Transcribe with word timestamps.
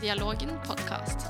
Dialogen 0.00 0.50
podkast. 0.66 1.26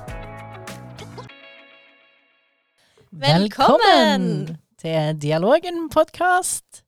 Velkommen 3.10 4.56
til 4.80 5.18
Dialogen 5.22 5.86
podkast. 5.92 6.82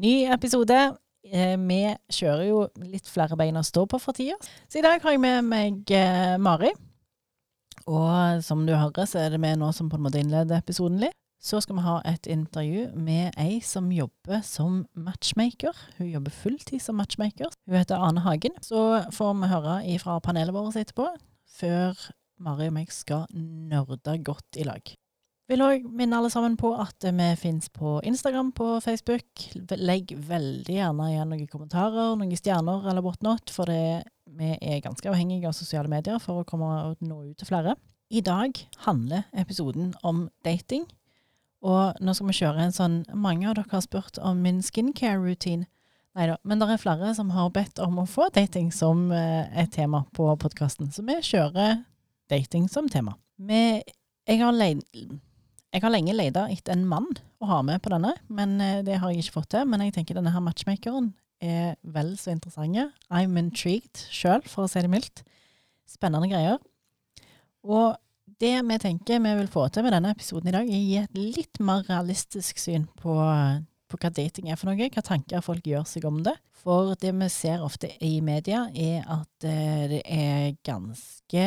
Ny 0.00 0.14
episode. 0.32 0.78
Eh, 1.24 1.56
Vi 1.60 1.80
kjører 2.10 2.44
jo 2.48 2.60
litt 2.80 3.06
flere 3.08 3.36
bein 3.36 3.56
å 3.60 3.64
stå 3.66 3.84
på 3.86 4.00
for 4.00 4.16
tida. 4.16 4.36
Så 4.68 4.80
i 4.80 4.82
dag 4.86 5.00
har 5.02 5.12
jeg 5.16 5.20
med 5.20 5.44
meg 5.44 5.92
eh, 5.92 6.36
Mari. 6.40 6.72
Og 7.86 8.42
som 8.44 8.64
du 8.66 8.72
hører, 8.74 9.06
så 9.06 9.18
er 9.26 9.30
det 9.34 9.40
vi 9.42 9.54
nå 9.56 9.72
som 9.76 9.90
på 9.90 9.96
en 9.98 10.06
måte 10.08 10.20
innleder 10.20 10.58
episoden 10.58 11.00
litt. 11.04 11.19
Så 11.40 11.62
skal 11.64 11.78
vi 11.78 11.86
ha 11.86 11.96
et 12.04 12.26
intervju 12.28 12.90
med 13.00 13.32
ei 13.40 13.62
som 13.64 13.88
jobber 13.92 14.42
som 14.44 14.82
matchmaker. 14.92 15.76
Hun 15.96 16.10
jobber 16.12 16.34
fulltid 16.36 16.82
som 16.84 16.98
matchmaker. 17.00 17.48
Hun 17.64 17.78
heter 17.80 17.96
Ane 17.96 18.20
Hagen. 18.20 18.58
Så 18.60 19.00
får 19.16 19.38
vi 19.40 19.48
høre 19.48 19.76
fra 20.02 20.18
panelet 20.20 20.52
vårt 20.52 20.76
etterpå, 20.76 21.08
før 21.48 21.96
Mari 22.40 22.68
og 22.68 22.76
meg 22.76 22.92
skal 22.92 23.24
nerde 23.32 24.18
godt 24.24 24.60
i 24.60 24.68
lag. 24.68 24.92
Vil 25.50 25.64
òg 25.64 25.88
minne 25.88 26.14
alle 26.14 26.28
sammen 26.30 26.54
på 26.60 26.70
at 26.78 27.02
vi 27.02 27.26
fins 27.40 27.66
på 27.74 27.96
Instagram, 28.06 28.52
på 28.54 28.76
Facebook. 28.84 29.48
Legg 29.80 30.12
veldig 30.14 30.76
gjerne 30.76 31.08
igjen 31.10 31.32
noen 31.32 31.50
kommentarer, 31.50 32.14
noen 32.20 32.38
stjerner 32.38 32.86
eller 32.86 33.02
whatnot, 33.02 33.50
for 33.50 33.66
det, 33.66 34.04
vi 34.30 34.52
er 34.60 34.84
ganske 34.84 35.10
avhengige 35.10 35.50
av 35.50 35.56
sosiale 35.56 35.90
medier 35.90 36.20
for 36.22 36.40
å 36.40 36.46
komme 36.46 36.70
og 36.92 37.02
nå 37.02 37.24
ut 37.32 37.40
til 37.40 37.50
flere. 37.50 37.74
I 38.14 38.22
dag 38.26 38.54
handler 38.86 39.26
episoden 39.42 39.92
om 40.06 40.28
dating. 40.46 40.86
Og 41.60 42.00
nå 42.00 42.14
skal 42.16 42.30
vi 42.30 42.38
kjøre 42.38 42.64
en 42.64 42.72
sånn 42.74 42.94
Mange 43.12 43.48
av 43.50 43.58
dere 43.58 43.68
har 43.68 43.84
spurt 43.84 44.18
om 44.24 44.40
min 44.44 44.62
skincare-routine. 44.64 45.68
Nei 46.18 46.26
da, 46.26 46.36
men 46.42 46.58
det 46.58 46.66
er 46.72 46.82
flere 46.82 47.12
som 47.14 47.30
har 47.36 47.52
bedt 47.54 47.78
om 47.82 48.00
å 48.02 48.08
få 48.08 48.30
dating 48.34 48.72
som 48.74 49.10
eh, 49.14 49.46
et 49.62 49.70
tema 49.76 50.02
på 50.16 50.26
podkasten. 50.42 50.88
Så 50.90 51.04
vi 51.06 51.20
kjører 51.22 51.84
dating 52.32 52.66
som 52.72 52.88
tema. 52.90 53.14
Vi, 53.38 53.78
jeg 54.26 54.40
har 54.42 54.56
leid 54.56 54.82
jeg 55.70 55.84
har 55.84 55.92
lenge 55.94 56.16
leita 56.16 56.48
etter 56.50 56.74
en 56.74 56.88
mann 56.90 57.06
å 57.38 57.46
ha 57.46 57.60
med 57.62 57.78
på 57.82 57.92
denne, 57.92 58.16
men 58.26 58.56
eh, 58.58 58.80
det 58.82 58.98
har 58.98 59.12
jeg 59.12 59.22
ikke 59.22 59.36
fått 59.36 59.52
til. 59.54 59.68
Men 59.70 59.84
jeg 59.84 59.94
tenker 59.94 60.18
denne 60.18 60.32
her 60.34 60.42
matchmakeren 60.42 61.12
er 61.40 61.76
vel 61.86 62.16
så 62.18 62.34
interessant. 62.34 62.90
I'm 63.06 63.38
intrigued 63.38 64.02
sjøl, 64.10 64.42
for 64.50 64.66
å 64.66 64.70
si 64.70 64.82
det 64.82 64.90
mildt. 64.90 65.22
Spennende 65.88 66.26
greier. 66.30 66.58
Og 67.62 67.94
det 68.40 68.54
vi 68.64 68.78
tenker 68.80 69.20
vi 69.20 69.34
vil 69.42 69.50
få 69.52 69.66
til 69.68 69.84
med 69.84 69.92
denne 69.96 70.14
episoden 70.14 70.48
i 70.48 70.54
dag, 70.54 70.68
er 70.68 70.78
å 70.78 70.86
gi 70.86 70.96
et 71.02 71.18
litt 71.36 71.60
mer 71.60 71.84
realistisk 71.88 72.60
syn 72.60 72.86
på, 73.00 73.16
på 73.90 74.00
hva 74.00 74.10
dating 74.16 74.48
er 74.48 74.56
for 74.60 74.70
noe, 74.70 74.88
hva 74.88 75.04
tanker 75.04 75.44
folk 75.44 75.66
gjør 75.68 75.84
seg 75.88 76.06
om 76.08 76.22
det. 76.24 76.36
For 76.60 76.94
det 77.00 77.12
vi 77.16 77.28
ser 77.32 77.64
ofte 77.64 77.92
i 78.04 78.18
media, 78.24 78.66
er 78.72 79.04
at 79.08 79.46
eh, 79.48 79.86
det 79.92 80.02
er 80.04 80.50
ganske 80.66 81.46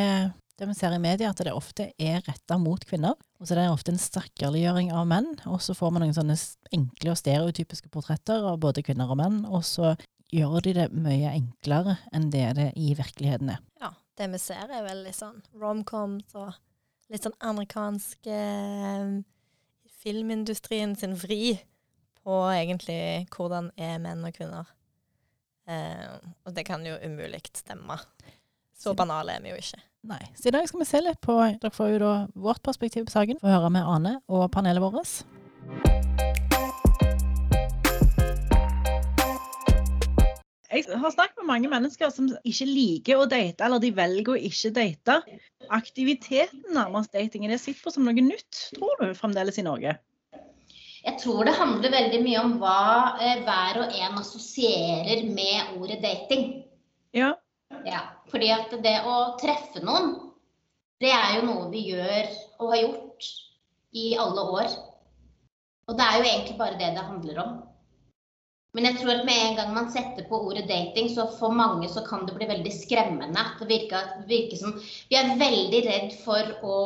det 0.60 0.68
vi 0.70 0.76
ser 0.78 0.94
i 0.94 1.02
media, 1.02 1.32
at 1.34 1.42
det 1.42 1.54
ofte 1.54 1.90
er 1.98 2.22
retta 2.28 2.60
mot 2.62 2.82
kvinner. 2.86 3.18
Og 3.42 3.48
så 3.48 3.56
er 3.56 3.64
det 3.64 3.70
ofte 3.74 3.94
en 3.94 4.02
stakkarliggjøring 4.02 4.92
av 4.94 5.08
menn. 5.10 5.32
Og 5.50 5.58
så 5.66 5.74
får 5.78 5.94
man 5.94 6.06
noen 6.06 6.14
sånne 6.14 6.38
enkle 6.78 7.14
og 7.14 7.20
stereotypiske 7.20 7.90
portretter 7.94 8.46
av 8.52 8.60
både 8.62 8.86
kvinner 8.86 9.10
og 9.10 9.18
menn. 9.20 9.40
Og 9.50 9.66
så 9.66 9.96
gjør 10.34 10.62
de 10.66 10.76
det 10.78 10.86
mye 10.94 11.34
enklere 11.34 11.98
enn 12.14 12.30
det 12.34 12.46
det 12.60 12.70
i 12.78 12.94
virkeligheten 12.98 13.56
er. 13.56 13.66
Ja, 13.82 13.92
det 14.18 14.30
vi 14.34 14.42
ser 14.42 14.70
er 14.70 14.86
veldig 14.86 15.16
sånn 15.18 15.42
romcoms 15.58 16.38
og 16.38 16.54
litt 17.12 17.26
sånn 17.26 17.36
amerikansk 17.44 18.30
eh, 18.32 19.20
filmindustrien 20.04 20.96
sin 21.00 21.16
vri 21.20 21.58
på 22.24 22.40
egentlig 22.52 23.28
hvordan 23.34 23.72
er 23.76 24.00
menn 24.04 24.24
og 24.24 24.36
kvinner. 24.36 24.70
Eh, 25.68 26.16
og 26.46 26.56
det 26.56 26.66
kan 26.68 26.86
jo 26.88 26.96
umulig 27.04 27.44
stemme. 27.52 28.00
Så 28.76 28.96
banale 28.98 29.38
er 29.38 29.44
vi 29.44 29.54
jo 29.54 29.60
ikke. 29.60 29.84
Nei. 30.12 30.20
Så 30.36 30.50
i 30.50 30.56
dag 30.56 30.68
skal 30.68 30.84
vi 30.84 30.90
se 30.90 31.00
litt 31.00 31.22
på 31.24 31.38
Dere 31.40 31.72
får 31.72 31.94
jo 31.94 32.02
da 32.04 32.16
vårt 32.36 32.64
perspektiv 32.66 33.08
på 33.08 33.16
saken. 33.16 33.40
Få 33.44 33.54
høre 33.54 33.72
med 33.72 33.88
Ane 33.88 34.18
og 34.28 34.50
panelet 34.52 34.84
vårt. 34.84 35.24
Jeg 40.74 40.98
har 40.98 41.12
snakket 41.14 41.38
med 41.44 41.50
mange 41.52 41.70
mennesker 41.70 42.10
som 42.14 42.32
ikke 42.50 42.66
liker 42.66 43.20
å 43.22 43.28
date, 43.30 43.62
eller 43.62 43.82
de 43.84 43.92
velger 43.94 44.34
å 44.34 44.40
ikke 44.50 44.72
date. 44.74 45.20
Aktiviteten 45.70 46.64
nærmest 46.74 47.14
dating, 47.14 47.46
er 47.46 47.54
det 47.54 47.62
sett 47.62 47.82
på 47.84 47.94
som 47.94 48.08
noe 48.08 48.26
nytt, 48.26 48.72
tror 48.74 48.98
du, 49.04 49.12
fremdeles 49.18 49.60
i 49.62 49.66
Norge? 49.68 49.94
Jeg 51.04 51.20
tror 51.20 51.44
det 51.46 51.54
handler 51.58 51.92
veldig 51.92 52.20
mye 52.24 52.42
om 52.42 52.54
hva 52.62 52.84
eh, 53.22 53.42
hver 53.44 53.82
og 53.84 53.98
en 54.00 54.20
assosierer 54.22 55.26
med 55.28 55.76
ordet 55.78 56.00
dating. 56.02 56.64
Ja. 57.14 57.34
Ja, 57.86 58.06
fordi 58.32 58.50
at 58.56 58.72
det 58.86 58.96
å 59.10 59.18
treffe 59.42 59.84
noen, 59.84 60.14
det 61.04 61.12
er 61.12 61.38
jo 61.38 61.48
noe 61.50 61.68
vi 61.74 61.84
gjør 61.90 62.32
og 62.62 62.72
har 62.72 62.82
gjort 62.86 63.30
i 64.00 64.14
alle 64.24 64.48
år. 64.58 64.78
Og 65.92 66.00
det 66.00 66.08
er 66.08 66.18
jo 66.18 66.28
egentlig 66.30 66.58
bare 66.62 66.80
det 66.80 66.94
det 66.96 67.06
handler 67.06 67.44
om. 67.44 67.54
Men 68.74 68.88
jeg 68.88 68.98
tror 69.00 69.12
at 69.14 69.28
med 69.28 69.38
en 69.38 69.58
gang 69.60 69.74
man 69.76 69.90
setter 69.94 70.26
på 70.26 70.40
ordet 70.48 70.66
dating, 70.70 71.10
så 71.14 71.28
for 71.38 71.54
mange 71.54 71.86
så 71.94 72.02
kan 72.08 72.24
det 72.26 72.34
bli 72.40 72.48
veldig 72.50 72.72
skremmende. 72.74 73.44
Det 73.60 73.68
virker, 73.70 74.08
det 74.24 74.30
virker 74.32 74.58
som 74.58 74.74
Vi 75.12 75.18
er 75.20 75.36
veldig 75.38 75.82
redd 75.86 76.16
for 76.24 76.56
å 76.66 76.80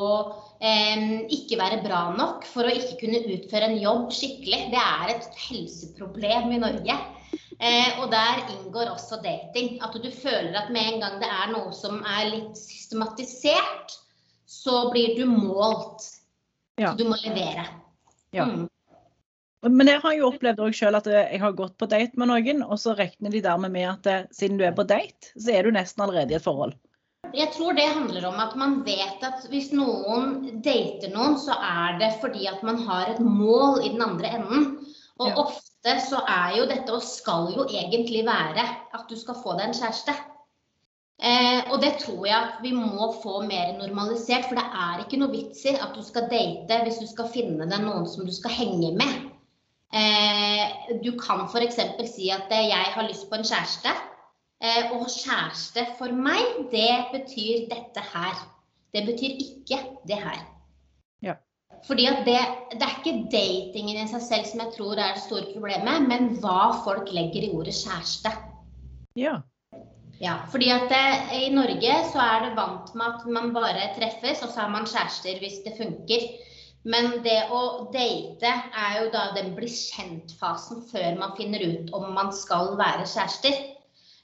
eh, 0.59 1.05
ikke 1.37 1.59
være 1.61 1.79
bra 1.85 2.01
nok, 2.17 2.43
for 2.51 2.67
å 2.67 2.75
ikke 2.75 2.99
kunne 3.05 3.23
utføre 3.37 3.71
en 3.71 3.79
jobb 3.79 4.11
skikkelig. 4.11 4.65
Det 4.75 4.83
er 4.83 5.13
et 5.15 5.29
helseproblem 5.47 6.57
i 6.57 6.61
Norge. 6.65 6.99
Eh, 7.57 7.97
og 8.01 8.11
der 8.11 8.43
inngår 8.51 8.91
også 8.91 9.21
dating. 9.23 9.77
At 9.79 9.95
du 9.95 10.11
føler 10.11 10.59
at 10.59 10.73
med 10.75 10.91
en 10.91 11.03
gang 11.05 11.19
det 11.23 11.31
er 11.31 11.53
noe 11.55 11.71
som 11.75 12.03
er 12.03 12.27
litt 12.33 12.59
systematisert, 12.59 13.95
så 14.43 14.89
blir 14.91 15.15
du 15.15 15.23
målt. 15.31 16.03
Ja. 16.77 16.91
Så 16.91 16.99
du 16.99 17.07
må 17.07 17.15
levere. 17.23 17.63
Ja. 18.35 18.43
Mm. 18.43 18.67
Men 19.69 19.89
jeg 19.91 20.01
har 20.03 20.17
jo 20.17 20.31
opplevd 20.31 20.59
også 20.63 20.85
selv 20.85 20.99
at 20.99 21.07
jeg 21.11 21.39
har 21.41 21.55
gått 21.57 21.77
på 21.79 21.87
date 21.89 22.19
med 22.19 22.29
noen, 22.31 22.63
og 22.65 22.79
så 22.81 22.95
regner 22.97 23.33
de 23.33 23.41
dermed 23.43 23.73
med 23.73 23.87
at 23.89 24.09
eh, 24.11 24.27
siden 24.35 24.59
du 24.59 24.65
er 24.67 24.75
på 24.77 24.85
date, 24.87 25.33
så 25.35 25.55
er 25.55 25.67
du 25.67 25.73
nesten 25.75 26.05
allerede 26.05 26.35
i 26.35 26.37
et 26.39 26.45
forhold. 26.45 26.75
Jeg 27.35 27.49
tror 27.55 27.73
det 27.75 27.87
handler 27.89 28.27
om 28.29 28.37
at 28.39 28.53
man 28.55 28.77
vet 28.85 29.23
at 29.25 29.47
hvis 29.51 29.73
noen 29.75 30.61
dater 30.63 31.11
noen, 31.11 31.35
så 31.41 31.57
er 31.59 31.97
det 31.99 32.13
fordi 32.21 32.47
at 32.47 32.61
man 32.63 32.79
har 32.87 33.11
et 33.11 33.19
mål 33.19 33.81
i 33.83 33.91
den 33.95 34.05
andre 34.05 34.31
enden. 34.39 34.67
Og 35.19 35.27
Ja. 35.27 35.35
ofte 35.43 35.99
så 36.05 36.21
er 36.29 36.57
jo 36.57 36.65
dette, 36.69 36.93
og 36.93 37.01
skal 37.03 37.51
jo 37.55 37.65
egentlig 37.65 38.23
være, 38.25 38.63
at 38.93 39.05
du 39.09 39.15
skal 39.17 39.35
få 39.43 39.57
deg 39.57 39.67
en 39.67 39.73
kjæreste. 39.73 40.13
Eh, 41.17 41.63
og 41.71 41.81
det 41.81 41.97
tror 41.97 42.27
jeg 42.27 42.35
at 42.37 42.59
vi 42.61 42.71
må 42.71 43.09
få 43.23 43.41
mer 43.41 43.73
normalisert, 43.79 44.45
for 44.45 44.55
det 44.55 44.65
er 44.69 45.01
ikke 45.01 45.17
noe 45.17 45.33
vits 45.33 45.65
i 45.65 45.73
at 45.73 45.95
du 45.95 46.03
skal 46.05 46.29
date 46.29 46.83
hvis 46.83 46.99
du 47.01 47.07
skal 47.09 47.31
finne 47.33 47.65
deg 47.65 47.81
noen 47.81 48.05
som 48.05 48.25
du 48.25 48.31
skal 48.31 48.53
henge 48.53 48.93
med. 48.93 49.31
Eh, 49.93 50.99
du 51.03 51.13
kan 51.19 51.45
f.eks. 51.47 51.79
si 52.11 52.29
at 52.33 52.51
eh, 52.51 52.67
jeg 52.69 52.93
har 52.95 53.07
lyst 53.07 53.29
på 53.29 53.39
en 53.39 53.47
kjæreste. 53.47 53.93
Eh, 54.59 54.91
og 54.91 55.07
kjæreste 55.13 55.85
for 55.99 56.11
meg, 56.11 56.67
det 56.73 56.91
betyr 57.13 57.67
dette 57.71 58.03
her. 58.13 58.39
Det 58.93 59.05
betyr 59.05 59.37
ikke 59.43 59.79
det 60.09 60.17
her. 60.23 60.39
Ja. 61.23 61.37
Fordi 61.87 62.07
at 62.09 62.25
det, 62.25 62.39
det 62.73 62.83
er 62.83 62.97
ikke 62.97 63.27
datingen 63.31 64.01
i 64.01 64.07
seg 64.11 64.23
selv 64.25 64.49
som 64.49 64.63
jeg 64.65 64.73
tror 64.75 64.97
er 64.97 65.13
det 65.15 65.23
store 65.23 65.51
problemet, 65.53 66.07
men 66.09 66.33
hva 66.41 66.73
folk 66.83 67.11
legger 67.13 67.47
i 67.47 67.53
ordet 67.53 67.75
kjæreste. 67.77 68.33
Ja. 69.17 69.39
Ja, 70.17 70.39
fordi 70.49 70.71
at 70.73 70.89
det, 70.89 71.07
I 71.37 71.49
Norge 71.53 71.93
så 72.09 72.21
er 72.23 72.47
det 72.47 72.55
vant 72.57 72.89
med 72.97 73.05
at 73.05 73.25
man 73.29 73.51
bare 73.53 73.91
treffes, 73.93 74.41
og 74.41 74.49
så 74.49 74.65
er 74.65 74.71
man 74.73 74.89
kjærester 74.89 75.37
hvis 75.43 75.59
det 75.65 75.75
funker. 75.77 76.25
Men 76.85 77.17
det 77.25 77.39
å 77.51 77.89
date 77.93 78.51
er 78.51 78.97
jo 79.01 79.09
da 79.11 79.31
den 79.35 79.53
bli 79.57 79.69
kjent-fasen 79.71 80.83
før 80.91 81.17
man 81.19 81.35
finner 81.39 81.63
ut 81.65 81.93
om 81.97 82.11
man 82.15 82.31
skal 82.35 82.75
være 82.79 83.07
kjærester. 83.09 83.57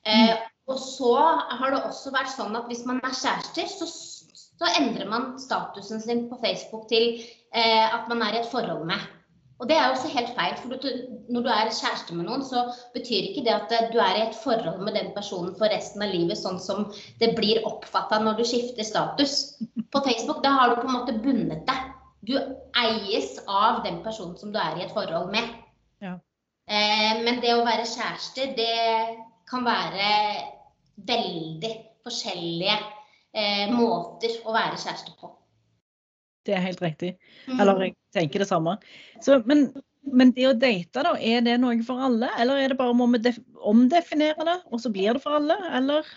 Eh, 0.08 0.36
og 0.68 0.80
så 0.80 1.16
har 1.60 1.74
det 1.74 1.82
også 1.84 2.14
vært 2.14 2.32
sånn 2.36 2.56
at 2.56 2.70
hvis 2.72 2.86
man 2.88 3.02
er 3.04 3.16
kjærester, 3.16 3.68
så, 3.68 3.88
så 3.90 4.70
endrer 4.80 5.10
man 5.12 5.34
statusen 5.42 6.00
sin 6.04 6.28
på 6.30 6.40
Facebook 6.44 6.88
til 6.92 7.18
eh, 7.20 7.88
at 7.88 8.08
man 8.12 8.24
er 8.24 8.38
i 8.38 8.42
et 8.44 8.52
forhold 8.52 8.88
med. 8.88 9.02
Og 9.62 9.70
det 9.70 9.76
er 9.78 9.86
jo 9.88 9.96
også 9.96 10.10
helt 10.12 10.32
feil. 10.36 10.56
For 10.60 10.76
du, 10.76 10.88
når 11.32 11.46
du 11.46 11.50
er 11.54 11.70
kjæreste 11.72 12.16
med 12.18 12.28
noen, 12.28 12.42
så 12.44 12.66
betyr 12.96 13.30
ikke 13.30 13.46
det 13.46 13.54
at 13.56 13.94
du 13.94 14.00
er 14.02 14.18
i 14.18 14.24
et 14.26 14.40
forhold 14.44 14.82
med 14.84 14.98
den 14.98 15.12
personen 15.16 15.54
for 15.60 15.72
resten 15.72 16.04
av 16.04 16.12
livet, 16.12 16.40
sånn 16.40 16.60
som 16.60 16.90
det 17.22 17.34
blir 17.38 17.64
oppfatta 17.70 18.20
når 18.24 18.40
du 18.40 18.48
skifter 18.48 18.88
status. 18.88 19.38
På 19.94 20.02
Facebook 20.04 20.42
da 20.44 20.56
har 20.58 20.74
du 20.74 20.82
på 20.82 20.90
en 20.90 20.98
måte 20.98 21.16
bundet 21.24 21.64
deg. 21.70 21.92
Du 22.24 22.36
eies 22.80 23.36
av 23.52 23.84
den 23.84 24.00
personen 24.06 24.38
som 24.40 24.54
du 24.54 24.60
er 24.62 24.80
i 24.80 24.86
et 24.86 24.96
forhold 24.96 25.32
med. 25.34 25.50
Ja. 26.04 26.16
Eh, 26.72 27.20
men 27.26 27.42
det 27.44 27.52
å 27.56 27.66
være 27.66 27.88
kjærester, 27.90 28.54
det 28.56 28.74
kan 29.50 29.66
være 29.68 30.10
veldig 31.04 31.72
forskjellige 32.06 32.76
eh, 33.36 33.72
måter 33.74 34.38
å 34.48 34.56
være 34.56 34.80
kjæreste 34.80 35.16
på. 35.20 35.34
Det 36.44 36.56
er 36.56 36.64
helt 36.64 36.84
riktig. 36.84 37.16
Mm. 37.48 37.60
Eller 37.60 37.88
jeg 37.88 37.96
tenker 38.16 38.44
det 38.44 38.50
samme. 38.50 38.76
Så, 39.24 39.40
men, 39.48 39.70
men 40.04 40.34
det 40.36 40.48
å 40.50 40.58
date, 40.60 41.04
da, 41.06 41.16
er 41.20 41.44
det 41.46 41.56
noe 41.62 41.76
for 41.88 42.04
alle? 42.08 42.32
Eller 42.40 42.60
er 42.60 42.74
det 42.74 42.80
bare 42.80 42.96
må 42.96 43.08
vi 43.16 43.36
omdefinere 43.64 44.48
det, 44.48 44.60
og 44.72 44.84
så 44.84 44.92
blir 44.92 45.16
det 45.16 45.24
for 45.24 45.40
alle? 45.40 45.60
Eller? 45.76 46.08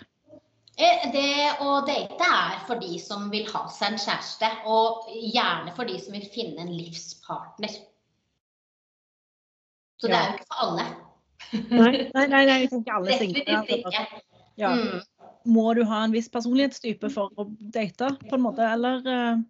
Eh, 0.77 1.09
Det 1.11 1.57
å 1.65 1.79
date 1.87 2.21
er 2.21 2.59
for 2.67 2.77
de 2.81 2.99
som 3.01 3.31
vil 3.33 3.47
ha 3.49 3.63
seg 3.73 3.95
en 3.95 4.01
kjæreste, 4.01 4.49
og 4.69 5.07
gjerne 5.09 5.73
for 5.75 5.89
de 5.89 5.97
som 6.01 6.13
vil 6.13 6.27
finne 6.33 6.61
en 6.61 6.73
livspartner. 6.73 7.73
Så 9.97 10.11
det 10.11 10.17
er 10.17 10.27
jo 10.27 10.37
ikke 10.37 10.49
for 10.51 10.63
alle. 10.67 10.87
Nei, 11.53 11.91
nei, 12.13 12.25
nei, 12.29 12.43
nei 12.45 12.57
ikke 12.67 12.93
alle 12.93 13.17
single. 13.17 13.43
Altså. 13.57 14.21
Ja. 14.57 14.73
Mm. 14.73 15.01
Må 15.47 15.73
du 15.73 15.83
ha 15.87 16.03
en 16.03 16.13
viss 16.13 16.29
personlighetstype 16.29 17.09
for 17.13 17.33
å 17.39 17.47
date, 17.73 18.11
på 18.27 18.37
en 18.37 18.45
måte, 18.45 18.65
eller 18.67 19.01
eh, 19.05 19.45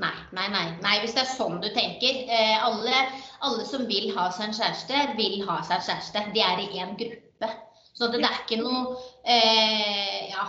Nei, 0.00 0.14
nei, 0.32 0.46
nei, 0.48 0.64
nei. 0.80 0.94
Hvis 1.02 1.12
det 1.12 1.26
er 1.26 1.32
sånn 1.34 1.58
du 1.60 1.66
tenker. 1.74 2.22
Eh, 2.32 2.54
alle, 2.64 3.02
alle 3.44 3.66
som 3.68 3.82
vil 3.84 4.08
ha 4.16 4.30
seg 4.32 4.46
en 4.46 4.54
kjæreste, 4.56 5.02
vil 5.18 5.42
ha 5.44 5.58
seg 5.66 5.76
en 5.76 5.84
kjæreste. 5.90 6.22
De 6.32 6.44
er 6.46 6.62
i 6.62 6.68
én 6.80 6.94
gruppe. 6.96 7.50
Så 7.92 8.08
det, 8.08 8.22
det 8.22 8.30
er 8.30 8.38
ikke 8.38 8.62
noe 8.62 8.94
eh, 9.24 10.30
Ja. 10.30 10.48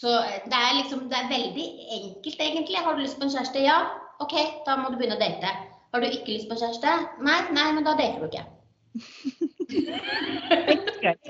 Så 0.00 0.08
det 0.48 0.56
er 0.56 0.78
liksom 0.78 1.08
Det 1.10 1.16
er 1.18 1.28
veldig 1.28 1.66
enkelt, 1.98 2.40
egentlig. 2.40 2.76
Har 2.76 2.94
du 2.94 3.02
lyst 3.02 3.18
på 3.18 3.24
en 3.26 3.34
kjæreste? 3.34 3.60
Ja. 3.60 3.80
OK, 4.20 4.32
da 4.66 4.76
må 4.76 4.88
du 4.88 4.96
begynne 4.96 5.16
å 5.16 5.20
date. 5.20 5.50
Har 5.92 6.00
du 6.00 6.06
ikke 6.08 6.32
lyst 6.32 6.48
på 6.48 6.54
en 6.56 6.62
kjæreste? 6.62 6.88
Nei, 7.20 7.40
nei, 7.52 7.72
men 7.76 7.84
da 7.84 7.92
dater 7.98 8.20
du 8.20 8.26
ikke. 8.30 8.44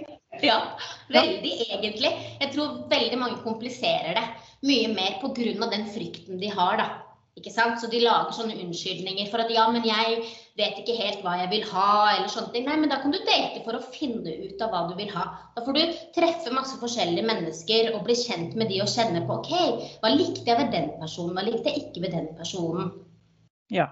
Ja, 0.40 0.56
veldig 1.12 1.50
egentlig. 1.66 2.10
Jeg 2.40 2.52
tror 2.54 2.88
veldig 2.88 3.18
mange 3.20 3.42
kompliserer 3.44 4.14
det 4.16 4.22
mye 4.64 4.88
mer 4.94 5.18
pga. 5.20 5.68
den 5.70 5.86
frykten 5.92 6.40
de 6.40 6.48
har, 6.48 6.76
da. 6.80 6.86
Ikke 7.40 7.52
sant? 7.54 7.78
Så 7.80 7.88
de 7.88 8.02
lager 8.02 8.34
sånne 8.36 8.58
unnskyldninger 8.60 9.30
for 9.32 9.40
at 9.40 9.52
ja, 9.54 9.64
men 9.72 9.86
jeg 9.88 10.18
vet 10.60 10.80
ikke 10.82 10.96
helt 10.98 11.22
hva 11.24 11.38
jeg 11.40 11.48
vil 11.54 11.62
ha, 11.70 11.92
eller 12.12 12.28
sånne 12.28 12.52
ting. 12.52 12.66
Nei, 12.68 12.76
men 12.82 12.92
da 12.92 12.98
kan 13.00 13.14
du 13.14 13.18
date 13.24 13.62
for 13.64 13.78
å 13.78 13.84
finne 13.94 14.34
ut 14.42 14.60
av 14.60 14.74
hva 14.74 14.82
du 14.90 14.92
vil 14.98 15.08
ha. 15.14 15.24
Da 15.56 15.64
får 15.64 15.78
du 15.78 15.96
treffe 16.18 16.52
masse 16.52 16.76
forskjellige 16.82 17.24
mennesker 17.30 17.94
og 17.94 18.04
bli 18.04 18.18
kjent 18.20 18.58
med 18.60 18.68
de 18.72 18.82
og 18.84 18.92
kjenne 18.92 19.24
på 19.24 19.40
OK, 19.40 19.54
hva 20.02 20.12
likte 20.12 20.44
jeg 20.44 20.60
ved 20.60 20.76
den 20.76 20.92
personen, 21.00 21.32
hva 21.38 21.46
likte 21.48 21.72
jeg 21.72 21.86
ikke 21.86 22.04
ved 22.04 22.18
den 22.18 22.28
personen? 22.36 22.92
Ja. 23.72 23.88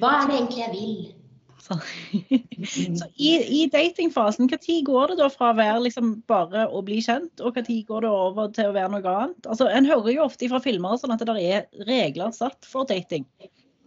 Hva 0.00 0.16
er 0.18 0.26
det 0.26 0.40
egentlig 0.40 0.64
jeg 0.64 0.74
vil? 0.74 1.00
Så, 1.60 1.76
så 2.98 3.06
i, 3.20 3.30
i 3.60 3.60
datingfasen, 3.72 4.48
når 4.50 4.82
går 4.86 5.12
det 5.12 5.18
da 5.20 5.28
fra 5.32 5.50
å 5.52 5.58
være 5.58 5.84
liksom 5.86 6.14
bare 6.30 6.66
å 6.68 6.82
bli 6.86 7.00
kjent, 7.04 7.42
og 7.44 7.58
når 7.60 7.80
går 7.88 8.06
det 8.06 8.12
over 8.14 8.50
til 8.56 8.70
å 8.70 8.76
være 8.76 8.92
noe 8.94 9.14
annet? 9.14 9.46
Altså, 9.46 9.68
En 9.68 9.88
hører 9.88 10.14
jo 10.14 10.26
ofte 10.26 10.48
fra 10.50 10.62
filmer 10.64 10.96
sånn 11.00 11.14
at 11.14 11.24
det 11.28 11.36
er 11.44 11.68
regler 11.88 12.32
satt 12.36 12.68
for 12.68 12.88
dating. 12.88 13.28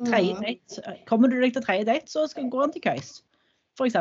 Mm. 0.03 0.11
date. 0.43 0.95
Kommer 1.09 1.31
du 1.31 1.39
deg 1.41 1.53
til 1.55 1.65
tredje 1.65 1.89
date, 1.89 2.09
så 2.11 2.27
skal 2.29 2.47
du 2.47 2.53
gå 2.53 2.63
an 2.63 2.73
til 2.73 2.83
køys, 2.85 3.19
f.eks. 3.79 3.99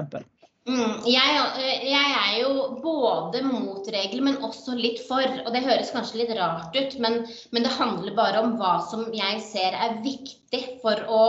Mm, 0.62 1.02
jeg, 1.10 1.38
øh, 1.58 1.90
jeg 1.90 2.10
er 2.14 2.34
jo 2.38 2.50
både 2.84 3.40
mot 3.42 3.88
regler, 3.90 4.22
men 4.22 4.44
også 4.46 4.76
litt 4.78 5.00
for. 5.08 5.26
Og 5.42 5.50
det 5.54 5.64
høres 5.64 5.90
kanskje 5.94 6.20
litt 6.20 6.30
rart 6.38 6.76
ut, 6.76 6.94
men, 7.02 7.25
men 7.50 7.66
det 7.66 7.75
handler 7.75 8.14
bare 8.14 8.44
om 8.44 8.54
hva 8.60 8.76
som 8.86 9.08
jeg 9.16 9.42
ser 9.42 9.75
er 9.75 9.98
viktig 10.04 10.62
for 10.84 11.02
å 11.10 11.25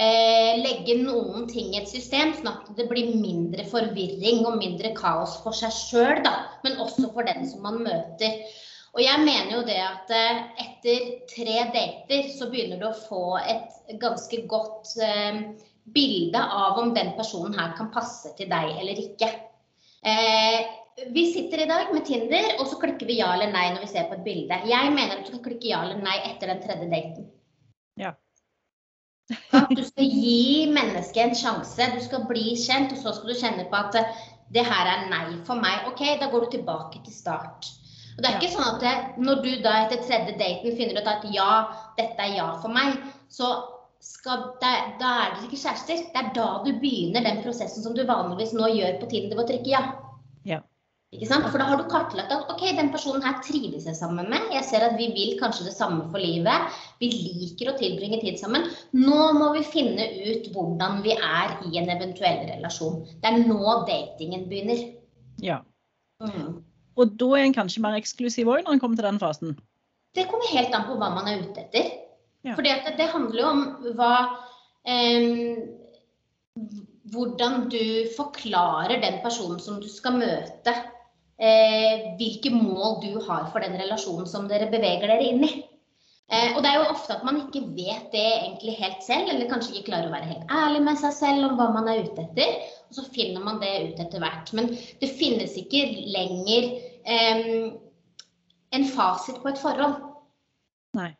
eh, 0.00 0.56
legge 0.62 0.96
noen 1.02 1.46
ting 1.50 1.74
i 1.74 1.80
et 1.82 1.90
system, 1.90 2.32
sånn 2.36 2.50
at 2.52 2.72
det 2.78 2.88
blir 2.90 3.12
mindre 3.20 3.66
forvirring 3.68 4.42
og 4.48 4.58
mindre 4.62 4.94
kaos 4.96 5.38
for 5.44 5.56
seg 5.56 5.74
sjøl, 5.76 6.24
men 6.64 6.80
også 6.82 7.12
for 7.14 7.28
den 7.28 7.46
som 7.48 7.64
man 7.66 7.82
møter. 7.84 8.40
Og 8.90 9.02
jeg 9.04 9.22
mener 9.22 9.52
jo 9.54 9.62
det 9.66 9.78
at 9.84 10.10
eh, 10.14 10.40
etter 10.64 11.10
tre 11.30 11.58
dater 11.74 12.30
så 12.34 12.48
begynner 12.50 12.80
du 12.80 12.88
å 12.88 12.96
få 12.96 13.38
et 13.38 13.94
ganske 14.02 14.42
godt 14.50 14.96
eh, 15.04 15.44
bilde 15.94 16.40
av 16.40 16.80
om 16.80 16.90
den 16.96 17.14
personen 17.18 17.54
her 17.58 17.76
kan 17.78 17.92
passe 17.94 18.32
til 18.38 18.50
deg 18.50 18.72
eller 18.80 18.98
ikke. 19.04 19.30
Eh, 20.02 20.58
vi 21.14 21.28
sitter 21.32 21.62
i 21.62 21.68
dag 21.70 21.92
med 21.94 22.04
Tinder, 22.04 22.56
og 22.58 22.66
så 22.68 22.80
klikker 22.80 23.08
vi 23.08 23.20
ja 23.20 23.30
eller 23.36 23.52
nei 23.54 23.68
når 23.72 23.86
vi 23.86 23.92
ser 23.92 24.08
på 24.10 24.18
et 24.18 24.26
bilde. 24.26 24.58
Jeg 24.68 24.90
mener 24.96 25.14
at 25.14 25.22
du 25.22 25.30
skal 25.30 25.44
klikke 25.46 25.70
ja 25.70 25.84
eller 25.86 26.02
nei 26.02 26.16
etter 26.26 26.50
den 26.50 26.64
tredje 26.64 26.90
daten. 26.90 27.30
Ja. 28.00 28.12
At 29.54 29.72
du 29.76 29.82
skal 29.86 30.06
gi 30.10 30.68
mennesket 30.74 31.22
en 31.22 31.36
sjanse. 31.38 31.88
Du 31.94 32.00
skal 32.04 32.26
bli 32.28 32.54
kjent, 32.58 32.94
og 32.94 33.02
så 33.02 33.14
skal 33.16 33.32
du 33.32 33.40
kjenne 33.40 33.66
på 33.70 33.80
at 33.80 33.98
eh, 34.00 34.22
det 34.54 34.64
her 34.66 34.88
er 34.92 35.08
nei 35.10 35.26
for 35.46 35.60
meg. 35.60 35.86
OK, 35.90 36.02
da 36.20 36.30
går 36.32 36.46
du 36.46 36.56
tilbake 36.56 37.02
til 37.04 37.14
start. 37.14 37.70
Og 38.16 38.22
det 38.22 38.30
er 38.30 38.38
ikke 38.40 38.52
sånn 38.52 38.66
at 38.66 38.80
det, 38.82 38.94
når 39.22 39.42
du 39.44 39.50
da 39.64 39.76
etter 39.84 40.02
tredje 40.04 40.34
daten 40.40 40.74
finner 40.76 40.98
ut 40.98 41.08
at 41.08 41.28
ja, 41.32 41.50
dette 41.98 42.26
er 42.26 42.34
ja 42.40 42.48
for 42.62 42.74
meg, 42.74 42.98
så 43.32 43.52
skal 44.02 44.42
det, 44.60 44.74
da 45.00 45.10
er 45.22 45.34
dere 45.34 45.46
ikke 45.46 45.60
kjærester. 45.60 46.02
Det 46.10 46.20
er 46.20 46.30
da 46.36 46.48
du 46.64 46.72
begynner 46.82 47.24
den 47.24 47.42
prosessen 47.44 47.84
som 47.84 47.94
du 47.96 48.02
vanligvis 48.08 48.56
nå 48.56 48.72
gjør 48.74 48.98
på 49.00 49.10
tiden 49.12 49.30
det 49.30 49.38
var 49.38 49.46
å 49.46 49.50
trykke 49.52 49.72
ja. 49.72 49.82
Ikke 51.10 51.26
sant? 51.26 51.46
For 51.50 51.58
da 51.58 51.66
har 51.66 51.80
du 51.80 51.88
kartlagt 51.90 52.30
at 52.30 52.50
ok, 52.52 52.60
den 52.78 52.92
personen 52.94 53.24
her 53.26 53.40
trives 53.42 53.86
jeg 53.88 53.96
sammen 53.98 54.28
med. 54.30 54.44
Jeg 54.54 54.62
ser 54.68 54.84
at 54.86 54.94
vi 54.98 55.08
vil 55.10 55.32
kanskje 55.40 55.66
det 55.66 55.74
samme 55.74 56.04
for 56.12 56.22
livet. 56.22 56.76
Vi 57.02 57.08
liker 57.10 57.72
å 57.72 57.78
tilbringe 57.80 58.20
tid 58.22 58.38
sammen. 58.38 58.68
Nå 58.94 59.32
må 59.34 59.48
vi 59.56 59.64
finne 59.66 60.06
ut 60.20 60.46
hvordan 60.54 61.00
vi 61.02 61.16
er 61.16 61.56
i 61.66 61.80
en 61.80 61.90
eventuell 61.90 62.44
relasjon. 62.52 63.00
Det 63.24 63.26
er 63.26 63.40
nå 63.42 63.74
datingen 63.88 64.46
begynner. 64.52 64.84
Ja. 65.42 65.64
Mm. 66.22 66.60
Og 67.00 67.18
da 67.18 67.32
er 67.40 67.48
en 67.48 67.56
kanskje 67.58 67.82
mer 67.82 67.98
eksklusiv 67.98 68.52
òg 68.52 68.62
når 68.62 68.76
en 68.76 68.84
kommer 68.84 69.00
til 69.00 69.08
den 69.08 69.20
fasen. 69.22 69.58
Det 70.14 70.28
kommer 70.30 70.54
helt 70.54 70.74
an 70.78 70.86
på 70.86 70.94
hva 71.00 71.10
man 71.16 71.26
er 71.30 71.42
ute 71.42 71.64
etter. 71.64 71.90
Ja. 72.46 72.54
For 72.54 72.62
det, 72.62 72.76
det 73.02 73.10
handler 73.10 73.42
jo 73.42 73.50
om 73.50 73.66
hva 73.98 74.14
em, 74.86 75.58
Hvordan 77.10 77.64
du 77.72 78.06
forklarer 78.14 79.00
den 79.02 79.16
personen 79.24 79.58
som 79.62 79.80
du 79.82 79.88
skal 79.90 80.18
møte, 80.20 80.74
eh, 81.40 82.06
hvilke 82.20 82.52
mål 82.54 83.00
du 83.04 83.12
har 83.26 83.48
for 83.52 83.64
den 83.64 83.78
relasjonen 83.80 84.28
som 84.28 84.48
dere 84.50 84.70
beveger 84.72 85.08
dere 85.08 85.26
inn 85.32 85.44
i. 85.46 85.52
Eh, 86.30 86.52
og 86.54 86.62
det 86.62 86.70
er 86.70 86.78
jo 86.78 86.92
ofte 86.92 87.16
at 87.16 87.24
man 87.26 87.40
ikke 87.40 87.64
vet 87.74 88.12
det 88.12 88.26
egentlig 88.26 88.76
helt 88.78 89.02
selv, 89.02 89.32
eller 89.32 89.50
kanskje 89.50 89.74
ikke 89.74 89.88
klarer 89.90 90.10
å 90.10 90.14
være 90.14 90.30
helt 90.30 90.52
ærlig 90.60 90.82
med 90.86 91.00
seg 91.00 91.16
selv 91.16 91.48
om 91.48 91.56
hva 91.58 91.70
man 91.74 91.90
er 91.90 92.04
ute 92.06 92.26
etter. 92.28 92.68
Og 92.90 92.98
så 93.00 93.06
finner 93.10 93.42
man 93.42 93.58
det 93.62 93.72
ut 93.88 94.02
etter 94.04 94.22
hvert. 94.22 94.52
Men 94.54 94.70
det 95.02 95.10
finnes 95.18 95.56
ikke 95.58 95.82
lenger 96.14 96.68
eh, 97.02 97.72
en 98.70 98.86
fasit 98.94 99.40
på 99.42 99.50
et 99.50 99.58
forhold. 99.58 99.98
Nei. 100.98 101.10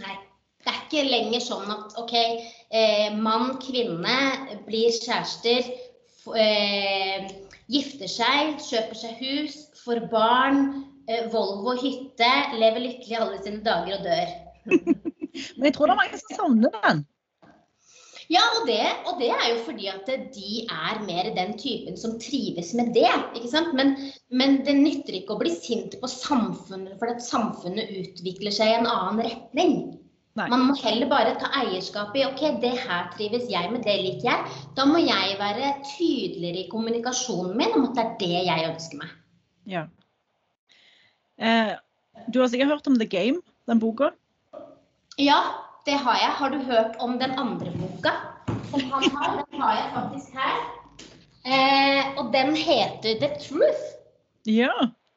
Nei. 0.00 0.16
Det 0.64 0.72
er 0.72 0.80
ikke 0.86 1.08
lenger 1.10 1.42
sånn 1.44 1.68
at 1.68 1.96
OK, 2.00 2.14
eh, 2.72 3.16
mann, 3.20 3.58
kvinne 3.60 4.14
blir 4.64 4.94
kjærester, 4.96 5.66
eh, 6.40 7.26
gifter 7.72 8.10
seg, 8.10 8.58
kjøper 8.60 8.98
seg 8.98 9.22
hus, 9.22 9.56
får 9.84 10.04
barn, 10.12 10.60
eh, 11.08 11.26
Volvo 11.32 11.76
hytte, 11.80 12.30
lever 12.58 12.86
lykkelig 12.88 13.18
alle 13.20 13.40
sine 13.44 13.64
dager 13.64 13.98
og 13.98 14.06
dør. 14.06 14.36
Men 15.56 15.68
jeg 15.68 15.74
tror 15.76 15.90
det 15.90 15.96
er 15.96 16.02
mange 16.02 16.20
som 16.20 16.38
savner 16.38 16.78
den. 16.84 17.04
Ja, 18.32 18.40
og 18.56 18.68
det, 18.68 18.84
og 19.04 19.18
det 19.20 19.28
er 19.34 19.48
jo 19.50 19.56
fordi 19.66 19.88
at 19.92 20.06
de 20.08 20.62
er 20.64 21.00
mer 21.04 21.26
den 21.36 21.58
typen 21.60 21.98
som 22.00 22.14
trives 22.22 22.72
med 22.76 22.94
det. 22.96 23.10
ikke 23.36 23.50
sant? 23.52 23.74
Men, 23.76 23.92
men 24.32 24.62
det 24.64 24.78
nytter 24.78 25.18
ikke 25.18 25.36
å 25.36 25.42
bli 25.42 25.52
sint 25.52 25.98
på 26.00 26.08
samfunnet 26.08 26.96
for 27.00 27.12
at 27.12 27.24
samfunnet 27.24 27.92
utvikler 28.00 28.54
seg 28.54 28.72
i 28.72 28.78
en 28.78 28.88
annen 28.88 29.26
retning. 29.26 29.76
Nei. 30.34 30.48
Man 30.50 30.64
må 30.66 30.74
heller 30.80 31.06
bare 31.06 31.36
ta 31.38 31.46
eierskap 31.60 32.16
i 32.18 32.24
ok, 32.26 32.40
det 32.62 32.72
her 32.82 33.06
trives 33.14 33.46
jeg 33.50 33.70
med, 33.70 33.84
det 33.86 33.94
liker 34.02 34.26
jeg. 34.26 34.54
Da 34.74 34.86
må 34.88 34.98
jeg 34.98 35.36
være 35.38 35.68
tydeligere 35.92 36.64
i 36.64 36.70
kommunikasjonen 36.72 37.54
min 37.60 37.76
om 37.78 37.84
at 37.86 37.94
det 37.94 38.04
er 38.04 38.16
det 38.22 38.40
jeg 38.48 38.64
ønsker 38.72 38.98
meg. 39.04 39.12
Ja. 39.70 39.84
Eh, 41.38 41.76
du 42.34 42.40
har 42.40 42.50
sikkert 42.50 42.72
hørt 42.74 42.90
om 42.90 42.98
The 42.98 43.06
Game, 43.06 43.38
den 43.70 43.78
boka? 43.82 44.10
Ja, 45.22 45.38
det 45.86 46.00
har 46.02 46.18
jeg. 46.18 46.32
Har 46.40 46.50
du 46.50 46.58
hørt 46.66 46.98
om 46.98 47.14
den 47.20 47.38
andre 47.38 47.70
boka 47.78 48.16
som 48.72 48.82
han 48.90 49.06
har? 49.14 49.36
Den 49.38 49.62
har 49.62 49.76
jeg 49.78 49.92
faktisk 49.94 50.34
her. 50.34 50.56
Eh, 51.44 52.18
og 52.18 52.32
den 52.34 52.56
heter 52.56 53.20
The 53.22 53.30
Truth. 53.38 53.86
Ja. 54.50 54.72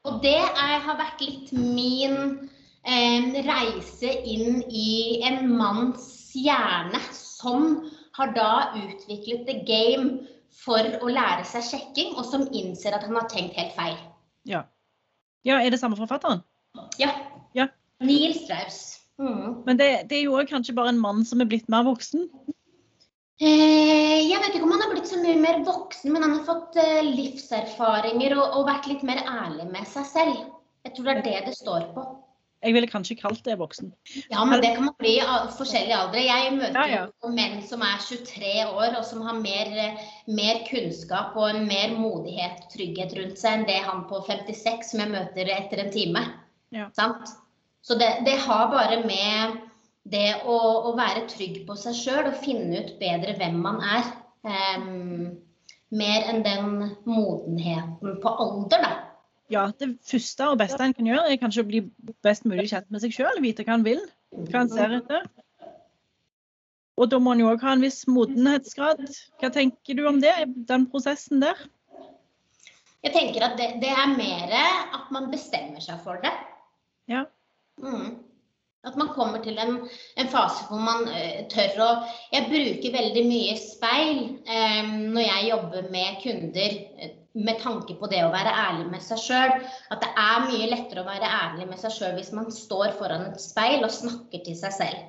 Og 0.06 0.22
det 0.22 0.38
er, 0.38 0.78
har 0.86 0.98
vært 1.00 1.26
litt 1.26 1.50
min 1.52 2.48
reise 2.88 4.10
inn 4.24 4.62
i 4.68 5.20
en 5.28 5.44
manns 5.58 6.32
hjerne 6.36 7.00
som 7.12 7.90
har 8.18 8.34
da 8.34 8.50
utviklet 8.76 9.46
the 9.46 9.60
game 9.68 10.26
for 10.58 10.82
å 11.02 11.10
lære 11.12 11.44
seg 11.46 11.66
sjekking, 11.66 12.14
og 12.18 12.26
som 12.26 12.48
innser 12.50 12.96
at 12.96 13.04
han 13.06 13.16
har 13.18 13.28
tenkt 13.30 13.58
helt 13.58 13.74
feil. 13.76 13.96
Ja, 14.48 14.64
ja 15.46 15.60
er 15.62 15.70
det 15.70 15.80
samme 15.80 15.98
forfatteren? 15.98 16.42
Ja. 16.98 17.12
Ja. 17.54 17.68
Neil 18.02 18.34
Strauss. 18.34 18.98
Mm. 19.18 19.64
Men 19.66 19.78
det, 19.78 19.88
det 20.10 20.20
er 20.20 20.28
jo 20.28 20.38
kanskje 20.46 20.74
bare 20.74 20.92
en 20.94 21.02
mann 21.02 21.24
som 21.26 21.42
er 21.42 21.48
blitt 21.50 21.68
mer 21.70 21.86
voksen? 21.86 22.26
Eh, 23.38 24.26
jeg 24.26 24.38
vet 24.42 24.54
ikke 24.54 24.66
om 24.66 24.74
han 24.74 24.82
har 24.82 24.94
blitt 24.94 25.10
så 25.10 25.18
mye 25.22 25.38
mer 25.38 25.60
voksen, 25.66 26.10
men 26.10 26.24
han 26.26 26.36
har 26.38 26.46
fått 26.46 26.78
eh, 26.82 27.06
livserfaringer 27.06 28.34
og, 28.38 28.46
og 28.58 28.70
vært 28.70 28.88
litt 28.90 29.04
mer 29.06 29.22
ærlig 29.22 29.68
med 29.70 29.86
seg 29.90 30.06
selv. 30.10 30.40
Jeg 30.86 30.96
tror 30.96 31.08
det 31.08 31.14
er 31.14 31.26
det 31.26 31.42
det 31.50 31.54
står 31.58 31.90
på. 31.94 32.06
Jeg 32.58 32.74
ville 32.74 32.90
kanskje 32.90 33.14
kalt 33.20 33.44
det 33.46 33.54
voksen. 33.60 33.92
Ja, 34.32 34.42
men 34.44 34.58
det 34.62 34.72
kan 34.74 34.88
man 34.88 34.96
bli 34.98 35.12
i 35.20 35.26
forskjellige 35.54 35.98
aldre. 35.98 36.24
Jeg 36.26 36.56
møter 36.56 36.90
Ja, 36.90 37.04
ja. 37.04 37.30
menn 37.30 37.60
som 37.62 37.84
er 37.86 38.00
23 38.02 38.64
år, 38.66 38.96
og 38.98 39.04
som 39.06 39.22
har 39.22 39.38
mer, 39.38 39.70
mer 40.26 40.64
kunnskap 40.66 41.36
og 41.38 41.52
en 41.52 41.68
mer 41.70 41.94
modighet 41.94 42.64
og 42.64 42.72
trygghet 42.74 43.14
rundt 43.20 43.38
seg 43.38 43.60
enn 43.60 43.68
det 43.70 43.78
han 43.86 44.02
på 44.10 44.24
56 44.26 44.90
som 44.90 45.04
jeg 45.04 45.14
møter 45.14 45.52
etter 45.54 45.84
en 45.84 45.94
time. 45.94 46.24
Ja. 46.74 46.90
Sant? 46.98 47.30
Så 47.86 47.94
det, 47.94 48.10
det 48.26 48.40
har 48.42 48.72
bare 48.74 49.04
med 49.06 49.60
det 50.10 50.40
å, 50.42 50.58
å 50.90 50.96
være 50.98 51.28
trygg 51.30 51.62
på 51.68 51.76
seg 51.78 51.94
sjøl 51.94 52.30
og 52.32 52.40
finne 52.42 52.82
ut 52.82 52.96
bedre 52.98 53.36
hvem 53.38 53.60
man 53.62 53.78
er. 53.86 54.10
Um, 54.48 55.36
mer 55.94 56.26
enn 56.28 56.42
den 56.44 56.72
modenheten 57.08 58.18
på 58.22 58.32
alder, 58.44 58.82
da. 58.82 58.90
Ja, 59.48 59.64
det 59.80 59.94
første 60.04 60.50
og 60.52 60.58
beste 60.60 60.84
en 60.84 60.94
kan 60.96 61.08
gjøre, 61.08 61.24
er 61.32 61.40
kanskje 61.40 61.64
å 61.64 61.68
bli 61.68 61.80
best 62.26 62.44
mulig 62.48 62.68
kjent 62.72 62.90
med 62.92 63.00
seg 63.04 63.14
sjøl. 63.16 63.40
Vite 63.40 63.64
hva 63.64 63.78
en 63.78 63.86
vil, 63.86 64.02
hva 64.50 64.64
en 64.64 64.72
ser 64.72 64.98
etter. 64.98 65.24
Og 66.98 67.08
da 67.12 67.20
må 67.22 67.32
en 67.32 67.44
jo 67.44 67.48
òg 67.52 67.64
ha 67.64 67.72
en 67.76 67.84
viss 67.84 68.02
modenhetsgrad. 68.10 69.04
Hva 69.40 69.50
tenker 69.54 69.96
du 69.96 70.04
om 70.10 70.18
det, 70.20 70.34
den 70.68 70.86
prosessen 70.92 71.40
der? 71.44 71.60
Jeg 73.06 73.14
tenker 73.14 73.44
at 73.46 73.58
det, 73.60 73.76
det 73.82 73.90
er 73.94 74.16
mer 74.18 74.54
at 74.58 75.12
man 75.14 75.30
bestemmer 75.32 75.80
seg 75.80 76.00
for 76.04 76.18
det. 76.24 76.32
Ja. 77.08 77.24
Mm. 77.80 78.18
At 78.86 78.98
man 78.98 79.12
kommer 79.14 79.40
til 79.42 79.58
en, 79.58 79.78
en 80.18 80.30
fase 80.32 80.66
hvor 80.68 80.82
man 80.82 81.06
uh, 81.10 81.46
tør 81.50 81.80
å 81.82 81.88
Jeg 82.32 82.50
bruker 82.50 82.94
veldig 82.94 83.24
mye 83.26 83.56
speil 83.58 84.20
um, 84.34 84.92
når 85.14 85.24
jeg 85.24 85.48
jobber 85.48 85.88
med 85.94 86.20
kunder 86.22 86.76
eh, 86.98 87.14
med 87.44 87.60
tanke 87.62 87.94
på 87.98 88.08
det 88.10 88.24
å 88.26 88.32
være 88.32 88.54
ærlig 88.64 88.88
med 88.92 89.04
seg 89.04 89.20
sjøl. 89.22 89.54
At 89.94 90.02
det 90.02 90.10
er 90.18 90.46
mye 90.48 90.70
lettere 90.72 91.04
å 91.04 91.08
være 91.08 91.30
ærlig 91.42 91.68
med 91.70 91.80
seg 91.80 91.94
sjøl 91.94 92.18
hvis 92.18 92.34
man 92.36 92.50
står 92.54 92.96
foran 92.98 93.28
et 93.28 93.40
speil 93.42 93.86
og 93.86 93.94
snakker 93.94 94.44
til 94.46 94.58
seg 94.58 94.74
selv. 94.74 95.06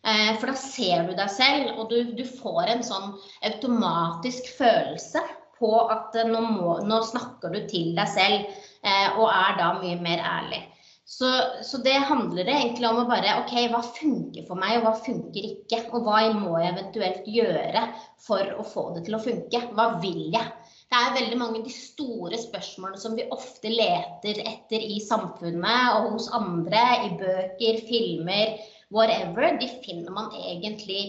Eh, 0.00 0.32
for 0.40 0.48
da 0.48 0.56
ser 0.56 1.04
du 1.08 1.12
deg 1.16 1.28
selv, 1.32 1.74
og 1.76 1.90
du, 1.92 2.14
du 2.16 2.24
får 2.24 2.72
en 2.72 2.84
sånn 2.84 3.10
automatisk 3.44 4.48
følelse 4.56 5.20
på 5.60 5.74
at 5.92 6.16
eh, 6.16 6.28
nå, 6.28 6.40
må, 6.56 6.78
nå 6.88 7.02
snakker 7.04 7.52
du 7.52 7.60
til 7.68 7.92
deg 7.98 8.08
selv, 8.08 8.60
eh, 8.80 9.18
og 9.18 9.28
er 9.28 9.58
da 9.60 9.74
mye 9.82 9.98
mer 10.00 10.22
ærlig. 10.24 10.62
Så, 11.10 11.28
så, 11.66 11.80
det 11.82 11.96
handler 12.06 12.46
det 12.46 12.54
egentlig 12.54 12.86
om 12.86 13.00
å 13.02 13.08
bare 13.08 13.40
OK, 13.42 13.52
hva 13.72 13.80
funker 13.82 14.44
for 14.46 14.56
meg, 14.56 14.76
og 14.78 14.84
hva 14.86 14.92
funker 15.04 15.48
ikke? 15.48 15.82
Og 15.90 16.06
hva 16.06 16.20
må 16.38 16.54
jeg 16.62 16.70
eventuelt 16.70 17.26
gjøre 17.28 17.82
for 18.22 18.52
å 18.54 18.64
få 18.64 18.84
det 18.94 19.02
til 19.08 19.18
å 19.18 19.22
funke? 19.24 19.64
Hva 19.74 19.88
vil 20.00 20.28
jeg? 20.30 20.46
Det 20.90 20.98
er 20.98 21.14
veldig 21.14 21.36
mange 21.38 21.60
av 21.60 21.66
de 21.68 21.72
store 21.72 22.38
spørsmålene 22.40 22.98
som 22.98 23.14
vi 23.14 23.28
ofte 23.30 23.70
leter 23.70 24.40
etter 24.42 24.82
i 24.82 24.98
samfunnet 25.04 25.98
og 26.00 26.16
hos 26.16 26.26
andre, 26.34 26.80
i 27.06 27.10
bøker, 27.20 27.78
filmer, 27.86 28.56
whatever. 28.90 29.54
De 29.60 29.68
finner 29.84 30.10
man 30.16 30.34
egentlig 30.34 31.04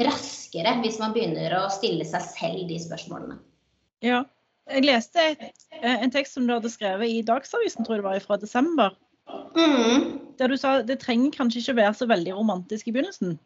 raskere 0.00 0.78
hvis 0.80 0.96
man 1.02 1.12
begynner 1.12 1.52
å 1.58 1.66
stille 1.74 2.06
seg 2.08 2.24
selv 2.30 2.64
de 2.70 2.80
spørsmålene. 2.80 3.36
Ja. 4.04 4.24
Jeg 4.70 4.86
leste 4.86 5.22
et, 5.34 5.64
en 5.82 6.12
tekst 6.14 6.38
som 6.38 6.46
du 6.46 6.54
hadde 6.54 6.70
skrevet 6.70 7.10
i 7.10 7.22
Dagsavisen, 7.26 7.84
tror 7.84 7.98
jeg 7.98 8.04
det 8.04 8.08
var, 8.08 8.20
fra 8.24 8.38
desember. 8.40 8.94
Mm. 9.58 10.20
Der 10.38 10.48
du 10.48 10.56
sa 10.56 10.78
det 10.86 11.00
trenger 11.02 11.34
kanskje 11.34 11.60
ikke 11.60 11.80
være 11.82 11.96
så 11.98 12.08
veldig 12.08 12.36
romantisk 12.38 12.88
i 12.88 12.94
begynnelsen. 12.94 13.36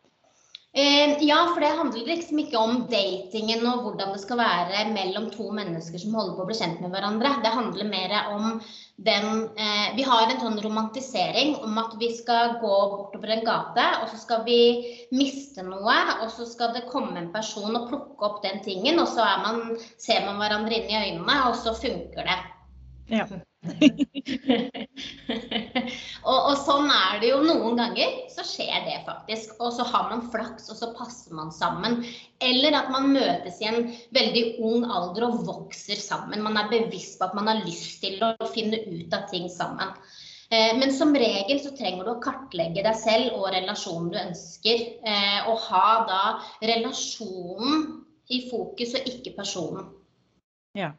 Eh, 0.76 1.16
ja, 1.25 1.37
for 1.54 1.61
det 1.61 1.71
handler 1.73 2.04
liksom 2.04 2.40
ikke 2.42 2.61
om 2.61 2.83
datingen 2.90 3.62
og 3.64 3.78
hvordan 3.80 4.11
det 4.12 4.18
skal 4.21 4.37
være 4.42 4.83
mellom 4.90 5.30
to 5.33 5.47
mennesker 5.56 6.02
som 6.02 6.12
holder 6.18 6.35
på 6.37 6.45
å 6.45 6.49
bli 6.50 6.56
kjent 6.59 6.83
med 6.85 6.92
hverandre. 6.92 7.30
Det 7.40 7.52
handler 7.54 7.88
mer 7.88 8.12
om 8.35 8.59
den 9.06 9.47
eh, 9.56 9.87
Vi 9.97 10.04
har 10.04 10.26
en 10.26 10.42
sånn 10.42 10.61
romantisering 10.61 11.54
om 11.64 11.80
at 11.80 11.97
vi 11.97 12.11
skal 12.18 12.59
gå 12.61 12.75
bortover 12.92 13.33
en 13.33 13.42
gate, 13.49 13.87
og 14.02 14.12
så 14.12 14.21
skal 14.21 14.45
vi 14.45 14.61
miste 15.16 15.64
noe, 15.64 15.97
og 16.18 16.28
så 16.37 16.45
skal 16.50 16.76
det 16.76 16.85
komme 16.92 17.16
en 17.23 17.33
person 17.33 17.73
og 17.73 17.88
plukke 17.88 18.28
opp 18.28 18.45
den 18.45 18.61
tingen, 18.66 19.00
og 19.00 19.09
så 19.09 19.25
man, 19.47 19.78
ser 19.97 20.28
man 20.28 20.37
hverandre 20.45 20.76
inn 20.76 20.92
i 20.92 21.00
øynene, 21.00 21.38
og 21.49 21.56
så 21.56 21.73
funker 21.73 22.28
det. 22.28 22.40
Ja. 23.16 23.25
Og, 26.26 26.38
og, 26.38 26.54
sånn 26.62 26.90
er 26.92 27.20
det 27.23 27.30
jo 27.30 27.40
noen 27.44 27.78
ganger. 27.80 28.14
Så 28.32 28.44
skjer 28.46 28.85
det 28.87 28.99
faktisk. 29.06 29.56
Og 29.61 29.73
så 29.76 29.87
har 29.88 30.11
man 30.12 30.26
flaks, 30.32 30.70
og 30.73 30.76
så 30.80 30.90
passer 30.96 31.37
man 31.37 31.50
sammen. 31.54 32.04
Eller 32.42 32.76
at 32.78 32.92
man 32.94 33.12
møtes 33.14 33.61
i 33.62 33.70
en 33.70 33.90
veldig 34.16 34.44
ung 34.66 34.87
alder 34.87 35.28
og 35.30 35.42
vokser 35.49 35.99
sammen. 36.00 36.44
Man 36.44 36.58
er 36.61 36.73
bevisst 36.73 37.18
på 37.20 37.28
at 37.28 37.37
man 37.38 37.50
har 37.52 37.64
lyst 37.64 38.00
til 38.04 38.23
å 38.25 38.35
finne 38.52 38.82
ut 38.87 39.16
av 39.16 39.28
ting 39.32 39.49
sammen. 39.52 39.94
Eh, 40.50 40.73
men 40.78 40.92
som 40.94 41.14
regel 41.16 41.58
så 41.62 41.73
trenger 41.75 42.06
du 42.06 42.12
å 42.12 42.23
kartlegge 42.23 42.85
deg 42.87 42.99
selv 43.00 43.35
og 43.38 43.50
relasjonen 43.54 44.12
du 44.12 44.18
ønsker. 44.20 44.85
Eh, 45.02 45.40
og 45.50 45.58
ha 45.70 45.88
da 46.06 46.23
relasjonen 46.62 48.04
i 48.30 48.46
fokus 48.50 48.94
og 48.99 49.11
ikke 49.11 49.35
personen. 49.38 49.90
Ja. 50.76 50.92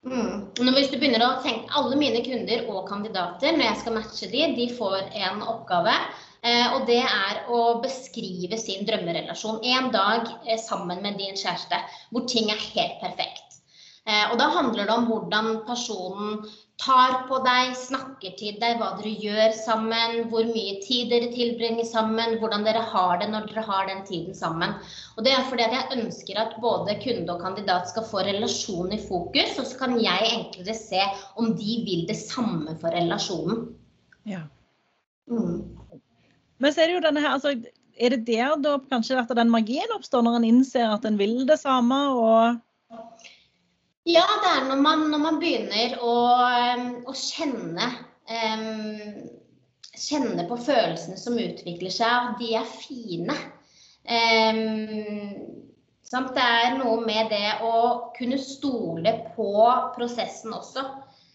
Mm. 0.00 0.46
Hvis 0.56 0.88
du 0.88 0.96
begynner 0.96 1.22
å 1.26 1.40
tenke, 1.44 1.68
Alle 1.76 1.96
mine 2.00 2.22
kunder 2.24 2.64
og 2.72 2.86
kandidater 2.88 3.52
når 3.52 3.66
jeg 3.66 3.80
skal 3.82 3.96
matche 3.98 4.28
de, 4.32 4.46
de 4.56 4.68
får 4.78 5.10
en 5.26 5.42
oppgave. 5.44 5.92
Eh, 6.40 6.72
og 6.72 6.86
det 6.88 7.02
er 7.04 7.42
å 7.52 7.60
beskrive 7.84 8.56
sin 8.56 8.86
drømmerelasjon. 8.88 9.60
En 9.76 9.90
dag 9.92 10.30
eh, 10.46 10.56
sammen 10.60 11.02
med 11.04 11.20
din 11.20 11.36
kjæreste 11.36 11.82
hvor 12.08 12.24
ting 12.32 12.48
er 12.48 12.68
helt 12.70 12.96
perfekt. 13.02 13.49
Eh, 14.08 14.26
og 14.32 14.38
da 14.40 14.46
handler 14.54 14.86
det 14.88 14.94
om 14.94 15.06
hvordan 15.10 15.48
personen 15.66 16.38
tar 16.80 17.26
på 17.28 17.40
deg, 17.44 17.74
snakker 17.76 18.32
til 18.38 18.56
deg, 18.60 18.78
hva 18.80 18.94
dere 18.96 19.10
gjør 19.20 19.52
sammen, 19.58 20.22
hvor 20.32 20.46
mye 20.48 20.78
tid 20.80 21.10
dere 21.12 21.28
tilbringer 21.34 21.84
sammen, 21.84 22.38
hvordan 22.40 22.64
dere 22.64 22.80
har 22.92 23.18
det 23.20 23.28
når 23.28 23.50
dere 23.50 23.64
har 23.66 23.90
den 23.90 24.00
tiden 24.08 24.36
sammen. 24.36 24.72
Og 25.16 25.26
Det 25.26 25.34
er 25.34 25.44
fordi 25.50 25.66
jeg 25.68 25.98
ønsker 25.98 26.40
at 26.40 26.54
både 26.62 26.96
kunde 27.02 27.34
og 27.34 27.44
kandidat 27.44 27.90
skal 27.92 28.06
få 28.08 28.24
relasjon 28.24 28.94
i 28.96 29.02
fokus, 29.02 29.58
og 29.60 29.68
så 29.68 29.82
kan 29.82 29.98
jeg 30.00 30.32
enklere 30.32 30.76
se 30.78 31.04
om 31.36 31.52
de 31.58 31.76
vil 31.84 32.06
det 32.08 32.16
samme 32.22 32.78
for 32.80 32.96
relasjonen. 32.96 33.68
Ja. 34.24 34.46
Mm. 35.28 35.76
Men 36.60 36.72
så 36.72 36.82
er 36.82 36.88
det 36.88 36.96
jo 36.96 37.04
denne 37.04 37.20
her, 37.20 37.36
altså, 37.36 37.52
er 38.00 38.16
det 38.16 38.24
der 38.24 38.56
da 38.64 38.78
kanskje 38.88 39.20
at 39.20 39.36
den 39.36 39.52
magien 39.52 39.92
oppstår, 39.92 40.24
når 40.24 40.40
en 40.40 40.48
innser 40.48 40.88
at 40.88 41.04
en 41.04 41.20
vil 41.20 41.42
det 41.48 41.60
samme? 41.60 42.00
og 42.16 42.56
ja, 44.08 44.24
det 44.42 44.50
er 44.56 44.68
når 44.68 44.80
man, 44.80 45.02
når 45.12 45.20
man 45.20 45.38
begynner 45.42 45.98
å, 46.00 46.14
å 47.04 47.16
kjenne 47.16 47.90
um, 48.30 49.28
Kjenne 50.00 50.46
på 50.48 50.56
følelsene 50.56 51.18
som 51.20 51.34
utvikler 51.36 51.92
seg, 51.92 52.08
at 52.08 52.38
de 52.40 52.54
er 52.56 52.68
fine. 52.72 53.34
Um, 54.08 55.58
det 56.10 56.44
er 56.46 56.78
noe 56.78 57.02
med 57.04 57.28
det 57.28 57.58
å 57.66 57.74
kunne 58.16 58.38
stole 58.40 59.12
på 59.34 59.50
prosessen 59.98 60.54
også. 60.56 60.86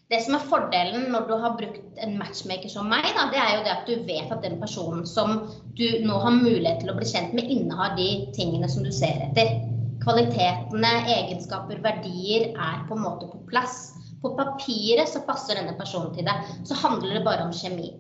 Det 0.10 0.24
som 0.26 0.40
er 0.40 0.50
fordelen 0.50 1.08
når 1.14 1.30
du 1.30 1.36
har 1.44 1.54
brukt 1.60 2.02
en 2.02 2.18
matchmaker 2.18 2.72
som 2.74 2.90
meg, 2.90 3.06
da, 3.14 3.28
det 3.30 3.44
er 3.44 3.54
jo 3.54 3.62
det 3.68 3.76
at 3.76 3.88
du 3.92 4.10
vet 4.10 4.34
at 4.34 4.42
den 4.42 4.58
personen 4.62 5.06
som 5.06 5.46
du 5.78 5.86
nå 6.06 6.20
har 6.26 6.36
mulighet 6.36 6.82
til 6.82 6.94
å 6.94 6.98
bli 6.98 7.08
kjent 7.10 7.38
med, 7.38 7.46
innehar 7.50 7.94
de 8.00 8.10
tingene 8.34 8.70
som 8.72 8.86
du 8.86 8.92
ser 8.94 9.28
etter 9.30 9.75
kvalitetene, 10.06 10.92
egenskaper, 11.10 11.82
verdier 11.84 12.52
er 12.54 12.82
på 12.88 12.98
en 12.98 13.06
måte 13.06 13.30
på 13.32 13.42
plass. 13.50 13.94
På 14.22 14.34
papiret 14.38 15.10
så 15.10 15.22
passer 15.26 15.58
denne 15.60 15.76
personen 15.78 16.14
til 16.16 16.28
deg. 16.28 16.52
Så 16.66 16.78
handler 16.80 17.18
det 17.18 17.26
bare 17.26 17.46
om 17.46 17.54
kjemi. 17.54 17.92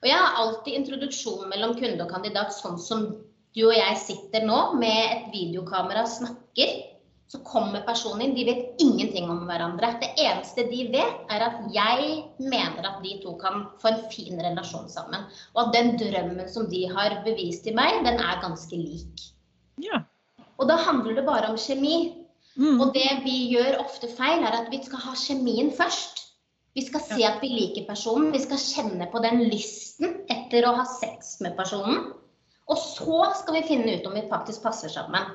Og 0.00 0.08
jeg 0.08 0.16
har 0.16 0.38
alltid 0.40 0.78
introduksjon 0.78 1.48
mellom 1.52 1.76
kunde 1.76 2.00
og 2.04 2.12
kandidat 2.12 2.54
sånn 2.56 2.78
som 2.80 3.10
du 3.56 3.64
og 3.66 3.74
jeg 3.74 3.98
sitter 4.00 4.46
nå 4.46 4.60
med 4.78 5.00
et 5.04 5.28
videokamera 5.34 6.06
og 6.06 6.12
snakker. 6.12 6.78
Så 7.30 7.38
kommer 7.46 7.84
personen 7.86 8.24
inn. 8.24 8.32
De 8.34 8.46
vet 8.48 8.80
ingenting 8.82 9.28
om 9.30 9.44
hverandre. 9.46 9.92
Det 10.02 10.08
eneste 10.18 10.64
de 10.66 10.80
vet, 10.90 11.20
er 11.30 11.44
at 11.46 11.60
jeg 11.70 12.24
mener 12.42 12.88
at 12.88 12.98
de 13.04 13.12
to 13.22 13.36
kan 13.38 13.68
få 13.82 13.92
en 13.92 14.00
fin 14.10 14.40
relasjon 14.42 14.88
sammen. 14.90 15.28
Og 15.54 15.60
at 15.66 15.76
den 15.76 15.92
drømmen 16.00 16.50
som 16.50 16.66
de 16.72 16.88
har 16.90 17.20
bevist 17.26 17.68
til 17.68 17.78
meg, 17.78 18.00
den 18.06 18.18
er 18.18 18.42
ganske 18.42 18.74
lik. 18.74 19.28
Ja. 19.78 20.02
Og 20.60 20.68
da 20.68 20.76
handler 20.76 21.16
det 21.16 21.26
bare 21.26 21.50
om 21.50 21.58
kjemi. 21.58 21.98
Mm. 22.60 22.80
Og 22.82 22.92
det 22.94 23.08
vi 23.24 23.36
gjør 23.54 23.80
ofte 23.80 24.10
feil, 24.12 24.44
er 24.44 24.58
at 24.62 24.70
vi 24.72 24.82
skal 24.84 25.00
ha 25.06 25.14
kjemien 25.16 25.70
først. 25.72 26.26
Vi 26.76 26.84
skal 26.86 27.02
se 27.02 27.18
at 27.26 27.40
vi 27.42 27.50
liker 27.50 27.88
personen, 27.88 28.30
vi 28.34 28.42
skal 28.42 28.60
kjenne 28.62 29.08
på 29.10 29.22
den 29.24 29.42
lysten 29.50 30.20
etter 30.30 30.68
å 30.68 30.76
ha 30.76 30.84
sex 30.86 31.38
med 31.42 31.56
personen. 31.58 32.10
Og 32.70 32.78
så 32.78 33.22
skal 33.40 33.56
vi 33.56 33.66
finne 33.66 33.96
ut 33.96 34.06
om 34.06 34.14
vi 34.14 34.28
faktisk 34.30 34.62
passer 34.62 34.92
sammen. 34.92 35.32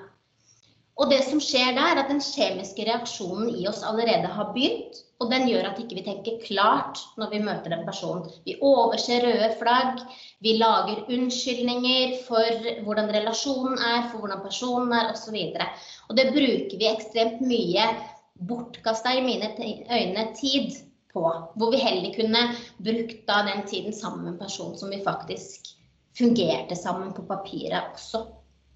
Og 0.96 1.10
det 1.12 1.24
som 1.28 1.42
skjer 1.44 1.74
der, 1.76 1.92
er 1.92 2.00
at 2.04 2.12
den 2.12 2.22
kjemiske 2.24 2.86
reaksjonen 2.88 3.50
i 3.60 3.66
oss 3.68 3.82
allerede 3.84 4.30
har 4.32 4.54
begynt. 4.56 5.02
Og 5.24 5.30
den 5.32 5.46
gjør 5.48 5.70
at 5.70 5.78
ikke 5.80 5.96
vi 5.96 6.02
ikke 6.02 6.12
tenker 6.12 6.40
klart 6.44 7.00
når 7.20 7.30
vi 7.32 7.42
møter 7.44 7.72
den 7.72 7.84
personen. 7.88 8.26
Vi 8.48 8.58
overser 8.64 9.24
røde 9.24 9.50
flagg. 9.60 10.02
Vi 10.44 10.56
lager 10.60 11.06
unnskyldninger 11.12 12.18
for 12.28 12.68
hvordan 12.88 13.12
relasjonen 13.16 13.80
er, 13.80 14.10
for 14.12 14.24
hvordan 14.24 14.44
personen 14.44 14.96
er 14.96 15.14
osv. 15.14 15.36
Og, 15.36 15.56
så 15.56 16.02
og 16.10 16.20
det 16.20 16.28
bruker 16.36 16.76
vi 16.82 16.92
ekstremt 16.92 17.44
mye 17.48 17.88
bortkasta 18.36 19.16
i 19.16 19.24
mine 19.24 19.52
øyne 19.56 20.28
tid 20.36 20.76
på. 21.16 21.24
Hvor 21.56 21.72
vi 21.72 21.80
heller 21.84 22.16
kunne 22.16 22.44
brukt 22.84 23.24
da 23.28 23.42
den 23.48 23.68
tiden 23.68 23.96
sammen 23.96 24.24
med 24.24 24.36
en 24.36 24.44
person 24.44 24.78
som 24.80 24.92
vi 24.92 25.04
faktisk 25.04 25.76
fungerte 26.18 26.76
sammen 26.76 27.14
på 27.16 27.28
papiret 27.28 27.92
også. 27.96 28.26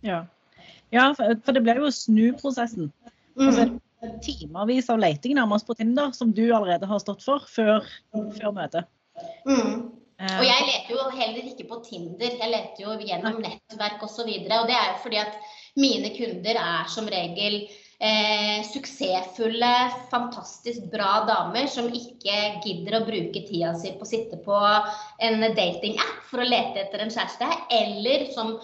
Ja. 0.04 0.24
Ja, 0.93 1.12
for 1.17 1.53
det 1.53 1.63
blir 1.65 1.81
jo 1.84 1.91
snuprosessen. 1.93 2.89
Altså, 3.39 3.67
timevis 4.24 4.89
av 4.91 5.00
leiting 5.01 5.36
nærmest 5.38 5.67
på 5.67 5.75
Tinder 5.77 6.13
som 6.15 6.31
du 6.36 6.46
allerede 6.48 6.88
har 6.89 7.01
stått 7.03 7.24
for 7.25 7.46
før, 7.51 7.86
før 8.13 8.53
møtet. 8.55 8.88
Mm. 9.48 9.89
Eh, 10.19 10.38
Og 10.39 10.46
jeg 10.48 10.65
leter 10.67 10.96
jo 10.96 11.03
heller 11.15 11.51
ikke 11.51 11.67
på 11.69 11.81
Tinder, 11.86 12.34
jeg 12.41 12.51
leter 12.51 12.84
jo 12.84 12.96
gjennom 13.00 13.39
nettverk 13.43 14.01
osv. 14.03 14.25
Og, 14.27 14.48
så 14.48 14.58
og 14.62 14.72
det 14.72 14.79
er 14.79 14.89
jo 14.89 14.98
fordi 15.03 15.22
at 15.22 15.38
mine 15.79 16.12
kunder 16.15 16.60
er 16.60 16.89
som 16.91 17.08
regel 17.12 17.62
eh, 18.00 18.60
suksessfulle, 18.67 19.72
fantastisk 20.12 20.89
bra 20.91 21.24
damer 21.29 21.69
som 21.72 21.88
ikke 21.88 22.36
gidder 22.65 23.00
å 23.00 23.05
bruke 23.08 23.46
tida 23.48 23.75
si 23.79 23.93
på 23.96 24.08
å 24.08 24.12
sitte 24.12 24.41
på 24.43 24.60
en 25.24 25.43
datingapp 25.43 26.19
for 26.31 26.43
å 26.43 26.50
lete 26.50 26.84
etter 26.84 27.03
en 27.03 27.13
kjæreste, 27.13 27.50
eller 27.79 28.27
som 28.36 28.58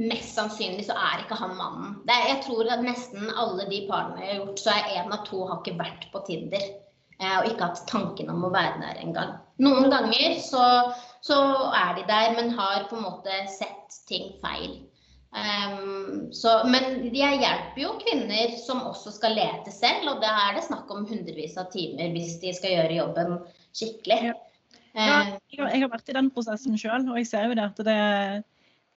mest 0.00 0.34
sannsynlig 0.36 0.86
så 0.88 0.96
er 0.96 1.22
ikke 1.22 1.38
han 1.38 1.56
mannen. 1.58 1.96
Er, 2.08 2.28
jeg 2.32 2.42
tror 2.46 2.68
at 2.72 2.84
nesten 2.84 3.30
alle 3.30 3.66
de 3.70 3.82
parene 3.88 4.22
jeg 4.22 4.32
har 4.32 4.44
gjort, 4.44 4.62
så 4.62 4.74
er 4.74 4.94
én 5.00 5.12
av 5.12 5.26
to 5.28 5.44
har 5.46 5.60
ikke 5.60 5.78
vært 5.80 6.06
på 6.12 6.22
Tinder. 6.28 6.68
Eh, 7.20 7.36
og 7.36 7.48
ikke 7.50 7.68
hatt 7.68 7.82
tanken 7.90 8.30
om 8.32 8.46
å 8.48 8.52
være 8.54 8.80
der 8.80 9.00
engang. 9.02 9.34
Noen 9.60 9.90
ganger 9.92 10.38
så, 10.40 10.64
så, 11.24 11.40
er 11.76 11.98
de 11.98 12.06
der, 12.08 12.32
men 12.38 12.54
har 12.56 12.86
på 12.88 12.96
en 12.96 13.04
måte 13.04 13.42
sett 13.52 14.00
ting 14.08 14.32
feil. 14.40 14.78
Um, 15.30 16.30
så, 16.34 16.56
men 16.66 17.04
jeg 17.14 17.38
hjelper 17.38 17.78
jo 17.78 17.92
kvinner 18.00 18.56
som 18.58 18.80
også 18.88 19.12
skal 19.14 19.36
lete 19.38 19.70
selv, 19.70 20.08
og 20.14 20.24
da 20.24 20.32
er 20.48 20.56
det 20.56 20.64
snakk 20.66 20.90
om 20.90 21.04
hundrevis 21.06 21.54
av 21.60 21.68
timer 21.70 22.10
hvis 22.16 22.40
de 22.42 22.50
skal 22.56 22.74
gjøre 22.74 22.96
jobben 22.96 23.36
skikkelig. 23.76 24.32
Ja. 24.32 24.38
Jeg, 24.90 25.60
har, 25.60 25.68
jeg 25.70 25.84
har 25.84 25.92
vært 25.92 26.08
i 26.10 26.16
den 26.16 26.32
prosessen 26.34 26.74
sjøl, 26.80 27.04
og 27.12 27.20
jeg 27.20 27.28
ser 27.30 27.46
jo 27.46 27.54
det 27.54 27.68
at 27.68 27.84
det, 27.86 28.00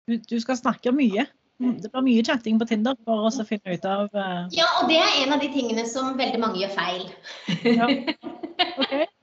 du, 0.09 0.19
du 0.19 0.37
skal 0.43 0.59
snakke 0.59 0.93
mye. 0.95 1.27
Det 1.63 1.93
blir 1.93 2.03
mye 2.03 2.23
chatting 2.27 2.59
på 2.59 2.67
Tinder 2.67 2.97
for 3.07 3.29
oss 3.29 3.39
å 3.39 3.47
finne 3.47 3.77
ut 3.77 3.85
av 3.87 4.09
uh... 4.17 4.49
ja, 4.51 4.67
og 4.81 4.89
det 4.91 4.99
er 4.99 5.19
en 5.23 5.35
av 5.37 5.43
de 5.43 5.51
tingene 5.55 5.85
som 5.87 6.17
veldig 6.19 6.41
mange 6.43 6.59
gjør 6.65 6.73
feil. 6.75 7.05
ja. 7.79 7.87
okay. 8.83 9.07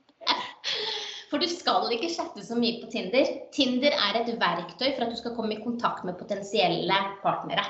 For 1.30 1.38
du 1.38 1.46
skal 1.46 1.86
ikke 1.94 2.10
chatte 2.10 2.42
så 2.42 2.56
mye 2.58 2.80
på 2.80 2.88
Tinder. 2.90 3.28
Tinder 3.54 3.94
er 3.94 4.16
et 4.18 4.32
verktøy 4.40 4.88
for 4.88 5.04
at 5.04 5.12
du 5.12 5.18
skal 5.20 5.36
komme 5.36 5.54
i 5.54 5.60
kontakt 5.62 6.02
med 6.02 6.18
potensielle 6.18 6.96
partnere. 7.22 7.62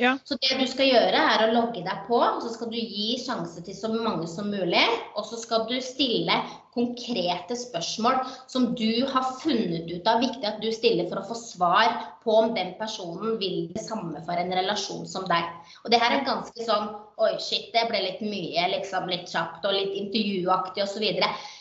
Ja. 0.00 0.14
Så 0.24 0.38
det 0.40 0.56
du 0.56 0.64
skal 0.70 0.88
gjøre, 0.88 1.20
er 1.34 1.44
å 1.44 1.52
logge 1.52 1.82
deg 1.84 2.06
på, 2.06 2.16
og 2.16 2.40
så 2.40 2.54
skal 2.54 2.70
du 2.72 2.78
gi 2.80 3.18
sjanse 3.20 3.60
til 3.66 3.76
så 3.76 3.92
mange 3.92 4.24
som 4.32 4.48
mulig. 4.48 4.84
Og 5.12 5.28
så 5.28 5.36
skal 5.42 5.66
du 5.68 5.76
stille 5.84 6.38
konkrete 6.72 7.56
spørsmål 7.58 8.22
som 8.48 8.70
du 8.78 9.04
har 9.12 9.34
funnet 9.42 9.90
ut 9.90 10.08
av 10.08 10.22
viktig 10.24 10.46
at 10.48 10.60
du 10.62 10.70
stiller 10.72 11.08
for 11.10 11.20
å 11.20 11.26
få 11.28 11.36
svar 11.36 11.96
på 12.24 12.34
om 12.38 12.52
den 12.56 12.72
personen 12.78 13.36
vil 13.40 13.66
det 13.74 13.82
samme 13.84 14.22
for 14.24 14.40
en 14.40 14.52
relasjon 14.56 15.04
som 15.08 15.26
deg. 15.28 15.48
Og 15.84 15.92
det 15.92 16.00
her 16.00 16.18
er 16.18 16.28
ganske 16.28 16.68
sånn 16.68 16.92
Oi, 17.22 17.36
shit, 17.38 17.68
det 17.70 17.84
ble 17.86 18.00
litt 18.02 18.22
mye, 18.24 18.62
liksom 18.72 19.04
litt 19.06 19.28
kjapt 19.30 19.66
og 19.68 19.74
litt 19.76 19.92
intervjuaktig 19.94 20.82
osv. 20.82 21.04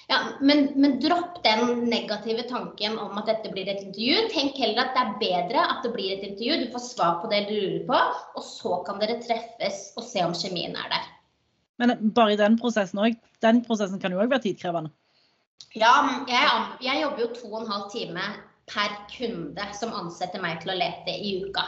Ja, 0.09 0.17
men, 0.41 0.71
men 0.79 0.95
dropp 1.03 1.41
den 1.43 1.83
negative 1.91 2.47
tanken 2.49 2.95
om 2.97 3.19
at 3.19 3.27
dette 3.29 3.51
blir 3.53 3.69
et 3.69 3.83
intervju. 3.83 4.23
Tenk 4.31 4.57
heller 4.57 4.87
at 4.87 4.95
det 4.95 5.03
er 5.03 5.19
bedre 5.19 5.65
at 5.67 5.85
det 5.85 5.91
blir 5.93 6.15
et 6.15 6.25
intervju. 6.31 6.63
Du 6.63 6.73
får 6.73 6.85
svar 6.87 7.19
på 7.21 7.29
det 7.29 7.43
du 7.51 7.53
lurer 7.59 7.83
på, 7.91 7.99
og 8.39 8.47
så 8.47 8.79
kan 8.87 9.03
dere 9.03 9.19
treffes 9.21 9.91
og 9.99 10.07
se 10.07 10.23
om 10.25 10.33
kjemien 10.33 10.73
er 10.73 10.89
der. 10.95 11.05
Men 11.83 11.93
bare 12.15 12.33
i 12.33 12.41
den 12.41 12.57
prosessen 12.61 13.03
òg. 13.03 13.19
Den 13.43 13.61
prosessen 13.67 14.01
kan 14.01 14.15
jo 14.15 14.23
òg 14.23 14.31
være 14.31 14.47
tidkrevende. 14.47 14.95
Ja, 15.77 15.93
jeg, 16.27 16.63
jeg 16.85 17.03
jobber 17.03 17.25
jo 17.25 17.33
to 17.35 17.51
og 17.51 17.61
en 17.61 17.71
halv 17.71 17.91
time 17.93 18.25
per 18.71 18.95
kunde 19.11 19.67
som 19.77 19.93
ansetter 19.95 20.43
meg 20.43 20.61
til 20.61 20.73
å 20.73 20.79
lete 20.79 21.13
i 21.13 21.37
uka. 21.45 21.63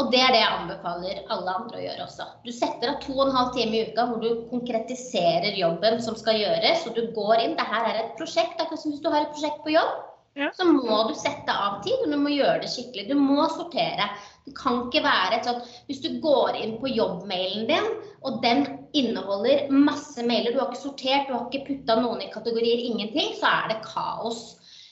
Og 0.00 0.08
det 0.12 0.22
er 0.24 0.30
det 0.32 0.40
jeg 0.40 0.56
anbefaler 0.56 1.18
alle 1.34 1.52
andre 1.52 1.76
å 1.76 1.82
gjøre 1.82 2.04
også. 2.06 2.26
Du 2.46 2.48
setter 2.54 2.94
av 2.94 3.02
to 3.02 3.12
og 3.12 3.26
en 3.26 3.36
halv 3.36 3.50
time 3.56 3.76
i 3.76 3.82
uka 3.90 4.06
hvor 4.08 4.22
du 4.22 4.46
konkretiserer 4.48 5.58
jobben 5.58 5.98
som 6.04 6.16
skal 6.16 6.40
gjøres, 6.40 6.86
og 6.88 6.96
du 6.96 7.10
går 7.16 7.42
inn. 7.42 7.58
Dette 7.58 7.82
er 7.82 8.00
et 8.00 8.14
prosjekt, 8.16 8.56
akkurat 8.56 8.80
som 8.80 8.94
hvis 8.94 9.04
du 9.04 9.10
har 9.12 9.26
et 9.26 9.34
prosjekt 9.34 9.60
på 9.66 9.74
jobb. 9.74 10.00
Ja. 10.40 10.48
Så 10.56 10.64
må 10.64 10.96
du 11.10 11.12
sette 11.18 11.52
av 11.52 11.82
tid, 11.84 12.06
og 12.06 12.08
du 12.08 12.16
må 12.16 12.32
gjøre 12.32 12.62
det 12.62 12.70
skikkelig. 12.72 13.10
Du 13.10 13.18
må 13.20 13.44
sortere. 13.52 14.08
Det 14.46 14.54
kan 14.56 14.86
ikke 14.86 15.04
være 15.04 15.36
et 15.36 15.46
sånt 15.46 15.68
Hvis 15.90 16.00
du 16.02 16.08
går 16.24 16.56
inn 16.62 16.78
på 16.80 16.88
jobbmailen 16.88 17.68
din, 17.68 17.90
og 18.24 18.40
den 18.44 18.64
inneholder 18.98 19.68
masse 19.72 20.24
mailer, 20.26 20.52
du 20.52 20.60
har 20.60 20.70
ikke 20.70 20.84
sortert, 20.84 21.28
du 21.28 21.34
har 21.36 21.48
ikke 21.48 21.66
putta 21.68 21.98
noen 22.00 22.22
i 22.24 22.30
kategorier, 22.32 22.84
ingenting, 22.90 23.34
så 23.38 23.50
er 23.50 23.72
det 23.72 23.82
kaos. 23.86 24.42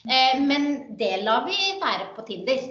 Eh, 0.05 0.39
men 0.41 0.97
det 0.99 1.21
lar 1.25 1.45
vi 1.47 1.57
være 1.81 2.11
på 2.15 2.25
Tinder. 2.27 2.61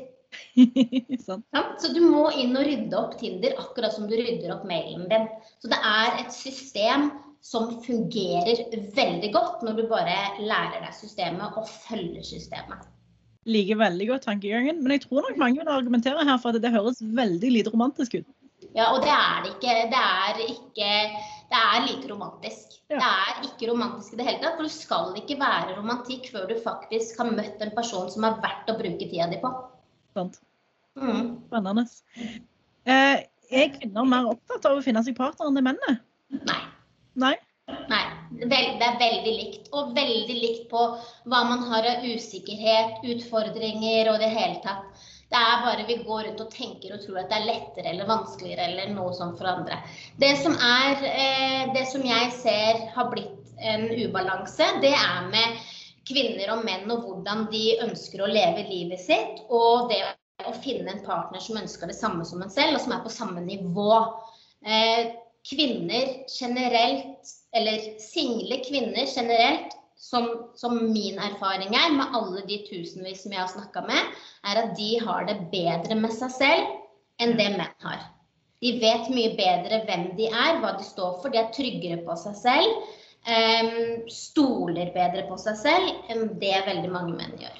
sånn. 1.27 1.43
Så 1.83 1.90
du 1.95 2.01
må 2.05 2.29
inn 2.38 2.55
og 2.59 2.66
rydde 2.66 2.99
opp 2.99 3.16
Tinder 3.19 3.57
akkurat 3.59 3.95
som 3.95 4.07
du 4.11 4.14
rydder 4.19 4.55
opp 4.55 4.62
mailen 4.69 5.09
din. 5.11 5.27
Så 5.62 5.71
det 5.73 5.81
er 5.87 6.21
et 6.23 6.33
system 6.35 7.11
som 7.45 7.71
fungerer 7.85 8.66
veldig 8.95 9.31
godt 9.33 9.62
når 9.64 9.79
du 9.79 9.85
bare 9.90 10.16
lærer 10.43 10.83
deg 10.85 10.97
systemet 10.97 11.57
og 11.57 11.69
følger 11.71 12.25
systemet. 12.27 12.88
Liker 13.49 13.79
veldig 13.81 14.07
godt 14.11 14.27
tankegangen, 14.29 14.83
men 14.83 14.93
jeg 14.95 15.07
tror 15.07 15.25
nok 15.25 15.38
mange 15.40 15.62
vil 15.62 15.73
argumentere 15.73 16.27
her 16.29 16.37
for 16.43 16.53
at 16.53 16.61
det 16.62 16.75
høres 16.75 17.01
veldig 17.01 17.53
lite 17.57 17.73
romantisk 17.73 18.19
ut. 18.21 18.29
Ja, 18.76 18.90
og 18.94 19.02
det 19.02 19.11
er 19.11 19.40
det 19.44 19.54
ikke. 19.56 19.76
Det 19.90 20.00
er 20.00 20.42
ikke 20.46 20.90
Det 21.50 21.59
er 21.59 21.87
lite 21.88 22.12
romantisk. 22.12 22.76
Ja. 22.90 23.00
Det 23.00 23.09
er 23.09 23.40
ikke 23.48 23.72
romantisk 23.72 24.14
i 24.14 24.20
det 24.20 24.26
hele 24.28 24.38
tatt. 24.42 24.54
For 24.59 24.68
det 24.68 24.74
skal 24.74 25.16
ikke 25.18 25.38
være 25.40 25.74
romantikk 25.80 26.30
før 26.30 26.46
du 26.46 26.54
faktisk 26.62 27.18
har 27.18 27.33
møtt 27.35 27.64
en 27.64 27.74
person 27.74 28.06
som 28.12 28.26
er 28.28 28.38
verdt 28.44 28.70
å 28.70 28.78
bruke 28.78 29.09
tida 29.11 29.26
di 29.33 29.40
på. 29.42 29.50
Sant? 30.14 30.38
Mm. 30.94 31.40
Spennende. 31.48 31.87
Eh, 32.87 33.26
er 33.50 33.74
kvinner 33.74 34.06
mer 34.06 34.30
opptatt 34.30 34.66
av 34.70 34.78
å 34.78 34.85
finne 34.85 35.02
seg 35.06 35.18
partner 35.18 35.50
enn 35.50 35.59
det 35.59 35.66
mennene? 35.66 35.98
Nei. 36.46 36.61
Nei? 37.18 37.35
Nei, 37.90 38.02
det 38.38 38.87
er 38.87 38.98
veldig 38.98 39.33
likt. 39.35 39.70
Og 39.74 39.94
veldig 39.96 40.37
likt 40.37 40.68
på 40.70 40.85
hva 41.30 41.40
man 41.48 41.64
har 41.70 41.87
av 41.87 42.06
usikkerhet, 42.06 43.02
utfordringer 43.14 44.12
og 44.12 44.22
det 44.22 44.30
hele 44.35 44.61
tatt. 44.64 45.09
Det 45.31 45.38
er 45.38 45.64
bare 45.64 45.87
vi 45.87 45.97
går 46.03 46.25
rundt 46.27 46.40
og 46.43 46.51
tenker 46.51 46.95
og 46.97 47.03
tror 47.05 47.21
at 47.21 47.31
det 47.31 47.38
er 47.38 47.49
lettere 47.49 47.93
eller 47.93 48.09
vanskeligere 48.09 48.64
eller 48.66 48.95
noe 48.95 49.12
sånt 49.14 49.38
for 49.38 49.51
andre. 49.51 49.79
Det 50.19 50.33
som, 50.43 50.57
er, 50.59 51.05
eh, 51.07 51.69
det 51.75 51.85
som 51.93 52.03
jeg 52.07 52.33
ser 52.35 52.81
har 52.97 53.12
blitt 53.12 53.53
en 53.61 53.87
ubalanse, 53.93 54.66
det 54.83 54.90
er 54.97 55.29
med 55.31 55.61
kvinner 56.09 56.57
og 56.57 56.64
menn 56.66 56.90
og 56.90 57.05
hvordan 57.07 57.47
de 57.53 57.64
ønsker 57.87 58.25
å 58.25 58.31
leve 58.31 58.66
livet 58.73 59.03
sitt. 59.05 59.45
Og 59.55 59.93
det 59.93 60.03
å 60.49 60.55
finne 60.64 60.95
en 60.95 61.03
partner 61.05 61.43
som 61.43 61.59
ønsker 61.61 61.90
det 61.90 61.99
samme 61.99 62.25
som 62.27 62.43
en 62.43 62.53
selv, 62.53 62.79
og 62.79 62.85
som 62.85 62.95
er 62.97 63.05
på 63.05 63.12
samme 63.12 63.43
nivå. 63.45 63.93
Eh, 64.66 65.12
kvinner 65.47 66.14
generelt, 66.29 67.35
eller 67.57 67.87
single 68.03 68.61
kvinner 68.66 69.07
generelt, 69.09 69.77
som, 70.01 70.29
som 70.57 70.79
min 70.93 71.19
erfaring 71.21 71.75
er, 71.77 71.93
med 71.93 72.15
alle 72.17 72.43
de 72.49 72.63
tusenvis 72.71 73.25
som 73.25 73.35
jeg 73.35 73.43
har 73.43 73.51
snakka 73.53 73.83
med, 73.85 74.15
er 74.49 74.63
at 74.63 74.73
de 74.79 74.95
har 75.05 75.27
det 75.29 75.37
bedre 75.53 75.99
med 76.01 76.15
seg 76.17 76.33
selv 76.33 77.21
enn 77.21 77.37
det 77.37 77.51
menn 77.59 77.85
har. 77.85 78.07
De 78.65 78.73
vet 78.81 79.09
mye 79.13 79.35
bedre 79.37 79.83
hvem 79.89 80.11
de 80.17 80.29
er, 80.29 80.59
hva 80.61 80.73
de 80.77 80.85
står 80.85 81.21
for. 81.21 81.33
De 81.33 81.41
er 81.41 81.53
tryggere 81.53 82.01
på 82.05 82.17
seg 82.21 82.37
selv. 82.41 82.89
Um, 83.29 84.07
stoler 84.09 84.95
bedre 84.95 85.27
på 85.29 85.37
seg 85.41 85.59
selv 85.61 86.13
enn 86.13 86.31
det 86.41 86.57
veldig 86.65 86.93
mange 86.93 87.19
menn 87.19 87.37
gjør. 87.41 87.59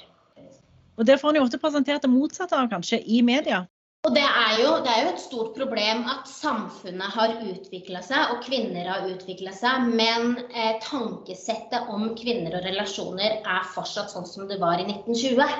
Og 0.97 1.05
det 1.05 1.19
får 1.21 1.31
en 1.31 1.39
jo 1.39 1.45
ofte 1.45 1.61
presentert 1.61 2.01
det 2.01 2.09
motsatte 2.09 2.57
av, 2.57 2.69
kanskje, 2.73 2.99
i 3.05 3.21
media. 3.25 3.63
Og 4.01 4.15
det 4.15 4.23
er, 4.25 4.53
jo, 4.57 4.69
det 4.81 4.89
er 4.89 5.03
jo 5.05 5.09
et 5.11 5.21
stort 5.21 5.51
problem 5.53 5.99
at 6.09 6.29
samfunnet 6.29 7.13
har 7.13 7.35
utvikla 7.37 7.99
seg, 8.01 8.31
og 8.33 8.39
kvinner 8.47 8.87
har 8.89 9.05
utvikla 9.05 9.53
seg, 9.53 9.91
men 9.93 10.39
eh, 10.49 10.79
tankesettet 10.81 11.91
om 11.93 12.07
kvinner 12.17 12.57
og 12.57 12.65
relasjoner 12.65 13.37
er 13.45 13.67
fortsatt 13.75 14.09
sånn 14.09 14.25
som 14.25 14.49
det 14.49 14.57
var 14.63 14.81
i 14.81 14.87
1920. 14.89 15.53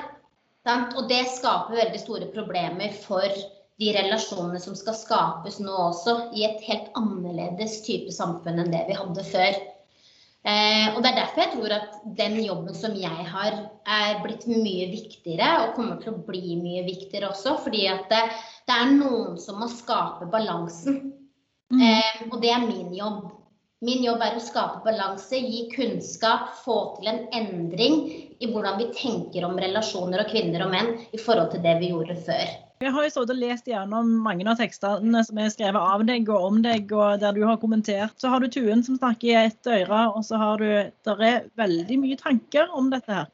Sant? 0.66 0.96
Og 0.98 1.06
det 1.10 1.22
skaper 1.30 1.78
veldig 1.84 2.02
store 2.02 2.30
problemer 2.34 2.90
for 3.04 3.28
de 3.78 3.94
relasjonene 3.94 4.58
som 4.62 4.74
skal 4.78 4.98
skapes 4.98 5.60
nå 5.62 5.78
også, 5.86 6.16
i 6.34 6.42
et 6.48 6.66
helt 6.66 6.90
annerledes 6.98 7.78
type 7.86 8.10
samfunn 8.14 8.58
enn 8.64 8.74
det 8.74 8.82
vi 8.90 8.98
hadde 8.98 9.26
før. 9.30 9.62
Eh, 10.42 10.88
og 10.90 11.02
Det 11.02 11.10
er 11.12 11.18
derfor 11.20 11.44
jeg 11.44 11.52
tror 11.52 11.72
at 11.76 11.98
den 12.18 12.40
jobben 12.42 12.74
som 12.74 12.96
jeg 12.98 13.26
har, 13.30 13.58
er 13.86 14.22
blitt 14.24 14.48
mye 14.50 14.88
viktigere, 14.90 15.50
og 15.62 15.76
kommer 15.76 16.00
til 16.02 16.16
å 16.16 16.24
bli 16.26 16.56
mye 16.58 16.82
viktigere 16.86 17.30
også. 17.30 17.58
Fordi 17.62 17.84
at 17.90 18.08
det, 18.10 18.24
det 18.66 18.78
er 18.78 18.96
noen 18.96 19.38
som 19.38 19.60
må 19.62 19.70
skape 19.70 20.26
balansen. 20.32 21.12
Mm. 21.72 21.84
Eh, 21.86 22.26
og 22.30 22.40
det 22.42 22.50
er 22.50 22.66
min 22.66 22.90
jobb. 22.96 23.30
Min 23.82 24.04
jobb 24.06 24.20
er 24.22 24.36
å 24.38 24.42
skape 24.42 24.82
balanse, 24.84 25.38
gi 25.42 25.64
kunnskap, 25.72 26.52
få 26.62 26.76
til 26.98 27.08
en 27.10 27.24
endring 27.34 27.96
i 28.38 28.50
hvordan 28.50 28.78
vi 28.78 28.92
tenker 28.94 29.46
om 29.46 29.58
relasjoner 29.58 30.22
og 30.22 30.30
kvinner 30.30 30.62
og 30.66 30.70
menn 30.70 30.92
i 31.10 31.18
forhold 31.18 31.50
til 31.54 31.64
det 31.64 31.78
vi 31.80 31.90
gjorde 31.90 32.14
før. 32.28 32.52
Jeg 32.82 32.90
har 32.96 33.04
jo 33.06 33.10
stått 33.14 33.30
og 33.30 33.38
lest 33.38 33.68
gjennom 33.70 34.08
mange 34.24 34.46
av 34.50 34.58
tekstene 34.58 35.22
som 35.26 35.38
er 35.38 35.52
skrevet 35.54 35.78
av 35.94 36.02
deg 36.08 36.26
og 36.32 36.48
om 36.48 36.58
deg, 36.64 36.90
og 36.90 37.20
der 37.22 37.36
du 37.36 37.44
har 37.46 37.60
kommentert. 37.62 38.16
Så 38.18 38.32
har 38.32 38.42
du 38.42 38.48
Tuen 38.50 38.82
som 38.82 38.98
snakker 38.98 39.28
i 39.28 39.36
ett 39.44 39.70
øre, 39.70 40.02
og 40.10 40.24
så 40.26 40.40
har 40.40 40.58
du 40.58 40.68
Der 41.06 41.22
er 41.28 41.46
veldig 41.58 41.98
mye 42.02 42.18
tanker 42.18 42.74
om 42.74 42.90
dette 42.90 43.12
her. 43.12 43.30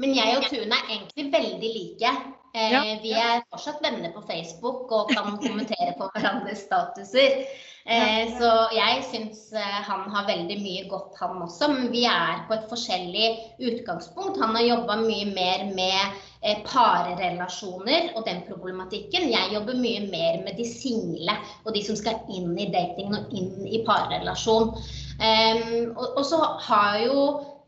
Men 0.00 0.16
jeg 0.16 0.38
og 0.38 0.48
Tuen 0.48 0.72
er 0.72 0.88
egentlig 0.88 1.28
veldig 1.34 1.70
like. 1.76 2.16
Eh, 2.54 2.72
Ja. 2.72 2.80
Vi 3.02 3.12
er 3.12 3.44
fortsatt 3.50 3.82
venner 3.82 4.12
på 4.14 4.22
Facebook 4.24 4.92
og 4.92 5.10
kan 5.12 5.36
kommentere 5.42 5.92
på 5.98 6.08
hverandres 6.14 6.64
statuser. 6.64 7.44
Eh, 7.84 8.30
så 8.38 8.50
jeg 8.72 9.02
syns 9.10 9.52
eh, 9.52 9.80
han 9.84 10.06
har 10.08 10.28
veldig 10.28 10.56
mye 10.62 10.84
godt, 10.88 11.18
han 11.20 11.42
også. 11.44 11.68
Men 11.68 11.90
vi 11.92 12.06
er 12.08 12.46
på 12.48 12.56
et 12.56 12.70
forskjellig 12.70 13.26
utgangspunkt. 13.60 14.40
Han 14.40 14.56
har 14.56 14.64
jobba 14.64 14.96
mye 15.02 15.26
mer 15.34 15.66
med 15.74 16.22
parrelasjoner 16.66 18.10
og 18.14 18.26
den 18.26 18.42
problematikken. 18.48 19.30
Jeg 19.32 19.54
jobber 19.54 19.78
mye 19.80 20.04
mer 20.10 20.42
med 20.44 20.58
de 20.58 20.66
single 20.68 21.36
og 21.64 21.72
de 21.76 21.82
som 21.86 21.96
skal 21.96 22.20
inn 22.32 22.52
i 22.60 22.68
dating 22.72 23.14
og 23.16 23.32
inn 23.32 23.64
i 23.64 23.80
parrelasjon. 23.86 24.74
Og, 24.74 26.04
og 26.04 26.24
så 26.26 26.40
har 26.66 26.98
jo 27.04 27.18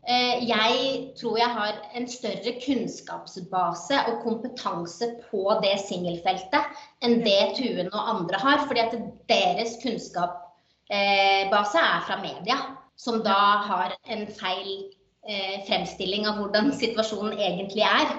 eh, 0.05 0.45
jeg 0.45 0.81
tror 1.19 1.39
jeg 1.41 1.55
har 1.57 1.79
en 1.97 2.07
større 2.11 2.53
kunnskapsbase 2.65 4.03
og 4.11 4.19
kompetanse 4.25 5.09
på 5.29 5.45
det 5.63 5.77
singelfeltet 5.87 6.77
enn 7.01 7.21
det 7.25 7.55
Tuen 7.57 7.89
og 7.93 8.11
andre 8.13 8.43
har. 8.43 8.67
Fordi 8.67 8.85
at 8.85 8.99
deres 9.31 9.79
kunnskapsbase 9.81 11.81
er 11.81 12.05
fra 12.05 12.21
media, 12.21 12.61
som 12.97 13.23
da 13.25 13.41
har 13.65 13.97
en 14.05 14.27
feil 14.37 14.93
eh, 15.27 15.59
fremstilling 15.67 16.27
av 16.29 16.41
hvordan 16.41 16.73
situasjonen 16.77 17.39
egentlig 17.39 17.85
er. 17.87 18.17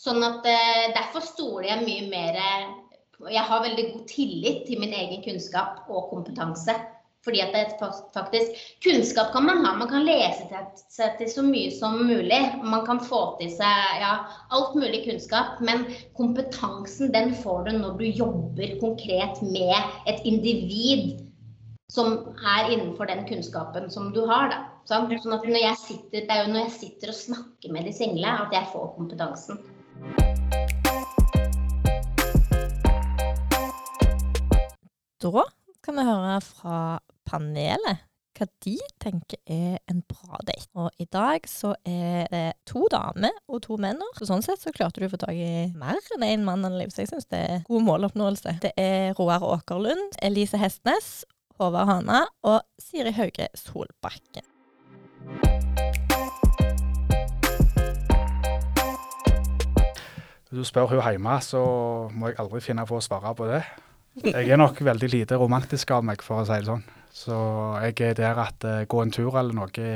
Sånn 0.00 0.24
at 0.26 0.46
eh, 0.48 0.90
Derfor 0.96 1.24
stoler 1.24 1.68
jeg 1.70 1.84
mye 1.84 2.08
mer 2.10 2.40
Jeg 3.30 3.46
har 3.48 3.62
veldig 3.64 3.86
god 3.92 4.08
tillit 4.10 4.66
til 4.68 4.82
min 4.82 4.92
egen 4.92 5.22
kunnskap 5.24 5.86
og 5.88 6.10
kompetanse. 6.10 6.74
Fordi 7.24 7.40
at 7.40 7.54
det 7.54 7.60
er 7.62 7.92
faktisk 8.12 8.64
Kunnskap 8.84 9.30
kan 9.32 9.46
man 9.46 9.64
ha. 9.64 9.72
Man 9.78 9.88
kan 9.88 10.04
lese 10.04 10.44
seg 10.92 11.14
til 11.18 11.30
så 11.32 11.44
mye 11.46 11.70
som 11.72 12.02
mulig. 12.04 12.40
Man 12.60 12.84
kan 12.84 13.00
få 13.00 13.22
til 13.38 13.48
seg 13.54 14.00
ja, 14.02 14.12
alt 14.52 14.74
mulig 14.76 15.04
kunnskap. 15.06 15.60
Men 15.64 15.86
kompetansen 16.18 17.14
den 17.14 17.32
får 17.40 17.68
du 17.68 17.78
når 17.78 17.96
du 18.00 18.04
jobber 18.10 18.76
konkret 18.82 19.40
med 19.46 19.76
et 20.10 20.20
individ 20.28 21.14
som 21.94 22.16
er 22.56 22.72
innenfor 22.74 23.08
den 23.08 23.24
kunnskapen 23.28 23.88
som 23.90 24.12
du 24.12 24.24
har. 24.28 24.50
Da. 24.52 24.60
Sånn 24.88 25.08
at 25.08 25.48
når 25.48 25.60
jeg 25.62 25.80
sitter, 25.80 26.26
det 26.26 26.32
er 26.32 26.44
jo 26.44 26.52
når 26.52 26.66
jeg 26.66 26.76
sitter 26.80 27.12
og 27.12 27.20
snakker 27.22 27.72
med 27.72 27.88
de 27.88 27.94
single 27.96 28.36
at 28.44 28.52
jeg 28.52 28.68
får 28.74 28.90
kompetansen. 28.98 29.62
Da 35.24 35.44
kan 35.84 35.96
vi 35.96 36.04
høre 36.04 36.40
fra 36.44 36.80
panelet 37.24 38.04
hva 38.34 38.46
de 38.64 38.74
tenker 39.02 39.38
er 39.46 39.78
en 39.90 40.00
bra 40.10 40.40
date. 40.46 40.66
Og 40.74 40.90
i 40.98 41.06
dag 41.06 41.46
så 41.48 41.74
er 41.86 42.26
det 42.32 42.46
to 42.68 42.86
damer 42.92 43.34
og 43.46 43.62
to 43.66 43.78
menn. 43.80 44.02
Så 44.18 44.28
sånn 44.28 44.42
sett 44.44 44.62
så 44.62 44.74
klarte 44.74 45.00
du 45.00 45.06
å 45.06 45.12
få 45.12 45.20
tak 45.22 45.38
i 45.38 45.70
mer 45.78 46.00
enn 46.16 46.26
én 46.26 46.46
mann, 46.46 46.66
enn 46.66 46.78
Liv. 46.80 46.90
Så 46.90 47.04
jeg 47.04 47.12
syns 47.12 47.30
det 47.30 47.44
er 47.44 47.62
god 47.68 47.86
måloppnåelse. 47.86 48.58
Det 48.64 48.74
er 48.80 49.14
Roar 49.18 49.44
Åkerlund, 49.54 50.18
Elise 50.22 50.60
Hestnes, 50.60 51.22
Håvard 51.60 51.90
Hana 51.92 52.24
og 52.42 52.60
Siri 52.82 53.14
Hauge 53.14 53.48
Solbakken. 53.54 54.50
Hvis 60.54 60.68
du 60.68 60.70
spør 60.70 60.86
hun 60.86 61.00
hjemme, 61.02 61.32
så 61.42 61.60
må 62.14 62.28
jeg 62.30 62.36
aldri 62.38 62.60
finne 62.62 62.84
på 62.86 62.94
å 62.94 63.02
svare 63.02 63.32
på 63.34 63.48
det. 63.48 63.64
Jeg 64.22 64.52
er 64.54 64.60
nok 64.60 64.76
veldig 64.86 65.08
lite 65.10 65.34
romantisk 65.40 65.90
av 65.90 66.04
meg, 66.06 66.22
for 66.22 66.44
å 66.44 66.44
si 66.46 66.60
det 66.62 66.68
sånn. 66.68 66.84
Så 67.10 67.38
jeg 67.82 67.96
er 68.06 68.14
der 68.20 68.38
at 68.38 68.62
uh, 68.62 68.84
gå 68.86 69.00
en 69.02 69.10
tur 69.10 69.34
eller 69.34 69.50
noe 69.50 69.88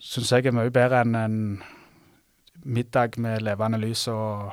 Syns 0.00 0.32
jeg 0.32 0.48
er 0.48 0.56
mye 0.56 0.72
bedre 0.72 1.02
enn 1.04 1.20
en 1.20 1.36
middag 2.64 3.20
med 3.20 3.44
levende 3.44 3.82
lys 3.84 4.06
og, 4.08 4.48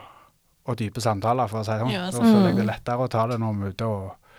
og 0.68 0.80
dype 0.84 1.00
samtaler, 1.00 1.48
for 1.48 1.63
å 1.63 1.63
si 1.63 1.72
det 1.72 1.86
sånn. 1.86 1.96
Ja, 1.96 2.04
Da 2.12 2.20
føler 2.20 2.52
jeg 2.52 2.60
det 2.60 2.68
er 2.68 2.72
lettere 2.74 3.08
å 3.08 3.15
ta 3.15 3.26
det 3.32 3.39
når 3.39 3.58
vi 3.63 3.72
er 3.72 3.80
ute 3.80 3.92
og, 3.96 4.38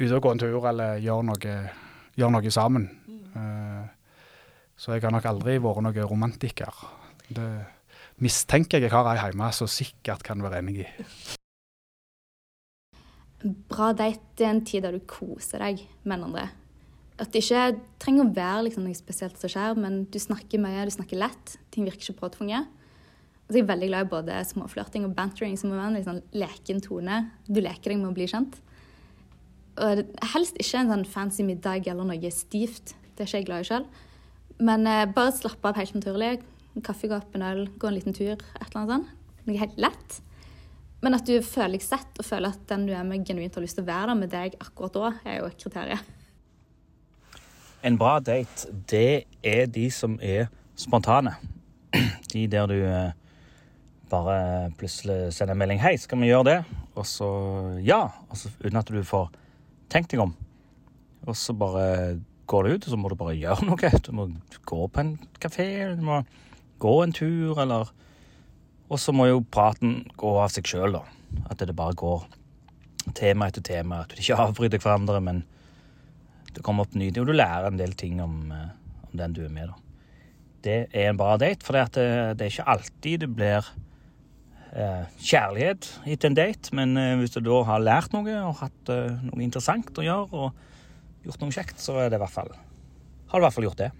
ute 0.00 0.12
og 0.14 0.24
går 0.24 0.32
en 0.38 0.44
tur 0.46 0.72
eller 0.72 1.04
gjør 1.04 1.28
noe, 1.28 1.60
gjør 2.16 2.36
noe 2.40 2.56
sammen. 2.62 2.88
Uh, 3.36 3.84
så 4.80 4.96
jeg 4.96 5.04
har 5.04 5.12
nok 5.12 5.32
aldri 5.36 5.60
vært 5.60 5.84
noen 5.90 6.12
romantiker. 6.16 6.86
Det 7.28 7.50
mistenker 8.22 8.80
jeg 8.82 8.92
har 8.92 9.08
ei 9.10 9.18
hjemme 9.20 9.50
som 9.54 9.68
sikkert 9.70 10.24
kan 10.26 10.42
være 10.44 10.62
enig 10.62 10.84
i. 10.84 10.86
Bra 13.70 13.92
date 13.94 14.42
er 14.42 14.54
en 14.54 14.64
tid 14.66 14.86
der 14.86 14.96
du 14.96 15.02
koser 15.08 15.62
deg 15.62 15.82
med 16.04 16.24
andre. 16.24 16.48
At 17.20 17.32
det 17.32 17.44
ikke 17.44 17.78
trenger 18.02 18.26
å 18.26 18.32
være 18.36 18.64
liksom 18.66 18.84
noe 18.84 18.96
spesielt 18.96 19.38
som 19.40 19.52
skjer, 19.52 19.76
men 19.80 20.02
du 20.12 20.18
snakker 20.20 20.60
mye, 20.60 20.84
du 20.88 20.92
snakker 20.92 21.20
lett. 21.20 21.56
Ting 21.72 21.86
virker 21.88 22.10
ikke 22.10 22.26
påtvunget. 22.26 22.68
Og 23.46 23.52
så 23.52 23.60
er 23.60 23.62
jeg 23.62 23.68
veldig 23.70 23.88
glad 23.88 24.06
i 24.06 24.10
både 24.10 24.40
småflørting 24.48 25.06
og 25.06 25.14
bantering, 25.16 25.54
som 25.56 25.70
må 25.70 25.78
være 25.78 25.92
en 25.92 25.98
liksom, 26.00 26.20
leken 26.36 26.82
tone. 26.84 27.20
Du 27.46 27.60
leker 27.62 27.92
deg 27.92 28.00
med 28.00 28.10
å 28.10 28.16
bli 28.16 28.26
kjent. 28.32 28.58
Og 29.84 30.02
helst 30.32 30.58
ikke 30.60 30.82
en 30.82 30.92
sånn 30.92 31.06
fancy 31.08 31.46
middag 31.46 31.88
eller 31.92 32.08
noe 32.08 32.32
stivt. 32.34 32.96
Det 33.14 33.24
er 33.24 33.30
ikke 33.30 33.40
jeg 33.40 33.48
glad 33.48 33.64
i 33.64 33.70
sjøl. 33.70 33.88
Men 34.66 34.88
eh, 34.88 35.06
bare 35.12 35.34
slappe 35.36 35.70
av 35.70 35.78
helt 35.78 35.96
naturlig. 35.96 36.40
En 36.76 36.84
kaffekopp, 36.84 37.34
en 37.34 37.44
øl, 37.46 37.66
gå 37.80 37.88
en 37.88 37.96
liten 37.96 38.16
tur, 38.16 38.36
et 38.36 38.66
eller 38.68 38.82
annet 38.82 38.94
sånt. 38.94 39.12
Noe 39.46 39.60
helt 39.62 39.78
lett. 39.80 40.20
Men 41.04 41.16
at 41.16 41.28
du 41.28 41.38
føler 41.44 41.76
deg 41.76 41.84
sett, 41.84 42.12
og 42.18 42.26
føler 42.26 42.52
at 42.52 42.64
den 42.70 42.86
du 42.88 42.92
er 42.96 43.04
med, 43.06 43.24
genuint 43.26 43.56
har 43.56 43.64
lyst 43.64 43.78
til 43.78 43.86
å 43.86 43.88
være 43.90 44.10
der 44.10 44.20
med 44.20 44.32
deg 44.32 44.56
akkurat 44.60 44.96
da, 44.96 45.10
er 45.24 45.40
jo 45.40 45.50
et 45.50 45.60
kriterium. 45.60 46.06
En 47.86 47.98
bra 48.00 48.16
date, 48.24 48.72
det 48.90 49.26
er 49.46 49.68
de 49.70 49.86
som 49.94 50.16
er 50.24 50.48
spontane. 50.76 51.36
De 52.32 52.46
der 52.50 52.66
du 52.68 52.74
eh, 52.82 53.12
bare 54.10 54.72
plutselig 54.76 55.32
sender 55.34 55.54
en 55.54 55.60
melding 55.60 55.80
'Hei, 55.80 55.96
skal 55.96 56.18
vi 56.20 56.32
gjøre 56.32 56.44
det?' 56.44 56.64
Og 56.96 57.06
så 57.06 57.28
ja. 57.84 58.08
Og 58.28 58.36
så, 58.36 58.50
uten 58.64 58.76
at 58.76 58.88
du 58.88 59.02
får 59.04 59.30
tenkt 59.88 60.10
deg 60.10 60.20
om. 60.20 60.34
Og 61.26 61.36
så 61.36 61.52
bare 61.52 62.18
går 62.46 62.62
du 62.62 62.74
ut, 62.74 62.84
og 62.86 62.90
så 62.90 62.96
må 62.96 63.08
du 63.08 63.14
bare 63.14 63.36
gjøre 63.36 63.66
noe. 63.66 63.90
Du 64.06 64.12
må 64.12 64.28
gå 64.64 64.86
på 64.86 65.00
en 65.00 65.18
kafé, 65.40 65.94
du 65.96 66.02
må 66.02 66.22
gå 66.82 66.96
en 67.02 67.14
tur, 67.16 67.60
eller 67.62 67.92
Og 68.86 69.00
så 69.02 69.10
må 69.10 69.26
jo 69.26 69.40
praten 69.42 70.04
gå 70.14 70.28
av 70.38 70.52
seg 70.54 70.68
sjøl, 70.70 70.92
da. 70.94 71.00
At 71.50 71.58
det 71.58 71.74
bare 71.74 71.96
går 71.98 72.22
tema 73.18 73.48
etter 73.48 73.64
tema. 73.66 74.04
At 74.04 74.12
du 74.14 74.20
ikke 74.22 74.36
avbryter 74.38 74.78
hverandre, 74.78 75.18
men 75.20 75.40
det 76.54 76.62
kommer 76.62 76.86
opp 76.86 76.94
nye 76.94 77.10
ting, 77.10 77.24
og 77.24 77.32
du 77.32 77.34
lærer 77.34 77.66
en 77.66 77.80
del 77.80 77.96
ting 77.98 78.20
om, 78.22 78.52
eh, 78.54 78.70
om 79.08 79.18
den 79.18 79.34
du 79.34 79.42
er 79.44 79.50
med. 79.50 79.72
da. 79.72 79.74
Det 80.62 80.78
er 80.94 81.10
en 81.10 81.18
bra 81.18 81.36
date, 81.36 81.66
for 81.66 81.74
det, 81.74 81.88
det, 81.98 82.06
det 82.38 82.46
er 82.46 82.54
ikke 82.54 82.70
alltid 82.76 83.20
det 83.24 83.28
blir 83.34 83.66
eh, 84.72 85.04
kjærlighet 85.18 85.90
etter 86.06 86.30
en 86.30 86.38
date, 86.38 86.72
men 86.76 86.96
eh, 87.00 87.14
hvis 87.20 87.36
du 87.36 87.42
da 87.44 87.60
har 87.68 87.84
lært 87.84 88.14
noe 88.16 88.38
og 88.46 88.58
hatt 88.62 88.92
eh, 88.92 89.18
noe 89.28 89.44
interessant 89.44 89.98
å 89.98 90.06
gjøre 90.06 90.42
og 90.46 91.26
gjort 91.26 91.42
noe 91.44 91.54
kjekt, 91.54 91.78
så 91.82 91.98
er 92.02 92.10
det 92.10 92.18
i 92.18 92.24
hvert 92.24 92.34
fall, 92.34 92.50
har 92.54 93.38
du 93.38 93.42
i 93.42 93.46
hvert 93.46 93.56
fall 93.56 93.68
gjort 93.68 93.82
det. 93.82 93.92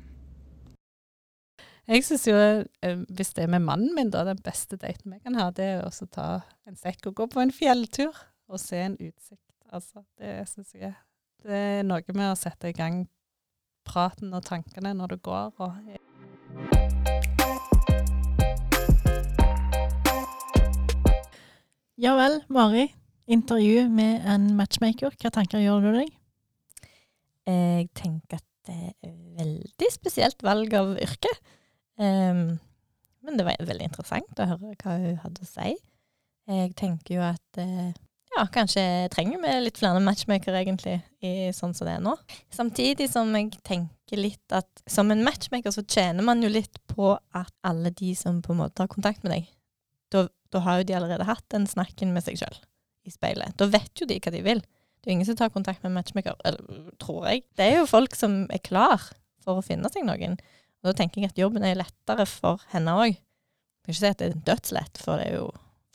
Jeg 1.87 2.03
syns 2.03 2.25
jo, 2.27 2.35
eh, 2.83 3.03
hvis 3.15 3.29
det 3.37 3.45
er 3.45 3.51
med 3.53 3.63
mannen 3.63 3.93
min, 3.95 4.09
da, 4.11 4.25
den 4.27 4.41
beste 4.43 4.75
daten 4.75 5.13
vi 5.13 5.21
kan 5.23 5.37
ha, 5.39 5.53
det 5.55 5.67
er 5.77 5.85
å 5.87 6.07
ta 6.11 6.43
en 6.67 6.75
sekk 6.75 7.13
og 7.13 7.21
gå 7.21 7.27
på 7.31 7.39
en 7.45 7.53
fjelltur 7.55 8.11
og 8.51 8.59
se 8.59 8.81
en 8.89 8.97
utsikt. 8.99 9.55
Altså, 9.71 10.03
det 10.19 10.49
syns 10.51 10.75
jeg 10.75 10.91
er 10.91 10.97
Det 11.47 11.55
er 11.55 11.87
noe 11.87 12.03
med 12.17 12.33
å 12.33 12.39
sette 12.39 12.73
i 12.73 12.75
gang 12.75 13.05
praten 13.87 14.35
og 14.35 14.43
tankene 14.49 14.97
når 14.99 15.15
du 15.15 15.17
går. 15.29 15.55
Og 15.63 15.71
ja 22.03 22.17
vel, 22.19 22.41
Mari. 22.51 22.89
Intervju 23.31 23.87
med 23.95 24.27
en 24.27 24.57
matchmaker. 24.59 25.15
Hva 25.23 25.31
tanker 25.31 25.63
gjør 25.63 25.87
du 25.87 25.93
deg? 26.01 26.11
Jeg 27.47 27.93
tenker 27.95 28.41
at 28.41 28.49
det 28.67 28.95
er 29.07 29.15
veldig 29.39 29.95
spesielt 29.95 30.43
valg 30.43 30.75
av 30.75 30.97
yrke. 30.99 31.31
Ehm, 32.03 32.59
men 33.27 33.39
det 33.39 33.47
var 33.47 33.69
veldig 33.69 33.89
interessant 33.89 34.41
å 34.43 34.49
høre 34.53 34.75
hva 34.83 34.97
hun 35.03 35.21
hadde 35.23 35.45
å 35.45 35.49
si. 35.51 35.77
Jeg 36.47 36.75
tenker 36.79 37.17
jo 37.17 37.23
at 37.27 37.59
uh, 37.59 37.91
ja, 38.37 38.45
kanskje 38.55 38.83
trenger 39.11 39.41
vi 39.43 39.55
litt 39.65 39.81
flere 39.81 40.03
matchmakere 40.05 40.61
egentlig, 40.63 41.01
i 41.25 41.51
sånn 41.57 41.75
som 41.75 41.89
det 41.89 41.97
er 41.97 42.05
nå. 42.05 42.15
Samtidig 42.55 43.09
som 43.11 43.33
jeg 43.35 43.57
tenker 43.67 44.21
litt 44.21 44.55
at 44.55 44.69
som 44.87 45.11
en 45.11 45.25
matchmaker 45.27 45.75
så 45.75 45.83
tjener 45.83 46.23
man 46.27 46.45
jo 46.45 46.53
litt 46.53 46.79
på 46.93 47.17
at 47.17 47.51
alle 47.67 47.91
de 47.97 48.13
som 48.19 48.39
på 48.45 48.55
en 48.55 48.63
måte 48.63 48.85
har 48.85 48.93
kontakt 48.93 49.27
med 49.27 49.35
deg, 49.35 49.51
da 50.13 50.63
har 50.63 50.81
jo 50.81 50.87
de 50.89 50.95
allerede 50.97 51.27
hatt 51.29 51.45
den 51.53 51.67
snakken 51.69 52.15
med 52.15 52.25
seg 52.25 52.39
sjøl 52.41 52.61
i 53.07 53.13
speilet. 53.13 53.57
Da 53.59 53.69
vet 53.71 53.93
jo 54.01 54.07
de 54.09 54.19
hva 54.23 54.33
de 54.33 54.43
vil. 54.45 54.63
Det 54.63 55.09
er 55.09 55.13
jo 55.13 55.17
ingen 55.19 55.29
som 55.29 55.39
tar 55.39 55.53
kontakt 55.55 55.83
med 55.85 55.95
matchmaker, 55.95 56.39
eller 56.47 56.93
tror 57.03 57.27
jeg. 57.29 57.45
Det 57.59 57.67
er 57.67 57.81
jo 57.81 57.91
folk 57.91 58.17
som 58.19 58.45
er 58.55 58.63
klar 58.65 59.03
for 59.45 59.61
å 59.61 59.65
finne 59.65 59.91
seg 59.93 60.07
noen. 60.07 60.39
Da 60.87 60.95
tenker 60.97 61.23
jeg 61.23 61.33
at 61.33 61.41
jobben 61.41 61.67
er 61.67 61.79
lettere 61.79 62.27
for 62.31 62.63
henne 62.73 62.95
òg. 62.97 63.15
Jeg 63.17 63.87
kan 63.87 63.95
ikke 63.95 64.01
si 64.01 64.11
at 64.11 64.23
det 64.23 64.29
er 64.31 64.43
dødslett, 64.51 65.01
for 65.03 65.21
det 65.21 65.31
er 65.31 65.39
jo 65.41 65.47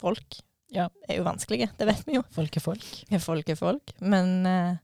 folk. 0.02 0.40
Ja. 0.72 0.86
er 1.04 1.18
jo 1.18 1.26
vanskelige, 1.26 1.68
det 1.76 1.84
vet 1.84 2.06
vi 2.08 2.16
jo. 2.16 2.22
Folk 2.32 2.54
er 2.56 2.64
folk. 2.64 2.86
Folk 3.20 3.50
er 3.52 3.58
folk. 3.58 3.92
Men 4.00 4.46
eh, 4.48 4.78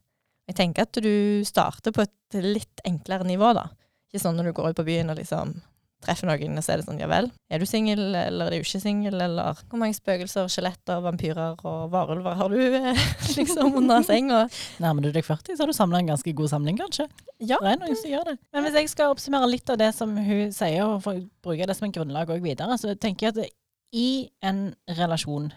jeg 0.51 0.57
tenker 0.59 0.85
at 0.85 0.99
du 1.01 1.41
starter 1.47 1.93
på 1.95 2.05
et 2.05 2.37
litt 2.45 2.83
enklere 2.85 3.25
nivå, 3.25 3.49
da. 3.57 3.65
Ikke 4.09 4.21
sånn 4.21 4.37
når 4.37 4.49
du 4.49 4.53
går 4.57 4.69
ut 4.69 4.77
på 4.77 4.85
byen 4.85 5.09
og 5.09 5.17
liksom 5.17 5.55
treffer 6.03 6.29
noen, 6.29 6.57
og 6.57 6.63
så 6.63 6.73
er 6.73 6.81
det 6.81 6.87
sånn 6.87 7.01
ja 7.01 7.09
vel, 7.11 7.27
er 7.51 7.61
du 7.61 7.67
singel, 7.67 8.01
eller 8.15 8.47
er 8.47 8.55
du 8.55 8.63
ikke 8.63 8.81
singel, 8.81 9.17
eller 9.19 9.59
hvor 9.65 9.81
mange 9.81 9.97
spøkelser, 9.97 10.47
skjeletter, 10.51 11.01
vampyrer 11.03 11.59
og 11.67 11.89
varulver 11.93 12.37
har 12.39 12.53
du 12.53 12.59
eh, 12.61 13.05
liksom 13.37 13.75
under 13.81 14.05
senga? 14.07 14.45
Nærmer 14.83 15.07
du 15.07 15.11
deg 15.15 15.27
40, 15.27 15.55
så 15.57 15.65
har 15.65 15.71
du 15.71 15.75
samla 15.75 16.01
en 16.01 16.11
ganske 16.13 16.35
god 16.35 16.53
samling, 16.53 16.79
kanskje. 16.79 17.09
Ja. 17.39 17.59
Det 17.59 17.73
er 17.73 17.81
noen 17.83 17.99
som 17.99 18.13
gjør 18.13 18.31
det. 18.31 18.37
Men 18.55 18.67
hvis 18.67 18.79
jeg 18.79 18.93
skal 18.95 19.15
oppsummere 19.15 19.49
litt 19.51 19.71
av 19.71 19.79
det 19.81 19.91
som 19.97 20.15
hun 20.15 20.53
sier, 20.55 20.85
og 20.87 21.03
bruke 21.43 21.67
det 21.67 21.77
som 21.77 21.89
en 21.89 21.95
grunnlag 21.95 22.31
òg 22.31 22.43
videre, 22.45 22.79
så 22.79 22.95
tenker 22.95 23.29
jeg 23.29 23.35
at 23.35 23.57
i 23.95 24.09
en 24.45 24.69
relasjon 24.99 25.49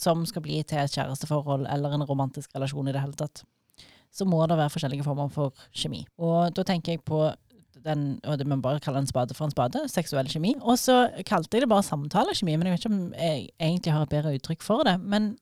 som 0.00 0.24
skal 0.28 0.44
bli 0.44 0.62
til 0.64 0.80
et 0.80 0.94
kjæresteforhold 0.94 1.66
eller 1.68 1.94
en 1.94 2.06
romantisk 2.08 2.54
relasjon 2.56 2.88
i 2.88 2.94
det 2.94 3.02
hele 3.02 3.18
tatt, 3.18 3.42
så 4.10 4.26
må 4.26 4.40
det 4.48 4.56
være 4.58 4.72
forskjellige 4.72 5.06
former 5.06 5.30
for 5.32 5.54
kjemi. 5.76 6.02
Og 6.18 6.54
da 6.56 6.64
tenker 6.66 6.96
jeg 6.96 7.04
på 7.06 7.28
den, 7.84 8.20
og 8.24 8.38
det 8.38 8.46
må 8.46 8.58
bare 8.62 8.80
kalle 8.82 9.00
en 9.02 9.08
spade 9.08 9.34
for 9.36 9.46
en 9.48 9.54
spade, 9.54 9.82
seksuell 9.92 10.28
kjemi. 10.30 10.54
Og 10.60 10.78
så 10.80 11.10
kalte 11.26 11.56
jeg 11.56 11.64
det 11.64 11.70
bare 11.72 11.86
samtalekjemi, 11.86 12.56
men 12.56 12.68
jeg 12.68 12.76
vet 12.76 12.84
ikke 12.84 12.92
om 12.94 13.14
jeg 13.14 13.46
egentlig 13.60 13.94
har 13.94 14.02
et 14.06 14.12
bedre 14.14 14.34
uttrykk 14.38 14.62
for 14.66 14.84
det. 14.88 14.96
Men 15.00 15.32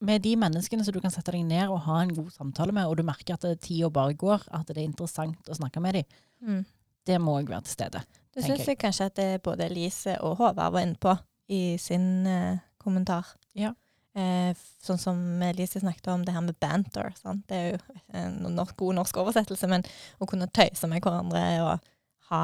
med 0.00 0.22
de 0.26 0.34
menneskene 0.36 0.84
som 0.84 0.92
du 0.92 1.00
kan 1.00 1.12
sette 1.14 1.32
deg 1.32 1.44
ned 1.48 1.70
og 1.72 1.80
ha 1.86 2.02
en 2.02 2.14
god 2.16 2.30
samtale 2.34 2.74
med, 2.76 2.86
og 2.88 2.98
du 2.98 3.04
merker 3.06 3.38
at 3.38 3.46
tida 3.64 3.88
bare 3.90 4.16
går, 4.18 4.44
at 4.52 4.68
det 4.68 4.76
er 4.82 4.88
interessant 4.90 5.48
å 5.48 5.56
snakke 5.56 5.80
med 5.80 6.00
dem, 6.00 6.04
Mm. 6.44 6.64
det 7.06 7.16
må 7.20 7.38
òg 7.40 7.48
være 7.48 7.64
til 7.64 7.72
stede. 7.72 8.02
Tenker 8.36 8.58
syns 8.60 8.76
kanskje 8.78 9.06
at 9.08 9.14
det 9.16 9.42
både 9.42 9.64
Elise 9.70 10.18
og 10.20 10.36
Håvard 10.36 10.72
var 10.74 10.82
inne 10.84 10.98
på 11.00 11.14
i 11.48 11.78
sin 11.80 12.26
uh, 12.26 12.58
kommentar. 12.76 13.24
Ja. 13.56 13.70
Eh, 14.16 14.54
sånn 14.80 14.98
som 15.00 15.18
Lise 15.58 15.82
snakket 15.82 16.06
om 16.08 16.22
det 16.24 16.32
her 16.32 16.40
med 16.46 16.56
banter. 16.62 17.10
Sant? 17.20 17.42
Det 17.50 17.56
er 17.56 17.74
jo 17.74 17.96
en 18.16 18.38
norsk, 18.56 18.76
god 18.80 18.94
norsk 18.96 19.18
oversettelse, 19.20 19.68
men 19.68 19.84
å 20.22 20.28
kunne 20.30 20.48
tøyse 20.56 20.88
med 20.88 21.02
hverandre 21.04 21.42
og 21.66 21.90
ha 22.30 22.40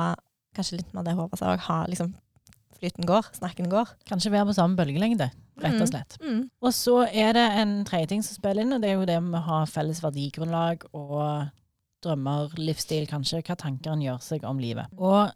kanskje 0.54 0.82
litt 0.82 0.92
mer 0.92 1.06
det 1.06 1.14
håpet 1.16 1.40
seg 1.40 1.62
ha 1.70 1.78
liksom 1.88 2.12
flyten 2.76 3.06
går, 3.08 3.30
snakken 3.38 3.70
går. 3.72 3.88
Kanskje 4.11 4.32
være 4.35 4.50
på 4.50 4.56
samme 4.58 4.76
bølgelengde, 4.76 5.30
rett 5.62 5.78
og 5.78 5.87
Mm. 5.87 5.90
slett. 5.92 6.18
Mm. 6.20 6.50
Og 6.61 6.72
så 6.74 6.96
er 7.08 7.32
det 7.32 7.46
en 7.62 7.85
tredje 7.87 8.08
ting 8.08 8.22
som 8.22 8.35
spiller 8.37 8.62
inn, 8.66 8.72
og 8.74 8.82
det 8.82 8.90
er 8.90 8.94
jo 8.98 9.06
det 9.06 9.22
med 9.22 9.40
å 9.40 9.44
ha 9.46 9.64
felles 9.64 10.02
verdigrunnlag 10.02 10.85
og 10.92 11.48
drømmer, 12.02 12.50
livsstil, 12.58 13.06
kanskje, 13.06 13.40
hva 13.46 13.56
tanker 13.56 13.92
en 13.92 14.02
gjør 14.02 14.20
seg 14.20 14.44
om 14.44 14.58
livet. 14.58 14.87
Og 14.98 15.30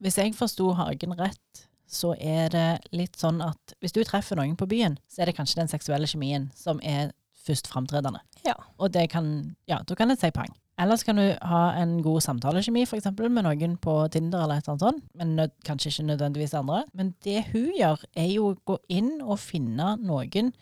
hvis 0.00 0.16
jeg 0.16 0.32
forsto 0.38 0.72
Hagen 0.78 1.12
rett, 1.18 1.65
så 1.86 2.14
er 2.18 2.50
det 2.52 2.68
litt 2.96 3.16
sånn 3.18 3.40
at 3.44 3.76
hvis 3.80 3.94
du 3.94 4.02
treffer 4.04 4.38
noen 4.38 4.56
på 4.58 4.68
byen, 4.70 4.98
så 5.10 5.22
er 5.22 5.30
det 5.30 5.36
kanskje 5.38 5.60
den 5.62 5.70
seksuelle 5.70 6.08
kjemien 6.10 6.50
som 6.58 6.82
er 6.82 7.12
først 7.46 7.70
framtredende. 7.70 8.20
Ja. 8.46 8.56
Og 8.82 8.92
det 8.94 9.08
kan, 9.12 9.56
ja, 9.70 9.80
da 9.86 9.98
kan 9.98 10.10
det 10.10 10.18
si 10.20 10.32
pang. 10.34 10.50
Ellers 10.76 11.06
kan 11.06 11.16
du 11.16 11.24
ha 11.48 11.60
en 11.80 12.02
god 12.04 12.20
samtalekjemi 12.20 12.82
for 12.84 12.98
eksempel 12.98 13.30
med 13.32 13.46
noen 13.46 13.78
på 13.80 13.94
Tinder 14.12 14.42
eller 14.44 14.58
et 14.58 14.66
eller 14.66 14.74
annet 14.74 14.84
sånt, 14.84 15.04
men 15.16 15.52
kanskje 15.64 15.92
ikke 15.92 16.08
nødvendigvis 16.10 16.56
andre. 16.58 16.82
Men 16.92 17.14
det 17.24 17.46
hun 17.54 17.70
gjør, 17.78 18.02
er 18.12 18.28
jo 18.34 18.50
å 18.50 18.56
gå 18.68 18.76
inn 18.92 19.14
og 19.22 19.40
finne 19.40 19.94
noen 20.02 20.52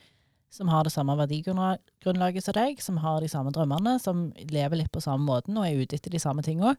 som 0.55 0.71
har 0.71 0.87
det 0.87 0.93
samme 0.95 1.17
verdigrunnlaget 1.19 2.47
som 2.47 2.55
deg, 2.55 2.83
som 2.83 3.01
har 3.03 3.25
de 3.25 3.31
samme 3.33 3.51
drømmene, 3.55 3.97
som 3.99 4.29
lever 4.53 4.85
litt 4.85 4.93
på 4.95 5.03
samme 5.03 5.27
måten 5.27 5.59
og 5.59 5.67
er 5.67 5.83
ute 5.83 5.99
etter 5.99 6.15
de 6.15 6.23
samme 6.23 6.45
tinga. 6.47 6.77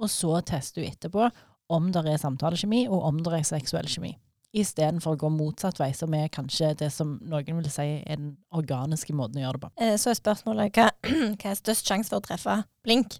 Og 0.00 0.08
så 0.08 0.38
tester 0.48 0.80
du 0.80 0.88
etterpå 0.88 1.28
om 1.68 1.90
det 1.92 2.02
er 2.08 2.20
samtalekjemi, 2.22 2.86
og 2.88 3.04
om 3.10 3.20
det 3.24 3.32
er 3.40 3.46
seksuell 3.48 3.86
kjemi. 3.90 4.14
Istedenfor 4.56 5.12
å 5.14 5.20
gå 5.20 5.28
motsatt 5.28 5.76
vei, 5.80 5.90
som 5.92 6.14
er 6.16 6.30
kanskje 6.32 6.70
det 6.80 6.88
som 6.94 7.18
noen 7.28 7.58
vil 7.60 7.68
si 7.70 7.84
er 8.00 8.16
den 8.16 8.30
organiske 8.56 9.12
måten 9.16 9.36
å 9.40 9.44
gjøre 9.44 9.58
det 9.58 9.64
på. 9.66 9.70
Eh, 9.84 9.96
så 10.00 10.10
er 10.14 10.16
spørsmålet 10.16 10.78
hva, 10.78 10.86
hva 11.42 11.50
er 11.52 11.58
størst 11.58 11.90
sjanse 11.90 12.08
for 12.12 12.22
å 12.22 12.24
treffe 12.24 12.54
blink? 12.86 13.18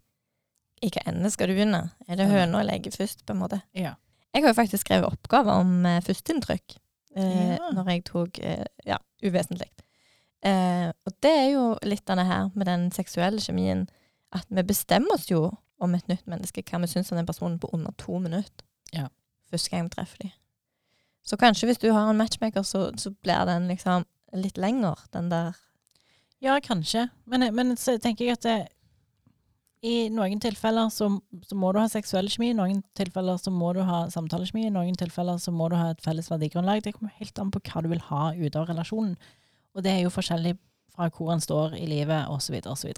I 0.81 0.89
hva 0.95 1.03
ende 1.11 1.29
skal 1.35 1.51
du 1.51 1.57
begynne? 1.59 1.83
Er 2.09 2.17
det 2.21 2.29
høna 2.31 2.63
eller 2.63 2.79
egget 2.79 2.97
først, 2.97 3.27
på 3.29 3.35
en 3.37 3.43
måte? 3.43 3.61
Ja. 3.77 3.97
Jeg 4.33 4.45
har 4.45 4.53
jo 4.55 4.59
faktisk 4.61 4.85
skrevet 4.87 5.09
oppgave 5.13 5.59
om 5.61 5.85
eh, 5.89 6.01
førsteinntrykk 6.07 6.79
eh, 7.19 7.55
Ja. 7.59 7.71
når 7.77 7.93
jeg 7.93 8.05
tok 8.09 8.41
eh, 8.45 8.65
Ja, 8.89 8.97
uvesentlig. 9.25 9.69
Eh, 10.47 10.89
og 11.05 11.15
det 11.25 11.33
er 11.35 11.49
jo 11.57 11.63
litt 11.83 12.09
av 12.13 12.21
det 12.21 12.29
her 12.29 12.51
med 12.55 12.69
den 12.71 12.89
seksuelle 12.95 13.41
kjemien, 13.43 13.89
at 14.33 14.47
vi 14.49 14.63
bestemmer 14.69 15.17
oss 15.19 15.27
jo 15.33 15.49
om 15.79 15.95
et 15.95 16.09
nytt 16.11 16.27
menneske, 16.27 16.65
hva 16.67 16.81
vi 16.83 16.91
syns 16.91 17.13
om 17.13 17.21
den 17.21 17.29
personen 17.29 17.59
på 17.63 17.71
under 17.73 17.95
to 17.99 18.19
minutter. 18.19 18.67
Ja. 18.93 19.09
Første 19.51 19.71
gang 19.71 19.89
vi 19.89 19.95
treffer 19.95 20.23
dem. 20.23 20.35
Så 21.25 21.37
kanskje 21.37 21.69
hvis 21.69 21.81
du 21.83 21.91
har 21.93 22.11
en 22.11 22.17
matchmaker, 22.17 22.63
så, 22.63 22.89
så 22.97 23.13
blir 23.23 23.45
den 23.49 23.69
liksom 23.69 24.07
litt 24.33 24.59
lenger, 24.59 24.99
den 25.13 25.31
der 25.31 25.57
Ja, 26.41 26.61
kanskje. 26.63 27.09
Men, 27.27 27.55
men 27.55 27.77
så 27.77 27.97
tenker 27.99 28.25
jeg 28.25 28.39
at 28.39 28.45
det, 28.47 28.59
i 29.83 30.09
noen 30.11 30.41
tilfeller 30.43 30.91
så, 30.91 31.09
så 31.47 31.57
må 31.59 31.71
du 31.73 31.81
ha 31.81 31.87
seksuell 31.91 32.29
kjemi, 32.31 32.51
i 32.51 32.57
noen 32.57 32.81
tilfeller 32.99 33.39
så 33.39 33.53
må 33.55 33.73
du 33.77 33.83
ha 33.87 34.05
samtalekjemi, 34.11 34.67
i 34.67 34.75
noen 34.75 34.97
tilfeller 34.99 35.39
så 35.43 35.55
må 35.55 35.69
du 35.71 35.77
ha 35.79 35.93
et 35.93 36.03
felles 36.03 36.31
verdigrunnlag. 36.31 36.83
Det 36.83 36.97
kommer 36.97 37.15
helt 37.19 37.39
an 37.39 37.53
på 37.55 37.63
hva 37.67 37.83
du 37.85 37.91
vil 37.93 38.03
ha 38.09 38.33
ut 38.35 38.59
av 38.59 38.67
relasjonen. 38.71 39.15
Og 39.77 39.85
det 39.87 39.95
er 39.95 40.03
jo 40.03 40.15
forskjellig 40.15 40.57
fra 40.95 41.11
hvor 41.15 41.31
en 41.35 41.43
står 41.43 41.77
i 41.79 41.87
livet, 41.91 42.27
osv., 42.31 42.59
osv. 42.67 42.91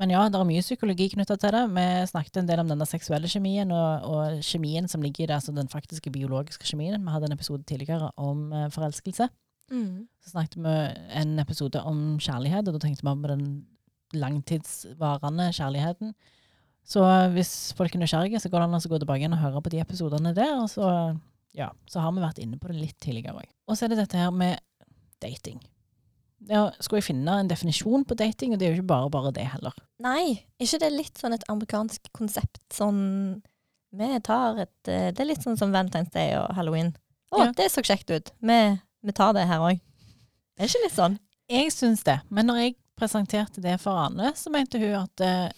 Men 0.00 0.14
ja, 0.14 0.22
det 0.32 0.38
er 0.38 0.48
mye 0.48 0.64
psykologi 0.64 1.10
knytta 1.12 1.36
til 1.36 1.52
det. 1.52 1.62
Vi 1.76 1.86
snakket 2.08 2.40
en 2.40 2.48
del 2.48 2.62
om 2.62 2.70
denne 2.70 2.86
seksuelle 2.88 3.28
kjemien 3.28 3.68
og, 3.76 4.06
og 4.08 4.38
kjemien 4.46 4.88
som 4.88 5.02
ligger 5.04 5.26
i 5.26 5.28
det, 5.28 5.36
altså 5.36 5.52
den 5.52 5.68
faktiske 5.68 6.12
biologiske 6.14 6.64
kjemien. 6.64 6.96
Vi 7.04 7.12
hadde 7.12 7.28
en 7.28 7.36
episode 7.36 7.66
tidligere 7.68 8.08
om 8.16 8.46
eh, 8.56 8.70
forelskelse. 8.72 9.28
Så 10.24 10.32
snakket 10.32 10.56
vi 10.64 10.76
en 11.20 11.38
episode 11.38 11.82
om 11.86 12.16
kjærlighet, 12.16 12.68
og 12.68 12.78
da 12.78 12.80
tenkte 12.82 13.04
vi 13.04 13.12
på 13.12 13.30
den 13.30 13.44
langtidsvarende 14.16 15.50
kjærligheten. 15.54 16.14
Så 16.90 17.04
hvis 17.34 17.52
folk 17.76 17.94
er 17.94 18.00
nysgjerrige, 18.02 18.40
så 18.40 18.48
går 18.48 18.64
det 18.64 18.70
an 18.70 18.78
å 18.80 18.90
gå 18.90 19.02
tilbake 19.02 19.22
igjen 19.22 19.36
og 19.36 19.44
høre 19.44 19.62
på 19.62 19.74
de 19.74 19.82
episodene 19.84 20.32
der. 20.34 20.56
Og 20.62 20.70
så, 20.72 20.88
ja, 21.54 21.68
så 21.86 22.00
har 22.02 22.16
vi 22.16 22.24
vært 22.24 22.40
inne 22.42 22.58
på 22.58 22.72
det 22.72 22.80
litt 22.80 22.96
tidligere 23.04 23.44
òg. 23.44 23.52
Og 23.68 23.76
så 23.76 23.86
er 23.86 23.92
det 23.92 24.00
dette 24.00 24.18
her 24.18 24.32
med 24.34 24.58
dating. 25.22 25.60
Ja, 26.48 26.70
skulle 26.80 27.02
jeg 27.02 27.08
finne 27.10 27.34
en 27.42 27.48
definisjon 27.50 28.04
på 28.08 28.16
dating, 28.16 28.54
og 28.54 28.58
det 28.60 28.66
er 28.66 28.72
jo 28.72 28.78
ikke 28.80 28.88
bare 28.94 29.10
bare 29.12 29.32
det 29.36 29.44
heller. 29.52 29.74
Nei, 30.00 30.46
ikke 30.62 30.78
det 30.80 30.86
er 30.88 30.94
litt 30.96 31.18
sånn 31.20 31.34
et 31.36 31.44
amerikansk 31.52 32.08
konsept 32.16 32.62
sånn 32.72 33.42
Vi 33.92 34.08
tar 34.24 34.56
et 34.62 34.88
eh, 34.88 35.10
Det 35.10 35.20
er 35.20 35.28
litt 35.32 35.42
sånn 35.42 35.58
som 35.58 35.72
Valentine's 35.74 36.12
Day 36.14 36.32
og 36.38 36.54
Halloween. 36.56 36.94
Å, 37.34 37.42
Ja. 37.44 37.50
det 37.52 37.66
så 37.74 37.82
kjekt 37.84 38.10
ut. 38.10 38.30
Vi, 38.40 38.58
vi 39.02 39.12
tar 39.12 39.34
det 39.36 39.44
her 39.50 39.60
òg. 39.60 39.80
Er 40.56 40.64
det 40.64 40.70
ikke 40.70 40.84
litt 40.86 40.96
sånn? 40.96 41.18
Jeg 41.50 41.72
syns 41.74 42.04
det, 42.06 42.20
men 42.30 42.46
når 42.46 42.60
jeg 42.62 42.76
presenterte 42.96 43.60
det 43.64 43.76
for 43.82 43.98
Ane, 43.98 44.32
så 44.38 44.50
mente 44.54 44.78
hun 44.78 44.94
at 45.02 45.20
eh, 45.26 45.50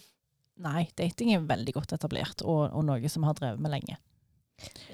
nei, 0.63 0.87
dating 0.97 1.33
er 1.35 1.45
veldig 1.47 1.73
godt 1.75 1.93
etablert, 1.93 2.41
og, 2.41 2.71
og 2.73 2.85
noe 2.87 3.09
som 3.11 3.23
har 3.27 3.35
drevet 3.37 3.61
med 3.61 3.71
lenge. 3.75 3.97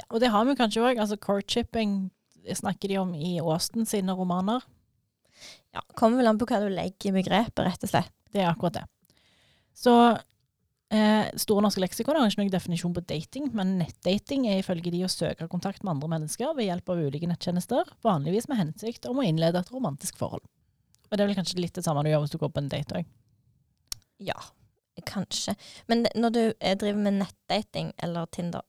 Og 0.09 0.19
det 0.21 0.31
har 0.33 0.45
vi 0.47 0.55
kanskje 0.59 0.81
òg. 0.83 0.99
Altså 0.99 1.17
courtshipping 1.21 2.09
snakker 2.55 2.89
de 2.89 2.97
om 3.01 3.11
i 3.15 3.37
Austen 3.39 3.85
sine 3.87 4.15
romaner. 4.17 4.63
Ja, 5.75 5.83
Kommer 5.97 6.21
vel 6.21 6.31
an 6.31 6.39
på 6.41 6.47
hva 6.49 6.61
du 6.63 6.69
legger 6.73 7.11
i 7.11 7.17
begrepet, 7.19 7.61
rett 7.65 7.85
og 7.85 7.91
slett. 7.91 8.13
Det 8.33 8.41
er 8.41 8.49
akkurat 8.51 8.79
det. 8.79 8.85
Så 9.77 9.93
eh, 10.93 11.29
Store 11.39 11.63
norske 11.63 11.81
leksikon 11.83 12.17
har 12.17 12.29
ikke 12.29 12.41
noen 12.41 12.53
definisjon 12.53 12.95
på 12.95 13.03
dating, 13.09 13.49
men 13.57 13.77
nettdating 13.81 14.47
er 14.49 14.61
ifølge 14.63 14.93
de 14.93 15.03
å 15.05 15.11
søke 15.11 15.49
kontakt 15.51 15.83
med 15.83 15.95
andre 15.95 16.11
mennesker 16.15 16.55
ved 16.57 16.69
hjelp 16.69 16.93
av 16.93 17.03
ulike 17.05 17.29
nettjenester, 17.29 17.89
vanligvis 18.05 18.49
med 18.51 18.61
hensikt 18.61 19.09
om 19.09 19.21
å 19.21 19.25
innlede 19.25 19.61
et 19.61 19.73
romantisk 19.73 20.19
forhold. 20.21 20.45
Og 21.09 21.17
det 21.17 21.23
er 21.23 21.31
vel 21.31 21.39
kanskje 21.39 21.61
litt 21.61 21.77
det 21.77 21.85
samme 21.85 22.03
du 22.05 22.11
gjør 22.11 22.25
hvis 22.25 22.35
du 22.35 22.39
går 22.41 22.53
på 22.53 22.63
en 22.63 22.71
date 22.71 23.01
òg. 23.01 23.13
Ja, 24.19 24.37
kanskje. 25.07 25.55
Men 25.87 26.05
når 26.15 26.35
du 26.35 26.41
eh, 26.59 26.75
driver 26.77 27.01
med 27.05 27.21
nettdating 27.21 27.93
eller 28.03 28.27
Tinder 28.35 28.65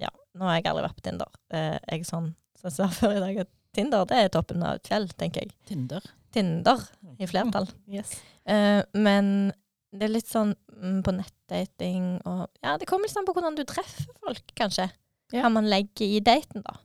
Ja, 0.00 0.10
nå 0.34 0.48
har 0.48 0.58
jeg 0.58 0.66
aldri 0.70 0.84
vært 0.88 0.98
på 0.98 1.06
Tinder. 1.06 1.40
Eh, 1.54 1.76
jeg 1.78 2.02
er 2.02 2.08
sånn 2.08 2.32
som 2.58 2.68
jeg 2.68 2.76
sa 2.76 2.88
før 2.92 3.16
i 3.16 3.22
dag, 3.22 3.44
at 3.46 3.52
Tinder 3.76 4.08
det 4.10 4.18
er 4.18 4.32
toppen 4.34 4.64
av 4.66 4.80
et 4.80 4.90
fjell, 4.90 5.06
tenker 5.14 5.46
jeg. 5.46 5.54
Tinder. 5.68 6.04
Tinder 6.32 6.82
i 7.18 7.26
flertall. 7.30 7.68
Yes. 7.90 8.16
Uh, 8.48 8.82
men 8.94 9.52
det 9.92 10.06
er 10.06 10.12
litt 10.14 10.28
sånn 10.30 10.54
mm, 10.76 11.00
på 11.06 11.12
nettdating 11.16 12.20
og 12.24 12.46
Ja, 12.62 12.76
det 12.78 12.86
kommer 12.88 13.08
litt 13.08 13.16
an 13.18 13.26
på 13.28 13.34
hvordan 13.36 13.56
du 13.58 13.64
treffer 13.68 14.10
folk, 14.22 14.42
kanskje. 14.58 14.88
Ja. 15.34 15.42
Hva 15.44 15.50
man 15.52 15.68
legger 15.70 16.06
i 16.06 16.20
daten, 16.24 16.62
da. 16.66 16.76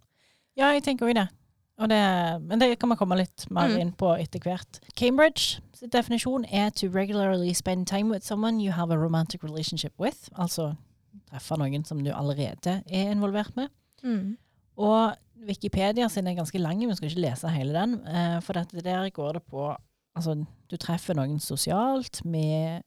Ja, 0.58 0.72
jeg 0.74 0.84
tenker 0.86 1.08
òg 1.10 1.16
det. 1.18 1.28
Det. 1.76 2.00
Men 2.48 2.62
det 2.62 2.70
kan 2.80 2.88
man 2.88 2.98
komme 2.98 3.18
litt 3.20 3.46
mer 3.52 3.68
Mm. 3.68 3.80
inn 3.82 3.92
på 4.00 4.14
etter 4.18 4.40
hvert. 4.40 4.80
Cambridge 4.96 5.60
sin 5.76 5.90
definisjon 5.92 6.46
er 6.48 6.70
to 6.72 6.88
regularly 6.88 7.52
spend 7.54 7.88
time 7.88 8.10
with 8.10 8.24
someone 8.24 8.62
you 8.64 8.72
have 8.72 8.92
a 8.94 8.98
romantic 8.98 9.44
relationship 9.44 9.92
with. 10.00 10.30
Altså 10.40 10.76
treffe 11.30 11.58
noen 11.60 11.84
som 11.86 12.00
du 12.04 12.12
allerede 12.14 12.82
er 12.88 13.12
involvert 13.12 13.56
med. 13.58 13.70
Og 14.78 15.16
Wikipedia 15.45 16.08
sin 16.10 16.28
er 16.28 16.38
ganske 16.38 16.60
lang, 16.62 16.80
vi 16.80 16.95
skal 16.95 17.10
ikke 17.10 17.26
lese 17.26 17.52
hele 17.52 17.74
den. 17.76 17.98
eh, 18.08 18.39
For 18.41 18.54
dette 18.54 18.82
der 18.84 19.10
går 19.10 19.34
det 19.39 19.43
på 19.50 19.76
Altså, 20.15 20.45
du 20.71 20.78
treffer 20.80 21.13
noen 21.13 21.41
sosialt 21.43 22.21
med 22.24 22.82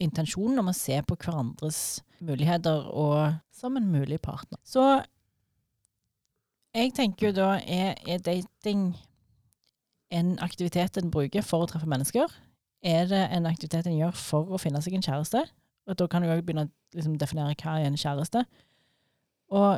intensjonen 0.00 0.58
om 0.62 0.70
å 0.70 0.72
se 0.72 0.96
på 1.04 1.18
hverandres 1.20 2.00
muligheter 2.24 2.86
og 2.88 3.34
som 3.52 3.76
en 3.76 3.90
mulig 3.92 4.16
partner. 4.24 4.56
Så 4.64 4.80
jeg 6.72 6.94
tenker 6.96 7.28
jo 7.28 7.34
da, 7.36 7.50
er, 7.60 7.98
er 8.08 8.24
dating 8.24 8.94
en 10.12 10.38
aktivitet 10.40 10.96
en 10.96 11.12
bruker 11.12 11.44
for 11.44 11.66
å 11.66 11.68
treffe 11.68 11.88
mennesker? 11.90 12.32
Er 12.82 13.04
det 13.10 13.20
en 13.36 13.46
aktivitet 13.50 13.86
en 13.86 13.98
gjør 13.98 14.16
for 14.16 14.48
å 14.48 14.60
finne 14.62 14.80
seg 14.80 14.96
en 14.96 15.04
kjæreste? 15.04 15.44
Og 15.90 15.98
da 15.98 16.08
kan 16.08 16.24
du 16.24 16.30
òg 16.32 16.40
begynne 16.40 16.70
å 16.70 16.72
liksom, 16.96 17.18
definere 17.20 17.52
hva 17.60 17.76
er 17.78 17.90
en 17.90 18.00
kjæreste. 18.00 18.46
Og 19.52 19.76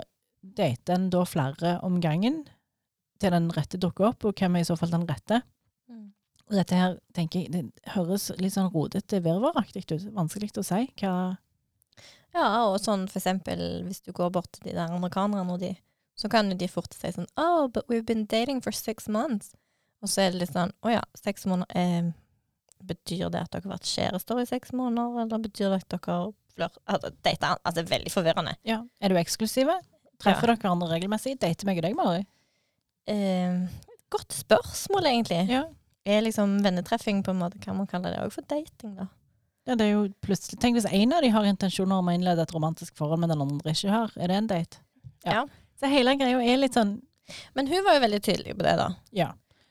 date 0.56 0.94
en 0.94 1.08
da 1.12 1.24
flere 1.28 1.78
om 1.86 2.00
gangen 2.04 2.42
til 3.22 3.32
den 3.34 3.48
rette 3.54 3.80
dukker 3.80 4.10
opp, 4.10 4.26
og 4.26 4.38
hvem 4.38 4.58
er 4.58 4.64
i 4.64 4.68
så 4.68 4.76
fall 4.78 4.92
den 4.92 5.06
rette. 5.08 5.40
Mm. 5.90 6.10
Og 6.48 6.58
dette 6.58 6.78
her 6.78 6.98
tenker 7.16 7.44
jeg, 7.44 7.52
det 7.54 7.94
høres 7.94 8.28
litt 8.40 8.56
sånn 8.56 8.70
rodete, 8.74 9.22
virvaraktig 9.24 9.86
ut. 9.86 10.10
Vanskelig 10.16 10.52
å 10.60 10.66
si 10.66 10.84
hva 11.00 11.14
Ja, 12.34 12.46
og 12.66 12.80
sånn 12.82 13.06
for 13.06 13.20
eksempel 13.20 13.84
hvis 13.86 14.02
du 14.02 14.12
går 14.12 14.32
bort 14.34 14.50
til 14.56 14.68
de 14.68 14.76
der 14.76 14.92
amerikanerne 14.92 15.54
og 15.54 15.62
de, 15.62 15.72
så 16.18 16.28
kan 16.30 16.50
jo 16.50 16.58
de 16.58 16.68
fort 16.70 16.94
si 16.94 17.12
sånn 17.14 17.30
Oh, 17.40 17.68
but 17.68 17.86
we've 17.88 18.06
been 18.06 18.26
dating 18.26 18.60
for 18.62 18.74
six 18.74 19.08
months. 19.08 19.54
Og 20.02 20.10
så 20.10 20.26
er 20.26 20.34
det 20.34 20.42
litt 20.42 20.52
sånn 20.52 20.74
Å 20.84 20.98
ja, 20.98 21.02
seks 21.16 21.46
måneder 21.48 21.80
eh, 21.80 22.12
Betyr 22.84 23.30
det 23.32 23.40
at 23.40 23.54
dere 23.54 23.64
har 23.64 23.78
vært 23.78 23.88
kjærester 23.88 24.42
i 24.42 24.48
seks 24.50 24.74
måneder, 24.76 25.22
eller 25.22 25.40
betyr 25.40 25.70
det 25.72 25.78
at 25.80 25.94
dere 25.94 26.18
flør... 26.52 26.74
Altså, 26.84 27.10
date, 27.24 27.52
altså, 27.64 27.84
veldig 27.88 28.12
forvirrende. 28.12 28.52
Ja. 28.68 28.82
Er 29.00 29.14
du 29.14 29.16
eksklusive? 29.16 29.78
Treffer 30.24 30.50
dere 30.50 30.60
hverandre 30.62 30.90
regelmessig? 30.90 31.36
Dater 31.40 31.68
meg 31.68 31.80
og 31.80 31.86
deg, 31.86 31.96
Mari? 31.98 32.22
Eh, 33.10 33.58
godt 34.12 34.36
spørsmål, 34.36 35.10
egentlig. 35.10 35.42
Ja. 35.52 35.64
Er 36.04 36.24
liksom 36.24 36.58
vennetreffing 36.64 37.22
på 37.24 37.32
en 37.32 37.40
måte, 37.40 37.60
kan 37.62 37.76
man 37.76 37.88
kalle 37.88 38.12
det 38.12 38.20
òg 38.24 38.32
for 38.34 38.46
dating, 38.48 38.96
da? 38.98 39.08
ja. 39.64 39.76
Det 39.78 39.86
er 39.86 39.94
jo 39.94 40.02
plutselig 40.20 40.58
Tenk 40.60 40.76
hvis 40.76 40.88
en 40.92 41.14
av 41.16 41.22
de 41.24 41.30
har 41.32 41.46
intensjoner 41.48 41.96
om 41.96 42.10
å 42.10 42.12
innlede 42.12 42.44
et 42.44 42.52
romantisk 42.52 42.96
forhold, 43.00 43.22
men 43.22 43.32
den 43.32 43.40
andre 43.40 43.72
ikke 43.72 43.92
har. 43.94 44.12
Er 44.20 44.28
det 44.28 44.36
en 44.36 44.50
date? 44.50 44.82
Ja. 45.24 45.46
Så 45.80 45.88
hele 45.88 46.12
greia 46.20 46.42
er 46.44 46.60
litt 46.60 46.76
sånn 46.76 46.98
Men 47.56 47.66
hun 47.70 47.80
var 47.86 47.96
jo 47.96 48.02
veldig 48.04 48.20
tydelig 48.20 48.52
på 48.58 48.66
det, 48.66 48.74
da. 48.76 48.90
Ja. 49.16 49.30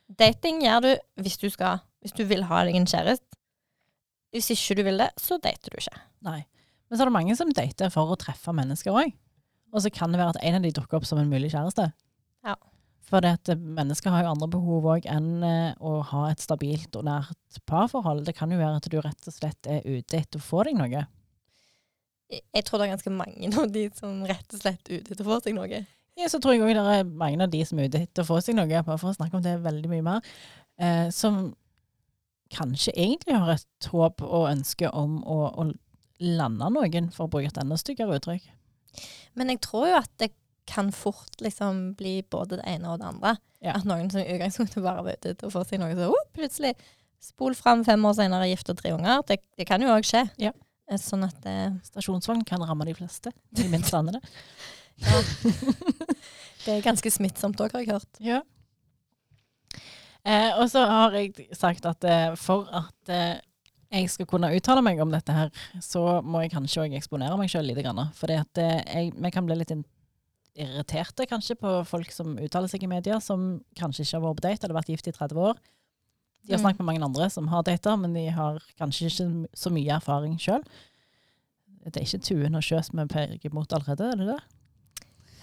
Dating 0.09 0.63
gjør 0.65 0.81
du 0.81 0.89
hvis 1.21 1.37
du 1.37 1.45
skal 1.53 1.83
Hvis 2.01 2.15
du 2.17 2.23
vil 2.25 2.41
ha 2.49 2.63
deg 2.65 2.75
en 2.79 2.89
kjæreste. 2.89 3.37
Hvis 4.33 4.49
ikke 4.55 4.79
du 4.79 4.83
vil 4.89 4.97
det, 4.97 5.11
så 5.21 5.37
dater 5.37 5.69
du 5.69 5.77
ikke. 5.77 5.99
Nei. 6.25 6.39
Men 6.89 6.97
så 6.97 7.05
er 7.05 7.09
det 7.11 7.15
mange 7.15 7.35
som 7.37 7.53
dater 7.53 7.93
for 7.93 8.09
å 8.09 8.17
treffe 8.19 8.51
mennesker 8.57 8.97
òg. 8.97 9.13
Og 9.73 9.81
så 9.81 9.89
kan 9.93 10.13
det 10.13 10.19
være 10.21 10.35
at 10.35 10.43
en 10.45 10.55
av 10.59 10.61
de 10.65 10.71
dukker 10.75 10.99
opp 10.99 11.05
som 11.09 11.17
en 11.21 11.29
mulig 11.31 11.49
kjæreste. 11.53 11.87
Ja. 12.45 12.53
For 13.09 13.25
at 13.25 13.49
mennesker 13.57 14.13
har 14.13 14.23
jo 14.23 14.31
andre 14.31 14.47
behov 14.53 14.85
òg 14.93 15.07
enn 15.11 15.43
eh, 15.43 15.73
å 15.83 15.95
ha 16.11 16.27
et 16.31 16.39
stabilt 16.43 16.95
og 16.99 17.03
nært 17.07 17.59
parforhold. 17.69 18.23
Det 18.27 18.35
kan 18.37 18.51
jo 18.53 18.57
være 18.61 18.77
at 18.79 18.87
du 18.89 18.99
rett 19.01 19.27
og 19.29 19.35
slett 19.35 19.69
er 19.69 19.81
ute 19.85 20.19
etter 20.21 20.39
å 20.39 20.45
få 20.45 20.63
deg 20.69 20.77
noe. 20.77 21.03
Jeg- 22.31 22.45
Jeg 22.53 22.65
tror 22.65 22.79
det 22.79 22.87
er 22.87 22.95
ganske 22.95 23.11
mange 23.13 23.49
av 23.59 23.71
de 23.71 23.89
som 23.93 24.23
rett 24.25 24.53
og 24.53 24.59
slett 24.61 24.89
er 24.89 25.01
ute 25.01 25.11
etter 25.13 25.25
å 25.25 25.29
få 25.33 25.41
seg 25.43 25.53
noe. 25.57 25.83
Ja, 26.17 26.27
så 26.29 26.39
tror 26.39 26.53
jeg 26.53 26.61
òg 26.61 26.73
det 26.77 26.99
er 26.99 27.03
mange 27.03 27.41
av 27.41 27.49
de 27.51 27.63
som 27.65 27.79
er 27.79 27.89
ute 27.89 28.01
etter 28.05 28.23
å 28.23 28.29
få 28.29 28.39
seg 28.41 28.55
noe, 28.55 28.67
bare 28.85 28.97
for 29.01 29.09
å 29.11 29.15
snakke 29.17 29.33
om 29.35 29.41
det 29.41 29.57
veldig 29.65 29.89
mye 29.89 30.03
mer, 30.05 30.21
eh, 30.77 31.09
som 31.09 31.55
kanskje 32.53 32.93
egentlig 32.93 33.33
har 33.35 33.49
et 33.55 33.87
håp 33.89 34.21
og 34.21 34.49
ønske 34.51 34.89
om 34.93 35.23
å, 35.25 35.37
å 35.57 35.73
lande 36.21 36.69
noen, 36.69 37.11
for 37.11 37.25
å 37.25 37.29
bruke 37.33 37.49
et 37.49 37.57
enda 37.57 37.75
styggere 37.81 38.19
uttrykk. 38.19 38.45
Men 39.39 39.51
jeg 39.53 39.61
tror 39.65 39.87
jo 39.89 39.99
at 39.99 40.11
det 40.21 40.31
kan 40.69 40.91
fort 40.95 41.41
liksom 41.43 41.93
bli 41.99 42.21
både 42.31 42.59
det 42.61 42.67
ene 42.69 42.93
og 42.93 43.01
det 43.01 43.09
andre. 43.09 43.35
Ja. 43.63 43.77
At 43.77 43.87
noen 43.87 44.09
som 44.11 44.21
i 44.21 44.35
utgangspunktet 44.35 44.83
bare 44.83 45.03
var 45.03 45.17
ute 45.17 45.33
etter 45.33 45.49
å 45.49 45.53
få 45.53 45.63
seg 45.67 45.81
noe, 45.81 45.95
så 45.97 46.09
oh, 46.11 46.27
plutselig 46.35 46.73
spol 47.23 47.55
fram 47.55 47.83
fem 47.87 48.03
år 48.07 48.15
senere 48.17 48.49
gift 48.51 48.71
og 48.71 48.79
tre 48.79 48.93
unger. 48.95 49.23
Det, 49.27 49.39
det 49.59 49.67
kan 49.67 49.83
jo 49.83 49.91
òg 49.93 50.07
skje. 50.07 50.25
Ja. 50.41 50.53
Eh, 50.91 50.99
Sånn 50.99 51.23
at 51.27 51.37
det 51.45 51.57
Stasjonsvogn 51.87 52.43
kan 52.47 52.63
ramme 52.63 52.87
de 52.87 52.95
fleste, 52.97 53.31
De 53.55 53.67
minst 53.71 53.93
landene. 53.95 54.19
det 56.63 56.75
er 56.75 56.83
ganske 56.85 57.11
smittsomt 57.11 57.59
òg, 57.63 57.75
har 57.75 57.83
jeg 57.83 57.93
hørt. 57.95 58.23
Ja. 58.23 58.41
Eh, 60.23 60.51
og 60.55 60.69
så 60.71 60.85
har 60.87 61.15
jeg 61.17 61.49
sagt 61.55 61.87
at 61.89 62.05
eh, 62.07 62.29
for 62.39 62.69
at 62.71 63.11
eh, 63.11 63.39
jeg 63.93 64.09
skal 64.09 64.25
kunne 64.29 64.49
uttale 64.57 64.81
meg 64.85 64.99
om 65.03 65.11
dette 65.13 65.33
her, 65.35 65.51
så 65.83 66.21
må 66.25 66.41
jeg 66.43 66.51
kanskje 66.55 66.83
òg 66.87 66.95
eksponere 66.97 67.37
meg 67.37 67.51
sjøl 67.53 67.67
lite 67.69 67.83
Grann, 67.85 67.99
at 68.09 68.57
eh, 68.63 69.11
vi 69.13 69.31
kan 69.31 69.45
bli 69.45 69.55
litt 69.59 69.73
irriterte 70.53 71.25
kanskje 71.29 71.55
på 71.57 71.69
folk 71.89 72.11
som 72.13 72.35
uttaler 72.37 72.69
seg 72.69 72.83
i 72.85 72.89
media, 72.91 73.19
som 73.21 73.61
kanskje 73.79 74.03
ikke 74.05 74.17
har 74.19 74.25
vært 74.27 74.39
på 74.41 74.45
date 74.47 74.67
eller 74.67 74.77
vært 74.79 74.91
gift 74.93 75.07
i 75.09 75.13
30 75.15 75.39
år. 75.41 75.61
De 76.43 76.51
har 76.53 76.59
Mm. 76.59 76.65
snakket 76.65 76.79
med 76.83 76.89
mange 76.91 77.05
andre 77.05 77.29
som 77.31 77.47
har 77.47 77.63
data, 77.63 77.95
men 77.95 78.13
de 78.13 78.27
har 78.29 78.59
kanskje 78.77 79.07
ikke 79.07 79.47
så 79.55 79.71
mye 79.71 79.95
erfaring 79.95 80.35
sjøl. 80.37 80.63
Det 81.85 81.97
er 81.97 82.03
ikke 82.05 82.21
Tuen 82.23 82.55
og 82.55 82.61
Sjøs 82.63 82.91
vi 82.93 82.99
er 83.01 83.07
peker 83.07 83.53
mot 83.53 83.67
allerede, 83.73 84.11
er 84.11 84.15
det 84.19 84.27
det? 84.27 84.41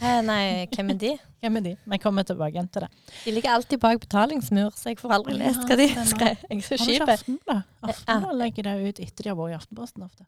Eh, 0.00 0.20
nei, 0.24 0.66
hvem 0.72 0.90
er 0.94 0.98
de? 1.00 1.10
Hvem 1.44 1.56
er 1.60 1.64
de? 1.64 1.72
Vi 1.92 1.98
kommer 2.00 2.24
tilbake 2.28 2.54
igjen 2.56 2.68
til 2.72 2.86
det. 2.86 2.88
De 3.24 3.32
ligger 3.36 3.52
alltid 3.54 3.80
bak 3.82 4.00
betalingsmur, 4.00 4.72
så 4.76 4.92
jeg 4.92 4.98
får 5.00 5.14
aldri 5.18 5.36
lest 5.40 5.64
hva 5.68 5.76
de 5.76 5.86
skrev. 6.08 6.42
Jeg 6.48 6.58
er 6.58 6.66
så 6.66 6.76
Har 6.80 6.86
du 6.86 6.92
ikke 6.94 7.06
kjip. 7.06 7.14
Aftenbladet 7.14 7.88
Aftenblad 7.92 8.38
legger 8.40 8.68
det 8.68 8.74
ut 8.88 9.00
etter 9.04 9.26
de 9.28 9.32
har 9.32 9.38
vært 9.40 9.52
i 9.54 9.58
Aftenposten 9.60 10.04
ofte. 10.06 10.26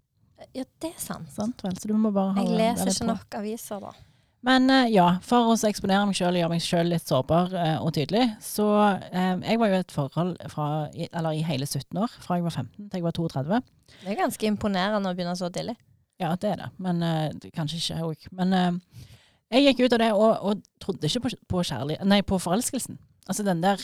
Ja, 0.53 0.65
det 0.83 0.91
er 0.91 0.99
sant. 1.01 1.29
Sant 1.33 1.61
vel? 1.65 1.77
Så 1.79 1.89
du 1.89 1.95
må 1.97 2.11
bare 2.13 2.35
ha 2.37 2.43
Jeg 2.45 2.59
leser 2.59 2.91
ikke 2.91 3.05
på. 3.05 3.11
nok 3.13 3.37
aviser, 3.41 3.85
da. 3.87 3.93
Men 4.43 4.67
eh, 4.75 4.89
ja, 4.91 5.07
for 5.23 5.53
å 5.53 5.55
eksponere 5.69 6.03
meg 6.09 6.17
sjøl 6.19 6.35
og 6.35 6.41
gjøre 6.41 6.51
meg 6.51 6.65
sjøl 6.65 6.89
litt 6.91 7.07
sårbar 7.07 7.53
eh, 7.55 7.77
og 7.79 7.93
tydelig, 7.95 8.25
så 8.43 8.67
eh, 9.13 9.37
Jeg 9.47 9.61
var 9.63 9.71
jo 9.71 9.77
i 9.77 9.83
et 9.85 9.95
forhold 9.95 10.33
fra, 10.51 10.67
i, 10.91 11.07
eller 11.13 11.39
i 11.39 11.45
hele 11.47 11.69
17 11.69 12.01
år, 12.03 12.17
fra 12.25 12.41
jeg 12.41 12.49
var 12.49 12.57
15 12.57 12.89
til 12.91 12.99
jeg 12.99 13.07
var 13.07 13.15
32. 13.21 13.61
Det 14.03 14.11
er 14.11 14.19
ganske 14.19 14.51
imponerende 14.51 15.13
å 15.13 15.15
begynne 15.15 15.37
så 15.39 15.49
tidlig. 15.55 15.77
Ja, 16.21 16.35
det 16.35 16.51
er 16.57 16.59
det, 16.65 16.69
men 16.83 17.03
eh, 17.07 17.51
kanskje 17.55 17.79
ikke 17.79 18.03
òg. 18.11 18.27
Men 18.35 18.53
eh, 18.59 19.07
jeg 19.53 19.67
gikk 19.69 19.85
ut 19.85 19.97
av 19.97 20.01
det 20.03 20.13
og, 20.17 20.31
og 20.49 20.63
trodde 20.83 21.09
ikke 21.09 21.27
på, 21.27 21.35
på 21.53 21.63
Nei, 22.09 22.23
på 22.25 22.39
forelskelsen. 22.41 22.99
Altså 23.29 23.45
den 23.47 23.63
der 23.63 23.81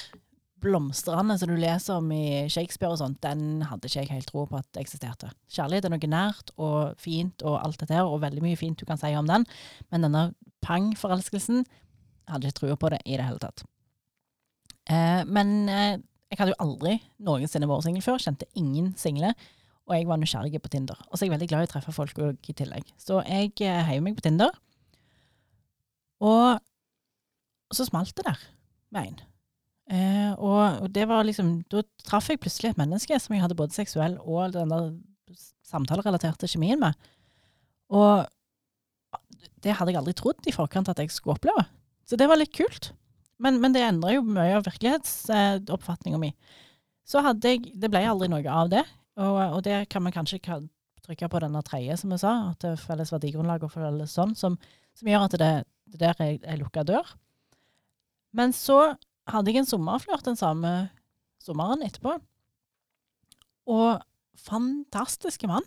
blomstrende 0.62 1.36
som 1.38 1.50
du 1.50 1.56
leser 1.58 2.00
om 2.00 2.10
i 2.14 2.48
Shakespeare 2.50 2.90
og 2.92 3.00
sånt, 3.00 3.20
den 3.22 3.62
hadde 3.68 3.86
ikke 3.86 4.02
jeg 4.02 4.10
helt 4.10 4.30
tro 4.30 4.44
på 4.48 4.58
at 4.58 4.80
eksisterte. 4.80 5.30
Kjærlighet 5.54 5.86
er 5.86 5.94
noe 5.94 6.10
nært 6.10 6.52
og 6.56 6.98
fint 7.00 7.44
og 7.46 7.60
alt 7.60 7.78
dette 7.82 7.94
her, 7.94 8.08
og 8.08 8.22
veldig 8.24 8.42
mye 8.44 8.58
fint 8.58 8.78
du 8.78 8.86
kan 8.88 8.98
si 9.00 9.12
om 9.18 9.28
den, 9.28 9.46
men 9.92 10.06
denne 10.06 10.24
pang-forelskelsen 10.66 11.62
hadde 12.28 12.48
ikke 12.48 12.60
trua 12.62 12.78
på 12.80 12.90
det 12.92 13.00
i 13.06 13.16
det 13.16 13.28
hele 13.28 13.42
tatt. 13.42 13.62
Eh, 14.90 15.22
men 15.28 15.68
eh, 15.70 16.00
jeg 16.28 16.40
hadde 16.40 16.56
jo 16.56 16.62
aldri 16.64 16.98
noensinne 17.24 17.68
vært 17.70 17.86
singel 17.86 18.04
før, 18.04 18.20
kjente 18.22 18.48
ingen 18.58 18.92
single, 19.00 19.32
og 19.88 19.96
jeg 19.96 20.08
var 20.08 20.18
nysgjerrig 20.20 20.60
på 20.60 20.72
Tinder. 20.72 20.98
Og 21.08 21.16
så 21.16 21.24
er 21.24 21.28
jeg 21.28 21.36
veldig 21.38 21.48
glad 21.52 21.64
i 21.64 21.68
å 21.68 21.70
treffe 21.70 21.94
folk 21.96 22.18
i 22.50 22.56
tillegg. 22.56 22.90
Så 23.00 23.22
jeg 23.24 23.54
eh, 23.64 23.84
heiv 23.88 24.02
meg 24.04 24.18
på 24.18 24.26
Tinder, 24.26 24.52
og 26.24 26.58
så 27.74 27.84
smalt 27.86 28.14
det 28.16 28.26
der 28.26 28.46
med 28.94 29.10
en. 29.10 29.18
Eh, 29.88 30.32
og, 30.36 30.82
og 30.84 30.90
det 30.92 31.06
var 31.08 31.24
liksom, 31.24 31.62
da 31.72 31.82
traff 32.04 32.28
jeg 32.28 32.40
plutselig 32.42 32.72
et 32.72 32.80
menneske 32.80 33.16
som 33.20 33.34
jeg 33.34 33.44
hadde 33.44 33.56
både 33.56 33.76
seksuell 33.76 34.18
og 34.20 34.52
den 34.56 34.72
der 34.72 34.90
samtalerelaterte 35.68 36.48
kjemien 36.48 36.80
med. 36.80 36.96
Og 37.92 38.26
det 39.64 39.74
hadde 39.76 39.92
jeg 39.92 40.00
aldri 40.00 40.14
trodd 40.16 40.48
i 40.48 40.54
forkant 40.54 40.90
at 40.92 41.00
jeg 41.00 41.12
skulle 41.12 41.36
oppleve. 41.38 41.64
Så 42.08 42.16
det 42.20 42.28
var 42.28 42.40
litt 42.40 42.54
kult. 42.56 42.92
Men, 43.42 43.60
men 43.62 43.74
det 43.74 43.84
endra 43.86 44.12
jo 44.16 44.24
mye 44.26 44.56
av 44.58 44.66
virkelighetsoppfatninga 44.66 46.18
mi. 46.20 46.32
Så 47.08 47.22
hadde 47.24 47.52
jeg 47.54 47.70
Det 47.78 47.90
ble 47.92 48.02
aldri 48.04 48.28
noe 48.32 48.44
av 48.52 48.72
det. 48.72 48.84
Og, 49.18 49.38
og 49.58 49.62
det 49.66 49.86
kan 49.92 50.04
man 50.04 50.14
kanskje 50.14 50.40
trykke 51.08 51.28
på 51.32 51.40
denne 51.42 51.62
tredje, 51.64 51.96
som 52.00 52.12
jeg 52.12 52.22
sa, 52.22 52.32
at 52.52 52.60
det 52.62 52.74
er 52.74 52.82
felles 52.82 53.12
verdigrunnlag 53.14 53.64
og 53.64 53.72
felles 53.72 54.12
sånn, 54.14 54.34
som, 54.38 54.58
som 54.98 55.08
gjør 55.08 55.24
at 55.24 55.36
det, 55.40 55.52
det 55.92 56.00
der 56.02 56.20
er 56.22 56.36
ei 56.38 56.58
lukka 56.60 56.84
dør. 56.86 57.14
Men 58.36 58.52
så 58.52 58.96
hadde 59.28 59.52
jeg 59.52 59.62
en 59.62 59.68
sommerflørt 59.68 60.26
den 60.26 60.38
samme 60.38 60.90
sommeren 61.42 61.84
etterpå. 61.86 62.16
Og 63.68 64.02
fantastiske 64.38 65.48
mann. 65.50 65.66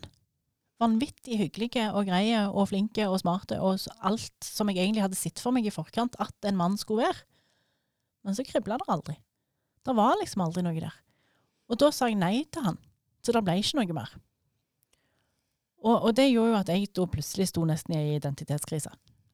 Vanvittig 0.81 1.37
hyggelige 1.37 1.91
og 1.93 2.07
greie 2.09 2.47
og 2.49 2.71
flinke 2.71 3.05
og 3.05 3.19
smarte 3.21 3.59
og 3.61 3.83
alt 4.01 4.45
som 4.45 4.71
jeg 4.71 4.81
egentlig 4.81 5.03
hadde 5.05 5.19
sett 5.19 5.41
for 5.41 5.53
meg 5.53 5.67
i 5.69 5.73
forkant 5.73 6.17
at 6.21 6.49
en 6.49 6.57
mann 6.57 6.77
skulle 6.81 7.05
være. 7.05 7.21
Men 8.25 8.37
så 8.37 8.45
kribla 8.45 8.79
det 8.81 8.89
aldri. 8.89 9.15
Det 9.85 9.93
var 9.97 10.17
liksom 10.19 10.45
aldri 10.45 10.65
noe 10.65 10.81
der. 10.81 10.97
Og 11.69 11.79
da 11.81 11.89
sa 11.93 12.09
jeg 12.09 12.19
nei 12.21 12.43
til 12.49 12.65
han. 12.65 12.81
Så 13.21 13.33
det 13.33 13.43
ble 13.45 13.59
ikke 13.61 13.77
noe 13.77 13.97
mer. 13.97 14.11
Og, 15.81 15.95
og 15.95 16.11
det 16.17 16.29
gjorde 16.29 16.51
jo 16.51 16.59
at 16.59 16.69
jeg 16.69 16.89
da 16.97 17.07
plutselig 17.09 17.47
sto 17.49 17.63
nesten 17.65 17.95
i 17.97 18.17
identitetskrise. 18.17 18.91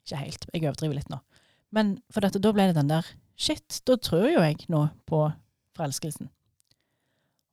Ikke 0.07 0.21
helt, 0.23 0.47
jeg 0.53 0.63
overdriver 0.63 0.95
litt 0.95 1.11
nå. 1.11 1.19
Men 1.75 1.97
for 2.13 2.23
dette, 2.23 2.39
da 2.39 2.53
ble 2.55 2.69
det 2.69 2.77
den 2.79 2.91
der 2.91 3.07
Shit, 3.37 3.83
da 3.85 3.93
tror 4.01 4.23
jo 4.31 4.39
jeg 4.41 4.63
nå 4.73 4.87
på 5.05 5.19
forelskelsen. 5.77 6.31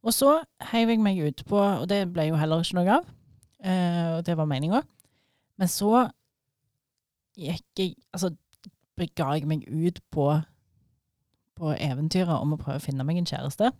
Og 0.04 0.14
så 0.16 0.30
heiv 0.70 0.92
jeg 0.94 1.02
meg 1.04 1.18
ut 1.20 1.42
på, 1.48 1.58
og 1.58 1.84
det 1.90 2.06
ble 2.14 2.30
jo 2.30 2.38
heller 2.40 2.62
ikke 2.64 2.78
noe 2.78 2.94
av, 2.94 3.10
eh, 3.60 4.06
og 4.14 4.22
det 4.24 4.36
var 4.38 4.48
meninga. 4.48 4.80
Men 5.60 5.68
så 5.68 6.06
gikk 7.36 7.82
jeg 7.82 7.94
Altså 8.14 8.30
ga 9.18 9.34
jeg 9.34 9.48
meg 9.50 9.66
ut 9.68 9.98
på, 10.14 10.28
på 11.58 11.72
eventyret 11.74 12.36
om 12.38 12.54
å 12.54 12.60
prøve 12.60 12.78
å 12.78 12.84
finne 12.84 13.04
meg 13.04 13.18
en 13.18 13.28
kjæreste. 13.28 13.72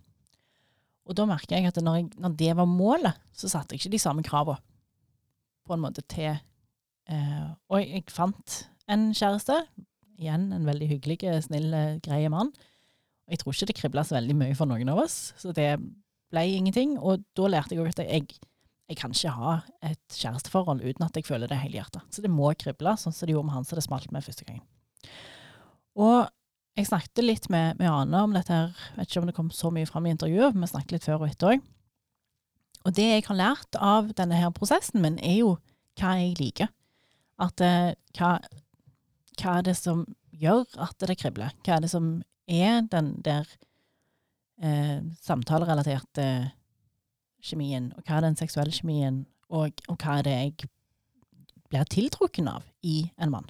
Og 1.05 1.15
da 1.17 1.25
merker 1.29 1.55
jeg 1.55 1.69
at 1.69 1.79
når, 1.81 1.95
jeg, 2.01 2.09
når 2.19 2.35
det 2.37 2.51
var 2.59 2.67
målet, 2.67 3.21
så 3.33 3.49
satte 3.49 3.73
jeg 3.73 3.85
ikke 3.85 3.95
de 3.95 4.01
samme 4.01 4.25
kravene 4.25 4.59
på 5.65 5.73
en 5.73 5.81
måte 5.81 6.03
til 6.11 6.35
eh, 7.09 7.49
Og 7.69 7.81
jeg, 7.81 8.05
fant 8.13 8.61
en 8.91 9.11
kjæreste. 9.15 9.59
Igjen 10.21 10.49
en 10.55 10.67
veldig 10.67 10.87
hyggelig, 10.93 11.19
snill, 11.47 11.69
grei 11.71 11.99
greie 12.05 12.31
mann. 12.31 12.53
Og 13.25 13.33
jeg 13.33 13.41
tror 13.41 13.55
ikke 13.55 13.69
det 13.71 13.77
kribla 13.79 14.03
så 14.05 14.19
veldig 14.19 14.35
mye 14.37 14.57
for 14.57 14.69
noen 14.69 14.91
av 14.93 15.01
oss, 15.01 15.33
så 15.41 15.53
det 15.55 15.71
ble 16.33 16.43
ingenting. 16.53 16.95
Og 17.01 17.23
da 17.37 17.49
lærte 17.49 17.75
jeg 17.75 17.89
at 17.89 18.03
jeg, 18.05 18.37
jeg 18.85 18.99
kan 18.99 19.15
ikke 19.15 19.33
ha 19.33 19.57
et 19.89 20.17
kjæresteforhold 20.19 20.83
uten 20.85 21.07
at 21.07 21.17
jeg 21.17 21.25
føler 21.27 21.49
det 21.49 21.57
helhjertet. 21.63 22.05
Så 22.13 22.21
det 22.21 22.31
må 22.31 22.53
krible, 22.59 22.95
sånn 23.01 23.15
som 23.15 23.25
det 23.25 23.33
gjorde 23.33 23.49
med 23.49 23.57
han 23.57 23.67
som 23.67 23.79
det 23.79 23.85
smalt 23.87 24.11
med 24.13 24.25
første 24.25 24.45
gangen. 24.45 24.65
Og 25.97 26.27
jeg 26.75 26.89
snakket 26.89 27.23
litt 27.23 27.49
med, 27.49 27.79
med 27.79 27.89
Ane 27.89 28.21
om 28.27 28.33
dette 28.35 28.51
her, 28.51 28.87
vet 28.97 29.09
ikke 29.09 29.23
om 29.23 29.29
det 29.29 29.37
kom 29.37 29.51
så 29.55 29.71
mye 29.73 29.87
fram 29.89 30.05
i 30.05 30.13
intervjuet, 30.13 30.53
men 30.53 30.67
vi 30.67 30.73
snakket 30.73 30.97
litt 30.97 31.07
før 31.07 31.23
og 31.23 31.29
etter 31.31 31.55
òg. 31.55 31.69
Og 32.85 32.93
det 32.93 33.05
jeg 33.07 33.25
har 33.25 33.39
lært 33.39 33.77
av 33.81 34.11
denne 34.13 34.37
her 34.37 34.51
prosessen 34.53 35.01
min, 35.01 35.15
er 35.23 35.39
jo 35.39 35.55
hva 35.97 36.17
jeg 36.19 36.35
liker. 36.37 36.69
At 37.41 37.61
eh, 37.63 37.93
hva, 38.17 38.37
hva 39.39 39.57
er 39.59 39.65
det 39.67 39.75
som 39.79 40.05
gjør 40.35 40.65
at 40.83 40.99
det 41.03 41.17
kribler? 41.19 41.55
Hva 41.65 41.77
er 41.77 41.85
det 41.85 41.91
som 41.91 42.19
er 42.47 42.85
den 42.91 43.15
der 43.25 43.47
eh, 44.61 45.01
samtalerelaterte 45.25 46.27
kjemien, 47.45 47.91
og 47.95 48.05
hva 48.05 48.19
er 48.19 48.27
den 48.29 48.39
seksuelle 48.39 48.73
kjemien, 48.73 49.25
og, 49.49 49.83
og 49.89 49.99
hva 50.01 50.19
er 50.19 50.27
det 50.27 50.35
jeg 50.35 50.69
blir 51.69 51.91
tiltrukken 51.91 52.49
av 52.49 52.65
i 52.85 53.03
en 53.21 53.33
mann? 53.33 53.49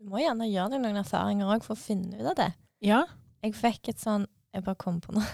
Du 0.00 0.08
må 0.08 0.22
gjerne 0.22 0.48
gjøre 0.48 0.76
deg 0.76 0.84
noen 0.84 1.02
erfaringer 1.02 1.50
òg 1.52 1.64
for 1.66 1.76
å 1.76 1.80
finne 1.80 2.16
ut 2.16 2.30
av 2.32 2.38
det. 2.38 2.50
Ja. 2.84 3.02
Jeg 3.44 3.56
fikk 3.56 3.92
et 3.92 4.00
sånn 4.00 4.26
Jeg 4.50 4.64
bare 4.66 4.80
kom 4.80 4.96
på 4.98 5.12
noe. 5.14 5.26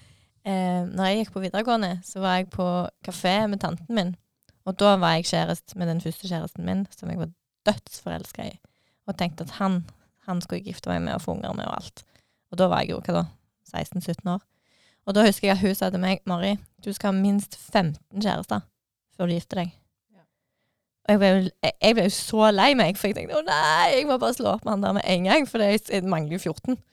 eh, 0.48 0.86
når 0.88 1.08
jeg 1.08 1.16
gikk 1.18 1.32
på 1.34 1.42
videregående, 1.42 1.98
så 2.06 2.22
var 2.22 2.38
jeg 2.38 2.46
på 2.54 2.64
kafé 3.04 3.34
med 3.50 3.60
tanten 3.60 3.90
min. 3.92 4.14
Og 4.64 4.76
da 4.78 4.94
var 5.02 5.16
jeg 5.16 5.24
kjæreste 5.32 5.78
med 5.78 5.88
den 5.90 6.00
første 6.04 6.28
kjæresten 6.30 6.64
min, 6.68 6.86
som 6.94 7.10
jeg 7.10 7.18
var 7.18 7.30
dødsforelska 7.66 8.46
i. 8.46 8.54
Og 9.10 9.16
tenkte 9.18 9.44
at 9.48 9.56
han, 9.58 9.80
han 10.28 10.40
skulle 10.40 10.60
jeg 10.62 10.70
gifte 10.72 10.90
meg 10.92 11.02
med 11.02 11.16
og 11.16 11.22
få 11.24 11.34
unger 11.36 11.52
med 11.58 11.66
og 11.66 11.76
alt. 11.80 12.04
Og 12.52 12.58
da 12.60 12.68
var 12.70 12.84
jeg 12.84 12.94
jo 12.94 13.00
hva 13.02 13.16
da, 13.22 13.24
16-17 13.74 14.28
år. 14.36 14.42
Og 15.06 15.14
da 15.16 15.24
husker 15.26 15.48
jeg 15.48 15.56
at 15.56 15.62
hun 15.64 15.74
sa 15.74 15.88
til 15.90 16.02
meg, 16.02 16.20
Mari, 16.30 16.56
du 16.84 16.92
skal 16.94 17.10
ha 17.10 17.18
minst 17.18 17.56
15 17.58 17.98
kjærester 18.22 18.62
før 19.16 19.26
du 19.26 19.34
gifter 19.34 19.64
deg. 19.64 19.72
Og 21.02 21.10
jeg 21.10 21.18
ble, 21.18 21.28
jo- 21.34 21.50
jeg, 21.66 21.72
jeg 21.82 21.94
ble 21.98 22.02
jo 22.06 22.10
så 22.14 22.50
lei 22.54 22.68
meg, 22.78 22.94
for 22.96 23.08
jeg 23.10 23.16
tenkte 23.16 23.40
å 23.40 23.42
nei, 23.42 23.88
jeg 23.96 24.04
må 24.06 24.20
bare 24.22 24.36
slå 24.36 24.52
opp 24.52 24.62
med 24.64 24.76
han 24.76 24.84
der 24.84 24.92
med 25.00 25.02
en 25.10 25.24
gang, 25.26 25.48
for 25.50 25.58
det, 25.58 25.88
jeg 25.90 26.04
mangler 26.06 26.38
jo 26.38 26.52
14. 26.52 26.78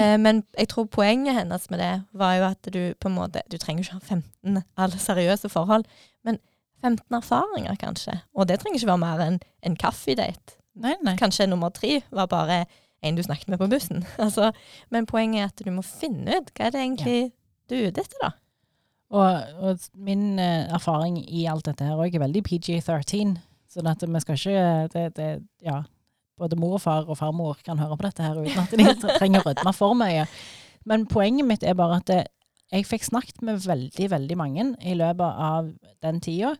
Eh, 0.00 0.16
men 0.16 0.38
jeg 0.56 0.70
tror 0.72 0.86
poenget 0.88 1.34
hennes 1.36 1.66
med 1.70 1.78
det 1.82 1.90
var 2.16 2.36
jo 2.38 2.44
at 2.46 2.68
du 2.72 2.78
på 2.96 3.10
en 3.10 3.14
måte 3.14 3.42
Du 3.52 3.58
trenger 3.60 3.84
ikke 3.84 3.98
ha 3.98 4.00
15 4.16 4.62
alle 4.80 4.98
seriøse 4.98 5.50
forhold, 5.52 5.84
men 6.24 6.38
15 6.82 7.16
erfaringer, 7.16 7.76
kanskje. 7.80 8.18
Og 8.34 8.48
det 8.50 8.60
trenger 8.60 8.80
ikke 8.80 8.90
være 8.92 9.02
mer 9.04 9.24
enn 9.26 9.38
en 9.62 9.78
kaffedate. 9.78 10.58
Nei, 10.82 10.94
nei. 11.04 11.16
Kanskje 11.20 11.46
nummer 11.50 11.72
tre 11.74 12.00
var 12.10 12.30
bare 12.32 12.64
en 13.02 13.18
du 13.18 13.22
snakket 13.22 13.50
med 13.52 13.60
på 13.60 13.68
bussen. 13.70 14.04
altså, 14.24 14.50
men 14.90 15.06
poenget 15.06 15.42
er 15.42 15.50
at 15.50 15.64
du 15.64 15.72
må 15.74 15.84
finne 15.86 16.38
ut 16.38 16.52
hva 16.54 16.68
er 16.68 16.74
det 16.74 16.84
egentlig 16.84 17.18
du 17.70 17.76
er 17.78 17.88
ute 17.90 18.04
etter, 18.04 18.18
da. 18.22 18.32
Og, 19.12 19.56
og 19.60 19.88
min 20.00 20.38
eh, 20.40 20.68
erfaring 20.72 21.18
i 21.20 21.44
alt 21.50 21.66
dette 21.68 21.84
her 21.84 22.00
òg 22.00 22.14
er 22.16 22.22
veldig 22.22 22.42
PG-13. 22.46 23.34
Sånn 23.72 23.88
at 23.88 24.04
vi 24.04 24.22
skal 24.24 24.38
ikke 24.38 24.92
det, 24.92 25.04
det, 25.16 25.30
Ja, 25.64 25.82
både 26.40 26.56
mor 26.60 26.78
og 26.78 26.82
far 26.84 27.08
og 27.08 27.18
farmor 27.20 27.60
kan 27.64 27.80
høre 27.80 27.96
på 27.98 28.06
dette 28.06 28.24
her 28.24 28.40
uten 28.40 28.62
at 28.62 28.72
de 28.72 29.16
trenger 29.20 29.42
å 29.42 29.50
rødme 29.50 29.74
for 29.76 29.96
mye. 29.98 30.24
Men 30.88 31.04
poenget 31.10 31.48
mitt 31.48 31.66
er 31.66 31.76
bare 31.78 32.00
at 32.00 32.08
det, 32.08 32.22
jeg 32.72 32.86
fikk 32.88 33.04
snakket 33.04 33.42
med 33.44 33.60
veldig, 33.66 34.06
veldig 34.14 34.36
mange 34.40 34.64
i 34.80 34.94
løpet 34.96 35.42
av 35.44 35.68
den 36.04 36.20
tida. 36.24 36.54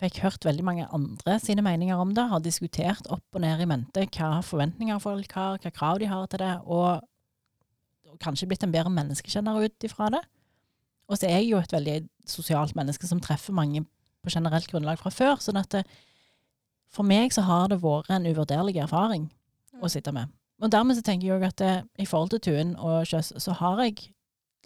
Fikk 0.00 0.22
hørt 0.22 0.46
veldig 0.46 0.64
mange 0.64 0.86
andre 0.94 1.36
sine 1.42 1.64
meninger 1.66 2.00
om 2.00 2.14
det. 2.16 2.24
Har 2.30 2.40
diskutert 2.40 3.08
opp 3.12 3.36
og 3.36 3.42
ned 3.44 3.60
i 3.60 3.68
mente 3.68 4.06
hva 4.14 4.38
forventninger 4.46 5.02
folk 5.02 5.34
har, 5.36 5.58
hva 5.60 5.72
krav 5.74 6.00
de 6.00 6.08
har 6.08 6.26
til 6.32 6.40
det. 6.40 6.54
Og, 6.64 7.04
og 8.08 8.18
kanskje 8.24 8.48
blitt 8.48 8.64
en 8.64 8.72
bedre 8.72 8.94
menneskekjenner 8.94 9.60
ut 9.66 9.88
ifra 9.88 10.08
det. 10.16 10.22
Og 11.08 11.18
så 11.18 11.28
er 11.28 11.40
jeg 11.40 11.50
jo 11.50 11.60
et 11.60 11.76
veldig 11.76 11.98
sosialt 12.28 12.76
menneske 12.78 13.08
som 13.08 13.20
treffer 13.20 13.56
mange 13.56 13.84
på 14.24 14.32
generelt 14.32 14.68
grunnlag 14.70 15.00
fra 15.00 15.12
før. 15.12 15.36
sånn 15.44 15.60
at 15.60 15.72
det, 15.76 15.84
for 16.88 17.04
meg 17.04 17.34
så 17.36 17.44
har 17.44 17.68
det 17.68 17.82
vært 17.82 18.12
en 18.12 18.28
uvurderlig 18.28 18.78
erfaring 18.80 19.28
å 19.82 19.90
sitte 19.92 20.12
med. 20.12 20.32
Og 20.62 20.72
dermed 20.72 20.96
så 20.96 21.04
tenker 21.04 21.28
jeg 21.28 21.36
òg 21.36 21.50
at 21.50 21.60
det, 21.60 21.74
i 22.00 22.06
forhold 22.08 22.32
til 22.32 22.46
tuen 22.48 22.72
og 22.76 23.04
Kjøs, 23.06 23.34
så 23.36 23.54
har 23.60 23.84
jeg 23.84 24.08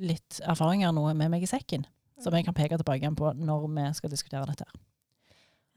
litt 0.03 0.41
erfaringer 0.43 0.93
noe 0.95 1.15
med 1.17 1.31
meg 1.33 1.45
i 1.47 1.51
sekken. 1.51 1.87
Som 2.23 2.35
jeg 2.37 2.47
kan 2.47 2.55
peke 2.55 2.79
tilbake 2.79 3.03
igjen 3.03 3.17
på 3.19 3.33
når 3.35 3.67
vi 3.67 3.87
skal 3.97 4.13
diskutere 4.13 4.47
dette. 4.47 4.67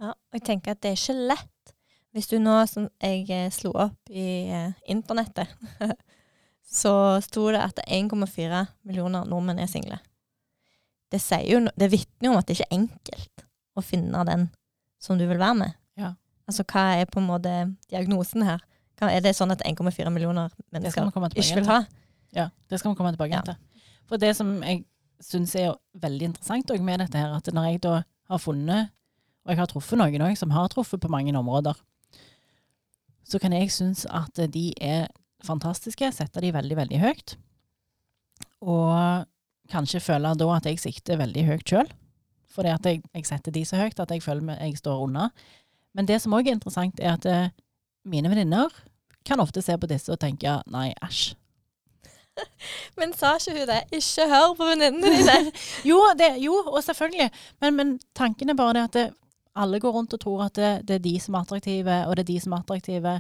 Ja, 0.02 0.12
og 0.12 0.36
jeg 0.36 0.44
tenker 0.46 0.76
at 0.76 0.82
det 0.84 0.92
er 0.92 1.00
ikke 1.00 1.30
lett. 1.32 1.74
Hvis 2.16 2.30
du 2.32 2.38
nå, 2.40 2.54
som 2.72 2.88
jeg 3.04 3.26
eh, 3.34 3.50
slo 3.52 3.74
opp 3.76 4.12
i 4.12 4.26
eh, 4.48 4.76
internettet, 4.92 5.52
så 6.80 6.94
sto 7.24 7.48
det 7.52 7.64
at 7.64 7.82
1,4 7.88 8.62
millioner 8.88 9.28
nordmenn 9.28 9.60
er 9.60 9.72
single. 9.72 9.98
Det, 11.12 11.20
jo, 11.48 11.62
det 11.76 11.90
vitner 11.92 12.30
jo 12.30 12.34
om 12.34 12.40
at 12.40 12.48
det 12.48 12.58
ikke 12.58 12.70
er 12.70 12.78
enkelt 12.78 13.46
å 13.76 13.84
finne 13.84 14.24
den 14.28 14.48
som 15.02 15.20
du 15.20 15.26
vil 15.28 15.40
være 15.42 15.60
med. 15.60 15.76
Ja. 16.00 16.14
Altså 16.48 16.66
hva 16.68 16.86
er 17.00 17.10
på 17.10 17.22
en 17.22 17.30
måte 17.30 17.54
diagnosen 17.92 18.46
her? 18.48 18.64
Hva, 19.00 19.12
er 19.12 19.24
det 19.24 19.36
sånn 19.36 19.52
at 19.52 19.64
1,4 19.68 20.12
millioner 20.14 20.54
mennesker 20.72 21.12
ikke 21.36 21.60
vil 21.60 21.70
ha? 21.70 21.82
Ja, 22.36 22.50
det 22.72 22.80
skal 22.80 22.94
vi 22.94 23.00
komme 23.00 23.12
tilbake 23.16 23.36
Ja. 23.36 23.44
til. 23.44 23.60
For 24.10 24.22
det 24.22 24.36
som 24.38 24.58
jeg 24.64 24.84
syns 25.24 25.56
er 25.58 25.76
veldig 26.02 26.32
interessant 26.32 26.72
med 26.84 27.02
dette 27.02 27.20
her, 27.20 27.34
at 27.38 27.50
når 27.54 27.70
jeg 27.70 27.82
da 27.86 27.96
har 28.30 28.42
funnet, 28.42 28.92
og 29.46 29.54
jeg 29.54 29.62
har 29.62 29.70
truffet 29.70 30.00
noen 30.02 30.26
òg 30.26 30.38
som 30.38 30.54
har 30.54 30.70
truffet 30.74 31.02
på 31.02 31.12
mange 31.12 31.34
områder, 31.38 31.78
så 33.26 33.40
kan 33.42 33.54
jeg 33.54 33.72
synes 33.74 34.06
at 34.06 34.38
de 34.54 34.70
er 34.82 35.08
fantastiske, 35.46 36.12
sette 36.14 36.42
de 36.42 36.54
veldig, 36.54 36.78
veldig 36.78 37.02
høyt. 37.02 37.36
Og 38.62 39.26
kanskje 39.70 40.02
føle 40.04 40.34
da 40.38 40.50
at 40.56 40.68
jeg 40.70 40.82
sikter 40.82 41.22
veldig 41.22 41.46
høyt 41.46 41.70
sjøl. 41.70 41.90
Fordi 42.56 42.72
at 42.72 42.86
jeg, 42.88 43.02
jeg 43.14 43.28
setter 43.28 43.54
de 43.54 43.66
så 43.68 43.80
høyt 43.82 44.00
at 44.00 44.12
jeg 44.14 44.24
føler 44.24 44.46
meg, 44.46 44.62
jeg 44.62 44.80
står 44.80 45.08
unna. 45.08 45.30
Men 45.96 46.08
det 46.08 46.22
som 46.24 46.34
òg 46.38 46.48
er 46.48 46.58
interessant, 46.58 47.00
er 47.00 47.16
at 47.18 47.26
eh, 47.30 47.54
mine 48.08 48.30
venninner 48.32 48.72
kan 49.26 49.42
ofte 49.42 49.64
se 49.66 49.76
på 49.78 49.90
disse 49.90 50.14
og 50.14 50.22
tenke 50.22 50.60
nei, 50.72 50.92
æsj. 51.04 51.34
Men 53.00 53.14
sa 53.18 53.36
ikke 53.40 53.56
hun 53.58 53.70
det? 53.70 53.82
Ikke 53.96 54.28
hør 54.32 54.56
på 54.58 54.70
venninnene 54.72 55.14
dine! 55.14 55.38
Jo, 55.92 56.02
det, 56.18 56.36
jo, 56.44 56.58
og 56.66 56.82
selvfølgelig. 56.84 57.30
Men, 57.62 57.76
men 57.80 57.96
tanken 58.18 58.52
er 58.52 58.60
bare 58.60 58.78
det 58.78 58.84
at 58.90 59.00
det, 59.00 59.08
alle 59.56 59.80
går 59.80 59.96
rundt 59.96 60.14
og 60.14 60.20
tror 60.20 60.46
at 60.50 60.60
det, 60.60 60.72
det 60.88 61.00
er 61.00 61.04
de 61.06 61.16
som 61.24 61.36
er 61.36 61.46
attraktive, 61.46 61.98
og 62.08 62.16
det 62.18 62.26
er 62.26 62.34
de 62.34 62.40
som 62.44 62.56
er 62.56 62.64
attraktive. 62.64 63.20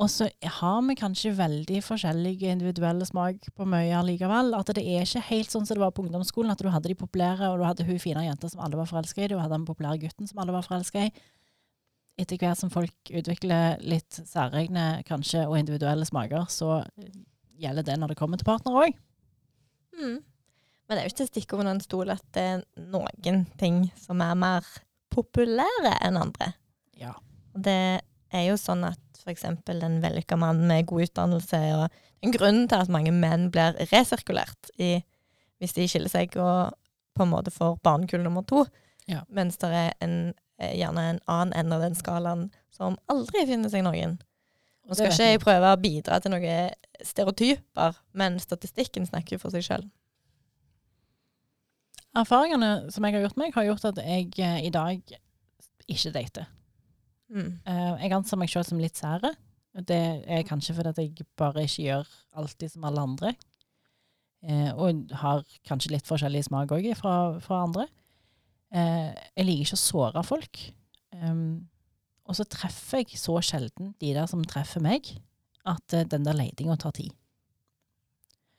Og 0.00 0.08
så 0.08 0.30
har 0.60 0.78
vi 0.86 0.94
kanskje 0.96 1.34
veldig 1.36 1.82
forskjellige 1.84 2.52
individuelle 2.54 3.04
smak 3.04 3.50
på 3.56 3.66
mye 3.68 3.98
allikevel. 3.98 4.54
At 4.56 4.70
det 4.76 4.84
er 4.84 5.04
ikke 5.04 5.26
helt 5.26 5.52
sånn 5.52 5.66
som 5.68 5.76
det 5.76 5.82
var 5.82 5.92
på 5.96 6.06
ungdomsskolen, 6.06 6.52
at 6.54 6.62
du 6.62 6.70
hadde 6.72 6.88
de 6.88 6.96
populære, 6.96 7.50
og 7.50 7.60
du 7.60 7.66
hadde 7.66 7.84
hun 7.88 8.00
fine 8.00 8.24
jenta 8.24 8.48
som 8.48 8.62
alle 8.64 8.78
var 8.80 8.88
forelska 8.88 9.26
i, 9.26 9.28
du 9.28 9.36
hadde 9.36 9.58
den 9.58 9.68
populære 9.68 10.00
gutten 10.06 10.30
som 10.30 10.40
alle 10.40 10.54
var 10.56 10.64
forelska 10.64 11.04
i. 11.08 11.12
Etter 12.20 12.40
hvert 12.40 12.60
som 12.60 12.72
folk 12.72 13.12
utvikler 13.12 13.80
litt 13.84 14.22
særegne 14.28 15.02
kanskje, 15.08 15.44
og 15.48 15.58
individuelle 15.60 16.08
smaker, 16.08 16.48
så 16.52 16.80
gjelder 17.60 17.86
det 17.86 17.96
når 18.00 18.12
det 18.12 18.18
kommer 18.20 18.40
til 18.40 18.48
partner 18.48 18.78
òg. 18.84 18.98
Mm. 20.00 20.18
Men 20.20 20.96
det 20.96 20.98
er 20.98 21.06
jo 21.06 21.12
ikke 21.12 21.20
til 21.20 21.28
å 21.28 21.32
stikke 21.34 21.58
under 21.58 21.74
en 21.76 21.82
stol 21.84 22.10
at 22.10 22.24
det 22.34 22.44
er 22.54 22.62
noen 22.90 23.44
ting 23.60 23.82
som 24.00 24.22
er 24.24 24.34
mer 24.38 24.66
populære 25.14 25.92
enn 26.06 26.18
andre. 26.18 26.52
Ja. 26.98 27.12
Og 27.54 27.62
det 27.66 27.76
er 28.30 28.44
jo 28.46 28.56
sånn 28.60 28.84
at 28.88 29.00
f.eks. 29.20 29.44
en 29.44 30.00
vellykka 30.02 30.38
mann 30.40 30.64
med 30.66 30.86
god 30.90 31.08
utdannelse 31.08 31.60
og 31.76 32.00
en 32.24 32.34
grunn 32.34 32.64
til 32.68 32.82
at 32.82 32.92
mange 32.92 33.12
menn 33.14 33.48
blir 33.52 33.76
resirkulert 33.92 34.70
i, 34.80 34.98
hvis 35.60 35.74
de 35.76 35.86
skiller 35.90 36.12
seg 36.12 36.36
og 36.40 36.72
på 37.16 37.24
en 37.26 37.32
måte 37.32 37.52
får 37.52 37.78
barnekull 37.84 38.22
nummer 38.24 38.46
to, 38.48 38.64
Ja. 39.10 39.24
mens 39.28 39.56
det 39.58 39.70
er 39.74 39.92
en, 40.00 40.34
eh, 40.58 40.76
gjerne 40.78 41.02
en 41.10 41.20
annen 41.26 41.52
ende 41.56 41.74
av 41.76 41.82
den 41.82 41.94
skalaen 41.98 42.50
som 42.70 42.96
aldri 43.08 43.46
finner 43.46 43.68
seg 43.72 43.82
noen. 43.84 44.18
Nå 44.88 44.96
skal 44.96 45.12
ikke 45.12 45.28
jeg 45.28 45.42
prøve 45.42 45.72
å 45.72 45.80
bidra 45.80 46.18
til 46.22 46.32
noen 46.34 46.76
stereotyper, 47.06 47.98
men 48.16 48.38
statistikken 48.42 49.06
snakker 49.08 49.36
jo 49.36 49.42
for 49.42 49.54
seg 49.54 49.66
sjøl. 49.66 49.84
Erfaringene 52.20 52.90
som 52.90 53.04
jeg 53.06 53.14
har 53.14 53.22
gjort 53.26 53.38
meg, 53.38 53.52
har 53.54 53.68
gjort 53.68 53.86
at 53.92 54.00
jeg 54.02 54.32
eh, 54.42 54.64
i 54.66 54.72
dag 54.74 54.98
ikke 55.90 56.14
dater. 56.16 56.48
Mm. 57.30 57.60
Eh, 57.62 58.02
jeg 58.02 58.16
anser 58.16 58.40
meg 58.40 58.50
selv 58.50 58.66
som 58.66 58.82
litt 58.82 58.98
sære. 58.98 59.30
Det 59.86 60.00
er 60.26 60.46
kanskje 60.48 60.74
fordi 60.74 60.90
at 60.90 60.98
jeg 60.98 61.26
bare 61.38 61.62
ikke 61.62 61.86
gjør 61.86 62.10
alltid 62.42 62.72
som 62.72 62.86
alle 62.88 63.06
andre. 63.06 63.32
Eh, 64.42 64.70
og 64.74 65.14
har 65.20 65.44
kanskje 65.68 65.94
litt 65.94 66.08
forskjellig 66.08 66.46
smak 66.48 66.72
òg 66.74 66.90
fra, 66.98 67.14
fra 67.44 67.62
andre. 67.68 67.86
Eh, 68.74 69.10
jeg 69.36 69.46
liker 69.46 69.68
ikke 69.68 69.78
å 69.78 69.82
såre 69.84 70.24
folk. 70.26 70.62
Um, 71.10 71.69
og 72.30 72.38
så 72.38 72.46
treffer 72.46 73.02
jeg 73.02 73.18
så 73.18 73.40
sjelden 73.42 73.94
de 74.00 74.12
der 74.14 74.28
som 74.30 74.44
treffer 74.46 74.82
meg, 74.84 75.08
at 75.68 75.96
eh, 75.96 76.06
den 76.08 76.26
der 76.26 76.38
letinga 76.38 76.78
tar 76.80 76.94
tid. 76.96 77.10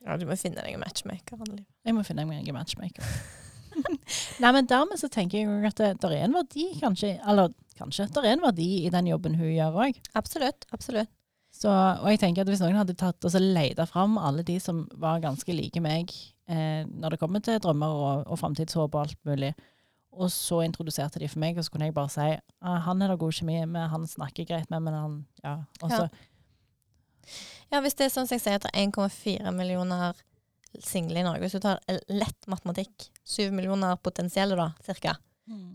Ja, 0.01 0.17
du 0.17 0.26
må 0.28 0.36
finne 0.39 0.59
deg 0.59 0.76
en 0.76 0.82
matchmaker. 0.82 1.39
Anneli. 1.39 1.63
Jeg 1.86 1.95
må 1.95 2.03
finne 2.05 2.26
meg 2.28 2.41
en 2.41 2.57
matchmaker. 2.57 3.05
Nei, 4.41 4.51
men 4.51 4.67
dermed 4.67 4.99
så 4.99 5.07
tenker 5.13 5.39
jeg 5.39 5.47
jo 5.47 5.69
at 5.69 5.80
det 5.80 5.91
der 6.03 6.15
er 6.17 6.26
en 6.26 6.36
verdi, 6.36 6.67
kanskje. 6.82 7.13
Eller 7.22 7.53
kanskje, 7.80 8.09
det 8.11 8.26
er 8.26 8.36
en 8.36 8.43
verdi 8.43 8.69
i 8.82 8.91
den 8.93 9.09
jobben 9.11 9.38
hun 9.39 9.53
gjør 9.53 9.80
òg. 9.86 10.01
Absolutt. 10.17 10.67
absolutt. 10.76 11.11
Så, 11.51 11.69
og 11.69 12.07
jeg 12.07 12.22
tenker 12.22 12.43
at 12.43 12.49
hvis 12.49 12.61
noen 12.63 12.80
hadde 12.80 12.95
tatt 12.97 13.28
og 13.28 13.34
så 13.34 13.41
leita 13.41 13.86
fram 13.89 14.15
alle 14.17 14.43
de 14.47 14.55
som 14.63 14.86
var 14.99 15.19
ganske 15.24 15.51
like 15.51 15.82
meg 15.84 16.13
eh, 16.47 16.88
når 16.88 17.13
det 17.13 17.19
kommer 17.22 17.43
til 17.43 17.59
drømmer 17.61 17.91
og, 17.91 18.22
og 18.32 18.39
framtidshåp 18.39 18.95
og 18.95 19.01
alt 19.03 19.17
mulig, 19.28 19.51
og 20.12 20.32
så 20.34 20.59
introduserte 20.66 21.22
de 21.22 21.30
for 21.32 21.39
meg, 21.39 21.57
og 21.57 21.66
så 21.66 21.72
kunne 21.74 21.88
jeg 21.88 21.95
bare 21.95 22.12
si 22.12 22.28
ah, 22.28 22.80
han 22.86 23.01
er 23.01 23.14
det 23.14 23.22
god 23.22 23.38
kjemi 23.38 23.62
med, 23.66 23.88
han 23.93 24.07
snakker 24.09 24.47
greit 24.49 24.70
med, 24.74 24.84
men 24.88 24.97
han 24.97 25.16
Ja. 25.43 25.55
Så, 25.80 26.09
Ja, 27.72 27.80
hvis 27.80 27.95
det 27.95 28.05
er 28.05 28.12
sånn 28.12 28.28
som 28.28 28.36
jeg 28.36 28.43
sier, 28.43 28.59
at 28.59 28.66
det 28.66 28.72
er 28.74 28.89
1,4 28.89 29.51
millioner 29.55 30.18
single 30.84 31.20
i 31.20 31.24
Norge, 31.24 31.43
hvis 31.45 31.55
du 31.55 31.62
tar 31.64 31.80
lett 32.12 32.47
matematikk, 32.51 33.09
7 33.24 33.51
millioner 33.55 33.95
potensielle 34.03 34.57
da, 34.59 34.72
cirka, 34.84 35.16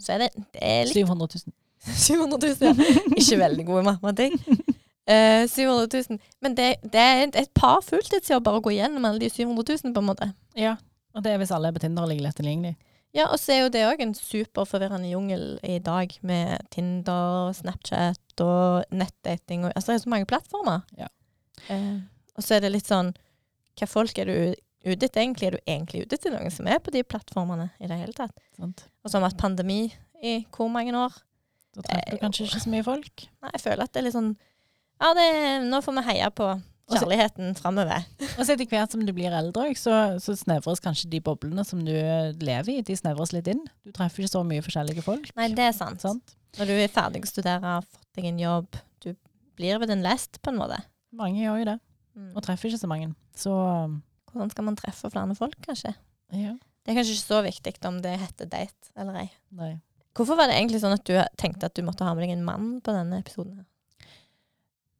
så 0.00 0.16
er 0.16 0.26
det, 0.26 0.30
det 0.52 0.62
er 0.62 0.84
litt 0.88 0.96
700 0.96 1.40
000. 1.46 1.54
700 1.86 2.48
000, 2.60 2.66
ja. 2.66 2.74
Ikke 3.20 3.38
veldig 3.40 3.64
god 3.68 3.80
i 3.80 3.86
matematikk. 3.90 4.36
Uh, 5.06 5.44
700 5.46 6.02
000. 6.10 6.18
Men 6.42 6.56
det, 6.58 6.68
det 6.82 7.00
er 7.02 7.22
et, 7.26 7.36
et 7.44 7.52
par 7.54 7.82
fulltidsjobber 7.86 8.58
å 8.58 8.62
gå 8.64 8.74
gjennom 8.74 9.04
alle 9.06 9.22
de 9.22 9.30
700 9.30 9.76
000, 9.84 9.94
på 9.94 10.02
en 10.02 10.08
måte. 10.08 10.30
Ja. 10.58 10.76
Og 11.16 11.24
det 11.24 11.32
er 11.32 11.40
hvis 11.40 11.52
alle 11.54 11.70
er 11.70 11.76
på 11.76 11.84
Tinder 11.84 12.04
og 12.04 12.10
ligger 12.10 12.26
lett 12.26 12.36
tilgjengelig. 12.40 12.74
Ja, 13.16 13.30
og 13.32 13.40
så 13.40 13.54
er 13.54 13.62
jo 13.62 13.72
det 13.72 13.84
òg 13.88 14.02
en 14.04 14.12
superforvirrende 14.16 15.08
jungel 15.08 15.44
i 15.64 15.78
dag, 15.80 16.12
med 16.26 16.66
Tinder, 16.74 17.54
Snapchat 17.56 18.44
og 18.44 18.84
nettdating 18.92 19.64
og 19.64 19.72
Altså, 19.72 19.92
det 19.92 19.96
er 19.96 20.04
så 20.04 20.12
mange 20.12 20.28
plattformer. 20.28 20.84
Ja. 20.98 21.08
Eh, 21.72 21.96
og 22.36 22.44
så 22.44 22.58
er 22.58 22.66
det 22.66 22.74
litt 22.74 22.88
sånn 22.88 23.14
Hva 23.80 23.88
folk 23.88 24.18
er 24.20 24.28
du 24.28 24.36
ute 24.86 25.08
etter, 25.08 25.22
egentlig? 25.22 25.48
Er 25.48 25.56
du 25.56 25.62
egentlig 25.64 26.04
ute 26.04 26.18
etter 26.18 26.34
noen 26.34 26.52
som 26.52 26.68
er 26.68 26.82
på 26.84 26.92
de 26.94 27.02
plattformene 27.02 27.70
i 27.80 27.88
det 27.88 27.96
hele 28.02 28.14
tatt? 28.16 28.36
Sant? 28.58 28.84
Og 29.02 29.10
så 29.10 29.16
har 29.16 29.24
vi 29.24 29.30
hatt 29.32 29.40
pandemi 29.40 29.80
i 30.22 30.36
hvor 30.54 30.68
mange 30.72 30.92
år? 30.96 31.16
Da 31.76 31.84
treffer 31.84 32.16
du 32.16 32.22
kanskje 32.22 32.46
ikke 32.46 32.62
så 32.62 32.72
mye 32.72 32.84
folk. 32.86 33.26
Nei, 33.44 33.50
jeg 33.56 33.64
føler 33.64 33.84
at 33.84 33.92
det 33.92 34.00
er 34.00 34.06
litt 34.08 34.16
sånn 34.16 34.32
Ja, 35.00 35.10
det, 35.16 35.26
nå 35.66 35.80
får 35.84 35.96
vi 35.98 36.06
heie 36.10 36.30
på 36.36 36.52
kjærligheten 36.92 37.54
framover. 37.58 38.04
Og 38.36 38.42
så 38.46 38.52
etter 38.54 38.68
hvert 38.70 38.92
som 38.94 39.02
du 39.06 39.12
blir 39.16 39.34
eldre, 39.34 39.64
så, 39.78 39.94
så 40.22 40.36
snevres 40.38 40.82
kanskje 40.84 41.08
de 41.10 41.20
boblene 41.24 41.64
som 41.66 41.80
du 41.84 41.92
lever 41.92 42.70
i, 42.76 42.82
de 42.86 42.96
snevres 42.98 43.32
litt 43.34 43.48
inn. 43.50 43.64
Du 43.84 43.90
treffer 43.96 44.22
ikke 44.22 44.34
så 44.36 44.42
mye 44.46 44.62
forskjellige 44.62 45.02
folk. 45.06 45.30
Nei, 45.38 45.48
det 45.56 45.66
er 45.66 45.74
sant. 45.76 46.00
Sant? 46.04 46.36
Når 46.60 46.70
du 46.70 46.74
er 46.78 46.92
ferdig 46.92 47.24
å 47.26 47.30
studere, 47.30 47.60
har 47.64 47.82
fått 47.84 48.06
deg 48.16 48.28
en 48.30 48.38
jobb, 48.40 48.78
du 49.04 49.10
blir 49.58 49.80
ved 49.82 49.90
din 49.92 50.04
lest, 50.06 50.38
på 50.42 50.52
en 50.54 50.60
måte. 50.62 50.78
Mange 51.16 51.42
gjør 51.42 51.62
jo 51.64 51.68
det, 51.72 51.78
Mm. 52.16 52.30
og 52.32 52.40
treffer 52.46 52.70
ikke 52.70 52.80
så 52.80 52.88
mange. 52.88 53.10
Så 53.36 53.50
Hvordan 54.32 54.48
skal 54.50 54.64
man 54.64 54.76
treffe 54.76 55.10
flere 55.12 55.34
folk, 55.36 55.56
kanskje? 55.66 55.90
ja, 56.32 56.54
Det 56.84 56.92
er 56.92 56.96
kanskje 56.96 57.12
ikke 57.12 57.28
så 57.28 57.42
viktig 57.44 57.72
om 57.88 57.98
det 58.00 58.14
heter 58.20 58.46
date 58.48 58.88
eller 58.96 59.18
ei. 59.20 59.30
nei. 59.52 59.74
Hvorfor 60.16 60.36
var 60.38 60.46
det 60.48 60.56
egentlig 60.56 60.80
sånn 60.80 60.94
at 60.96 61.04
du 61.04 61.12
tenkte 61.36 61.66
at 61.68 61.74
du 61.76 61.82
måtte 61.84 62.04
ha 62.08 62.14
med 62.14 62.24
deg 62.24 62.30
en 62.38 62.44
mann 62.46 62.80
på 62.80 62.94
denne 62.94 63.18
episoden? 63.20 63.56
her? 63.58 63.66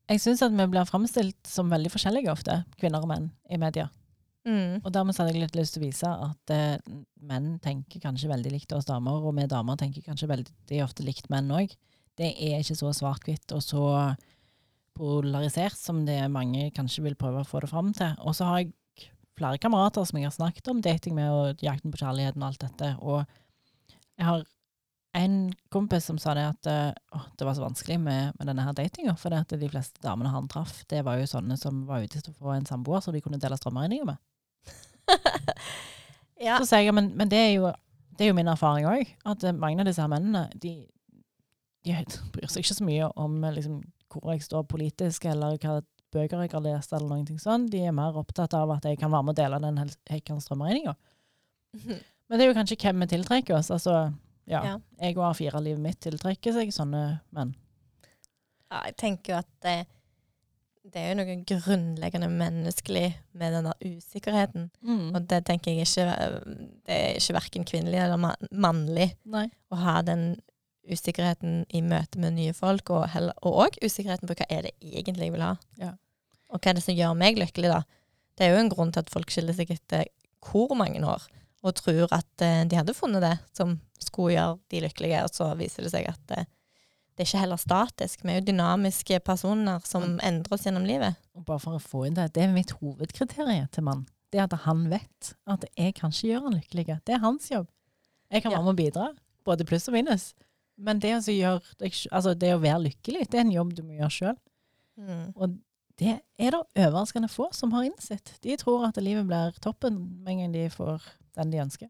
Jeg 0.06 0.22
syns 0.22 0.42
at 0.46 0.54
vi 0.54 0.66
blir 0.70 0.86
framstilt 0.86 1.48
som 1.50 1.70
veldig 1.72 1.90
forskjellige 1.90 2.30
ofte, 2.30 2.60
kvinner 2.78 3.02
og 3.02 3.10
menn, 3.10 3.30
i 3.50 3.58
media. 3.58 3.88
Mm. 4.46 4.78
Og 4.84 4.92
dermed 4.94 5.16
hadde 5.18 5.32
jeg 5.32 5.42
litt 5.42 5.58
lyst 5.58 5.74
til 5.74 5.82
å 5.82 5.86
vise 5.88 6.10
at 6.28 6.52
eh, 6.54 6.78
menn 7.26 7.56
tenker 7.62 8.02
kanskje 8.04 8.30
veldig 8.30 8.52
likt 8.54 8.74
oss 8.76 8.86
damer, 8.86 9.18
og 9.18 9.34
vi 9.34 9.48
damer 9.50 9.78
tenker 9.80 10.06
kanskje 10.06 10.30
veldig 10.30 10.80
ofte 10.84 11.06
likt 11.06 11.26
menn 11.32 11.50
òg. 11.50 11.74
Det 12.16 12.30
er 12.30 12.62
ikke 12.62 12.78
så 12.78 12.92
svart-hvitt 12.94 13.52
og 13.56 13.64
så 13.64 13.86
polarisert 14.96 15.76
som 15.76 16.04
det 16.06 16.20
mange 16.32 16.70
kanskje 16.76 17.02
vil 17.04 17.18
prøve 17.18 17.42
å 17.42 17.48
få 17.48 17.64
det 17.64 17.72
fram 17.72 17.90
til. 17.96 18.14
Og 18.22 18.38
så 18.38 18.46
har 18.48 18.62
jeg 18.62 19.10
flere 19.36 19.60
kamerater 19.60 20.06
som 20.06 20.20
jeg 20.20 20.30
har 20.30 20.36
snakket 20.38 20.70
om 20.72 20.80
dating 20.84 21.18
med, 21.18 21.32
og 21.34 21.66
jakten 21.66 21.92
på 21.92 22.00
kjærligheten 22.00 22.44
og 22.44 22.52
alt 22.52 22.62
dette. 22.62 22.92
Og 23.02 23.98
jeg 24.16 24.28
har 24.30 24.46
en 25.16 25.36
kompis 25.72 26.06
som 26.10 26.18
sa 26.20 26.34
det 26.36 26.44
at 26.44 26.68
å, 26.68 27.20
det 27.38 27.46
var 27.48 27.56
så 27.56 27.64
vanskelig 27.64 27.96
med, 28.02 28.36
med 28.36 28.50
denne 28.50 28.64
her 28.66 28.76
datinga, 28.76 29.16
for 29.20 29.32
det 29.32 29.42
at 29.44 29.54
de 29.58 29.70
fleste 29.72 30.02
damene 30.04 30.32
han 30.34 30.48
traff, 30.52 30.82
det 30.92 31.00
var 31.06 31.20
jo 31.20 31.28
sånne 31.30 31.56
som 31.60 31.84
var 31.88 32.04
ute 32.04 32.20
til 32.20 32.34
å 32.34 32.38
få 32.40 32.54
en 32.54 32.68
samboer 32.68 33.04
som 33.04 33.16
de 33.16 33.22
kunne 33.24 33.40
dele 33.40 33.58
strømregninger 33.58 34.08
med. 34.08 34.20
Ja. 36.42 36.58
Så 36.60 36.68
sier 36.68 36.84
jeg, 36.84 36.94
men, 36.96 37.10
men 37.16 37.30
det, 37.32 37.38
er 37.40 37.52
jo, 37.56 37.70
det 38.16 38.26
er 38.26 38.32
jo 38.32 38.36
min 38.36 38.50
erfaring 38.52 38.86
òg, 38.88 39.12
at 39.28 39.44
eh, 39.46 39.56
mange 39.56 39.80
av 39.80 39.88
disse 39.88 40.02
her 40.02 40.10
mennene 40.12 40.46
de, 40.60 40.74
de 41.86 41.96
bryr 42.34 42.50
seg 42.52 42.64
ikke 42.64 42.76
så 42.76 42.88
mye 42.88 43.10
om 43.20 43.38
eh, 43.40 43.54
liksom, 43.56 43.78
hvor 44.12 44.34
jeg 44.34 44.44
står 44.44 44.66
politisk, 44.68 45.28
eller 45.32 45.56
hva 45.62 45.78
bøker 46.14 46.44
jeg 46.44 46.52
har 46.52 46.64
lest, 46.64 46.92
eller 46.92 47.08
noen 47.08 47.24
ting 47.28 47.40
sånn. 47.40 47.66
De 47.72 47.80
er 47.88 47.96
mer 47.96 48.16
opptatt 48.20 48.54
av 48.56 48.74
at 48.76 48.84
jeg 48.88 49.00
kan 49.00 49.12
være 49.12 49.26
med 49.26 49.34
og 49.34 49.40
dele 49.40 49.62
den 49.64 49.80
Heikans 50.12 50.46
strømregninga. 50.48 50.94
Men 51.86 52.38
det 52.38 52.44
er 52.44 52.48
jo 52.50 52.56
kanskje 52.56 52.78
hvem 52.80 53.02
vi 53.02 53.10
tiltrekker 53.10 53.56
oss. 53.58 53.72
Altså, 53.74 53.96
ja, 54.46 54.62
Ja. 54.64 54.78
jeg 55.00 55.16
og 55.18 55.34
A4-livet 55.34 55.82
mitt 55.82 56.00
tiltrekker 56.00 56.52
seg 56.54 56.72
sånne 56.74 57.20
menn. 57.34 57.54
Ja, 58.70 58.82
jeg 58.86 58.96
tenker 58.96 59.32
jo 59.32 59.38
at 59.38 59.48
det, 59.62 59.76
det 60.86 61.00
er 61.02 61.08
jo 61.12 61.18
noe 61.20 61.36
grunnleggende 61.46 62.28
menneskelig 62.30 63.08
med 63.34 63.52
den 63.56 63.64
der 63.68 63.96
usikkerheten. 63.96 64.68
Og 65.14 65.26
det 65.30 65.44
tenker 65.46 65.72
jeg 65.72 65.86
ikke 65.86 66.06
Det 66.86 66.94
er 66.96 67.14
ikke 67.18 67.34
verken 67.40 67.64
kvinnelig 67.66 68.00
eller 68.02 68.36
mannlig 68.52 69.12
Nei. 69.24 69.48
å 69.70 69.76
ha 69.82 70.00
den 70.02 70.36
usikkerheten 70.86 71.64
i 71.74 71.80
møte 71.82 72.18
med 72.22 72.36
nye 72.36 72.52
folk, 72.54 72.90
og 72.90 73.08
òg 73.42 73.78
usikkerheten 73.82 74.28
på 74.30 74.36
hva 74.38 74.46
er 74.50 74.62
det 74.68 74.74
egentlig 74.80 75.26
jeg 75.26 75.32
vil 75.34 75.42
ha. 75.42 75.56
Ja. 75.80 75.92
Og 76.50 76.60
hva 76.62 76.70
er 76.70 76.74
det 76.78 76.84
som 76.86 76.94
gjør 76.94 77.16
meg 77.18 77.38
lykkelig, 77.40 77.72
da. 77.72 77.80
Det 78.38 78.46
er 78.46 78.52
jo 78.54 78.60
en 78.62 78.70
grunn 78.70 78.92
til 78.94 79.02
at 79.02 79.10
folk 79.10 79.30
skiller 79.30 79.56
seg 79.56 79.70
etter 79.74 80.04
hvor 80.46 80.74
mange 80.78 81.00
år, 81.02 81.24
og 81.66 81.74
tror 81.74 82.06
at 82.14 82.42
eh, 82.44 82.62
de 82.70 82.76
hadde 82.78 82.94
funnet 82.94 83.22
det 83.24 83.34
som 83.56 83.80
skulle 84.06 84.34
gjøre 84.36 84.58
de 84.72 84.80
lykkelige, 84.86 85.22
og 85.26 85.34
så 85.34 85.50
viser 85.58 85.86
det 85.86 85.92
seg 85.94 86.08
at 86.10 86.20
det, 86.30 86.44
det 87.16 87.24
er 87.24 87.28
ikke 87.30 87.40
heller 87.44 87.60
statisk. 87.60 88.24
Vi 88.24 88.32
er 88.34 88.40
jo 88.40 88.46
dynamiske 88.50 89.20
personer 89.24 89.84
som 89.88 90.18
endrer 90.24 90.52
oss 90.56 90.66
gjennom 90.68 90.84
livet. 90.88 91.16
Og 91.36 91.46
bare 91.48 91.62
for 91.62 91.78
å 91.78 91.82
få 91.82 92.04
inn 92.08 92.18
det, 92.18 92.30
det 92.36 92.44
er 92.44 92.52
mitt 92.52 92.74
hovedkriterium 92.80 93.70
til 93.72 93.86
mann. 93.86 94.04
Det 94.32 94.40
er 94.42 94.48
at 94.48 94.56
han 94.66 94.82
vet 94.90 95.30
at 95.48 95.64
jeg 95.78 95.94
kan 95.96 96.12
ikke 96.12 96.28
gjøre 96.32 96.44
han 96.48 96.58
lykkelig. 96.58 96.98
Det 97.08 97.14
er 97.16 97.22
hans 97.22 97.48
jobb. 97.50 97.68
Jeg 98.32 98.42
kan 98.42 98.52
Ja. 98.52 98.58
være 98.58 98.66
med 98.66 98.74
å 98.74 98.82
bidra, 98.82 99.06
både 99.46 99.64
pluss 99.64 99.88
og 99.88 99.94
minus. 99.94 100.34
Men 100.76 100.98
det, 101.00 101.14
å 101.16 101.20
gjør, 101.32 101.62
altså 102.12 102.34
det 102.36 102.52
å 102.52 102.60
være 102.60 102.82
lykkelig, 102.90 103.30
det 103.30 103.38
er 103.38 103.46
en 103.46 103.52
jobb 103.54 103.72
du 103.74 103.82
må 103.86 103.96
gjøre 103.96 104.12
sjøl. 104.12 104.36
Mm. 104.98 105.32
Og 105.36 105.54
det 105.96 106.18
er 106.38 106.50
det 106.52 106.60
overraskende 106.76 107.30
få 107.32 107.48
som 107.56 107.72
har 107.72 107.86
innsett. 107.88 108.34
De 108.44 108.56
tror 108.60 108.84
at 108.88 108.98
livet 109.00 109.24
blir 109.28 109.56
toppen 109.64 109.96
med 110.22 110.32
en 110.34 110.38
gang 110.42 110.52
de 110.52 110.66
får 110.68 111.00
den 111.38 111.50
de 111.54 111.62
ønsker. 111.64 111.88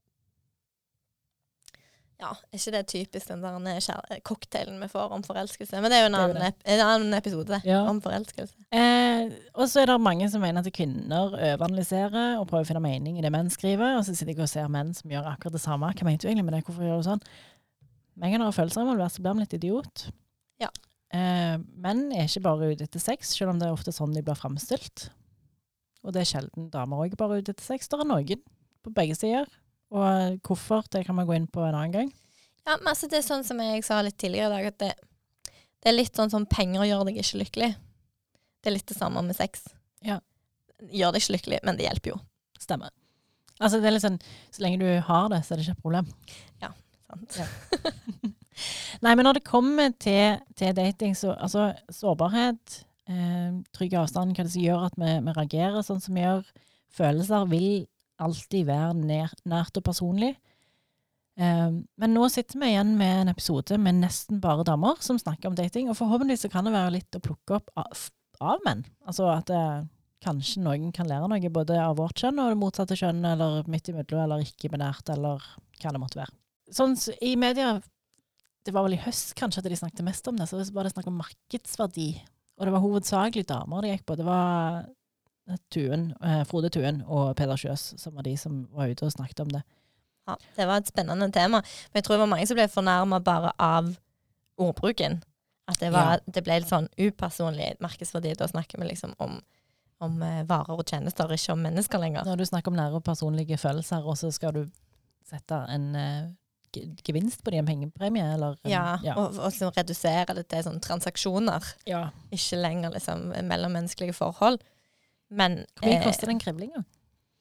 Ja, 2.16 2.30
er 2.32 2.56
ikke 2.56 2.72
det 2.72 2.86
typisk 2.88 3.28
den 3.28 3.42
der 3.44 4.20
cocktailen 4.24 4.78
vi 4.80 4.86
får 4.88 5.12
om 5.12 5.24
forelskelse? 5.26 5.82
Men 5.82 5.92
det 5.92 5.98
er 5.98 6.06
jo 6.06 6.08
en 6.08 6.14
Det 6.16 6.20
annen, 6.22 6.46
ep 6.46 6.62
en 6.64 6.80
annen 6.80 7.14
episode 7.18 7.58
Ja. 7.66 7.82
om 7.90 8.00
forelskelse. 8.00 8.54
Eh, 8.72 9.34
og 9.54 9.68
så 9.68 9.82
er 9.82 9.90
det 9.90 10.00
mange 10.00 10.30
som 10.32 10.40
mener 10.40 10.64
at 10.64 10.72
kvinner 10.72 11.34
overanalyserer 11.36 12.38
og 12.40 12.48
prøver 12.48 12.64
å 12.64 12.70
finne 12.70 12.80
mening 12.80 13.18
i 13.18 13.20
det 13.20 13.30
menn 13.32 13.50
skriver. 13.52 13.98
Og 13.98 14.04
så 14.06 14.14
sitter 14.16 14.32
jeg 14.32 14.40
og 14.40 14.48
ser 14.48 14.68
menn 14.72 14.94
som 14.96 15.10
gjør 15.12 15.28
akkurat 15.28 15.52
det 15.52 15.60
samme. 15.60 15.92
Hva 15.92 16.04
mente 16.08 16.24
du 16.24 16.28
egentlig 16.30 16.46
med 16.48 16.54
det? 16.56 16.64
Hvorfor 16.64 16.88
gjør 16.88 17.02
du 17.02 17.08
sånn? 17.10 17.22
Gang 18.16 18.32
det 18.32 18.40
er 18.40 18.56
følelser 18.56 18.80
involvert, 18.80 19.12
så 19.12 19.20
blir 19.20 19.34
man 19.34 19.44
litt 19.44 19.52
idiot. 19.52 20.06
Ja. 20.58 20.70
Eh, 21.12 21.58
menn 21.76 22.12
er 22.16 22.24
ikke 22.24 22.42
bare 22.48 22.72
ute 22.72 22.84
etter 22.88 22.98
sex, 22.98 23.36
selv 23.36 23.50
om 23.50 23.58
det 23.60 23.68
er 23.68 23.76
ofte 23.76 23.92
sånn 23.92 24.14
de 24.16 24.22
blir 24.24 24.34
framstilt. 24.40 25.10
Og 26.02 26.14
det 26.14 26.22
er 26.22 26.30
sjelden 26.32 26.70
damer 26.72 26.96
òg 27.04 27.16
bare 27.18 27.42
ute 27.42 27.52
etter 27.52 27.62
sex. 27.66 27.88
Det 27.88 28.00
er 28.00 28.08
noen 28.08 28.40
på 28.82 28.94
begge 28.94 29.14
sider. 29.18 29.44
Og 29.94 30.38
hvorfor, 30.46 30.86
det 30.92 31.04
kan 31.06 31.18
vi 31.20 31.26
gå 31.28 31.36
inn 31.36 31.50
på 31.50 31.62
en 31.62 31.74
annen 31.74 31.94
gang. 31.94 32.12
Ja, 32.66 32.76
men 32.80 32.90
altså 32.90 33.08
det 33.10 33.20
er 33.20 33.26
sånn 33.26 33.44
som 33.46 33.60
jeg 33.62 33.84
sa 33.86 34.00
litt 34.02 34.18
tidligere 34.18 34.50
i 34.50 34.54
dag, 34.56 34.70
at 34.72 34.78
det, 34.82 35.52
det 35.82 35.92
er 35.92 35.98
litt 35.98 36.18
sånn 36.18 36.32
som 36.32 36.48
penger 36.50 36.88
gjør 36.88 37.04
deg 37.06 37.20
ikke 37.22 37.42
lykkelig. 37.44 37.72
Det 38.58 38.72
er 38.72 38.74
litt 38.74 38.88
det 38.90 38.98
samme 38.98 39.22
med 39.22 39.38
sex. 39.38 39.68
Ja. 40.06 40.18
Gjør 40.90 41.14
deg 41.14 41.22
ikke 41.22 41.36
lykkelig, 41.36 41.60
men 41.68 41.78
det 41.78 41.86
hjelper 41.86 42.16
jo. 42.16 42.18
Stemmer. 42.58 42.90
Altså, 43.60 43.78
det 43.78 43.88
er 43.88 43.94
litt 43.94 44.04
sånn, 44.04 44.18
så 44.52 44.64
lenge 44.64 44.82
du 44.82 44.88
har 45.06 45.30
det, 45.32 45.44
så 45.46 45.54
er 45.54 45.60
det 45.60 45.68
ikke 45.68 45.78
et 45.78 45.86
problem. 45.86 46.10
Ja, 46.64 46.72
Sant? 47.06 47.38
Ja. 47.38 47.46
Nei, 49.04 49.12
men 49.12 49.26
når 49.26 49.38
det 49.38 49.46
kommer 49.46 49.92
til, 50.00 50.40
til 50.56 50.76
dating, 50.76 51.16
så 51.16 51.34
altså 51.34 51.68
sårbarhet, 51.92 52.80
eh, 53.10 53.58
trygg 53.76 53.96
avstand, 54.00 54.32
hva 54.34 54.46
det 54.46 54.54
som 54.54 54.64
gjør 54.64 54.86
at 54.88 54.96
vi, 55.00 55.10
vi 55.26 55.34
reagerer 55.36 55.84
sånn 55.86 56.00
som 56.02 56.16
vi 56.16 56.24
gjør, 56.24 56.48
følelser 56.96 57.50
vil 57.52 57.84
alltid 58.22 58.68
være 58.68 58.92
nær, 58.98 59.32
nært 59.48 59.78
og 59.78 59.84
personlig. 59.86 60.34
Eh, 61.36 61.72
men 61.72 62.14
nå 62.16 62.28
sitter 62.32 62.60
vi 62.62 62.70
igjen 62.72 62.94
med 62.96 63.22
en 63.22 63.32
episode 63.32 63.76
med 63.80 64.00
nesten 64.00 64.40
bare 64.42 64.64
damer 64.66 65.00
som 65.04 65.20
snakker 65.20 65.50
om 65.50 65.58
dating, 65.58 65.90
og 65.90 65.98
forhåpentligvis 65.98 66.46
så 66.46 66.52
kan 66.52 66.68
det 66.68 66.76
være 66.76 66.94
litt 66.96 67.18
å 67.18 67.22
plukke 67.24 67.58
opp 67.60 67.74
av, 67.76 68.06
av 68.40 68.64
menn. 68.64 68.86
Altså 69.08 69.28
at 69.32 69.52
eh, 69.52 69.84
kanskje 70.24 70.64
noen 70.64 70.94
kan 70.96 71.08
lære 71.10 71.28
noe 71.30 71.52
både 71.52 71.76
av 71.82 71.98
vårt 72.00 72.22
kjønn 72.22 72.40
og 72.42 72.52
det 72.52 72.60
motsatte 72.60 72.98
kjønn, 72.98 73.20
eller 73.34 73.68
midt 73.70 73.92
imellom, 73.92 74.24
eller 74.24 74.46
ikke-binært, 74.46 75.12
eller 75.12 75.44
hva 75.82 75.92
det 75.92 76.02
måtte 76.02 76.22
være. 76.22 76.34
Sånn 76.74 76.96
i 77.22 77.36
media 77.38 77.76
det 78.66 78.72
var 78.74 78.82
vel 78.82 78.96
i 78.96 79.04
høst 79.04 79.36
kanskje 79.38 79.62
at 79.62 79.68
de 79.70 79.78
snakket 79.78 80.02
mest 80.02 80.26
om 80.26 80.38
det, 80.40 80.48
så 80.50 80.58
var 80.74 80.86
det 80.86 80.90
snakk 80.96 81.06
om 81.06 81.20
markedsverdi. 81.20 82.08
Og 82.56 82.66
det 82.66 82.72
var 82.74 82.82
hovedsakelig 82.82 83.46
damer 83.46 83.84
de 83.84 83.92
gikk 83.92 84.06
på. 84.08 84.16
Det 84.18 84.26
var 84.26 84.88
Tuen, 85.70 86.10
eh, 86.22 86.42
Frode 86.48 86.70
Tuen 86.74 87.02
og 87.06 87.36
Peder 87.38 87.58
Kjøs 87.60 87.92
som 88.00 88.16
var 88.18 88.26
de 88.26 88.34
som 88.40 88.64
var 88.74 88.90
ute 88.90 89.06
og 89.06 89.14
snakket 89.14 89.44
om 89.44 89.52
det. 89.54 89.62
Ja, 90.26 90.34
det 90.56 90.66
var 90.66 90.80
et 90.82 90.90
spennende 90.90 91.28
tema. 91.30 91.60
Men 91.62 92.00
jeg 92.00 92.04
tror 92.04 92.16
det 92.16 92.24
var 92.24 92.32
mange 92.32 92.46
som 92.50 92.58
ble 92.58 92.66
fornærma 92.70 93.20
bare 93.22 93.52
av 93.62 93.92
ordbruken. 94.58 95.20
At 95.66 95.78
det, 95.82 95.90
var, 95.94 96.20
det 96.26 96.42
ble 96.46 96.60
litt 96.60 96.70
sånn 96.70 96.88
upersonlig 96.98 97.74
markedsverdi. 97.82 98.34
Da 98.38 98.46
snakker 98.50 98.78
vi 98.82 98.88
liksom 98.90 99.14
om, 99.22 99.38
om 100.02 100.18
eh, 100.22 100.42
varer 100.46 100.78
og 100.78 100.86
tjenester, 100.86 101.30
ikke 101.34 101.54
om 101.54 101.62
mennesker 101.66 102.02
lenger. 102.02 102.26
Når 102.26 102.42
du 102.42 102.46
snakker 102.46 102.70
om 102.70 102.78
nære 102.78 103.00
og 103.00 103.06
personlige 103.06 103.58
følelser, 103.58 104.06
og 104.06 104.18
så 104.18 104.30
skal 104.34 104.54
du 104.54 104.62
sette 105.26 105.58
en 105.74 105.88
eh, 105.98 106.28
gevinst 107.06 107.42
på 107.42 107.50
det, 107.50 107.62
en 107.62 107.70
pengepremie, 107.70 108.26
eller 108.34 108.58
Ja, 108.68 108.98
ja. 109.02 109.16
Og, 109.18 109.38
og 109.38 109.50
liksom 109.50 109.74
redusere 109.74 110.38
det 110.38 110.46
til 110.50 110.64
sånn 110.66 110.82
transaksjoner, 110.82 111.66
ja. 111.88 112.08
ikke 112.34 112.60
lenger 112.60 112.94
liksom 112.94 113.30
mellommenneskelige 113.46 114.14
forhold. 114.18 114.62
Men 115.28 115.62
Hvor 115.78 115.88
mye 115.88 115.98
eh, 115.98 116.04
koster 116.06 116.30
den 116.30 116.40
kriblinga? 116.42 116.84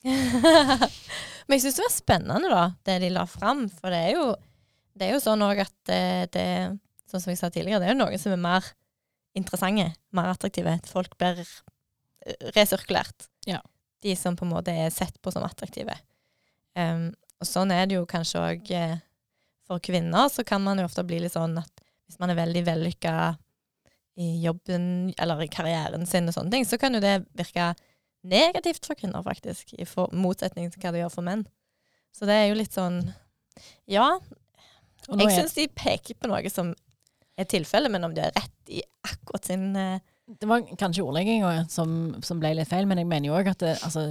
Men 1.46 1.58
jeg 1.58 1.66
syns 1.66 1.78
det 1.78 1.86
var 1.86 1.94
spennende, 1.94 2.50
da, 2.52 2.64
det 2.88 2.98
de 3.04 3.12
la 3.14 3.26
fram. 3.30 3.66
For 3.80 3.94
det 3.94 4.02
er 4.08 4.18
jo, 4.18 4.26
det 4.98 5.08
er 5.08 5.16
jo 5.16 5.22
sånn 5.24 5.46
òg 5.46 5.66
at 5.66 5.78
det, 5.90 6.02
det 6.38 6.48
Sånn 7.06 7.22
som 7.22 7.30
jeg 7.30 7.38
sa 7.38 7.52
tidligere, 7.54 7.78
det 7.84 7.86
er 7.86 7.94
jo 7.94 8.00
noen 8.00 8.18
som 8.18 8.34
er 8.34 8.40
mer 8.42 8.68
interessante, 9.38 9.92
mer 10.18 10.32
attraktive. 10.32 10.72
At 10.82 10.90
folk 10.90 11.14
blir 11.22 11.44
eh, 11.44 12.48
resirkulert. 12.56 13.28
Ja. 13.46 13.60
De 14.02 14.16
som 14.18 14.36
på 14.36 14.48
en 14.48 14.52
måte 14.56 14.74
er 14.74 14.90
sett 14.92 15.20
på 15.22 15.32
som 15.32 15.46
attraktive. 15.46 15.94
Um, 16.74 17.12
og 17.40 17.48
sånn 17.48 17.72
er 17.72 17.86
det 17.86 18.00
jo 18.00 18.08
kanskje 18.10 18.42
òg 18.42 18.72
eh, 18.74 18.98
for 19.70 19.84
kvinner. 19.86 20.32
Så 20.34 20.44
kan 20.48 20.66
man 20.66 20.82
jo 20.82 20.88
ofte 20.90 21.06
bli 21.08 21.22
litt 21.22 21.36
sånn 21.38 21.60
at 21.62 21.86
hvis 22.10 22.18
man 22.22 22.34
er 22.34 22.42
veldig 22.42 22.66
vellykka 22.68 23.14
i 24.16 24.30
jobben 24.44 25.14
eller 25.20 25.44
i 25.44 25.52
karrieren 25.52 26.08
sin 26.08 26.30
og 26.30 26.38
sånne 26.38 26.54
ting, 26.54 26.66
så 26.68 26.80
kan 26.80 26.96
jo 26.96 27.04
det 27.04 27.20
virke 27.36 27.74
negativt 28.26 28.88
for 28.88 28.98
kvinner, 28.98 29.24
faktisk. 29.26 29.76
I 29.78 29.88
for, 29.90 30.12
motsetning 30.16 30.72
til 30.72 30.82
hva 30.82 30.94
det 30.96 31.04
gjør 31.04 31.14
for 31.18 31.28
menn. 31.28 31.44
Så 32.16 32.28
det 32.30 32.38
er 32.40 32.50
jo 32.50 32.58
litt 32.58 32.76
sånn 32.76 33.02
Ja, 33.92 34.16
jeg 35.06 35.32
syns 35.36 35.56
de 35.58 35.68
peker 35.70 36.18
på 36.18 36.30
noe 36.32 36.50
som 36.52 36.72
er 37.36 37.48
tilfellet, 37.52 37.92
men 37.92 38.08
om 38.08 38.14
de 38.16 38.24
har 38.24 38.34
rett 38.36 38.72
i 38.72 38.82
akkurat 39.06 39.46
sin 39.46 39.76
eh, 39.76 40.00
Det 40.26 40.48
var 40.50 40.64
kanskje 40.80 41.04
ordlegginga 41.04 41.68
som, 41.70 42.16
som 42.24 42.40
ble 42.42 42.56
litt 42.56 42.72
feil, 42.72 42.88
men 42.90 43.02
jeg 43.02 43.10
mener 43.10 43.30
jo 43.30 43.36
òg 43.38 43.52
at 43.52 43.62
det, 43.62 43.76
altså, 43.86 44.08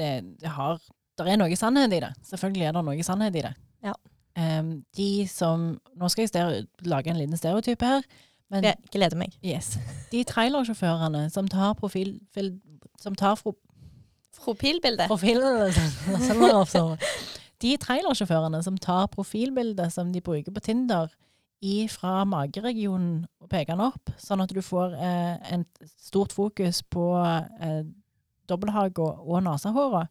det, 0.00 0.10
det 0.40 0.54
har 0.56 0.80
Det 1.20 1.28
er 1.28 1.38
noe 1.38 1.60
sannhet 1.60 1.92
i 1.92 2.00
det. 2.02 2.10
Selvfølgelig 2.26 2.66
er 2.66 2.74
det 2.76 2.84
noe 2.88 3.06
sannhet 3.06 3.36
i 3.36 3.44
det. 3.44 3.52
Ja. 3.84 3.94
Um, 4.32 4.78
de 4.96 5.26
som 5.28 5.74
Nå 6.00 6.08
skal 6.08 6.24
jeg 6.24 6.66
lage 6.88 7.12
en 7.12 7.20
liten 7.20 7.36
stereotype 7.36 7.84
her. 7.84 8.06
Men 8.52 8.64
Jeg 8.68 8.76
gleder 8.92 9.16
meg. 9.16 9.32
yes, 9.44 9.78
de 10.12 10.22
trailersjåførene 10.28 11.26
som 11.32 11.48
tar 11.48 11.72
profil... 11.78 12.18
Fil, 12.34 12.54
som 13.00 13.16
tar 13.18 13.34
fro, 13.40 13.56
Profilbilde. 15.08 15.72
altså. 16.60 16.84
De 17.62 17.76
trailersjåførene 17.80 18.62
som 18.62 18.76
tar 18.78 19.06
profilbildet 19.12 19.92
som 19.94 20.12
de 20.12 20.20
bruker 20.20 20.52
på 20.52 20.60
Tinder 20.60 21.10
fra 21.88 22.24
mageregionen 22.26 23.20
og 23.40 23.48
peker 23.52 23.76
den 23.76 23.84
opp, 23.86 24.10
sånn 24.18 24.40
at 24.42 24.50
du 24.50 24.58
får 24.66 24.96
eh, 24.98 25.52
en 25.54 25.62
stort 25.94 26.32
fokus 26.34 26.80
på 26.90 27.04
eh, 27.22 27.84
dobbelthaga 28.50 29.06
og, 29.22 29.36
nesehåra, 29.46 30.08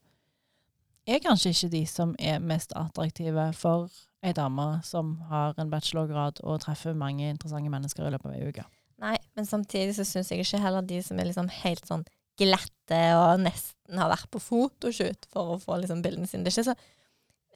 er 1.16 1.24
kanskje 1.24 1.53
ikke 1.53 1.72
de 1.74 1.84
som 1.89 2.16
er 2.20 2.41
mest 2.43 2.74
attraktive 2.78 3.49
for 3.57 3.91
ei 4.22 4.34
dame 4.38 4.68
som 4.86 5.16
har 5.32 5.57
en 5.59 5.72
bachelorgrad 5.72 6.43
og 6.45 6.62
treffer 6.62 6.97
mange 6.97 7.26
interessante 7.30 7.72
mennesker 7.74 8.05
i 8.05 8.14
løpet 8.14 8.30
av 8.30 8.38
ei 8.38 8.49
uke. 8.51 8.66
Nei, 9.01 9.16
men 9.38 9.47
samtidig 9.49 9.95
så 9.97 10.05
syns 10.05 10.30
jeg 10.30 10.45
ikke 10.45 10.62
heller 10.62 10.86
de 10.86 10.99
som 11.01 11.20
er 11.20 11.32
liksom 11.32 11.49
helt 11.64 11.88
sånn 11.89 12.05
glatte 12.39 13.01
og 13.18 13.41
nesten 13.41 13.99
har 13.99 14.12
vært 14.12 14.30
på 14.34 14.41
fotoshoot 14.41 15.28
for 15.34 15.55
å 15.55 15.62
få 15.62 15.80
liksom 15.82 16.03
bildene 16.05 16.30
sine. 16.30 16.45
Det 16.45 16.53
er 16.53 16.59
ikke 16.59 16.70
så, 16.70 16.76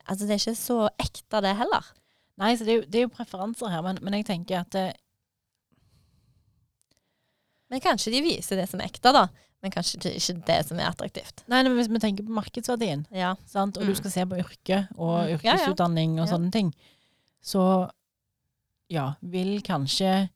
altså 0.03 0.25
det 0.25 0.35
er 0.35 0.41
ikke 0.41 0.57
så 0.59 0.79
ekte, 0.89 1.41
det 1.45 1.55
heller. 1.61 1.89
Nei, 2.41 2.55
så 2.57 2.67
det 2.67 2.73
er 2.73 2.79
jo, 2.79 2.85
det 2.89 2.99
er 2.99 3.05
jo 3.05 3.13
preferanser 3.15 3.71
her, 3.71 3.83
men, 3.85 4.01
men 4.03 4.17
jeg 4.19 4.29
tenker 4.31 4.63
at 4.63 4.71
det 4.75 4.87
Men 7.73 7.81
kanskje 7.81 8.11
de 8.13 8.19
viser 8.21 8.59
det 8.59 8.67
som 8.69 8.79
er 8.79 8.91
ekte, 8.91 9.09
da. 9.09 9.23
Men 9.65 9.73
kanskje 9.73 9.97
det 10.03 10.11
ikke 10.19 10.35
det 10.45 10.59
som 10.67 10.77
er 10.77 10.91
attraktivt. 10.91 11.41
Nei, 11.49 11.63
men 11.65 11.73
hvis 11.73 11.89
vi 11.89 11.97
tenker 12.03 12.25
på 12.27 12.35
markedsverdien, 12.37 13.05
Ja. 13.11 13.31
sant? 13.49 13.77
og 13.79 13.83
Mm. 13.83 13.87
du 13.89 13.95
skal 13.97 14.11
se 14.13 14.25
på 14.29 14.37
yrke 14.37 14.87
og 14.97 15.25
Mm. 15.25 15.39
Yrkesutdanning 15.39 16.19
og 16.21 16.27
sånne 16.29 16.51
ting, 16.53 16.69
så 17.41 17.89
ja, 18.89 19.13
vil 19.23 19.61
kanskje 19.65 20.29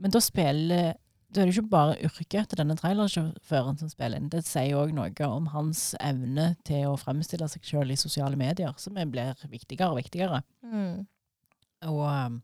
Men 0.00 0.10
da 0.12 0.20
spiller 0.20 0.94
Da 1.32 1.40
er 1.42 1.46
det 1.46 1.56
ikke 1.56 1.70
bare 1.70 1.96
yrket 2.04 2.48
til 2.48 2.56
denne 2.58 2.76
trailersjåføren 2.76 3.78
som 3.78 3.88
spiller 3.88 4.16
inn. 4.16 4.28
Det 4.30 4.44
sier 4.46 4.76
òg 4.76 4.92
noe 4.94 5.26
om 5.28 5.46
hans 5.52 5.94
evne 6.00 6.56
til 6.64 6.86
å 6.88 6.96
fremstille 6.98 7.48
seg 7.50 7.60
sjøl 7.62 7.90
i 7.90 7.96
sosiale 7.96 8.34
medier, 8.36 8.72
som 8.78 8.94
blir 8.94 9.34
viktigere 9.50 9.90
og 9.90 9.96
viktigere. 9.98 10.42
Mm. 10.64 11.06
Og 11.82 12.00
um, 12.00 12.42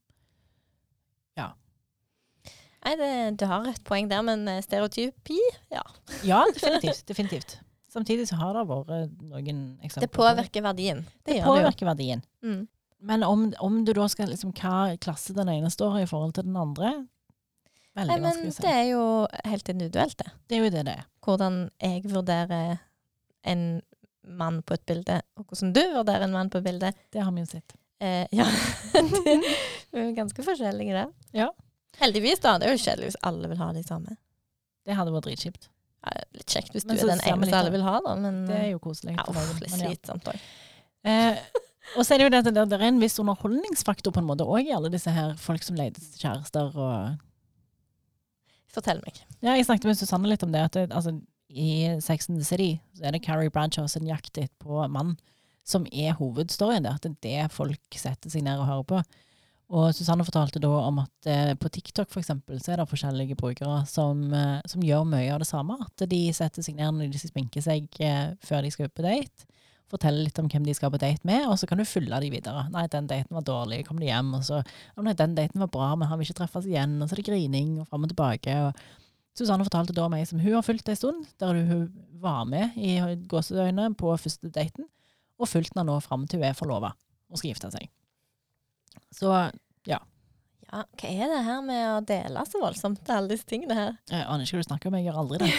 Nei, 2.85 2.95
det, 3.01 3.11
du 3.41 3.47
har 3.49 3.69
et 3.71 3.81
poeng 3.87 4.09
der, 4.11 4.25
men 4.27 4.45
eh, 4.51 4.61
stereotypi, 4.65 5.39
ja. 5.73 5.85
ja, 6.31 6.43
definitivt. 6.53 7.07
definitivt. 7.09 7.57
Samtidig 7.95 8.27
så 8.29 8.37
har 8.41 8.57
det 8.57 8.65
vært 8.67 9.13
noen 9.23 9.59
eksempler 9.85 10.09
Det 10.09 10.13
påvirker 10.13 10.65
verdien. 10.67 11.05
Det, 11.07 11.29
Det 11.29 11.37
gjør 11.39 11.45
det 11.45 11.53
påvirker 11.53 11.91
verdien. 11.93 12.25
Mm. 12.43 12.63
Men 13.05 13.23
om, 13.27 13.45
om 13.63 13.83
du 13.85 13.93
da 13.95 14.07
skal 14.09 14.31
liksom 14.33 14.55
Hva 14.57 14.97
klasse 14.97 15.35
den 15.37 15.51
ene 15.53 15.69
står 15.71 16.01
i 16.01 16.07
forhold 16.09 16.33
til 16.39 16.47
den 16.49 16.57
andre? 16.59 16.95
Veldig 17.95 18.11
Nei, 18.11 18.17
men 18.19 18.27
vanskelig 18.27 18.51
å 18.51 18.57
si. 18.57 18.65
det 18.65 18.73
er 18.75 18.87
jo 18.89 19.03
helt 19.53 19.69
individuelt, 19.71 20.17
det. 20.19 20.33
Det 20.51 20.57
er 20.57 20.65
jo 20.65 20.71
det 20.75 20.85
det 20.89 20.95
er. 20.99 21.05
Hvordan 21.23 21.59
jeg 21.79 22.03
vurderer 22.11 22.79
en 23.47 23.65
mann 24.25 24.63
på 24.67 24.75
et 24.75 24.85
bilde, 24.89 25.21
og 25.37 25.47
hvordan 25.47 25.73
du 25.77 25.83
vurderer 25.95 26.27
en 26.27 26.35
mann 26.35 26.51
på 26.51 26.59
et 26.59 26.67
bilde. 26.67 26.91
Det 27.13 27.23
har 27.23 27.31
vi 27.37 27.45
jo 27.45 27.51
sett. 27.53 27.77
Eh, 28.03 28.25
ja, 28.35 28.47
det 29.93 30.01
er 30.01 30.11
ganske 30.17 30.43
forskjellige 30.43 30.97
der. 30.97 31.13
Ja. 31.37 31.53
Heldigvis, 32.01 32.43
da. 32.43 32.57
Det 32.61 32.69
er 32.69 32.77
jo 32.77 32.83
kjedelig 32.83 33.13
hvis 33.13 33.21
alle 33.31 33.51
vil 33.51 33.61
ha 33.61 33.71
de 33.77 33.83
samme. 33.87 34.17
Det 34.85 34.97
hadde 34.99 35.15
vært 35.15 35.29
dritkjipt. 35.29 35.69
Ja, 36.05 36.25
litt 36.37 36.53
kjekt 36.53 36.75
hvis 36.75 36.85
du 36.85 36.93
er 36.93 37.01
den 37.15 37.23
eneste 37.25 37.59
alle 37.59 37.73
vil 37.73 37.85
ha, 37.87 37.99
da. 38.05 38.15
Men 38.21 38.43
Det 38.49 38.57
er 38.59 38.73
jo 38.75 38.81
koselig. 38.83 39.15
ja, 39.17 39.25
uff, 39.31 39.61
litt 39.63 39.73
slitsomt 39.73 40.33
òg. 40.33 40.49
Eh, 41.05 41.39
og 41.95 42.05
så 42.05 42.15
er 42.15 42.21
det 42.21 42.27
jo 42.27 42.33
det 42.33 42.41
at 42.45 42.51
det, 42.57 42.79
er 42.79 42.89
en 42.89 43.01
viss 43.03 43.19
underholdningsfaktor 43.21 44.13
på 44.15 44.23
en 44.23 44.29
måte 44.29 44.47
òg 44.49 44.69
i 44.69 44.75
alle 44.77 44.91
disse 44.93 45.13
her 45.13 45.35
folk 45.41 45.65
som 45.65 45.77
leter 45.79 46.05
kjærester 46.21 46.73
og 46.75 47.23
Fortell 48.75 48.99
meg. 49.05 49.21
Ja, 49.39 49.53
jeg 49.55 49.69
snakket 49.69 49.87
med 49.87 49.99
Susanne 50.01 50.27
litt 50.27 50.43
om 50.43 50.51
det. 50.51 50.65
At 50.67 50.75
det, 50.75 50.89
altså, 50.91 51.13
I 51.47 51.95
Sex 52.03 52.27
and 52.27 52.41
the 52.41 52.47
City 52.47 52.73
så 52.99 53.07
er 53.07 53.15
det 53.15 53.23
Carrie 53.23 53.53
Bradshaw 53.55 53.87
sin 53.87 54.09
jakt 54.09 54.41
på 54.59 54.81
mann 54.91 55.15
som 55.63 55.87
er 55.93 56.17
hovedstoryen 56.19 56.83
der. 56.83 56.99
At 56.99 57.07
det 57.07 57.15
er 57.37 57.47
det 57.47 57.55
folk 57.55 57.99
setter 57.99 58.33
seg 58.33 58.43
ned 58.43 58.59
og 58.59 58.67
hører 58.67 58.89
på. 58.91 59.03
Og 59.73 59.95
Susanne 59.97 60.27
fortalte 60.27 60.61
da 60.61 60.71
om 60.85 61.01
at 61.01 61.29
eh, 61.31 61.55
på 61.57 61.71
TikTok 61.73 62.11
for 62.13 62.21
eksempel, 62.21 62.59
så 62.61 62.75
er 62.75 62.83
det 62.83 62.91
forskjellige 62.91 63.37
brukere 63.39 63.81
som, 63.89 64.27
eh, 64.37 64.61
som 64.69 64.85
gjør 64.85 65.07
mye 65.09 65.33
av 65.33 65.41
det 65.41 65.49
samme. 65.49 65.79
At 65.81 66.05
de 66.11 66.21
setter 66.37 66.65
seg 66.65 66.77
ned 66.77 66.99
når 66.99 67.13
de 67.15 67.21
sminker 67.23 67.65
seg 67.65 67.89
eh, 68.05 68.35
før 68.45 68.65
de 68.65 68.73
skal 68.75 68.91
ut 68.91 68.97
på 68.97 69.07
date. 69.07 69.49
Forteller 69.93 70.27
litt 70.27 70.39
om 70.41 70.51
hvem 70.53 70.67
de 70.67 70.75
skal 70.77 70.93
på 70.93 71.01
date 71.01 71.25
med, 71.29 71.47
og 71.49 71.57
så 71.61 71.69
kan 71.69 71.81
du 71.81 71.87
følge 71.89 72.21
de 72.25 72.31
videre. 72.33 72.67
Nei, 72.73 72.85
den 72.93 73.09
daten 73.09 73.37
var 73.37 73.45
dårlig, 73.47 73.83
kommer 73.89 74.05
de 74.05 74.11
hjem, 74.11 74.33
og 74.37 74.45
så 74.45 74.61
nei, 74.99 75.17
den 75.17 75.37
daten 75.39 75.65
var 75.65 75.73
bra, 75.73 75.91
men 75.97 76.09
han 76.11 76.21
vil 76.21 76.29
ikke 76.29 76.41
treffes 76.43 76.69
igjen. 76.69 76.99
Og 77.01 77.09
så 77.09 77.17
er 77.17 77.23
det 77.23 77.27
grining 77.29 77.79
og 77.81 77.89
fram 77.89 78.05
og 78.05 78.13
tilbake. 78.13 78.59
og 78.69 79.39
Susanne 79.39 79.67
fortalte 79.67 79.97
da 79.97 80.07
meg 80.13 80.29
som 80.31 80.43
hun 80.43 80.57
har 80.57 80.65
fulgt 80.67 80.89
en 80.89 80.99
stund, 80.99 81.25
der 81.41 81.57
hun 81.69 81.89
var 82.23 82.45
med 82.49 82.77
i 82.77 82.97
gåseøyne 83.31 83.91
på 83.99 84.13
første 84.21 84.53
daten, 84.53 84.89
og 85.41 85.51
fulgt 85.51 85.75
henne 85.75 85.89
nå 85.89 85.99
fram 86.05 86.29
til 86.29 86.43
hun 86.43 86.51
er 86.53 86.59
forlova 86.59 86.95
og 87.31 87.41
skal 87.41 87.51
gifte 87.51 87.73
seg. 87.75 87.89
Så 89.15 89.31
Ja, 89.87 90.01
ja. 90.73 90.83
hva 90.99 91.11
er 91.11 91.31
det 91.31 91.43
her 91.47 91.63
med 91.65 91.83
å 91.93 92.03
dele 92.09 92.45
så 92.51 92.61
voldsomt 92.63 93.11
alle 93.15 93.31
disse 93.35 93.47
tingene 93.49 93.79
her? 93.79 93.97
jeg 94.11 94.27
aner 94.27 94.47
ikke 94.47 94.59
hva 94.59 94.65
du 94.65 94.69
snakker 94.69 94.91
om, 94.91 94.99
jeg 94.99 95.09
gjør 95.09 95.21
aldri 95.23 95.43
det. 95.45 95.53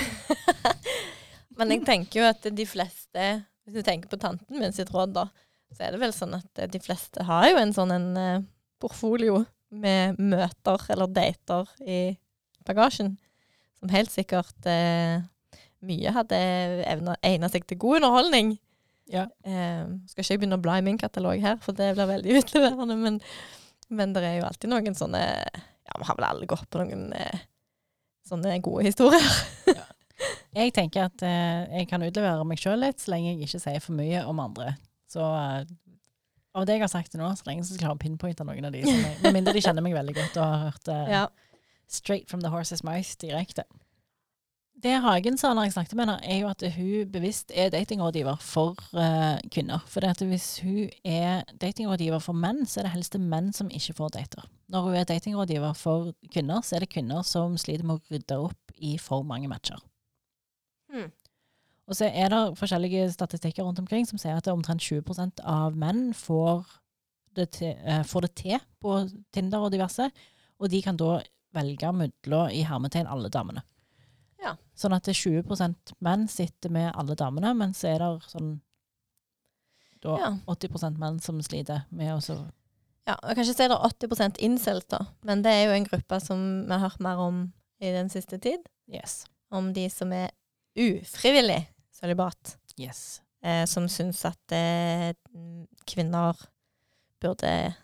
Men 1.58 1.72
jeg 1.72 1.86
tenker 1.88 2.20
jo 2.20 2.28
at 2.28 2.48
de 2.52 2.66
fleste, 2.68 3.28
hvis 3.64 3.78
du 3.78 3.86
tenker 3.86 4.12
på 4.12 4.20
tanten 4.20 4.60
min 4.60 4.76
sitt 4.76 4.92
råd, 4.92 5.16
da, 5.16 5.30
så 5.72 5.86
er 5.86 5.96
det 5.96 6.02
vel 6.04 6.14
sånn 6.16 6.36
at 6.38 6.66
de 6.72 6.82
fleste 6.84 7.24
har 7.28 7.48
jo 7.52 7.60
en 7.62 7.72
sånn 7.76 7.94
en 7.96 8.10
eh, 8.20 8.44
portfolio 8.84 9.46
med 9.76 10.20
møter 10.20 10.84
eller 10.94 11.12
dater 11.12 11.72
i 11.84 12.18
bagasjen, 12.68 13.16
som 13.80 13.92
helt 13.92 14.12
sikkert 14.12 14.68
eh, 14.70 15.24
mye 15.86 16.14
hadde 16.16 16.38
egna 17.24 17.50
seg 17.52 17.68
til 17.70 17.80
god 17.82 18.02
underholdning. 18.02 18.56
Ja. 19.12 19.28
Eh, 19.46 19.84
skal 20.10 20.24
ikke 20.24 20.34
jeg 20.34 20.40
begynne 20.42 20.58
å 20.58 20.64
bla 20.66 20.80
i 20.80 20.86
min 20.86 20.98
katalog 20.98 21.42
her, 21.44 21.60
for 21.62 21.78
det 21.78 21.92
blir 21.98 22.08
veldig 22.10 22.38
utleverende, 22.42 22.96
men, 22.98 23.20
men 23.94 24.14
det 24.16 24.24
er 24.26 24.40
jo 24.40 24.48
alltid 24.48 24.72
noen 24.72 24.98
sånne 24.98 25.22
Ja, 25.22 26.00
vi 26.02 26.08
har 26.10 26.18
vel 26.18 26.26
alle 26.26 26.48
gått 26.50 26.66
på 26.74 26.82
noen 26.82 27.12
eh, 27.14 27.44
sånne 28.26 28.56
gode 28.66 28.88
historier. 28.88 29.22
Jeg 30.56 30.72
tenker 30.74 31.10
at 31.10 31.22
eh, 31.28 31.66
jeg 31.82 31.90
kan 31.92 32.02
utlevere 32.06 32.46
meg 32.48 32.58
sjøl 32.62 32.80
litt, 32.82 33.02
så 33.04 33.12
lenge 33.14 33.34
jeg 33.34 33.46
ikke 33.46 33.60
sier 33.62 33.82
for 33.84 33.98
mye 33.98 34.22
om 34.26 34.40
andre. 34.42 34.72
Så 35.12 35.20
eh, 35.22 35.66
av 36.56 36.66
det 36.66 36.78
jeg 36.78 36.86
har 36.86 36.92
sagt 36.94 37.12
til 37.14 37.20
nå, 37.22 37.28
så 37.36 37.46
lenge 37.50 37.66
jeg 37.68 37.78
klarer 37.82 37.98
å 37.98 38.02
pinpointe 38.02 38.46
noen 38.48 38.66
av 38.70 38.72
de, 38.74 38.82
som 38.88 38.96
jeg, 38.96 39.18
med 39.26 39.36
mindre 39.36 39.54
de 39.58 39.62
kjenner 39.66 39.84
meg 39.86 39.98
veldig 39.98 40.16
godt 40.16 40.40
og 40.40 40.46
har 40.48 40.64
hørt 40.70 40.92
eh, 40.94 41.10
Ja. 41.12 41.24
straight 41.92 42.30
from 42.32 42.42
the 42.42 42.50
horse's 42.50 42.82
mouth 42.88 43.12
direkte. 43.22 43.68
Det 44.84 44.92
Hagen 45.00 45.38
sa 45.40 45.54
når 45.56 45.70
jeg 45.70 45.74
snakket 45.78 45.96
med 45.96 46.04
henne, 46.04 46.16
er 46.28 46.42
jo 46.42 46.48
at 46.52 46.64
hun 46.76 47.12
bevisst 47.12 47.52
er 47.56 47.72
datingrådgiver 47.72 48.36
for 48.44 48.76
uh, 48.92 49.40
kvinner. 49.52 49.84
For 49.88 50.04
hvis 50.28 50.60
hun 50.66 50.90
er 51.08 51.46
datingrådgiver 51.62 52.20
for 52.20 52.36
menn, 52.36 52.66
så 52.68 52.82
er 52.82 52.88
det 52.88 52.96
helst 52.98 53.16
menn 53.16 53.54
som 53.56 53.72
ikke 53.72 53.96
får 53.96 54.12
dater. 54.18 54.48
Når 54.68 54.82
hun 54.82 54.98
er 55.00 55.08
datingrådgiver 55.08 55.74
for 55.80 56.12
kvinner, 56.34 56.60
så 56.62 56.76
er 56.76 56.84
det 56.84 56.92
kvinner 56.92 57.24
som 57.24 57.56
sliter 57.58 57.88
med 57.88 58.02
å 58.02 58.12
rydde 58.12 58.40
opp 58.50 58.76
i 58.76 58.98
for 59.00 59.24
mange 59.24 59.48
matcher. 59.48 59.80
Hmm. 60.92 61.14
Og 61.88 61.96
så 61.96 62.10
er 62.10 62.34
det 62.34 62.42
forskjellige 62.60 63.08
statistikker 63.14 63.64
rundt 63.64 63.80
omkring 63.80 64.08
som 64.10 64.20
sier 64.20 64.36
at 64.36 64.50
omtrent 64.52 64.84
20% 64.84 65.40
av 65.40 65.78
menn 65.78 66.10
får 66.18 66.66
det, 67.38 67.48
til, 67.62 67.80
uh, 67.88 68.04
får 68.04 68.28
det 68.28 68.34
til 68.44 68.60
på 68.84 69.00
Tinder 69.32 69.64
og 69.64 69.72
diverse, 69.72 70.10
og 70.60 70.72
de 70.72 70.84
kan 70.84 71.00
da 71.00 71.22
velge 71.56 71.96
mellom 71.96 72.52
i 72.52 72.66
hermetegn 72.68 73.08
alle 73.08 73.32
damene. 73.32 73.64
Ja. 74.46 74.54
Sånn 74.78 74.94
at 74.96 75.08
det 75.08 75.16
er 75.16 75.22
20 75.24 75.76
menn 76.06 76.28
sitter 76.30 76.74
med 76.74 76.92
alle 76.94 77.18
damene, 77.18 77.54
men 77.58 77.74
så 77.74 77.90
er 77.96 78.04
det 78.04 78.30
sånn 78.30 78.60
da 80.06 80.18
Ja. 80.20 80.32
80% 80.54 81.00
menn 81.02 81.20
som 81.20 81.42
sliter 81.42 81.86
med 81.90 82.14
å 82.14 82.22
Ja, 83.08 83.16
jeg 83.22 83.36
kan 83.36 83.44
ikke 83.44 83.54
si 83.54 83.68
det 83.68 83.72
er 83.72 83.86
80 83.86 84.40
incels, 84.42 84.86
da, 84.90 85.00
men 85.24 85.42
det 85.46 85.52
er 85.52 85.68
jo 85.68 85.76
en 85.76 85.86
gruppe 85.86 86.20
som 86.22 86.66
vi 86.66 86.72
har 86.74 86.80
hørt 86.90 87.00
mer 87.00 87.22
om 87.22 87.54
i 87.82 87.92
den 87.94 88.10
siste 88.10 88.40
tid. 88.42 88.66
Yes. 88.90 89.26
Om 89.52 89.74
de 89.74 89.90
som 89.90 90.12
er 90.14 90.32
ufrivillig 90.76 91.68
sølibat. 91.94 92.58
Yes. 92.80 93.22
Eh, 93.44 93.66
som 93.70 93.88
syns 93.88 94.24
at 94.26 94.52
eh, 94.52 95.14
kvinner 95.86 96.36
burde 97.22 97.76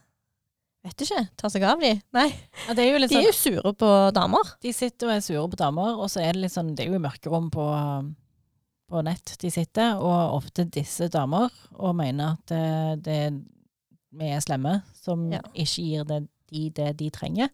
Vet 0.82 1.04
ikke. 1.06 1.22
Ta 1.38 1.50
seg 1.54 1.64
av 1.70 1.82
de. 1.84 1.92
Nei. 2.16 2.28
Ja, 2.66 2.74
det 2.74 2.88
er 2.88 2.98
De 2.98 3.08
sånn 3.12 3.22
er 3.22 3.28
jo 3.28 3.36
sure 3.38 3.74
på 3.78 3.90
damer. 4.18 4.52
De 4.64 4.72
sitter 4.74 5.12
og 5.12 5.14
er 5.14 5.22
sure 5.22 5.44
på 5.52 5.60
damer, 5.60 5.94
og 6.02 6.10
så 6.10 6.24
er 6.24 6.34
det 6.34 6.48
litt 6.48 6.56
sånn 6.56 6.74
Det 6.76 6.88
er 6.88 6.96
jo 6.96 7.02
mørkerom 7.04 7.52
på, 7.54 7.66
på 8.90 9.04
nett 9.06 9.36
de 9.44 9.52
sitter, 9.54 10.02
og 10.02 10.40
ofte 10.40 10.66
disse 10.66 11.06
damer, 11.14 11.54
og 11.78 11.94
mener 12.00 12.34
at 12.34 12.50
det, 12.50 13.06
det, 13.06 13.20
vi 14.18 14.32
er 14.34 14.42
slemme, 14.42 14.80
som 14.98 15.28
Ja. 15.32 15.44
ikke 15.54 15.86
gir 15.86 16.08
det, 16.10 16.24
de 16.52 16.70
det 16.82 16.90
de 16.98 17.10
trenger. 17.14 17.54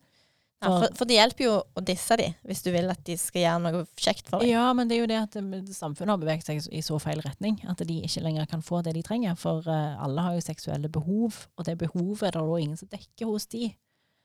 Ja, 0.58 0.70
for, 0.82 0.88
for 0.98 1.06
det 1.06 1.20
hjelper 1.20 1.44
jo 1.46 1.52
å 1.78 1.82
disse 1.86 2.16
de, 2.18 2.32
hvis 2.50 2.64
du 2.66 2.72
vil 2.74 2.90
at 2.90 3.04
de 3.06 3.14
skal 3.22 3.44
gjøre 3.44 3.60
noe 3.62 3.82
kjekt 4.02 4.26
for 4.32 4.42
deg. 4.42 4.50
Ja, 4.50 4.64
men 4.74 4.90
det 4.90 4.96
er 4.98 5.02
jo 5.04 5.10
det 5.12 5.20
at 5.22 5.36
samfunnet 5.78 6.10
har 6.16 6.18
beveget 6.24 6.48
seg 6.48 6.64
i 6.74 6.82
så 6.82 6.98
feil 7.00 7.22
retning 7.22 7.60
at 7.70 7.78
de 7.86 8.00
ikke 8.08 8.24
lenger 8.26 8.48
kan 8.50 8.64
få 8.66 8.80
det 8.82 8.96
de 8.98 9.04
trenger. 9.06 9.36
For 9.38 9.62
eh, 9.70 10.00
alle 10.02 10.24
har 10.26 10.34
jo 10.34 10.42
seksuelle 10.42 10.90
behov, 10.90 11.44
og 11.58 11.68
det 11.68 11.76
behovet 11.78 12.24
er 12.32 12.40
det 12.40 12.42
da 12.50 12.58
ingen 12.64 12.80
som 12.80 12.90
dekker 12.90 13.30
hos 13.30 13.46
de. 13.54 13.70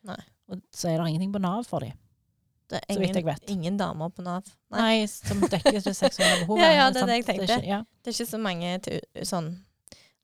Nei. 0.09 0.17
Og 0.49 0.63
så 0.73 0.89
er 0.89 0.97
det 1.03 1.11
ingenting 1.13 1.35
på 1.37 1.43
Nav 1.45 1.69
for 1.69 1.85
de. 1.85 1.93
Det 2.73 2.81
er 2.81 2.95
Så 2.97 3.01
vidt 3.03 3.11
ingen, 3.13 3.21
jeg 3.21 3.29
vet. 3.29 3.51
ingen 3.53 3.77
damer 3.77 4.09
på 4.17 4.25
Nav. 4.25 4.49
Nei. 4.73 4.81
Nei, 4.81 5.07
som 5.13 5.37
dekker 5.45 5.83
det 5.85 5.93
seksuelle 5.99 6.47
behovet. 6.47 6.63
Ja, 6.65 6.73
ja, 6.79 6.89
det 6.97 7.03
er 7.03 7.11
det 7.13 7.19
jeg 7.21 7.27
er 7.27 7.29
tenkte. 7.29 7.45
ikke- 7.61 7.69
ja. 7.69 7.83
Det 8.01 8.09
er 8.15 8.17
ikke 8.17 8.31
så 8.33 8.41
mange 8.41 8.73
til, 8.89 9.01
sånn 9.29 9.53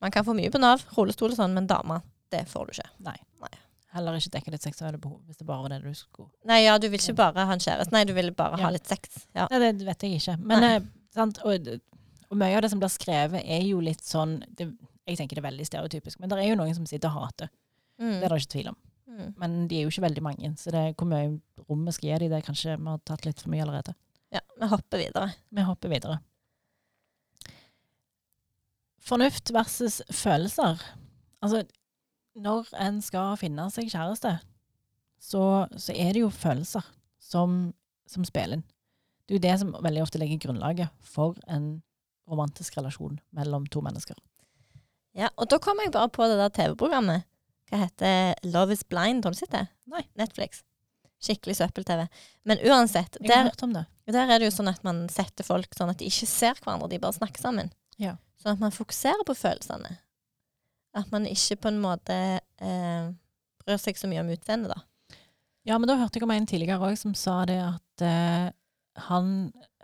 Man 0.00 0.10
kan 0.14 0.24
få 0.24 0.32
mye 0.32 0.48
på 0.54 0.60
Nav, 0.62 0.86
rullestol 0.96 1.34
og 1.34 1.36
sånn, 1.36 1.52
men 1.52 1.66
damer, 1.68 2.00
det 2.32 2.46
får 2.48 2.66
du 2.70 2.78
ikke. 2.78 2.88
Nei. 3.04 3.16
Heller 3.94 4.18
ikke 4.18 4.30
dekke 4.34 4.52
ditt 4.52 4.64
seksuelle 4.66 4.98
behov, 5.00 5.22
hvis 5.24 5.38
det 5.40 5.46
bare 5.48 5.64
var 5.64 5.72
det 5.72 5.78
du 5.86 5.94
skulle. 5.96 6.28
Nei, 6.48 6.58
ja, 6.66 6.74
du 6.78 6.88
vil 6.92 7.00
ikke 7.00 7.14
bare 7.16 7.46
ha 7.48 7.54
en 7.56 7.62
kjæreste. 7.64 7.92
Nei, 7.94 8.02
du 8.04 8.12
vil 8.12 8.30
bare 8.36 8.58
Ja. 8.58 8.66
ha 8.66 8.70
litt 8.74 8.86
sex. 8.86 9.22
Ja. 9.34 9.46
Nei, 9.50 9.72
det 9.72 9.86
vet 9.86 10.02
jeg 10.04 10.18
ikke. 10.20 10.34
Men 10.44 10.64
eh, 10.66 10.80
sant? 11.16 11.40
Og, 11.48 11.70
og 12.28 12.36
mye 12.36 12.56
av 12.58 12.62
det 12.66 12.70
som 12.74 12.82
blir 12.82 12.92
skrevet, 12.92 13.40
er 13.48 13.64
jo 13.64 13.80
litt 13.80 14.04
sånn 14.04 14.42
det, 14.58 14.68
Jeg 15.08 15.16
tenker 15.16 15.38
det 15.38 15.40
er 15.44 15.48
veldig 15.50 15.64
stereotypisk, 15.70 16.20
men 16.20 16.28
det 16.28 16.36
er 16.42 16.50
jo 16.50 16.58
noen 16.60 16.74
som 16.76 16.84
sitter 16.84 17.08
og 17.08 17.22
hater. 17.30 17.48
Mm. 17.98 18.18
Det 18.20 18.24
er 18.26 18.28
det 18.34 18.40
ikke 18.42 18.52
tvil 18.58 18.68
om. 18.74 18.76
Mm. 19.08 19.30
Men 19.40 19.54
de 19.70 19.78
er 19.78 19.86
jo 19.86 19.88
ikke 19.94 20.04
veldig 20.04 20.22
mange, 20.22 20.50
så 20.60 20.70
det, 20.74 20.82
hvor 21.00 21.08
mye 21.08 21.30
rom 21.68 21.86
vi 21.88 21.94
skal 21.96 22.10
gi 22.10 22.18
dem, 22.20 22.28
det 22.34 22.36
er 22.42 22.44
kanskje 22.44 22.76
vi 22.76 22.90
har 22.92 23.00
tatt 23.08 23.24
litt 23.24 23.40
for 23.40 23.48
mye 23.54 23.64
allerede. 23.64 23.94
Ja, 24.36 24.42
vi 24.60 24.68
hopper 24.68 25.00
videre. 25.00 25.30
Vi 25.56 25.64
hopper 25.64 25.88
videre. 25.88 26.18
Fornuft 29.08 29.50
versus 29.56 30.02
følelser. 30.12 30.76
Altså, 31.42 31.62
når 32.38 32.70
en 32.78 33.00
skal 33.04 33.36
finne 33.40 33.66
seg 33.74 33.90
kjæreste, 33.92 34.38
så, 35.18 35.42
så 35.74 35.94
er 35.94 36.14
det 36.14 36.22
jo 36.22 36.30
følelser 36.32 36.86
som, 37.18 37.72
som 38.08 38.26
spiller 38.26 38.60
inn. 38.60 38.66
Det 39.28 39.34
er 39.34 39.38
jo 39.38 39.44
det 39.44 39.56
som 39.60 39.74
veldig 39.84 40.04
ofte 40.04 40.20
legger 40.20 40.40
grunnlaget 40.46 40.92
for 41.04 41.36
en 41.52 41.82
romantisk 42.28 42.78
relasjon 42.78 43.18
mellom 43.36 43.66
to 43.68 43.82
mennesker. 43.84 44.16
Ja, 45.18 45.28
og 45.36 45.50
da 45.50 45.58
kom 45.60 45.80
jeg 45.82 45.92
bare 45.92 46.10
på 46.12 46.28
det 46.30 46.38
der 46.38 46.54
TV-programmet. 46.54 47.26
Hva 47.68 47.82
heter 47.82 48.38
Love 48.48 48.76
is 48.76 48.84
blind? 48.88 49.26
Har 49.26 49.34
du 49.34 49.40
sett 49.40 49.52
det? 49.52 49.66
Nei. 49.90 50.04
Netflix. 50.16 50.62
Skikkelig 51.24 51.58
søppel-TV. 51.58 52.06
Men 52.48 52.62
uansett, 52.64 53.18
der, 53.20 53.48
hørt 53.50 53.64
om 53.66 53.74
det. 53.74 53.84
der 54.08 54.30
er 54.30 54.38
det 54.38 54.48
jo 54.48 54.54
sånn 54.54 54.70
at 54.70 54.84
man 54.86 55.06
setter 55.12 55.44
folk 55.44 55.74
sånn 55.76 55.90
at 55.92 56.00
de 56.00 56.08
ikke 56.08 56.28
ser 56.30 56.60
hverandre, 56.62 56.92
de 56.92 57.00
bare 57.02 57.18
snakker 57.18 57.42
sammen. 57.42 57.72
Ja. 58.00 58.14
Sånn 58.38 58.54
at 58.54 58.62
man 58.62 58.72
fokuserer 58.72 59.26
på 59.26 59.36
følelsene. 59.36 59.98
At 60.98 61.10
man 61.14 61.26
ikke 61.30 61.56
på 61.62 61.70
en 61.70 61.80
måte 61.82 62.14
eh, 62.58 63.08
bryr 63.62 63.78
seg 63.80 63.98
så 64.00 64.10
mye 64.10 64.24
om 64.24 64.30
utseendet, 64.34 64.72
da. 64.74 64.82
Ja, 65.68 65.76
men 65.78 65.86
da 65.90 65.98
hørte 66.00 66.18
jeg 66.18 66.24
om 66.24 66.32
en 66.32 66.46
tidligere 66.48 66.80
òg 66.88 66.96
som 66.98 67.12
sa 67.18 67.42
det 67.48 67.58
at 67.60 68.04
eh, 68.04 68.48
han, 69.08 69.26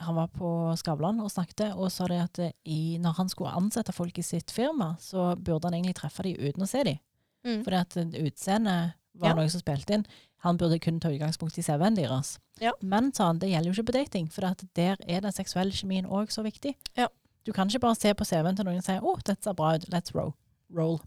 han 0.00 0.16
var 0.16 0.30
på 0.34 0.48
Skavlan 0.80 1.20
og 1.22 1.30
snakket, 1.30 1.74
og 1.76 1.92
sa 1.92 2.08
det 2.10 2.18
at 2.24 2.40
eh, 2.42 2.54
i, 2.64 2.96
når 3.02 3.18
han 3.20 3.28
skulle 3.30 3.52
ansette 3.54 3.94
folk 3.94 4.18
i 4.18 4.24
sitt 4.26 4.50
firma, 4.54 4.94
så 4.98 5.34
burde 5.36 5.68
han 5.68 5.76
egentlig 5.78 5.98
treffe 6.00 6.24
dem 6.26 6.38
uten 6.40 6.64
å 6.66 6.70
se 6.70 6.82
dem. 6.88 6.98
Mm. 7.44 7.60
Fordi 7.66 7.80
at 7.82 7.98
eh, 8.00 8.14
utseendet 8.24 8.94
var 9.20 9.28
Ja. 9.30 9.34
noe 9.38 9.50
som 9.52 9.60
spilte 9.62 9.94
inn. 9.94 10.06
Han 10.44 10.58
burde 10.58 10.80
kun 10.82 10.98
ta 11.00 11.12
utgangspunkt 11.12 11.56
i 11.60 11.62
CV-en 11.64 11.94
deres. 11.96 12.38
Ja. 12.60 12.72
Men, 12.82 13.12
sa 13.14 13.28
han, 13.30 13.38
det 13.38 13.52
gjelder 13.52 13.70
jo 13.70 13.76
ikke 13.76 13.92
på 13.92 13.98
dating, 13.98 14.26
for 14.32 14.44
der 14.74 14.96
er 15.06 15.20
den 15.22 15.32
seksuelle 15.36 15.72
kjemien 15.72 16.08
òg 16.10 16.32
så 16.34 16.42
viktig. 16.44 16.74
Ja. 16.98 17.06
Du 17.46 17.52
kan 17.52 17.68
ikke 17.68 17.84
bare 17.84 17.96
se 18.00 18.10
på 18.16 18.24
CV-en 18.24 18.56
til 18.56 18.64
noen 18.66 18.80
og 18.80 18.84
si 18.86 18.96
'Å, 18.96 19.14
dette 19.22 19.44
ser 19.44 19.52
bra 19.54 19.74
ut, 19.76 19.86
let's 19.92 20.12
roll'. 20.16 20.32
Roll. 20.76 20.98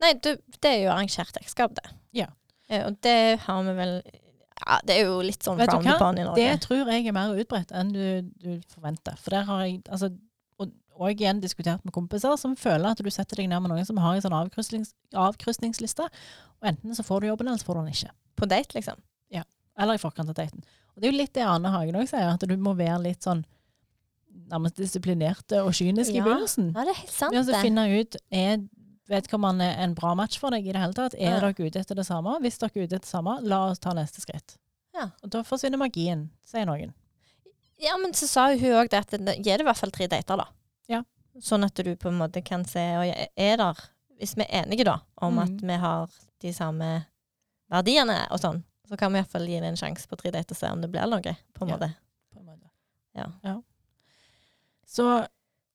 Nei, 0.00 0.14
du, 0.24 0.32
det 0.62 0.70
er 0.70 0.82
jo 0.86 0.92
arrangert 0.94 1.36
ekteskap, 1.36 1.74
det. 1.76 1.90
Ja. 2.16 2.30
Eh, 2.70 2.86
og 2.86 2.96
det 3.04 3.40
har 3.44 3.62
vi 3.66 3.76
vel 3.76 3.94
Ja, 4.60 4.78
det 4.84 4.96
er 4.96 5.06
jo 5.08 5.20
litt 5.24 5.44
sånn 5.44 5.58
frowned 5.60 5.88
upon 5.96 6.18
i 6.20 6.24
Norge. 6.26 6.40
Det 6.40 6.64
tror 6.66 6.88
jeg 6.92 7.06
er 7.08 7.16
mer 7.16 7.36
utbredt 7.36 7.70
enn 7.76 7.92
du, 7.94 8.02
du 8.40 8.50
forventer. 8.72 9.16
For 9.20 9.32
der 9.34 9.46
har 9.48 9.62
jeg 9.64 9.78
altså, 9.88 10.10
og, 10.60 10.72
og 11.00 11.14
igjen 11.14 11.40
diskutert 11.40 11.84
med 11.84 11.94
kompiser 11.96 12.36
som 12.40 12.56
føler 12.60 12.90
at 12.92 13.00
du 13.00 13.08
setter 13.12 13.40
deg 13.40 13.48
ned 13.48 13.64
med 13.64 13.72
noen 13.72 13.88
som 13.88 14.00
har 14.04 14.18
en 14.18 14.24
sånn 14.24 14.36
avkrysnings, 14.36 14.92
avkrysningsliste, 15.16 16.08
og 16.60 16.68
enten 16.68 16.92
så 16.96 17.04
får 17.06 17.22
du 17.24 17.30
jobben, 17.30 17.48
eller 17.48 17.62
så 17.62 17.70
får 17.70 17.78
du 17.78 17.80
den 17.86 17.94
ikke. 17.96 18.12
På 18.36 18.48
date, 18.52 18.76
liksom. 18.76 19.00
Ja. 19.32 19.46
Eller 19.80 19.96
i 19.96 20.02
forkant 20.02 20.28
av 20.28 20.36
daten. 20.36 20.60
Og 20.92 21.00
det 21.00 21.08
er 21.08 21.14
jo 21.14 21.20
litt 21.22 21.32
det 21.38 21.46
Ane 21.48 21.72
Hagen 21.72 21.96
òg 21.96 22.10
sier, 22.10 22.28
at 22.28 22.44
du 22.44 22.56
må 22.60 22.76
være 22.76 23.00
litt 23.08 23.24
sånn 23.24 23.40
nærmest 24.50 24.76
disiplinerte 24.78 25.62
og 25.64 25.72
kynisk 25.76 26.12
i 26.12 26.20
begynnelsen. 26.20 26.70
Ja, 26.74 26.84
det 26.84 26.92
er 26.94 27.00
helt 27.00 27.14
sant, 27.14 27.34
Vi 27.34 27.40
å 27.40 27.46
det. 27.48 27.62
finne 27.64 27.86
ut 27.96 28.16
er 28.28 28.60
vedkommende 29.10 29.66
en 29.82 29.94
bra 29.98 30.14
match 30.14 30.38
for 30.40 30.50
deg 30.54 30.66
i 30.66 30.72
det 30.72 30.80
hele 30.80 30.94
tatt. 30.96 31.14
Er 31.18 31.34
Ja. 31.36 31.40
dere 31.40 31.66
ute 31.66 31.80
etter 31.80 31.94
det 31.98 32.06
samme? 32.06 32.38
Hvis 32.40 32.58
dere 32.58 32.70
er 32.76 32.84
ute 32.86 32.96
etter 32.96 33.00
det 33.00 33.10
samme, 33.10 33.40
la 33.42 33.70
oss 33.70 33.78
ta 33.82 33.92
neste 33.92 34.20
skritt. 34.22 34.56
Ja. 34.94 35.10
Og 35.22 35.30
da 35.30 35.42
forsvinner 35.42 35.78
magien, 35.78 36.30
sier 36.44 36.66
noen. 36.66 36.94
Ja, 37.78 37.96
men 37.96 38.12
så 38.12 38.26
sa 38.28 38.48
hun 38.52 38.58
òg 38.76 38.90
det 38.90 38.98
at 39.00 39.10
gi 39.10 39.42
det 39.42 39.60
i 39.60 39.64
hvert 39.64 39.76
fall 39.78 39.90
tre 39.90 40.06
dater, 40.06 40.36
da. 40.36 40.46
Ja. 40.88 41.02
Sånn 41.40 41.64
at 41.64 41.74
du 41.74 41.94
på 41.96 42.08
en 42.08 42.18
måte 42.18 42.42
kan 42.44 42.64
se 42.64 42.80
og 42.96 43.28
er 43.36 43.56
der 43.56 43.74
Hvis 44.20 44.34
vi 44.36 44.42
er 44.42 44.64
enige, 44.66 44.84
da, 44.84 44.98
om 45.16 45.34
Mm. 45.34 45.38
at 45.42 45.60
vi 45.62 45.76
har 45.80 46.08
de 46.40 46.52
samme 46.52 47.06
verdiene 47.70 48.26
og 48.30 48.38
sånn, 48.38 48.62
så 48.86 48.98
kan 48.98 49.10
vi 49.12 49.18
iallfall 49.18 49.46
gi 49.46 49.60
det 49.60 49.64
en 49.70 49.76
sjanse 49.76 50.06
på 50.06 50.16
tre 50.18 50.30
dater 50.30 50.52
og 50.52 50.56
se 50.58 50.66
om 50.66 50.80
det 50.82 50.90
blir 50.92 51.06
noe, 51.08 51.22
på 51.54 51.62
en 51.62 51.68
Ja. 51.68 51.76
måte. 51.78 51.96
På 52.34 52.38
en 52.40 52.44
måte. 52.44 52.70
Ja. 53.42 53.62
Så, 54.86 55.26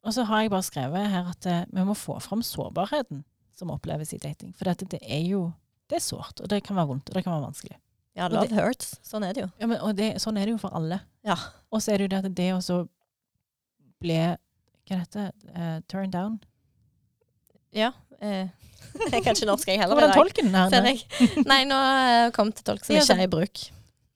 og 0.06 0.14
så 0.14 0.26
har 0.30 0.44
jeg 0.44 0.54
bare 0.54 0.66
skrevet 0.68 1.10
her 1.12 1.32
at 1.32 1.48
eh, 1.50 1.64
vi 1.74 1.86
må 1.88 1.96
få 1.98 2.20
fram 2.24 2.44
sårbarheten 2.46 3.24
som 3.58 3.72
oppleves 3.74 4.14
i 4.14 4.20
dating. 4.22 4.54
For 4.56 4.70
dette, 4.70 4.88
det 4.92 5.02
er 5.02 5.24
jo 5.26 5.48
det 5.90 6.00
er 6.00 6.06
sårt, 6.06 6.42
og 6.42 6.50
det 6.50 6.64
kan 6.66 6.78
være 6.78 6.90
vondt, 6.90 7.10
og 7.10 7.18
det 7.18 7.24
kan 7.26 7.36
være 7.36 7.46
vanskelig. 7.46 7.78
Ja, 8.16 8.28
love 8.32 8.48
det- 8.48 8.58
hurts. 8.58 8.96
Sånn 9.04 9.26
er 9.28 9.34
det 9.34 9.44
jo. 9.44 9.50
Ja, 9.60 9.68
men, 9.68 9.80
og 9.84 9.96
det, 9.98 10.16
sånn 10.24 10.38
er 10.40 10.48
det 10.48 10.56
jo 10.56 10.62
for 10.62 10.74
alle. 10.78 11.02
Ja. 11.26 11.36
Og 11.70 11.82
så 11.84 11.94
er 11.94 12.00
det 12.00 12.08
jo 12.08 12.14
det 12.14 12.22
at 12.24 12.36
det 12.38 12.50
å 12.56 12.60
ble, 12.62 12.88
bli 14.02 14.20
Hva 14.86 15.00
heter 15.02 15.32
det? 15.32 15.54
Uh, 15.56 15.80
turned 15.90 16.14
down? 16.14 16.40
Ja. 17.74 17.92
Eh, 18.22 18.48
jeg 19.12 19.24
kan 19.26 19.34
ikke 19.34 19.48
norsk, 19.50 19.68
jeg 19.68 19.82
heller. 19.82 19.98
Hvordan 19.98 20.14
tolken 20.14 20.52
her? 20.54 20.70
ser 20.70 20.86
jeg. 20.86 21.02
Nei, 21.50 21.64
nå 21.66 21.76
kom 21.76 22.06
jeg 22.06 22.36
kommet 22.38 22.60
til 22.60 22.68
tolk 22.70 22.86
som 22.86 22.96
ikke 22.96 23.18
er 23.18 23.24
i 23.26 23.32
bruk. 23.32 23.64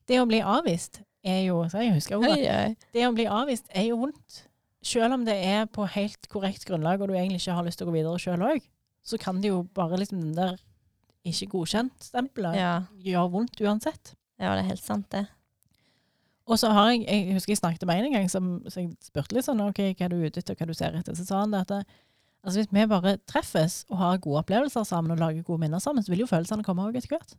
Det 0.06 0.20
å 0.22 0.28
bli 0.30 0.40
avvist 0.42 1.02
er 1.26 1.42
jo 1.44 1.64
så 1.70 1.82
Jeg 1.84 1.96
husker 1.98 2.22
ordet. 2.22 2.78
Det 2.94 3.02
å 3.06 3.10
bli 3.14 3.26
avvist 3.26 3.66
er 3.74 3.90
jo 3.90 3.98
vondt. 4.00 4.44
Selv 4.82 5.12
om 5.12 5.24
det 5.26 5.34
er 5.44 5.66
på 5.68 5.84
helt 5.92 6.28
korrekt 6.32 6.64
grunnlag, 6.68 7.00
og 7.02 7.08
du 7.10 7.14
egentlig 7.14 7.40
ikke 7.42 7.56
har 7.58 7.66
lyst 7.66 7.78
til 7.80 7.86
å 7.86 7.90
gå 7.90 7.98
videre 7.98 8.18
sjøl 8.22 8.40
òg, 8.46 8.62
så 9.04 9.18
kan 9.20 9.40
det 9.42 9.50
jo 9.50 9.62
bare 9.76 9.98
liksom 10.00 10.20
den 10.22 10.34
der 10.38 10.56
ikke 11.28 11.50
godkjent-stempelet 11.52 12.56
Ja. 12.56 12.72
gjøre 12.96 13.30
vondt 13.34 13.60
uansett. 13.60 14.14
ja, 14.40 14.54
det 14.56 14.64
er 14.64 14.70
helt 14.70 14.82
sant, 14.84 15.10
det. 15.12 15.26
Og 16.48 16.58
så 16.58 16.70
har 16.72 16.90
jeg 16.90 17.04
Jeg 17.06 17.34
husker 17.36 17.52
jeg 17.52 17.58
snakket 17.60 17.86
med 17.86 17.98
en 17.98 18.04
en 18.06 18.12
gang, 18.12 18.30
som, 18.30 18.62
så 18.68 18.80
jeg 18.80 18.96
spurte 19.04 19.34
litt 19.36 19.44
sånn 19.44 19.60
OK, 19.60 19.78
hva 19.98 20.04
er 20.06 20.08
du 20.08 20.16
ute 20.24 20.40
etter, 20.40 20.54
hva 20.56 20.66
du 20.66 20.74
ser 20.74 20.96
etter? 20.96 21.14
Så 21.14 21.26
sa 21.28 21.40
han 21.44 21.50
det 21.52 21.60
at 21.60 21.70
altså 22.42 22.56
hvis 22.62 22.72
vi 22.72 22.86
bare 22.88 23.18
treffes 23.28 23.84
og 23.90 23.98
har 23.98 24.18
gode 24.18 24.40
opplevelser 24.40 24.84
sammen 24.88 25.12
og 25.12 25.18
lager 25.20 25.42
gode 25.44 25.60
minner 25.60 25.78
sammen, 25.78 26.02
så 26.02 26.10
vil 26.10 26.20
jo 26.24 26.26
følelsene 26.26 26.64
komme 26.64 26.82
òg 26.88 26.96
etter 26.96 27.12
hvert. 27.12 27.36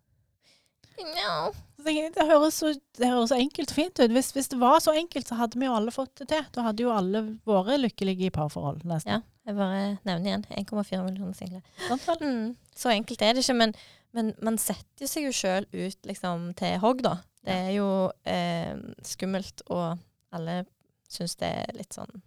Så 1.82 1.94
jeg, 1.96 2.12
Det 2.14 2.26
høres 2.30 2.60
så, 2.62 2.72
det 3.00 3.10
høres 3.10 3.32
så 3.32 3.40
enkelt 3.42 3.72
og 3.74 3.78
fint 3.78 4.02
ut. 4.02 4.14
Hvis, 4.14 4.32
hvis 4.36 4.52
det 4.52 4.60
var 4.62 4.80
så 4.84 4.94
enkelt, 4.98 5.28
så 5.28 5.38
hadde 5.40 5.60
vi 5.60 5.66
jo 5.66 5.76
alle 5.76 5.94
fått 5.94 6.14
det 6.22 6.30
til. 6.34 6.44
Da 6.54 6.66
hadde 6.68 6.86
jo 6.86 6.92
alle 6.94 7.24
vært 7.48 7.82
lykkelige 7.82 8.30
i 8.30 8.34
parforhold, 8.34 8.84
nesten. 8.90 9.18
Ja. 9.18 9.22
Jeg 9.50 9.58
bare 9.58 9.80
nevner 10.06 10.28
igjen 10.30 10.46
1,4 10.62 11.02
millioner 11.02 11.34
single. 11.34 11.64
Mm. 12.22 12.54
Så 12.78 12.94
enkelt 12.94 13.24
er 13.26 13.34
det 13.34 13.42
ikke, 13.42 13.58
men, 13.58 13.74
men 14.14 14.34
man 14.46 14.60
setter 14.62 15.10
seg 15.10 15.26
jo 15.26 15.34
sjøl 15.34 15.66
ut 15.74 16.10
liksom, 16.10 16.52
til 16.60 16.78
hogg, 16.84 17.02
da. 17.08 17.16
Det 17.42 17.56
er 17.56 17.72
jo 17.74 17.88
eh, 18.30 18.76
skummelt, 19.08 19.64
og 19.74 19.98
alle 20.36 20.62
syns 21.12 21.34
det 21.42 21.50
er 21.64 21.74
litt 21.76 21.96
sånn 21.98 22.22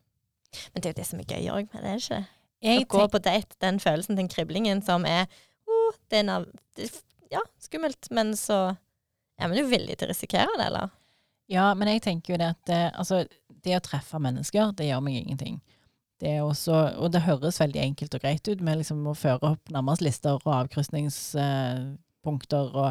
Men 0.74 0.82
det 0.82 0.88
er 0.88 0.92
jo 0.92 0.98
det 0.98 1.06
som 1.08 1.20
er 1.22 1.30
gøy 1.30 1.46
òg, 1.54 1.70
er 1.70 1.86
det 1.86 1.94
ikke 2.00 2.18
det? 2.18 2.24
Å 2.64 2.88
gå 2.90 3.06
på 3.12 3.20
date, 3.22 3.56
den 3.62 3.78
følelsen, 3.82 4.18
den 4.18 4.30
kriblingen 4.32 4.82
som 4.84 5.06
er 5.08 5.28
oh, 5.68 5.96
det 6.10 6.22
er 6.24 6.26
Ja, 7.34 7.42
skummelt, 7.62 8.02
men 8.14 8.26
så 8.38 8.58
er 9.38 9.46
man 9.50 9.58
jo 9.58 9.66
villig 9.70 9.96
til 9.98 10.06
å 10.08 10.12
risikere 10.14 10.52
det, 10.58 10.66
eller? 10.70 10.86
Ja, 11.50 11.66
men 11.76 11.88
jeg 11.90 12.02
tenker 12.06 12.28
jo 12.34 12.38
det 12.40 12.50
at 12.54 12.64
eh, 12.72 12.90
altså, 12.94 13.16
det 13.64 13.74
å 13.76 13.82
treffe 13.84 14.18
mennesker, 14.22 14.70
det 14.78 14.86
gjør 14.88 15.02
meg 15.04 15.14
ingenting. 15.24 15.56
Det 16.22 16.30
er 16.38 16.42
også, 16.46 16.74
og 17.02 17.08
det 17.12 17.24
høres 17.26 17.58
veldig 17.60 17.80
enkelt 17.82 18.14
og 18.16 18.22
greit 18.22 18.46
ut 18.48 18.60
med 18.64 18.78
liksom 18.80 19.00
å 19.10 19.16
føre 19.18 19.44
opp 19.50 19.64
nærmest 19.74 20.02
lister 20.06 20.32
og 20.38 20.46
avkrysningspunkter 20.62 22.64
og 22.78 22.90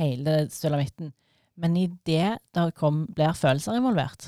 hele 0.00 0.32
sulamitten. 0.50 1.12
Men 1.60 1.70
i 1.76 1.86
det 2.08 2.30
der 2.56 2.70
kom, 2.76 3.04
blir 3.12 3.32
følelser 3.38 3.72
involvert 3.80 4.22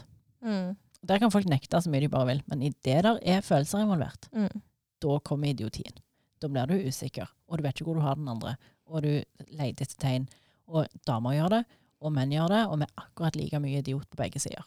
Mm. 0.45 0.75
Der 1.09 1.17
kan 1.23 1.31
folk 1.33 1.47
nekte 1.49 1.79
så 1.81 1.89
mye 1.89 2.03
de 2.05 2.09
bare 2.12 2.27
vil, 2.29 2.43
men 2.53 2.61
i 2.67 2.69
det 2.85 2.99
der 3.07 3.17
er 3.25 3.41
følelser 3.41 3.81
involvert, 3.81 4.27
Mm. 4.33 4.61
da 5.01 5.19
kommer 5.25 5.49
idiotien. 5.49 5.95
Da 6.39 6.49
blir 6.49 6.67
du 6.69 6.75
usikker, 6.89 7.25
og 7.49 7.57
du 7.57 7.62
vet 7.62 7.75
ikke 7.81 7.85
hvor 7.89 7.95
du 7.97 8.03
har 8.05 8.15
den 8.17 8.29
andre, 8.29 8.57
og 8.87 9.03
du 9.05 9.11
leter 9.51 9.85
etter 9.87 9.99
tegn. 10.01 10.28
Og 10.68 10.89
damer 11.07 11.37
gjør 11.37 11.53
det, 11.59 11.62
og 12.05 12.12
menn 12.14 12.32
gjør 12.32 12.49
det, 12.53 12.62
og 12.70 12.78
vi 12.80 12.87
er 12.89 13.05
akkurat 13.05 13.37
like 13.37 13.61
mye 13.61 13.80
idiot 13.82 14.09
på 14.11 14.20
begge 14.20 14.41
sider. 14.43 14.64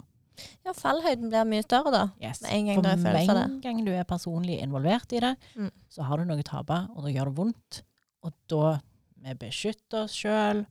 Ja, 0.65 0.73
fallhøyden 0.77 1.31
blir 1.31 1.47
mye 1.49 1.63
større, 1.65 1.91
da. 1.93 2.03
Yes. 2.21 2.43
Med 2.43 2.53
en 2.53 2.67
gang 2.67 2.77
For 2.77 2.89
er 2.91 2.97
med 3.01 3.39
en 3.41 3.61
gang 3.63 3.79
du 3.85 3.91
er 3.95 4.05
personlig 4.05 4.59
involvert 4.61 5.13
i 5.17 5.21
det, 5.23 5.35
Mm. 5.55 5.71
så 5.89 6.03
har 6.05 6.17
du 6.17 6.25
noe 6.25 6.37
å 6.37 6.45
tape, 6.45 6.77
og 6.95 7.03
da 7.03 7.09
gjør 7.09 7.31
det 7.31 7.37
vondt. 7.37 7.81
Og 8.23 8.33
da 8.49 8.79
vi 9.23 9.33
beskytter 9.33 10.03
oss 10.03 10.13
sjøl. 10.13 10.65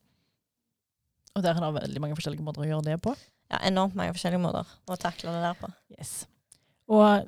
Og 1.34 1.42
der 1.42 1.57
er 1.57 1.61
det 1.61 1.82
veldig 1.82 2.01
mange 2.01 2.16
forskjellige 2.16 2.44
måter 2.47 2.62
å 2.62 2.68
gjøre 2.68 2.84
det 2.84 3.01
på. 3.03 3.16
Ja, 3.51 3.59
enormt 3.62 3.94
mange 3.94 4.14
forskjellige 4.14 4.40
måter 4.42 4.66
å 4.88 4.97
takle 4.97 5.34
det 5.34 5.42
der 5.42 5.59
på. 5.59 5.68
Yes. 5.99 6.26
Og 6.88 7.26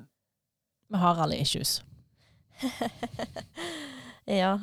vi 0.89 0.97
har 1.03 1.21
alle 1.23 1.39
issues. 1.43 1.83
ja. 4.27 4.59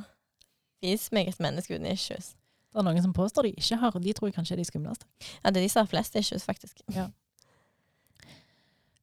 Vis 0.84 1.12
meget 1.16 1.40
mennesker 1.40 1.78
uten 1.78 1.88
issues. 1.92 2.34
Det 2.76 2.82
er 2.82 2.88
noen 2.90 3.04
som 3.06 3.14
påstår 3.16 3.48
de 3.48 3.54
ikke 3.56 3.78
har, 3.80 3.96
og 3.96 4.04
de 4.04 4.14
tror 4.14 4.28
jeg 4.28 4.36
kanskje 4.36 4.58
er 4.58 4.60
de 4.60 4.68
skumleste. 4.68 5.08
Ja, 5.44 5.50
det 5.50 5.62
er 5.62 5.64
de 5.64 5.72
som 5.72 5.86
har 5.86 5.92
flest 5.92 6.16
issues, 6.20 6.44
faktisk. 6.44 6.84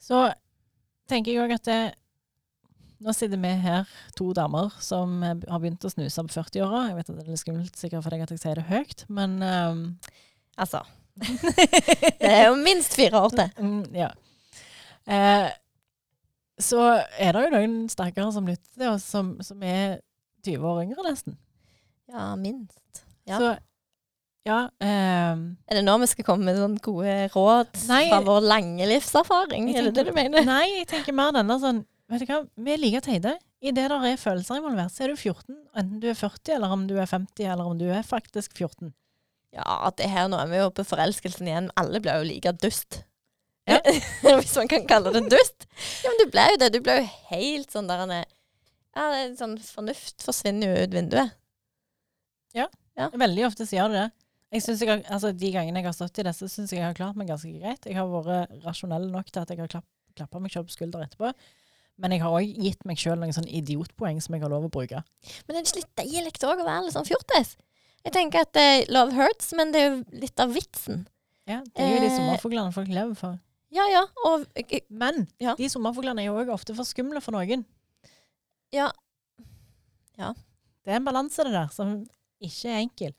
Så 0.03 0.20
tenker 1.09 1.33
jeg 1.33 1.45
òg 1.45 1.55
at 1.57 1.64
det, 1.64 1.81
nå 3.03 3.14
sitter 3.16 3.41
vi 3.41 3.53
her, 3.64 3.89
to 4.18 4.29
damer 4.37 4.75
som 4.85 5.23
har 5.25 5.62
begynt 5.62 5.85
å 5.89 5.93
snuse 5.93 6.27
på 6.29 6.37
40-åra. 6.37 6.89
Jeg 6.91 6.99
vet 6.99 7.09
at 7.09 7.16
det 7.16 7.25
er 7.25 7.33
litt 7.33 7.43
skummelt 7.43 7.81
sikkert 7.81 8.05
for 8.05 8.14
deg 8.14 8.27
at 8.27 8.35
jeg 8.35 8.43
sier 8.45 8.61
det 8.61 8.68
høyt, 8.68 9.07
men 9.09 9.41
um, 9.41 9.87
Altså. 10.61 10.83
Det 12.20 12.29
er 12.29 12.47
jo 12.49 12.57
minst 12.61 12.95
fire 12.97 13.20
år 13.20 13.33
til. 13.33 13.51
Mm, 13.59 13.85
ja. 13.97 14.11
Eh, 15.09 15.49
så 16.61 16.83
er 17.18 17.33
det 17.35 17.45
jo 17.47 17.53
noen 17.55 17.77
stakkare 17.91 18.33
som 18.35 18.47
lytter 18.47 18.68
til 18.77 18.91
oss, 18.93 19.07
som, 19.09 19.35
som 19.45 19.62
er 19.64 19.99
20 20.47 20.66
år 20.68 20.83
yngre, 20.85 21.07
nesten. 21.09 21.37
Ja, 22.12 22.32
minst. 22.36 23.04
Ja. 23.28 23.38
Så 23.38 23.52
ja 24.42 24.56
ehm, 24.82 25.42
Er 25.70 25.78
det 25.78 25.84
nå 25.86 25.94
vi 26.02 26.08
skal 26.10 26.26
komme 26.26 26.48
med 26.48 26.58
sånne 26.58 26.82
gode 26.82 27.12
råd 27.30 27.76
Nei. 27.86 28.04
fra 28.10 28.18
vår 28.26 28.46
lange 28.50 28.88
livserfaring? 28.90 29.68
Tenker, 29.68 29.78
Er 29.78 29.90
det 29.90 30.00
det 30.00 30.04
du 30.10 30.16
mener? 30.16 30.46
Nei, 30.48 30.64
jeg 30.80 30.88
tenker 30.90 31.14
mer 31.14 31.30
denne 31.36 31.58
sånn 31.62 31.84
Vet 32.10 32.24
du 32.24 32.28
hva, 32.28 32.42
vi 32.60 32.72
er 32.74 32.80
like 32.82 33.00
teite. 33.06 33.30
I 33.64 33.70
det 33.72 33.86
er 33.86 34.18
følelser 34.20 34.58
involvert, 34.58 34.92
så 34.92 35.06
er 35.06 35.12
du 35.12 35.16
14, 35.16 35.54
enten 35.80 36.00
du 36.02 36.10
er 36.10 36.18
40, 36.18 36.50
eller 36.58 36.74
om 36.74 36.82
du 36.90 36.96
er 36.98 37.06
50, 37.08 37.46
eller 37.54 37.70
om 37.70 37.78
du 37.78 37.86
er 37.88 38.02
faktisk 38.04 38.52
14. 38.58 38.90
Ja, 39.56 39.88
det 39.96 40.10
her 40.12 40.28
nå 40.28 40.36
er 40.42 40.50
vi 40.50 40.58
jo 40.60 40.66
på 40.76 40.84
forelskelsen 40.90 41.48
igjen. 41.48 41.70
Alle 41.80 42.02
blir 42.04 42.20
jo 42.20 42.26
like 42.28 42.52
dust. 42.60 43.00
Ja. 43.70 43.78
Hvis 44.42 44.52
man 44.58 44.68
kan 44.68 44.84
kalle 44.90 45.14
det 45.14 45.24
dust. 45.32 45.64
Ja, 46.02 46.10
men 46.10 46.20
du 46.20 46.34
ble 46.34 46.44
jo 46.50 46.60
det. 46.60 46.70
Du 46.74 46.80
ble 46.84 46.98
jo 46.98 47.08
helt 47.30 47.72
sånn 47.72 47.88
der 47.88 48.04
Ja, 48.12 49.08
det 49.08 49.22
er 49.22 49.34
sånn 49.38 49.56
fornuft 49.64 50.26
forsvinner 50.26 50.72
jo 50.74 50.84
ut 50.84 50.98
vinduet. 50.98 51.36
Veldig 53.16 53.46
ofte 53.48 53.66
så 53.66 53.76
gjør 53.78 53.88
det 53.94 54.00
det. 54.03 54.11
Jeg 54.53 54.62
synes 54.66 54.80
jeg 54.84 54.88
har, 54.90 55.00
altså 55.09 55.30
De 55.32 55.48
gangene 55.55 55.80
jeg 55.80 55.86
har 55.88 55.94
stått 55.96 56.18
i 56.20 56.24
disse, 56.26 56.48
syns 56.53 56.72
jeg 56.74 56.80
jeg 56.82 56.84
har 56.90 56.94
klart 56.98 57.16
meg 57.16 57.30
ganske 57.30 57.48
greit. 57.59 57.86
Jeg 57.88 57.96
har 57.96 58.07
vært 58.12 58.50
rasjonell 58.66 59.07
nok 59.11 59.30
til 59.32 59.40
at 59.40 59.48
jeg 59.50 59.59
har 59.62 59.70
klapp, 59.72 59.86
klappa 60.18 60.40
meg 60.44 60.53
selv 60.53 60.68
på 60.68 60.74
skulderen 60.76 61.07
etterpå. 61.09 61.32
Men 62.03 62.12
jeg 62.12 62.20
har 62.24 62.34
òg 62.36 62.50
gitt 62.61 62.84
meg 62.88 62.98
sjøl 63.00 63.16
noen 63.20 63.32
sånn 63.32 63.48
idiotpoeng 63.48 64.20
som 64.20 64.34
jeg 64.36 64.42
har 64.44 64.53
lov 64.53 64.66
å 64.68 64.72
bruke. 64.72 65.00
Men 65.46 65.57
det 65.57 65.62
er 65.62 65.78
litt 65.80 65.94
deilig 65.96 66.34
òg 66.44 66.61
å 66.61 66.66
være 66.68 66.84
litt 66.84 66.96
sånn 66.96 67.09
fjortis. 67.09 67.55
Jeg 68.05 68.12
tenker 68.16 68.42
at 68.44 68.59
uh, 68.59 68.84
love 68.92 69.14
hurts, 69.16 69.53
men 69.57 69.72
det 69.72 69.80
er 69.80 69.88
jo 69.88 70.20
litt 70.24 70.40
av 70.42 70.53
vitsen. 70.53 71.07
Ja, 71.48 71.61
Det 71.64 71.82
er 71.82 71.94
jo 71.94 72.00
de 72.03 72.07
Eh. 72.11 72.16
sommerfuglene 72.16 72.72
folk 72.74 72.88
lever 72.88 73.14
for. 73.16 73.38
Ja, 73.72 73.86
ja. 73.88 74.03
Og 74.28 74.44
jeg, 74.57 74.82
Men 74.90 75.28
Ja. 75.40 75.55
de 75.57 75.68
sommerfuglene 75.68 76.20
er 76.20 76.26
jo 76.28 76.36
òg 76.36 76.50
ofte 76.53 76.74
for 76.76 76.84
skumle 76.84 77.20
for 77.22 77.32
noen. 77.32 77.64
ja. 78.72 78.90
Det 80.84 80.90
er 80.92 80.96
en 80.96 81.05
balanse, 81.05 81.44
det 81.44 81.53
der, 81.53 81.68
som 81.70 82.07
ikke 82.49 82.74
enkel. 82.78 83.12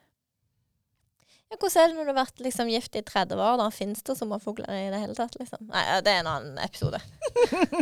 ja, 1.49 1.57
hvordan 1.59 1.83
er 1.83 1.89
det 1.89 1.97
når 1.97 2.07
du 2.07 2.11
har 2.11 2.19
vært 2.19 2.43
liksom, 2.45 2.71
gift 2.73 2.95
i 2.97 3.03
30 3.05 3.41
år? 3.41 3.57
da? 3.61 3.69
Fins 3.73 4.03
det 4.05 4.17
sommerfugler 4.19 4.69
i 4.73 4.91
det 4.93 5.01
hele 5.01 5.17
tatt? 5.17 5.37
liksom? 5.39 5.65
Nei, 5.69 5.83
ja, 5.89 5.99
det 6.05 6.13
er 6.13 6.23
en 6.23 6.31
annen 6.31 6.61
episode. 6.63 7.01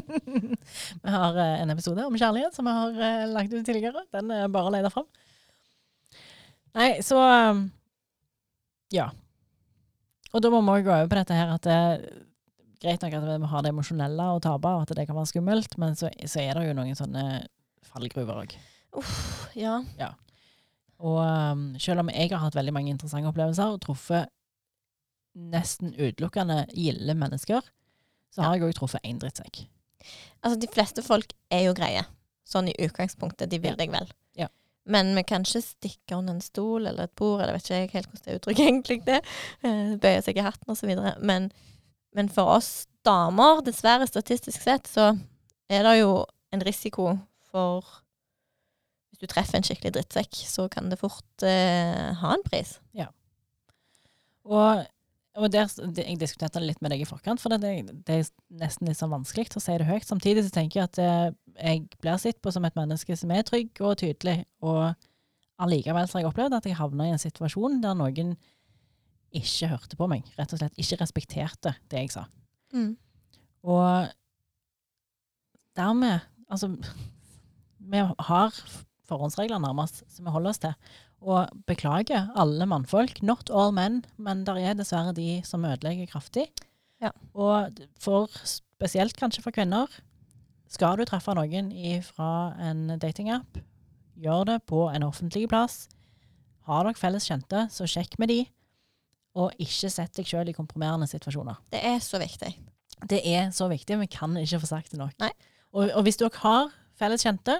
vi 1.04 1.16
har 1.16 1.38
uh, 1.40 1.62
en 1.62 1.76
episode 1.76 2.08
om 2.08 2.18
kjærlighet 2.20 2.58
som 2.58 2.68
vi 2.68 2.76
har 2.78 2.98
uh, 3.00 3.30
lagt 3.32 3.54
ut 3.54 3.66
tidligere. 3.66 4.06
Den 4.16 4.34
er 4.36 4.52
bare 4.52 4.72
å 4.72 4.76
lete 4.76 4.92
fram. 4.94 5.08
Nei, 6.78 6.92
så 7.04 7.20
um, 7.20 7.66
Ja. 8.94 9.12
Og 10.32 10.44
da 10.44 10.52
må 10.52 10.64
vi 10.64 10.86
gå 10.86 10.92
over 10.94 11.10
på 11.12 11.18
dette 11.18 11.36
her 11.36 11.50
at 11.52 11.66
det 11.68 11.74
er 11.76 12.04
greit 12.82 13.04
nok 13.04 13.16
at 13.18 13.26
vi 13.28 13.50
har 13.52 13.64
det 13.64 13.72
emosjonelle 13.74 14.28
å 14.34 14.40
tape, 14.44 14.70
og 14.72 14.86
at 14.86 14.96
det 14.98 15.06
kan 15.08 15.18
være 15.18 15.32
skummelt, 15.32 15.78
men 15.82 15.98
så, 16.00 16.10
så 16.26 16.42
er 16.42 16.58
det 16.58 16.70
jo 16.70 16.78
noen 16.78 16.98
sånne 16.98 17.26
fallgruver 17.92 18.44
òg. 18.46 18.56
Ja. 20.00 20.14
Og 21.02 21.18
um, 21.18 21.66
selv 21.82 22.04
om 22.04 22.12
jeg 22.14 22.30
har 22.30 22.44
hatt 22.44 22.58
veldig 22.58 22.74
mange 22.76 22.94
interessante 22.94 23.30
opplevelser 23.32 23.74
og 23.74 23.82
truffet 23.82 24.30
nesten 25.34 25.94
utelukkende 25.96 26.66
gilde 26.76 27.16
mennesker, 27.18 27.70
så 28.32 28.44
har 28.44 28.58
jeg 28.58 28.68
òg 28.68 28.76
truffet 28.78 29.06
én 29.08 29.20
drittsekk. 29.20 29.64
Altså, 30.42 30.58
de 30.60 30.70
fleste 30.72 31.04
folk 31.06 31.34
er 31.54 31.66
jo 31.68 31.76
greie. 31.78 32.04
Sånn 32.48 32.70
i 32.72 32.76
utgangspunktet. 32.84 33.50
De 33.52 33.60
vil 33.64 33.78
deg 33.80 33.94
vel. 33.94 34.10
Ja. 34.40 34.50
Men 34.90 35.14
vi 35.16 35.24
kan 35.28 35.46
ikke 35.46 35.64
stikke 35.64 36.18
under 36.18 36.36
en 36.36 36.44
stol 36.44 36.88
eller 36.90 37.08
et 37.08 37.16
bord, 37.18 37.42
eller 37.42 37.56
vet 37.58 37.70
ikke 37.70 38.00
helt 38.00 38.12
hvordan 38.12 38.28
det 38.28 38.38
uttrykket 38.40 38.66
egentlig 38.70 39.00
det. 39.08 39.20
Eh, 39.64 39.96
Bøye 40.02 40.22
seg 40.26 40.40
i 40.40 40.46
hatten 40.46 40.80
videre. 40.82 41.16
Men, 41.22 41.50
men 42.18 42.32
for 42.34 42.58
oss 42.58 42.72
damer, 43.08 43.64
dessverre 43.66 44.10
statistisk 44.10 44.62
sett, 44.62 44.90
så 44.90 45.14
er 45.72 45.88
det 45.88 45.98
jo 46.02 46.26
en 46.52 46.66
risiko 46.68 47.14
for 47.52 48.01
Hvis 49.12 49.22
du 49.22 49.30
treffer 49.30 49.60
en 49.60 49.68
skikkelig 49.68 49.94
drittsekk, 49.98 50.40
så 50.48 50.68
kan 50.72 50.90
det 50.92 51.00
fort 51.02 51.46
eh, 51.46 52.12
ha 52.22 52.34
en 52.34 52.44
pris. 52.48 52.78
Og, 54.48 54.86
og 55.38 55.52
der, 55.54 55.70
jeg 56.00 56.18
diskuterte 56.20 56.60
det 56.60 56.72
litt 56.72 56.82
med 56.82 56.94
deg 56.94 57.04
i 57.04 57.10
forkant, 57.10 57.42
for 57.44 57.54
det, 57.54 57.76
det 58.08 58.16
er 58.16 58.32
nesten 58.62 58.90
litt 58.90 59.00
sånn 59.00 59.14
vanskelig 59.14 59.52
å 59.60 59.64
si 59.64 59.76
det 59.78 59.90
høyt. 59.90 60.08
Samtidig 60.08 60.46
så 60.48 60.56
tenker 60.56 60.82
jeg 60.82 60.90
at 60.90 61.02
eh, 61.04 61.28
jeg 61.60 61.86
blir 62.02 62.18
sett 62.24 62.42
på 62.42 62.54
som 62.56 62.66
et 62.68 62.80
menneske 62.80 63.18
som 63.20 63.34
er 63.36 63.46
trygg 63.48 63.84
og 63.84 64.00
tydelig, 64.02 64.42
og 64.66 64.96
allikevel 65.62 66.08
så 66.10 66.18
har 66.18 66.26
jeg 66.26 66.32
opplevd 66.32 66.58
at 66.58 66.72
jeg 66.72 66.80
havna 66.80 67.08
i 67.08 67.14
en 67.14 67.22
situasjon 67.22 67.82
der 67.84 68.00
noen 68.00 68.34
ikke 69.38 69.70
hørte 69.72 69.96
på 70.00 70.08
meg, 70.12 70.26
rett 70.36 70.52
og 70.52 70.60
slett 70.60 70.80
ikke 70.82 70.98
respekterte 71.04 71.76
det 71.92 72.02
jeg 72.02 72.16
sa. 72.16 72.26
Og 73.64 74.10
dermed 75.78 76.28
Altså, 76.52 76.68
vi 77.80 77.98
har 77.98 78.58
forhåndsregler 79.12 79.62
nærmest 79.62 80.02
som 80.10 80.28
vi 80.28 80.34
holder 80.34 80.54
oss 80.54 80.62
til. 80.64 80.92
Og 81.22 81.52
beklager 81.70 82.32
alle 82.40 82.66
mannfolk, 82.66 83.22
not 83.22 83.52
all 83.54 83.76
men, 83.76 84.02
men 84.18 84.46
der 84.48 84.58
er 84.58 84.78
dessverre 84.80 85.14
de 85.18 85.42
som 85.46 85.68
ødelegger 85.68 86.10
kraftig. 86.10 86.48
Ja. 87.02 87.12
Og 87.34 87.82
for, 88.02 88.32
spesielt 88.48 89.18
kanskje 89.20 89.44
for 89.46 89.54
kvinner, 89.54 89.92
skal 90.72 90.98
du 90.98 91.06
treffe 91.06 91.36
noen 91.36 91.74
fra 92.06 92.54
en 92.64 92.88
datingapp, 93.02 93.60
gjør 94.22 94.48
det 94.48 94.58
på 94.70 94.86
en 94.90 95.06
offentlig 95.06 95.48
plass. 95.52 95.86
Har 96.70 96.86
dere 96.86 97.00
felles 97.00 97.28
kjente, 97.28 97.66
så 97.74 97.88
sjekk 97.90 98.18
med 98.22 98.32
de. 98.32 98.42
Og 99.42 99.56
ikke 99.64 99.90
sett 99.92 100.14
deg 100.18 100.28
sjøl 100.28 100.52
i 100.52 100.56
komprimerende 100.56 101.08
situasjoner. 101.10 101.60
Det 101.74 101.82
er 101.88 102.00
så 102.04 102.20
viktig. 102.22 102.52
Det 103.10 103.22
er 103.26 103.50
så 103.56 103.68
viktig, 103.72 103.98
vi 104.04 104.10
kan 104.12 104.36
ikke 104.38 104.62
få 104.62 104.70
sagt 104.70 104.94
det 104.94 105.02
nok. 105.02 105.16
Og, 105.72 105.90
og 105.90 106.02
hvis 106.06 106.20
dere 106.22 106.44
har 106.44 106.74
felles 107.00 107.26
kjente, 107.26 107.58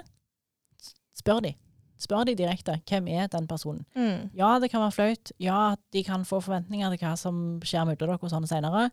spør 1.18 1.40
de. 1.44 1.54
Spør 2.02 2.24
de 2.26 2.34
direkte. 2.34 2.80
Hvem 2.88 3.08
er 3.14 3.28
den 3.30 3.46
personen? 3.46 3.84
Mm. 3.94 4.30
Ja, 4.34 4.58
det 4.58 4.70
kan 4.72 4.80
være 4.82 4.96
flaut. 4.96 5.32
Ja, 5.38 5.76
de 5.92 6.02
kan 6.04 6.24
få 6.26 6.40
forventninger 6.42 6.90
til 6.96 6.98
hva 7.06 7.16
som 7.20 7.60
skjer 7.62 7.84
mellom 7.86 8.00
dere 8.00 8.18
og 8.18 8.32
sånn 8.32 8.48
senere. 8.50 8.88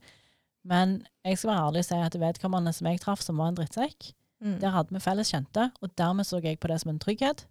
Men 0.68 1.00
jeg 1.26 1.38
skal 1.40 1.50
være 1.54 1.68
ærlig 1.70 1.80
og 1.86 1.88
si 1.90 2.00
at 2.06 2.18
vedkommende 2.22 2.74
som 2.76 2.88
jeg 2.92 3.00
traff, 3.02 3.22
som 3.26 3.38
var 3.42 3.48
en 3.54 3.56
drittsekk, 3.62 4.14
Mm. 4.40 4.60
der 4.62 4.72
hadde 4.72 4.94
vi 4.96 5.00
felles 5.04 5.28
kjente, 5.34 5.66
og 5.84 5.90
dermed 6.00 6.24
så 6.24 6.38
jeg 6.42 6.60
på 6.62 6.70
det 6.72 6.80
som 6.80 6.92
en 6.94 7.00
trygghet. 7.00 7.42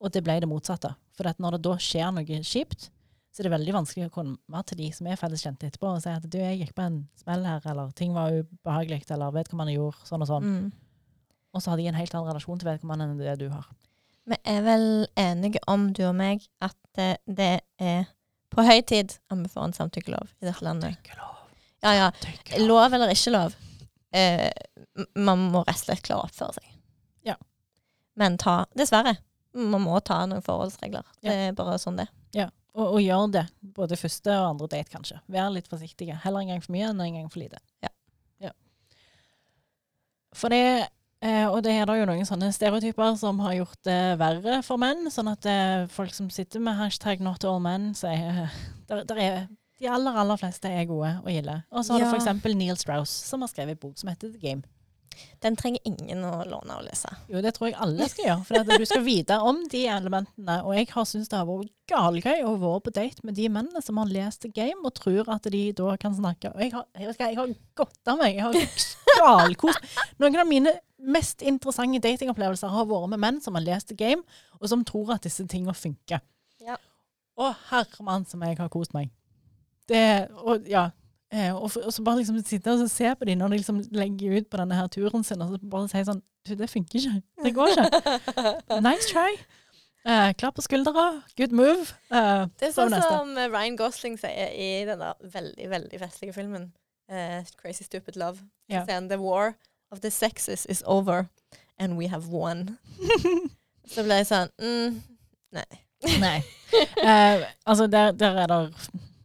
Og 0.00 0.10
det 0.12 0.22
ble 0.24 0.40
det 0.40 0.48
motsatte. 0.48 0.94
For 1.12 1.28
at 1.28 1.36
når 1.38 1.50
det 1.58 1.62
da 1.66 1.74
skjer 1.76 2.10
noe 2.14 2.24
kjipt, 2.24 2.88
så 3.32 3.40
er 3.40 3.50
det 3.50 3.52
veldig 3.52 3.74
vanskelig 3.74 4.06
å 4.08 4.12
komme 4.14 4.62
til 4.64 4.78
de 4.78 4.90
som 4.92 5.06
er 5.06 5.16
felles 5.20 5.42
kjente 5.44 5.66
etterpå, 5.68 5.90
og 5.92 6.00
si 6.00 6.08
at 6.08 6.24
du, 6.24 6.38
jeg 6.38 6.60
gikk 6.62 6.74
på 6.74 6.86
en 6.86 7.08
smell 7.20 7.44
her, 7.44 7.60
eller 7.68 7.90
ting 7.92 8.14
var 8.14 8.32
ubehagelig, 8.32 9.02
eller 9.10 9.30
vedkommende 9.36 9.74
gjorde 9.76 10.08
sånn 10.08 10.22
og 10.24 10.28
sånn. 10.30 10.42
Mm. 10.48 10.72
Og 11.56 11.64
så 11.64 11.72
har 11.72 11.80
de 11.80 11.88
en 11.88 11.98
helt 11.98 12.14
annen 12.14 12.28
relasjon 12.28 12.60
til 12.60 12.68
vedkommende 12.68 13.08
enn 13.08 13.20
det 13.20 13.38
du 13.40 13.48
har. 13.52 13.68
Vi 14.26 14.36
er 14.50 14.62
vel 14.66 14.86
enige 15.20 15.62
om, 15.70 15.88
du 15.94 16.02
og 16.08 16.16
meg, 16.18 16.44
at 16.64 16.76
det, 16.98 17.16
det 17.30 17.52
er 17.80 18.08
på 18.52 18.64
høy 18.66 18.80
tid 18.88 19.14
at 19.30 19.38
vi 19.38 19.50
får 19.52 19.68
en 19.68 19.76
samtykkelov 19.76 20.32
i 20.40 20.48
dette 20.48 20.64
landet. 20.66 20.98
Ja, 21.84 21.92
ja. 21.94 22.08
Lov 22.62 22.94
eller 22.96 23.12
ikke 23.12 23.34
lov. 23.34 23.54
Eh, 24.16 24.48
man 25.14 25.48
må 25.52 25.62
rett 25.66 25.78
og 25.78 25.84
slett 25.84 26.04
klare 26.06 26.24
å 26.24 26.28
oppføre 26.30 26.58
seg. 26.58 26.68
Ja. 27.28 27.36
Men 28.18 28.38
ta 28.40 28.64
Dessverre. 28.76 29.16
Man 29.56 29.84
må 29.86 29.98
ta 30.04 30.22
noen 30.28 30.44
forholdsregler. 30.44 31.06
Det 31.24 31.34
er 31.46 31.56
bare 31.56 31.78
sånn 31.80 32.00
det. 32.00 32.10
Og, 32.76 32.98
og 32.98 33.00
gjør 33.00 33.30
det. 33.32 33.44
Både 33.76 33.96
første 33.96 34.32
og 34.36 34.50
andre 34.50 34.68
date, 34.74 34.92
kanskje. 34.92 35.20
Vær 35.32 35.48
litt 35.54 35.68
forsiktige. 35.70 36.18
Heller 36.24 36.44
en 36.44 36.52
gang 36.52 36.64
for 36.64 36.74
mye 36.76 36.90
enn 36.90 37.00
en 37.00 37.14
gang 37.20 37.30
for 37.32 37.40
lite. 37.40 37.60
Ja. 37.84 37.92
Ja. 38.44 38.52
For 40.36 40.52
det 40.52 40.88
eh, 41.22 41.46
Og 41.48 41.62
det 41.62 41.72
er 41.72 41.86
da 41.88 41.96
jo 41.98 42.06
noen 42.08 42.26
sånne 42.28 42.52
stereotyper 42.52 43.16
som 43.20 43.38
har 43.44 43.54
gjort 43.58 43.78
det 43.84 44.00
verre 44.20 44.62
for 44.66 44.76
menn. 44.80 45.06
Sånn 45.12 45.28
at 45.32 45.46
eh, 45.46 45.86
folk 45.92 46.14
som 46.14 46.30
sitter 46.30 46.60
med 46.60 46.76
hashtag 46.78 47.20
not 47.24 47.44
all 47.44 47.60
men, 47.60 47.92
sier 47.94 48.50
der, 48.88 49.04
der 49.04 49.16
er 49.22 49.46
De 49.80 49.88
aller, 49.92 50.16
aller 50.16 50.36
fleste 50.40 50.68
er 50.72 50.86
gode 50.88 51.10
og 51.22 51.28
gilde. 51.28 51.58
Og 51.70 51.84
så 51.84 51.92
har 51.92 52.00
Ja. 52.06 52.10
du 52.10 52.16
f.eks. 52.16 52.54
Neil 52.56 52.76
Strauss, 52.80 53.10
som 53.28 53.42
har 53.44 53.48
skrevet 53.52 53.78
bok 53.80 53.98
som 54.00 54.08
heter 54.08 54.32
The 54.32 54.38
Game. 54.40 54.62
Den 55.44 55.56
trenger 55.58 55.82
ingen 55.88 56.24
å 56.26 56.40
låne 56.48 56.78
og 56.78 56.86
lese. 56.86 57.10
Jo, 57.30 57.40
det 57.44 57.54
tror 57.56 57.70
jeg 57.70 57.78
alle 57.86 58.08
skal 58.10 58.28
gjøre. 58.28 58.46
For 58.48 58.78
du 58.82 58.86
skal 58.88 59.04
vite 59.06 59.38
om 59.42 59.62
de 59.72 59.82
elementene. 59.92 60.58
Og 60.64 60.76
jeg 60.78 60.90
har 60.92 61.08
syntes 61.08 61.32
det 61.32 61.40
har 61.40 61.48
vært 61.48 61.72
galgøy 61.90 62.42
å 62.46 62.56
være 62.60 62.82
på 62.86 62.94
date 62.96 63.26
med 63.26 63.36
de 63.38 63.48
mennene 63.52 63.82
som 63.84 64.00
har 64.00 64.10
lest 64.10 64.48
Game 64.56 64.82
og 64.82 64.94
tror 64.98 65.28
at 65.34 65.46
de 65.52 65.62
da 65.76 65.94
kan 66.00 66.14
snakke. 66.16 66.50
Og 66.54 66.64
jeg 66.64 66.74
har, 66.74 66.86
jeg 66.98 67.14
jeg 67.20 67.38
har 67.38 67.54
godt 67.78 68.12
av 68.12 68.20
meg. 68.20 68.38
Jeg 68.38 68.46
har 68.46 68.96
galkost. 69.16 69.96
Noen 70.22 70.40
av 70.42 70.48
mine 70.48 70.74
mest 70.96 71.42
interessante 71.46 72.00
datingopplevelser 72.04 72.72
har 72.72 72.88
vært 72.88 73.12
med 73.12 73.22
menn 73.22 73.40
som 73.44 73.56
har 73.58 73.64
lest 73.64 73.92
Game, 73.98 74.24
og 74.60 74.70
som 74.70 74.84
tror 74.86 75.14
at 75.16 75.26
disse 75.26 75.44
tingene 75.48 75.74
funker. 75.76 76.22
Ja. 76.64 76.78
Å, 77.36 77.52
herremann 77.70 78.26
som 78.28 78.42
jeg 78.46 78.58
har 78.58 78.70
kost 78.72 78.96
meg. 78.96 79.12
Det, 79.86 80.26
og 80.42 80.66
ja, 80.66 80.88
og, 81.34 81.70
for, 81.72 81.82
og 81.88 81.92
så 81.92 82.02
bare 82.06 82.20
liksom 82.20 82.38
sitte 82.46 82.70
og 82.72 82.86
se 82.90 83.10
på 83.18 83.24
dem 83.26 83.38
når 83.40 83.48
de 83.52 83.56
liksom 83.60 83.80
legger 83.90 84.36
ut 84.38 84.48
på 84.50 84.60
denne 84.60 84.76
her 84.78 84.86
turen 84.92 85.24
sin, 85.26 85.42
og 85.42 85.54
så 85.56 85.58
bare 85.70 85.88
si 85.90 86.02
sånn 86.06 86.22
Du, 86.46 86.52
det 86.54 86.68
funker 86.70 87.00
ikke. 87.00 87.22
Det 87.42 87.50
går 87.56 87.72
ikke. 87.72 88.02
Nice 88.86 89.08
try. 89.10 89.32
Eh, 90.06 90.28
klapp 90.38 90.54
på 90.54 90.62
skuldra. 90.62 91.22
Good 91.36 91.50
move. 91.50 91.88
Eh, 92.14 92.44
Det 92.60 92.68
er 92.68 92.74
sånn 92.76 92.94
som 93.02 93.32
Ryan 93.34 93.74
Gosling 93.76 94.14
sier 94.22 94.52
i 94.54 94.84
den 94.86 95.00
der 95.02 95.16
veldig, 95.32 95.66
veldig 95.72 95.98
festlige 96.04 96.36
filmen 96.36 96.68
eh, 97.10 97.42
Crazy 97.58 97.82
Stupid 97.88 98.14
Love. 98.16 98.38
Yeah. 98.70 98.86
Sier 98.86 99.08
The 99.10 99.18
war 99.18 99.56
of 99.90 100.00
the 100.06 100.10
sexes 100.14 100.64
is 100.70 100.84
over, 100.86 101.26
and 101.78 101.98
we 101.98 102.06
have 102.06 102.30
won. 102.30 102.78
så 103.92 104.06
ble 104.06 104.20
jeg 104.22 104.30
sånn 104.30 104.54
mm, 104.62 105.02
Nei. 105.58 105.66
Nei. 106.22 106.38
Eh, 107.02 107.42
altså, 107.66 107.86
der, 107.90 108.14
der 108.14 108.42
er 108.44 108.50
det 108.54 108.60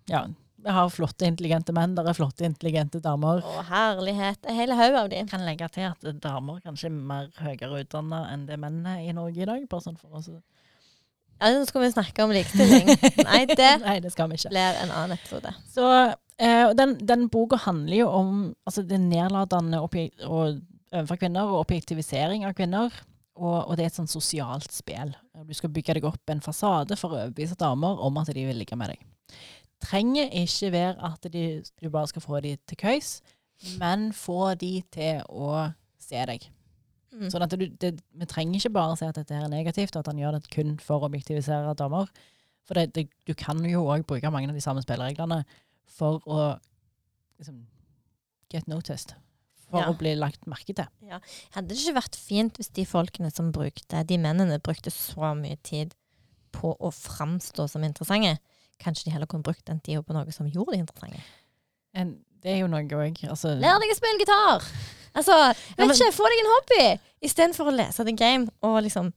Ja. 0.10 0.26
Vi 0.62 0.74
har 0.76 0.90
flotte, 0.94 1.26
intelligente 1.26 1.74
menn. 1.74 1.96
Der 1.98 2.08
er 2.12 2.18
flotte, 2.18 2.46
intelligente 2.46 3.02
damer. 3.02 3.42
Å, 3.42 3.64
herlighet. 3.70 4.44
En 4.46 4.58
hel 4.58 4.74
haug 4.78 4.98
av 5.00 5.12
de. 5.12 5.22
Kan 5.30 5.46
legge 5.48 5.68
til 5.74 5.88
at 5.90 6.06
damer 6.22 6.62
kanskje 6.66 6.92
er 6.92 6.98
mer 7.12 7.30
høyere 7.42 7.82
utdanna 7.84 8.26
enn 8.34 8.48
det 8.50 8.60
menn 8.62 8.82
er 8.86 9.02
i 9.08 9.16
Norge 9.18 9.42
i 9.42 9.50
dag. 9.50 9.68
Bare 9.72 9.86
sånn 9.88 9.98
for 10.00 10.20
oss. 10.20 10.30
Ja, 11.42 11.50
nå 11.50 11.64
skal 11.66 11.82
vi 11.82 11.94
snakke 11.96 12.26
om 12.26 12.34
likestilling. 12.36 12.92
Nei, 13.26 13.46
det 13.50 13.70
Nei, 13.88 13.98
det 14.04 14.12
skal 14.14 14.30
vi 14.30 14.38
ikke. 14.38 14.52
blir 14.54 14.82
en 14.84 14.94
annen 14.94 15.16
episode. 15.18 15.54
Så 15.74 15.88
eh, 16.38 16.68
den, 16.78 17.00
den 17.02 17.26
boka 17.34 17.58
handler 17.64 17.98
jo 18.04 18.10
om 18.14 18.36
altså, 18.70 18.84
det 18.86 19.02
nedlatende 19.02 19.82
overfor 19.82 21.18
kvinner 21.18 21.50
og 21.50 21.64
objektivisering 21.64 22.46
av 22.46 22.54
kvinner. 22.58 22.94
Og, 23.42 23.56
og 23.64 23.74
det 23.80 23.88
er 23.88 23.90
et 23.90 23.98
sånn 23.98 24.12
sosialt 24.12 24.70
spill. 24.76 25.16
Du 25.48 25.56
skal 25.58 25.72
bygge 25.74 25.98
deg 25.98 26.06
opp 26.06 26.30
en 26.30 26.44
fasade 26.46 26.98
for 27.00 27.16
å 27.16 27.24
overbevise 27.24 27.58
damer 27.58 27.98
om 28.06 28.22
at 28.22 28.30
de 28.36 28.46
vil 28.46 28.62
ligge 28.62 28.78
med 28.78 28.94
deg. 28.94 29.08
Trenger 29.82 30.30
ikke 30.44 30.72
være 30.72 30.96
at 31.12 31.28
de, 31.34 31.46
du 31.82 31.90
bare 31.90 32.08
skal 32.12 32.22
få 32.22 32.40
de 32.46 32.56
til 32.70 32.78
køys, 32.78 33.22
men 33.80 34.12
få 34.14 34.54
de 34.62 34.82
til 34.94 35.22
å 35.30 35.72
se 36.02 36.22
deg. 36.30 36.46
Mm. 37.12 37.28
Sånn 37.34 37.44
at 37.44 37.54
du, 37.60 37.66
det, 37.82 37.96
vi 38.16 38.28
trenger 38.30 38.62
ikke 38.62 38.74
bare 38.78 38.96
si 39.00 39.08
at 39.08 39.18
dette 39.20 39.36
er 39.36 39.50
negativt, 39.52 39.96
og 39.98 40.04
at 40.06 40.12
han 40.14 40.22
gjør 40.22 40.38
det 40.38 40.52
kun 40.54 40.78
for 40.80 41.02
å 41.02 41.10
objektivisere 41.10 41.74
damer. 41.80 42.08
For 42.68 42.78
det, 42.78 42.94
det, 42.96 43.08
du 43.28 43.34
kan 43.36 43.60
jo 43.68 43.84
òg 43.92 44.06
bruke 44.08 44.32
mange 44.32 44.48
av 44.52 44.56
de 44.56 44.64
samme 44.64 44.84
spillereglene 44.86 45.42
for 45.92 46.22
å 46.30 46.46
liksom, 47.42 47.66
get 48.54 48.70
noticed. 48.72 49.16
For 49.68 49.80
Ja. 49.82 49.90
å 49.90 49.96
bli 49.98 50.14
lagt 50.20 50.48
merke 50.52 50.74
til. 50.76 50.88
Hadde 51.56 51.70
det 51.72 51.78
ikke 51.80 51.96
vært 52.00 52.16
fint 52.20 52.58
hvis 52.60 52.72
de 52.76 52.84
folkene 52.86 53.32
som 53.32 53.54
brukte, 53.56 54.02
de 54.04 54.18
mennene 54.20 54.60
brukte 54.60 54.92
så 54.92 55.34
mye 55.36 55.56
tid 55.64 55.94
på 56.52 56.74
å 56.76 56.90
framstå 56.92 57.70
som 57.72 57.84
interessante? 57.88 58.38
Kanskje 58.80 59.06
de 59.06 59.12
heller 59.12 59.28
kunne 59.28 59.44
brukt 59.44 59.66
den 59.68 59.80
tida 59.80 60.02
på 60.02 60.14
noe 60.14 60.32
som 60.32 60.48
gjorde 60.50 60.74
de 60.74 60.80
interessante? 60.84 61.22
En, 61.94 62.16
det 62.42 62.52
er 62.56 62.60
jo 62.64 62.68
noe 62.72 62.82
òg 62.88 63.24
altså, 63.30 63.56
Lær 63.60 63.80
deg 63.84 63.92
å 63.92 63.98
spille 63.98 64.20
gitar! 64.22 64.64
Altså, 65.14 65.36
Ja, 65.36 65.54
vet 65.78 65.88
men- 65.88 65.96
ikke, 65.98 66.14
få 66.16 66.30
deg 66.32 66.40
en 66.40 66.52
hobby! 66.54 66.86
Istedenfor 67.22 67.68
å 67.68 67.76
lese 67.76 68.06
The 68.08 68.14
Game 68.14 68.48
og 68.64 68.82
liksom 68.84 69.12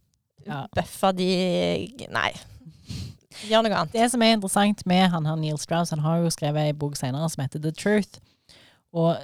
Ja. 0.46 0.66
bøffe 0.74 1.14
de 1.16 2.06
Nei. 2.10 2.32
Gjør 3.48 3.62
noe 3.64 3.74
annet. 3.74 3.92
Det 3.92 4.10
som 4.10 4.22
er 4.22 4.34
interessant 4.36 4.84
med 4.86 5.10
han 5.10 5.24
her 5.26 5.36
Neil 5.36 5.56
Strauss, 5.58 5.90
han 5.90 5.98
har 6.04 6.18
jo 6.22 6.30
skrevet 6.30 6.68
ei 6.68 6.72
bok 6.72 6.94
senere 6.96 7.28
som 7.30 7.42
heter 7.42 7.60
The 7.62 7.72
Truth. 7.72 8.18
Og 8.94 9.16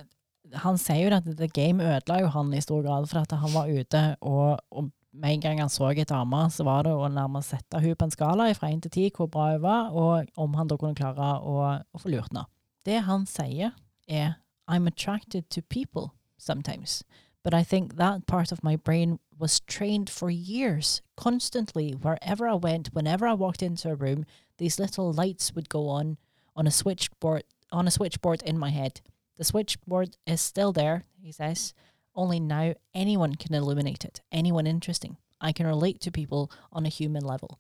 han 0.64 0.78
sier 0.78 1.08
jo 1.10 1.14
at 1.16 1.24
The 1.36 1.46
Game 1.48 1.78
ødela 1.82 2.20
jo 2.20 2.26
han 2.34 2.52
i 2.54 2.60
stor 2.60 2.82
grad, 2.82 3.06
for 3.08 3.20
at 3.20 3.30
han 3.30 3.52
var 3.54 3.68
ute 3.70 4.16
og, 4.20 4.58
og 4.72 4.90
med 5.20 5.34
en 5.34 5.40
gang 5.40 5.60
han 5.60 5.72
så 5.72 5.90
ei 5.90 6.04
dame, 6.08 6.42
så 6.50 6.64
var 6.64 6.86
det 6.86 6.92
å 6.96 7.08
nærmest 7.12 7.52
sette 7.52 7.80
hun 7.82 7.96
på 7.96 8.06
en 8.08 8.14
skala 8.14 8.48
fra 8.56 8.70
én 8.72 8.80
til 8.80 8.92
ti 8.94 9.08
hvor 9.14 9.28
bra 9.28 9.50
hun 9.52 9.62
var, 9.62 9.90
og 9.92 10.30
om 10.40 10.54
han 10.56 10.70
da 10.70 10.78
kunne 10.80 10.96
klare 10.96 11.32
å, 11.44 11.56
å 11.84 12.00
få 12.00 12.12
lurt 12.12 12.30
henne. 12.30 12.46
Det 12.88 13.02
han 13.04 13.26
sier, 13.28 13.74
er 14.08 14.38
I'm 14.66 14.86
attracted 14.86 15.50
to 15.50 15.62
people 15.62 16.14
sometimes, 16.38 17.04
but 17.44 17.52
I 17.52 17.62
think 17.62 17.96
that 17.96 18.26
part 18.26 18.52
of 18.52 18.64
my 18.64 18.76
brain 18.76 19.18
was 19.38 19.60
trained 19.60 20.08
for 20.08 20.30
years, 20.30 21.02
constantly, 21.16 21.92
wherever 21.92 22.46
I 22.48 22.54
went, 22.54 22.94
whenever 22.94 23.26
I 23.26 23.34
walked 23.34 23.62
into 23.62 23.90
a 23.90 23.94
room, 23.94 24.24
these 24.58 24.78
little 24.78 25.12
lights 25.12 25.54
would 25.54 25.68
go 25.68 25.88
on 25.88 26.18
on 26.56 26.66
a 26.66 26.70
switchboard 26.70 27.44
on 27.72 27.86
a 27.86 27.90
switchboard 27.90 28.42
in 28.42 28.58
my 28.58 28.70
head. 28.70 29.00
The 29.36 29.44
switchboard 29.44 30.16
is 30.26 30.40
still 30.40 30.72
there, 30.72 31.04
he 31.22 31.32
says. 31.32 31.72
Only 32.20 32.38
now 32.40 32.74
anyone 32.94 33.34
can 33.36 33.54
illuminate 33.54 34.04
it. 34.04 34.20
Anyone 34.30 34.66
interesting. 34.68 35.16
I 35.40 35.52
can 35.52 35.66
relate 35.66 36.00
to 36.00 36.10
people 36.10 36.50
on 36.72 36.84
a 36.86 36.90
human 36.90 37.24
level. 37.24 37.56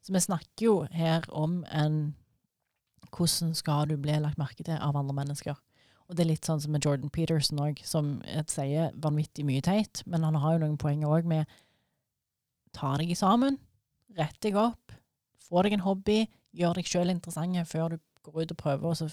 Så 0.00 0.12
vi 0.12 0.20
snakker 0.20 0.64
jo 0.66 0.86
her 0.90 1.26
om 1.28 1.64
en 1.70 2.14
Hvordan 3.10 3.54
skal 3.54 3.88
du 3.90 3.96
bli 3.96 4.12
lagt 4.22 4.38
merke 4.38 4.62
til 4.64 4.78
av 4.80 4.96
andre 4.96 5.14
mennesker? 5.14 5.56
Og 6.08 6.16
det 6.16 6.24
er 6.24 6.28
litt 6.30 6.46
sånn 6.46 6.60
som 6.62 6.72
med 6.72 6.84
Jordan 6.84 7.10
Peterson 7.10 7.58
òg, 7.58 7.80
som 7.84 8.20
sier 8.46 8.92
vanvittig 8.94 9.44
mye 9.44 9.62
teit, 9.66 10.02
men 10.06 10.22
han 10.22 10.38
har 10.38 10.52
jo 10.56 10.62
noen 10.62 10.78
poenger 10.78 11.08
òg 11.10 11.26
med 11.28 11.46
ta 12.72 12.92
deg 13.00 13.10
sammen, 13.18 13.58
rett 14.18 14.38
deg 14.40 14.54
opp, 14.58 14.92
få 15.42 15.62
deg 15.66 15.74
en 15.74 15.84
hobby, 15.86 16.28
gjør 16.54 16.78
deg 16.78 16.86
sjøl 16.86 17.10
interessant 17.10 17.66
før 17.68 17.96
du 17.96 17.98
går 18.22 18.42
ut 18.44 18.54
og 18.54 18.62
prøver 18.62 18.94
og 18.94 18.96
så 19.02 19.10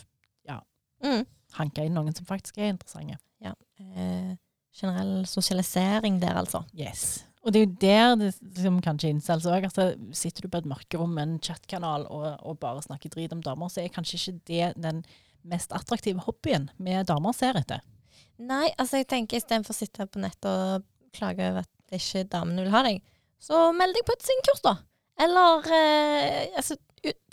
Mm. 1.04 1.28
hanke 1.54 1.84
inn 1.86 1.94
noen 1.94 2.16
som 2.16 2.26
faktisk 2.26 2.58
er 2.58 2.72
interessante. 2.74 3.20
Ja. 3.40 3.52
Eh, 3.80 4.36
generell 4.78 5.26
sosialisering 5.30 6.20
der, 6.22 6.38
altså. 6.40 6.64
Yes. 6.78 7.24
Og 7.46 7.54
det 7.54 7.62
er 7.62 7.66
jo 7.66 7.76
der 7.82 8.16
det 8.20 8.64
som 8.64 8.82
kanskje 8.84 9.12
incels 9.14 9.48
òg. 9.48 9.70
Altså, 9.70 9.94
sitter 10.16 10.46
du 10.46 10.52
på 10.52 10.60
et 10.60 10.68
mørkerom 10.68 11.14
med 11.16 11.24
en 11.24 11.38
chatkanal 11.44 12.08
og, 12.12 12.26
og 12.44 12.60
bare 12.60 12.84
snakker 12.84 13.14
drit 13.14 13.34
om 13.34 13.44
damer, 13.46 13.72
så 13.72 13.84
er 13.84 13.94
kanskje 13.94 14.20
ikke 14.20 14.40
det 14.50 14.74
den 14.84 15.04
mest 15.48 15.72
attraktive 15.76 16.26
hobbyen 16.26 16.68
vi 16.84 16.98
damer 17.08 17.36
ser 17.36 17.60
etter. 17.60 17.84
Nei, 18.38 18.68
altså 18.78 19.00
jeg 19.00 19.08
tenker 19.10 19.40
istedenfor 19.40 19.74
å 19.74 19.78
sitte 19.78 20.06
på 20.12 20.22
nettet 20.22 20.50
og 20.52 20.86
klage 21.16 21.46
over 21.48 21.64
at 21.64 21.72
det 21.88 22.02
ikke 22.02 22.28
damene 22.30 22.66
vil 22.66 22.76
ha 22.76 22.84
deg, 22.86 23.00
så 23.42 23.70
meld 23.74 23.96
deg 23.96 24.06
på 24.06 24.14
et 24.18 24.28
singkurs, 24.28 24.62
da. 24.66 24.76
Eller 25.24 25.70
eh, 25.74 26.58
altså, 26.60 26.76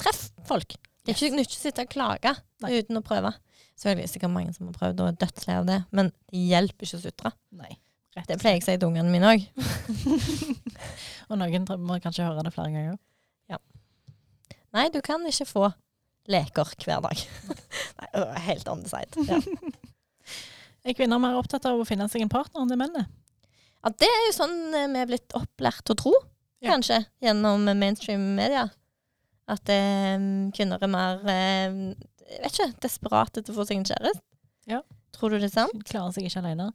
treff 0.01 0.29
folk. 0.49 0.77
Det 1.05 1.13
er 1.13 1.19
ikke 1.19 1.37
nytt 1.37 1.53
å 1.53 1.59
sitte 1.59 1.85
og 1.85 1.91
klage 1.93 2.33
Nei. 2.65 2.79
uten 2.79 3.01
å 3.01 3.05
prøve. 3.05 3.35
Selvfølgelig 3.75 4.07
er 4.07 4.13
sikkert 4.13 4.35
mange 4.35 4.53
som 4.55 4.69
har 4.69 4.77
prøvd 4.79 5.01
og 5.03 5.09
er 5.11 5.17
dødslei 5.25 5.57
av 5.59 5.67
det, 5.67 5.81
men 5.91 6.13
det 6.31 6.43
hjelper 6.53 6.87
ikke 6.87 7.01
å 7.01 7.05
sutre. 7.05 7.33
Nei. 7.59 7.73
Det 8.15 8.37
pleier 8.39 8.61
jeg 8.61 8.63
å 8.63 8.67
si 8.69 8.77
til 8.79 8.87
ungene 8.93 9.11
mine 9.11 9.33
òg. 9.33 9.47
Og 11.33 11.39
noen 11.41 11.65
må 11.83 11.97
kanskje 12.05 12.27
høre 12.29 12.45
det 12.47 12.53
flere 12.55 12.71
ganger. 12.71 13.01
Nei, 14.75 14.89
du 14.91 14.99
kan 15.07 15.23
ikke 15.27 15.47
få 15.47 15.69
leker 16.31 16.71
hver 16.83 17.03
dag. 17.05 17.21
Nei, 17.99 18.07
det 18.11 18.23
var 18.23 18.41
helt 18.43 18.71
on 18.73 18.81
the 18.83 18.91
side. 18.91 19.27
Ja. 19.29 19.39
Er 20.85 20.97
kvinner 20.99 21.21
mer 21.23 21.39
opptatt 21.39 21.65
av 21.71 21.79
å 21.81 21.85
finne 21.89 22.05
seg 22.13 22.25
en 22.25 22.33
partner 22.33 22.61
enn 22.65 22.69
det 22.73 22.77
menn 22.77 22.97
er? 23.01 23.07
ja, 23.85 23.91
det 24.03 24.09
er 24.09 24.23
jo 24.27 24.33
sånn 24.37 24.57
eh, 24.77 24.89
vi 24.93 24.99
er 25.01 25.07
blitt 25.09 25.33
opplært 25.39 25.81
til 25.87 25.95
å 25.95 26.01
tro, 26.03 26.13
Ja. 26.65 26.73
kanskje, 26.75 26.99
gjennom 27.25 27.65
mainstream 27.79 28.23
media. 28.37 28.67
At 29.49 29.69
eh, 29.73 30.17
kvinner 30.57 30.83
er 30.85 30.91
mer 30.93 31.25
eh, 31.31 31.79
jeg 32.31 32.41
vet 32.45 32.53
ikke, 32.59 32.69
desperate 32.85 33.43
til 33.43 33.55
å 33.55 33.57
få 33.59 33.67
seg 33.69 33.81
en 33.81 33.89
kjæreste. 33.91 34.23
Ja. 34.71 34.81
Tror 35.15 35.31
du 35.31 35.39
det 35.39 35.51
er 35.51 35.55
sant? 35.55 35.85
Klarer 35.87 36.13
seg 36.17 36.27
ikke 36.27 36.41
alene. 36.43 36.71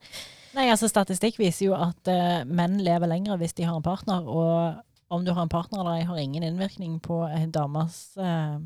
Nei, 0.56 0.68
altså 0.72 0.88
Statistikk 0.90 1.40
viser 1.42 1.66
jo 1.70 1.74
at 1.78 2.10
uh, 2.10 2.44
menn 2.48 2.78
lever 2.86 3.10
lenger 3.12 3.38
hvis 3.42 3.54
de 3.58 3.66
har 3.68 3.76
en 3.78 3.86
partner, 3.86 4.26
og 4.30 4.80
om 5.14 5.26
du 5.26 5.32
har 5.34 5.42
en 5.44 5.50
partner 5.52 5.82
eller 5.82 6.00
ei, 6.00 6.06
har 6.08 6.18
ingen 6.22 6.46
innvirkning 6.46 7.00
på 7.06 7.18
en 7.28 7.52
dames 7.52 7.98
uh, 8.22 8.60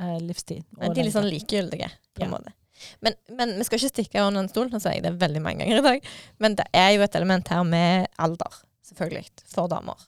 uh, 0.00 0.18
livstid. 0.22 0.64
Men 0.78 0.94
de 0.94 1.02
er 1.02 1.08
litt 1.10 1.16
sånn 1.18 1.28
likegyldige, 1.28 1.90
på 2.14 2.22
en 2.24 2.28
Ja. 2.30 2.32
måte. 2.38 2.54
Men, 3.02 3.14
men 3.34 3.56
vi 3.58 3.64
skal 3.66 3.80
ikke 3.80 3.90
stikke 3.90 4.22
under 4.22 4.44
en 4.44 4.48
stol, 4.52 4.68
nå 4.70 4.78
sier 4.78 4.94
jeg 5.00 5.02
det 5.02 5.16
veldig 5.18 5.40
mange 5.42 5.64
ganger 5.64 5.80
i 5.80 5.86
dag. 5.88 6.04
Men 6.38 6.54
det 6.60 6.66
er 6.78 6.92
jo 6.94 7.02
et 7.02 7.16
element 7.18 7.48
her 7.50 7.64
med 7.66 8.06
alder, 8.22 8.60
selvfølgelig, 8.86 9.26
for 9.50 9.66
damer. 9.70 9.98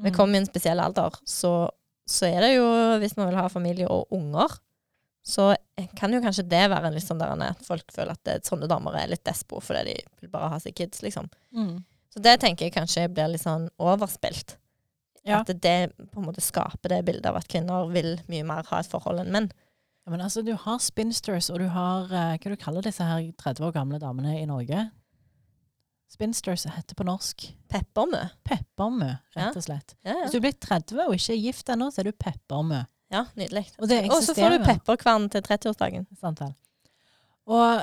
Vi 0.00 0.10
Mm. 0.10 0.16
kommer 0.16 0.36
i 0.36 0.40
en 0.42 0.46
spesiell 0.48 0.80
alder, 0.80 1.16
så, 1.24 1.70
så 2.08 2.28
er 2.28 2.40
det 2.44 2.50
jo, 2.58 2.66
hvis 3.00 3.16
man 3.16 3.28
vil 3.30 3.40
ha 3.40 3.48
familie 3.48 3.88
og 3.88 4.12
unger, 4.12 4.52
så 5.26 5.52
kan 5.96 6.14
jo 6.14 6.22
kanskje 6.24 6.46
det 6.48 6.62
være 6.72 6.92
litt 6.94 7.04
sånn 7.04 7.20
der 7.20 7.34
at 7.44 7.64
folk 7.64 7.92
føler 7.92 8.16
at 8.16 8.22
det, 8.24 8.38
sånne 8.48 8.68
damer 8.70 8.96
er 8.96 9.10
litt 9.12 9.24
despo 9.26 9.60
fordi 9.62 9.92
de 9.92 9.96
vil 10.22 10.32
bare 10.32 10.52
ha 10.54 10.60
seg 10.62 10.76
kids, 10.78 11.02
liksom. 11.04 11.28
Mm. 11.56 11.82
Så 12.10 12.22
det 12.24 12.38
tenker 12.42 12.66
jeg 12.66 12.74
kanskje 12.74 13.06
blir 13.12 13.30
litt 13.30 13.44
sånn 13.44 13.68
overspilt. 13.78 14.56
Ja. 15.28 15.42
At 15.42 15.52
det 15.52 15.92
på 16.10 16.22
en 16.22 16.26
måte 16.26 16.42
skaper 16.42 16.94
det 16.94 17.02
bildet 17.06 17.28
av 17.28 17.38
at 17.38 17.50
kvinner 17.50 17.90
vil 17.92 18.16
mye 18.30 18.46
mer 18.48 18.64
ha 18.70 18.80
et 18.80 18.88
forhold 18.90 19.20
enn 19.22 19.34
menn. 19.34 19.50
Ja, 20.06 20.14
men 20.14 20.24
altså, 20.24 20.40
du 20.42 20.54
har 20.56 20.80
spinsters, 20.80 21.50
og 21.52 21.60
du 21.60 21.68
har 21.68 22.08
eh, 22.08 22.38
Hva 22.40 22.54
du 22.54 22.56
kaller 22.58 22.86
disse 22.86 23.04
her 23.04 23.20
30 23.36 23.66
år 23.68 23.74
gamle 23.76 24.00
damene 24.00 24.38
i 24.40 24.46
Norge? 24.48 24.86
Spinsters 26.10 26.64
heter 26.66 26.96
på 26.98 27.04
norsk 27.06 27.44
Peppermø. 27.70 28.24
peppermø, 28.42 29.12
rett 29.36 29.58
og 29.60 29.62
slett. 29.62 29.94
Ja, 30.02 30.16
Hvis 30.24 30.32
du 30.34 30.40
er 30.40 30.48
blitt 30.48 30.64
30 30.64 31.04
og 31.04 31.14
ikke 31.14 31.36
er 31.36 31.44
gift 31.44 31.70
ennå, 31.70 31.90
så 31.92 32.02
er 32.02 32.10
du 32.10 32.16
peppermø. 32.16 32.80
Ja 33.10 33.24
nydelig. 33.38 33.66
Og 33.78 33.88
det 33.90 34.02
Og 34.10 34.22
så 34.24 34.34
får 34.36 34.56
du 34.56 34.66
pepperkvern 34.66 35.30
til 35.32 35.42
30-årsdagen. 35.46 36.06
Sant. 36.20 36.42
Og 37.50 37.82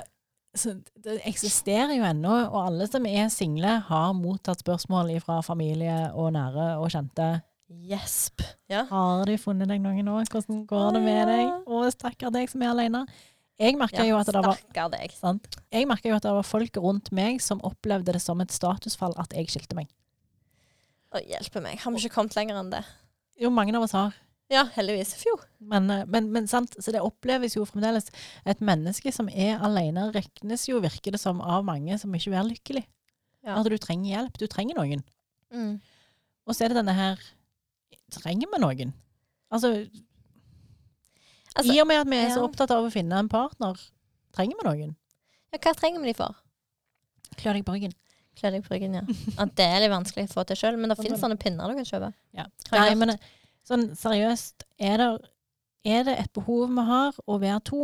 så 0.58 0.74
det 1.04 1.20
eksisterer 1.30 1.94
jo 1.98 2.06
ennå, 2.08 2.34
og 2.48 2.58
alle 2.64 2.88
som 2.90 3.06
er 3.06 3.28
single, 3.34 3.78
har 3.90 4.16
mottatt 4.18 4.64
spørsmål 4.64 5.12
fra 5.22 5.42
familie 5.46 6.08
og 6.18 6.32
nære 6.34 6.72
og 6.82 6.90
kjente. 6.94 7.28
Gjesp. 7.68 8.42
Ja. 8.72 8.86
Har 8.90 9.26
de 9.28 9.36
funnet 9.42 9.70
deg 9.70 9.82
noen 9.84 10.06
nå? 10.08 10.22
Hvordan 10.32 10.64
går 10.70 10.94
det 10.96 11.02
med 11.04 11.28
deg? 11.30 11.50
Å, 11.68 11.82
stakkar 11.92 12.32
deg 12.34 12.48
som 12.52 12.64
er 12.64 12.72
alene. 12.72 13.04
Jeg 13.58 13.76
merka 13.78 14.06
jo 14.06 14.20
at 14.20 14.30
det 14.30 14.42
var 14.46 14.92
deg. 14.94 15.14
sant? 15.18 15.58
Jeg 15.74 15.88
jo 15.90 16.16
at 16.16 16.24
det 16.24 16.34
var 16.38 16.46
folk 16.46 16.78
rundt 16.78 17.10
meg 17.12 17.42
som 17.42 17.62
opplevde 17.66 18.14
det 18.14 18.22
som 18.22 18.40
et 18.42 18.54
statusfall 18.54 19.18
at 19.18 19.34
jeg 19.36 19.50
skilte 19.52 19.78
meg. 19.78 19.90
Å, 21.12 21.20
hjelpe 21.26 21.64
meg. 21.66 21.82
Har 21.82 21.92
vi 21.92 22.04
ikke 22.06 22.20
kommet 22.20 22.38
lenger 22.38 22.62
enn 22.62 22.72
det? 22.72 22.84
Jo, 23.42 23.52
mange 23.54 23.76
av 23.76 23.84
oss 23.88 23.96
har. 23.98 24.16
Ja, 24.52 24.64
heldigvis. 24.78 25.14
Fjo. 25.20 25.34
Men, 25.60 25.90
eh, 25.92 26.06
men, 26.08 26.30
men 26.32 26.48
sant, 26.48 26.78
så 26.80 26.94
det 26.96 27.04
oppleves 27.04 27.58
jo 27.58 27.66
fremdeles. 27.68 28.08
Et 28.48 28.62
menneske 28.64 29.12
som 29.16 29.28
er 29.30 29.60
alene, 29.64 30.08
regnes 30.16 30.68
jo, 30.70 30.80
virker 30.84 31.16
det 31.16 31.20
som, 31.22 31.42
av 31.44 31.66
mange 31.68 31.98
som 32.00 32.16
ikke 32.16 32.36
er 32.36 32.48
lykkelig. 32.48 32.86
Ja. 33.44 33.60
At 33.60 33.68
du 33.68 33.78
trenger 33.82 34.14
hjelp. 34.14 34.40
Du 34.40 34.48
trenger 34.52 34.80
noen. 34.80 35.04
Mm. 35.54 35.78
Og 36.48 36.56
så 36.56 36.66
er 36.66 36.72
det 36.74 36.82
denne 36.82 36.96
her 36.96 37.20
Trenger 38.12 38.48
vi 38.52 38.60
noen? 38.64 38.92
Altså, 39.52 39.70
Altså, 41.58 41.74
I 41.74 41.80
og 41.82 41.88
med 41.90 42.02
at 42.04 42.10
vi 42.10 42.18
er 42.22 42.34
så 42.36 42.44
opptatt 42.46 42.72
av 42.76 42.86
å 42.86 42.92
finne 42.94 43.18
en 43.18 43.30
partner, 43.32 43.80
trenger 44.36 44.60
vi 44.60 44.68
noen? 44.68 44.92
ja, 45.54 45.60
hva 45.64 45.74
trenger 45.74 46.04
vi 46.04 46.12
de 46.12 46.18
for? 46.18 46.36
Klø 47.40 47.54
deg 47.56 47.66
på 47.66 47.74
ryggen. 47.74 47.96
Klø 48.38 48.52
deg 48.54 48.66
på 48.66 48.76
ryggen, 48.76 48.98
ja. 49.00 49.02
At 49.42 49.56
det 49.58 49.66
er 49.66 49.82
litt 49.82 49.94
vanskelig 49.94 50.28
å 50.28 50.34
få 50.36 50.46
til 50.48 50.60
sjøl, 50.60 50.78
men 50.78 50.94
det 50.94 51.00
finnes 51.00 51.22
sånne 51.24 51.40
pinner 51.42 51.72
du 51.72 51.80
kan 51.80 51.90
kjøpe. 51.90 52.12
Ja. 52.38 52.46
Nei, 52.76 52.92
men 53.00 53.16
men 53.16 53.18
sånn 53.68 53.90
seriøst, 53.98 54.66
er 54.80 55.02
det, 55.02 55.10
er 55.88 56.08
det 56.08 56.16
et 56.22 56.34
behov 56.36 56.72
vi 56.72 56.86
har 56.88 57.18
å 57.28 57.40
være 57.42 57.64
to? 57.70 57.82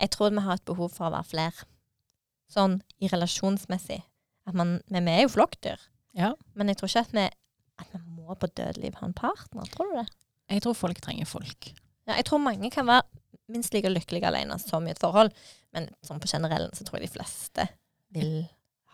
Jeg 0.00 0.12
tror 0.14 0.32
vi 0.34 0.44
har 0.44 0.58
et 0.58 0.68
behov 0.68 0.92
for 0.94 1.08
å 1.08 1.14
være 1.14 1.30
flere. 1.30 1.68
Sånn 2.50 2.80
i 3.02 3.10
relasjonsmessig. 3.10 4.00
At 4.48 4.56
man, 4.58 4.78
men 4.90 5.06
vi 5.06 5.14
er 5.14 5.26
jo 5.26 5.34
flokkdyr. 5.36 5.82
Ja. 6.18 6.32
Men 6.58 6.70
jeg 6.70 6.80
tror 6.80 6.90
ikke 6.90 7.04
at 7.04 7.14
vi, 7.14 7.26
at 7.82 7.92
vi 7.94 8.00
må 8.16 8.34
på 8.38 8.50
dødeliv 8.50 8.98
ha 8.98 9.08
en 9.08 9.16
partner. 9.16 9.68
Tror 9.70 9.90
du 9.90 10.00
det? 10.00 10.08
Jeg 10.50 10.64
tror 10.64 10.78
folk 10.78 11.00
trenger 11.04 11.28
folk. 11.30 11.70
Ja, 12.08 12.16
jeg 12.16 12.26
tror 12.26 12.42
mange 12.42 12.72
kan 12.74 12.88
være 12.88 13.06
minst 13.50 13.74
like 13.74 13.90
lykkelige 13.90 14.26
alene 14.30 14.58
som 14.62 14.86
i 14.86 14.94
et 14.94 15.02
forhold. 15.02 15.34
Men 15.74 15.90
sånn 16.06 16.22
på 16.22 16.30
generellen 16.30 16.72
så 16.74 16.86
tror 16.86 16.98
jeg 16.98 17.08
de 17.08 17.14
fleste 17.18 17.66
vil 18.14 18.34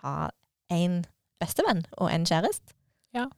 ha 0.03 0.28
en 0.72 1.03
bestevenn 1.41 1.84
og 1.97 2.11
en 2.12 2.26
kjæreste. 2.28 2.76
Ja. 3.16 3.28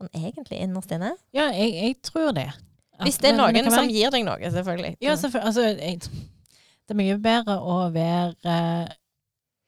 Sånn 0.00 0.08
egentlig 0.16 0.58
innerst 0.64 0.92
inne. 0.96 1.10
Ja, 1.36 1.50
jeg, 1.52 1.74
jeg 1.76 1.96
tror 2.08 2.30
det. 2.36 2.46
At- 2.50 3.04
Hvis 3.04 3.18
det 3.20 3.30
er 3.30 3.36
noen 3.36 3.58
som 3.68 3.76
være- 3.84 3.92
gir 3.92 4.10
deg 4.14 4.24
noe, 4.24 4.50
selvfølgelig. 4.54 4.94
Ja, 5.04 5.14
selvfølgelig. 5.20 5.46
Altså, 5.46 5.66
jeg, 5.76 6.00
det 6.00 6.94
er 6.94 6.98
mye 7.02 7.18
bedre 7.22 7.56
å 7.60 7.76
være 7.92 8.54
eh, 8.54 8.94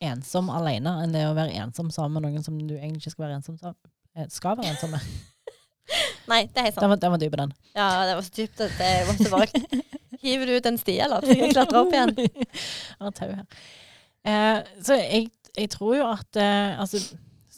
ensom 0.08 0.48
alene 0.52 0.94
enn 1.04 1.12
det 1.14 1.26
å 1.28 1.34
være 1.36 1.52
ensom 1.62 1.90
sammen 1.94 2.16
med 2.22 2.30
noen 2.32 2.44
som 2.46 2.56
du 2.58 2.74
egentlig 2.78 3.04
ikke 3.04 3.14
skal 3.14 3.26
være 3.28 3.36
ensom 3.42 3.58
sammen 3.60 3.76
eh, 4.16 4.26
Skal 4.32 4.56
være 4.58 4.72
ensom 4.72 4.90
med. 4.96 5.04
Nei, 6.32 6.40
det 6.48 6.58
er 6.62 6.66
helt 6.70 6.74
sant. 6.78 6.82
Den 6.86 6.90
var, 6.94 7.00
den 7.04 7.12
var 7.14 7.20
dyp, 7.22 7.36
den. 7.42 7.52
Ja, 7.76 7.86
det 8.08 8.16
var 8.18 8.24
så 8.26 8.34
dypt 8.40 8.60
at 8.64 8.80
jeg 8.80 9.06
måtte 9.10 9.30
bare 9.32 9.82
Hiver 10.22 10.46
du 10.46 10.52
ut 10.56 10.66
en 10.70 10.76
sti, 10.78 10.96
eller? 11.02 11.24
Så 11.26 11.34
jeg 11.34 11.40
kan 11.42 11.54
klatre 11.56 11.80
opp 11.82 11.92
igjen. 11.96 12.12
Jeg 12.22 13.00
har 13.02 13.14
tau 13.16 13.30
her. 13.32 13.46
Eh, 14.22 14.58
så 14.86 14.94
jeg, 15.00 15.24
jeg 15.58 15.70
tror 15.72 15.96
jo 15.98 16.04
at 16.06 16.38
eh, 16.38 16.78
altså, 16.78 17.00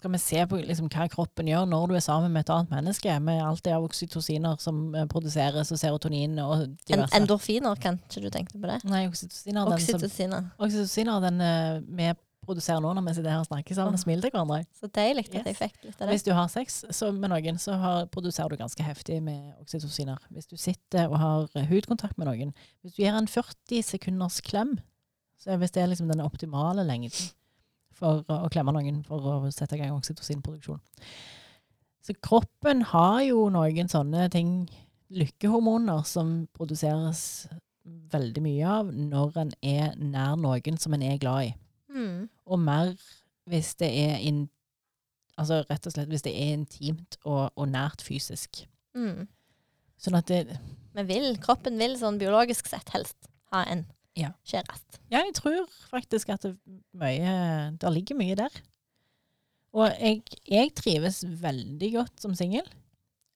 Skal 0.05 0.12
vi 0.12 0.18
se 0.20 0.42
på 0.50 0.59
liksom, 0.61 0.90
hva 0.92 1.07
kroppen 1.09 1.46
gjør 1.48 1.62
når 1.64 1.86
du 1.88 1.94
er 1.96 2.02
sammen 2.05 2.28
med 2.34 2.42
et 2.44 2.50
annet 2.52 2.72
menneske, 2.74 3.12
med 3.24 3.38
alt 3.40 3.62
det 3.64 3.72
av 3.72 3.86
oksytociner 3.86 4.59
som 4.61 4.82
eh, 4.92 5.07
produseres, 5.09 5.70
og 5.72 5.78
serotonin 5.80 6.34
og 6.42 6.50
En, 6.59 6.74
diverse 6.90 7.16
endorfiner, 7.16 7.78
kanskje 7.80 8.20
du 8.20 8.26
tenkte 8.34 8.59
på 8.61 8.68
det? 8.68 8.82
Nei, 8.84 9.07
oksytociner. 9.09 9.62
Den 9.70 9.80
som, 9.80 9.96
Oksytociner. 9.96 10.50
oksytociner 10.61 11.22
den 11.24 11.40
uh, 11.40 11.78
vi 11.96 12.11
produserer 12.44 12.82
nå 12.84 12.90
når 12.98 13.07
vi 13.07 13.14
sitter 13.16 13.32
her 13.32 13.40
og 13.40 13.48
snakker 13.48 13.78
sammen 13.78 13.96
og 13.96 14.02
smiler 14.02 14.26
til 14.26 14.34
hverandre. 14.34 14.59
Så 14.76 14.90
deilig 14.92 15.24
at 15.24 15.38
Yes. 15.38 15.46
jeg 15.48 15.57
fikk 15.62 15.78
litt 15.86 15.94
av 15.94 16.02
det. 16.05 16.11
Hvis 16.12 16.26
du 16.26 16.32
har 16.36 16.50
sex 16.52 16.76
så 16.98 17.09
med 17.16 17.32
noen, 17.32 17.61
så 17.62 17.78
har, 17.80 18.05
produserer 18.12 18.52
du 18.52 18.59
ganske 18.61 18.84
heftig 18.84 19.22
med 19.24 19.55
oksytociner. 19.62 20.20
Hvis 20.36 20.50
du 20.52 20.59
sitter 20.61 21.09
og 21.09 21.16
har 21.22 21.48
eh, 21.57 21.64
hudkontakt 21.70 22.20
med 22.20 22.28
noen, 22.28 22.52
hvis 22.84 22.92
du 22.98 23.00
gir 23.07 23.16
en 23.16 23.30
40 23.30 23.80
sekunders 23.88 24.42
klem, 24.44 24.76
så 25.40 25.57
hvis 25.57 25.72
det 25.72 25.80
er 25.82 25.88
liksom 25.94 26.12
den 26.12 26.20
optimale 26.20 26.84
lengden 26.84 27.32
for 28.05 28.44
å, 28.44 28.52
klemme 28.52 28.74
noen 28.76 29.02
for 29.09 29.30
å 29.32 29.52
sette 29.55 29.78
i 29.78 29.82
gang 29.82 29.96
oksytocinproduksjon. 29.96 30.82
Så 32.05 32.16
kroppen 32.20 32.84
har 32.90 33.22
jo 33.24 33.46
noen 33.52 33.88
sånne 33.88 34.28
ting, 34.32 34.66
lykkehormoner, 35.14 36.02
som 36.09 36.42
produseres 36.57 37.46
veldig 37.84 38.42
mye 38.44 38.72
av 38.80 38.90
når 38.92 39.38
en 39.40 39.52
er 39.64 39.94
nær 40.00 40.36
noen 40.40 40.80
som 40.80 40.96
en 40.96 41.05
er 41.05 41.20
glad 41.20 41.50
i 41.50 41.52
Mm. 41.94 42.28
og 42.50 42.59
mer 42.59 42.94
hvis 43.46 43.74
det 43.78 43.86
er 43.86 44.16
in, 44.18 44.48
altså 45.38 45.61
rett 45.68 45.86
og 45.86 45.94
slett 45.94 46.11
hvis 46.11 46.24
det 46.26 46.32
er 46.34 46.57
intimt 46.57 47.18
og, 47.22 47.52
og 47.55 47.68
nært 47.70 48.02
fysisk. 48.02 48.64
Mm. 48.97 49.28
Sånn 50.01 50.18
at 50.18 50.26
det 50.26 50.59
Men 50.94 51.06
vil, 51.06 51.36
kroppen 51.43 51.78
vil 51.78 51.97
sånn 51.98 52.18
biologisk 52.18 52.66
sett 52.70 52.90
helst 52.94 53.28
ha 53.52 53.64
en 53.70 53.85
Ja. 54.19 54.31
kjæreste. 54.47 55.01
Ja, 55.11 55.24
jeg 55.24 55.35
tror 55.35 55.66
faktisk 55.91 56.31
at 56.35 56.47
det, 56.47 56.55
mye, 56.95 57.35
det 57.81 57.93
ligger 57.95 58.19
mye 58.19 58.39
der. 58.39 58.62
Og 59.74 59.91
jeg, 59.99 60.23
jeg 60.47 60.70
trives 60.78 61.24
veldig 61.43 61.91
godt 61.97 62.23
som 62.23 62.36
singel. 62.39 62.66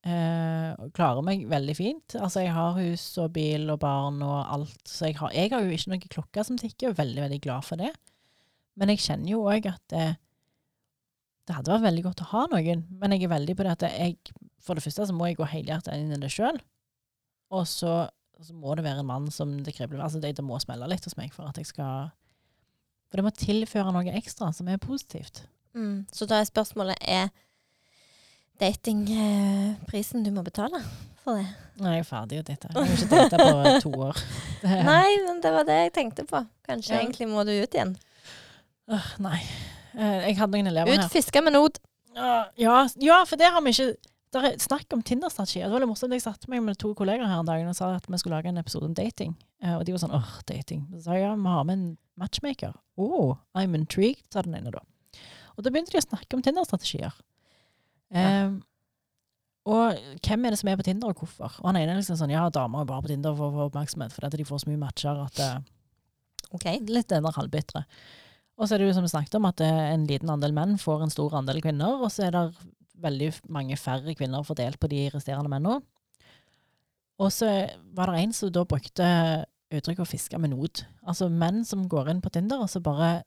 Eh, 0.06 0.70
og 0.78 0.92
klarer 0.94 1.24
meg 1.26 1.42
veldig 1.50 1.74
fint. 1.74 2.14
Altså, 2.20 2.44
jeg 2.44 2.54
har 2.54 2.78
hus 2.78 3.04
og 3.18 3.32
bil 3.34 3.66
og 3.74 3.80
barn 3.82 4.22
og 4.22 4.38
alt. 4.46 4.78
Så 4.86 5.10
jeg 5.10 5.18
har, 5.18 5.34
jeg 5.34 5.50
har 5.52 5.66
jo 5.66 5.74
ikke 5.74 5.92
noen 5.92 6.06
klokke 6.14 6.44
som 6.46 6.60
tikker, 6.60 6.88
og 6.88 6.94
er 6.94 7.02
veldig, 7.02 7.24
veldig 7.26 7.40
glad 7.44 7.66
for 7.66 7.80
det. 7.82 7.90
Men 8.78 8.92
jeg 8.94 9.02
kjenner 9.02 9.32
jo 9.34 9.42
òg 9.50 9.66
at 9.66 9.82
det, 9.90 10.06
det 11.48 11.56
hadde 11.56 11.74
vært 11.74 11.88
veldig 11.88 12.04
godt 12.06 12.22
å 12.22 12.30
ha 12.36 12.44
noen. 12.54 12.86
Men 13.00 13.16
jeg 13.16 13.26
er 13.26 13.34
veldig 13.34 13.58
på 13.58 13.66
det 13.66 13.74
at 13.74 13.88
jeg 13.90 14.20
For 14.62 14.76
det 14.76 14.84
første 14.84 15.06
så 15.08 15.14
må 15.16 15.30
jeg 15.30 15.38
gå 15.38 15.46
helhjertet 15.48 15.96
inn 15.96 16.12
i 16.12 16.20
det 16.20 16.30
sjøl. 16.30 16.58
Og 17.54 17.64
så, 17.66 18.02
så 18.46 18.54
må 18.54 18.74
det 18.78 18.84
være 18.86 19.02
en 19.02 19.08
mann 19.08 19.30
som 19.34 19.56
det 19.66 19.74
kribler 19.74 20.04
Altså 20.04 20.20
det, 20.22 20.36
det 20.38 20.44
må 20.46 20.58
smelle 20.62 20.86
litt 20.90 21.04
hos 21.08 21.16
meg 21.18 21.32
for 21.34 21.48
at 21.48 21.58
jeg 21.58 21.66
skal 21.66 22.10
For 23.10 23.18
det 23.18 23.24
må 23.26 23.32
tilføre 23.34 23.92
noe 23.94 24.14
ekstra 24.18 24.52
som 24.54 24.68
er 24.68 24.78
positivt. 24.78 25.42
Mm. 25.74 26.06
Så 26.12 26.26
da 26.28 26.38
er 26.40 26.48
spørsmålet 26.48 26.98
er 27.02 27.30
dating 28.60 29.06
eh, 29.10 30.20
du 30.24 30.30
må 30.34 30.42
betale 30.42 30.80
for 31.22 31.38
det? 31.38 31.46
Nei, 31.78 31.94
jeg 31.98 32.02
er 32.04 32.08
ferdig 32.08 32.40
å 32.40 32.44
date. 32.46 32.70
Jeg 32.72 32.78
har 32.78 32.94
ikke 32.96 33.08
data 33.12 33.38
på 33.38 33.72
to 33.84 33.92
år. 34.08 34.20
Nei, 34.90 35.08
men 35.26 35.40
det 35.44 35.52
var 35.54 35.66
det 35.68 35.76
jeg 35.84 35.94
tenkte 35.98 36.24
på. 36.28 36.42
Kanskje 36.66 36.94
Ja. 36.96 37.02
egentlig 37.02 37.28
må 37.30 37.44
du 37.46 37.52
ut 37.54 37.74
igjen. 37.74 37.94
Uh, 38.88 39.10
nei. 39.22 39.38
Uh, 39.92 40.24
Jeg 40.26 40.38
hadde 40.38 40.56
noen 40.56 40.70
elever 40.72 40.94
Ut, 40.96 41.02
her. 41.04 41.10
fiske 41.12 41.42
med 41.44 41.54
not. 41.54 41.78
Uh, 42.16 42.48
ja, 42.58 42.80
ja, 43.02 43.20
for 43.28 43.38
det 43.40 43.50
har 43.52 43.62
vi 43.62 43.74
ikke 43.74 43.92
Det 44.28 44.40
er 44.44 44.58
snakk 44.60 44.92
om 44.92 45.02
Tinder-strategier. 45.02 45.68
Det 45.68 45.72
var 45.72 45.82
litt 45.82 45.88
morsomt. 45.88 46.12
Jeg 46.12 46.24
satte 46.24 46.50
meg 46.52 46.60
med 46.64 46.76
to 46.80 46.90
kolleger 46.96 47.24
her 47.24 47.40
en 47.40 47.48
dag 47.48 47.62
og 47.64 47.76
sa 47.76 47.94
at 47.96 48.08
vi 48.08 48.20
skulle 48.20 48.36
lage 48.36 48.50
en 48.50 48.60
episode 48.60 48.84
om 48.84 48.96
dating. 48.96 49.32
Eh, 49.64 49.74
og 49.78 49.86
de 49.88 49.94
var 49.94 50.02
sånn 50.02 50.16
åh, 50.16 50.34
dating. 50.50 50.84
Så 50.92 51.06
sa 51.06 51.16
jeg 51.16 51.24
ja, 51.24 51.32
vi 51.38 51.54
har 51.54 51.64
med 51.68 51.78
en 51.78 51.86
matchmaker. 52.20 52.76
Oh, 53.00 53.38
I'm 53.56 53.76
intrigued, 53.78 54.26
sa 54.34 54.44
den 54.44 54.58
ene 54.58 54.74
da. 54.74 54.84
Og 55.56 55.64
da 55.64 55.72
begynte 55.72 55.94
de 55.94 56.02
å 56.02 56.04
snakke 56.04 56.36
om 56.36 56.44
Tinder-strategier. 56.44 57.16
Eh, 58.12 58.52
og 59.68 59.98
hvem 60.24 60.46
er 60.46 60.54
det 60.54 60.60
som 60.60 60.70
er 60.70 60.78
på 60.80 60.86
Tinder, 60.86 61.10
og 61.12 61.24
hvorfor? 61.24 61.58
Og 61.60 61.66
han 61.70 61.80
ene 61.80 61.92
er 61.92 62.00
liksom 62.00 62.16
sånn 62.20 62.32
ja, 62.32 62.46
damer 62.52 62.84
er 62.84 62.88
bare 62.88 63.04
på 63.04 63.10
Tinder 63.12 63.36
for 63.36 63.48
å 63.50 63.56
få 63.56 63.66
oppmerksomhet, 63.68 64.14
fordi 64.16 64.40
de 64.40 64.48
får 64.48 64.62
så 64.62 64.70
mye 64.70 64.80
matcher 64.80 65.20
at 65.24 65.36
det 65.40 65.50
OK. 66.56 66.64
litt 66.88 67.10
den 67.10 67.26
der 67.26 67.36
halvbitre. 67.36 67.84
Og 68.58 68.66
så 68.66 68.74
er 68.74 68.80
det 68.80 68.88
jo 68.88 68.94
som 68.96 69.04
vi 69.04 69.12
snakket 69.12 69.36
om, 69.38 69.46
at 69.48 69.60
eh, 69.62 69.84
en 69.92 70.06
liten 70.08 70.30
andel 70.32 70.54
menn 70.56 70.78
får 70.80 71.04
en 71.04 71.12
stor 71.12 71.36
andel 71.40 71.60
kvinner, 71.64 72.00
og 72.00 72.10
så 72.12 72.28
er 72.28 72.34
det 72.34 72.46
veldig 73.02 73.30
mange 73.54 73.78
færre 73.80 74.14
kvinner 74.18 74.46
fordelt 74.46 74.80
på 74.80 74.90
de 74.90 75.06
resterende 75.14 75.50
mennene. 75.52 75.80
Og 77.18 77.32
så 77.34 77.48
var 77.96 78.10
det 78.10 78.22
en 78.22 78.34
som 78.36 78.52
da 78.54 78.62
brukte 78.68 79.08
uttrykket 79.74 80.04
å 80.04 80.08
fiske 80.08 80.38
med 80.40 80.54
not. 80.54 80.84
Altså 81.02 81.28
menn 81.32 81.64
som 81.66 81.88
går 81.90 82.12
inn 82.12 82.22
på 82.24 82.32
Tinder, 82.34 82.62
og 82.62 82.70
så 82.72 82.82
bare 82.82 83.22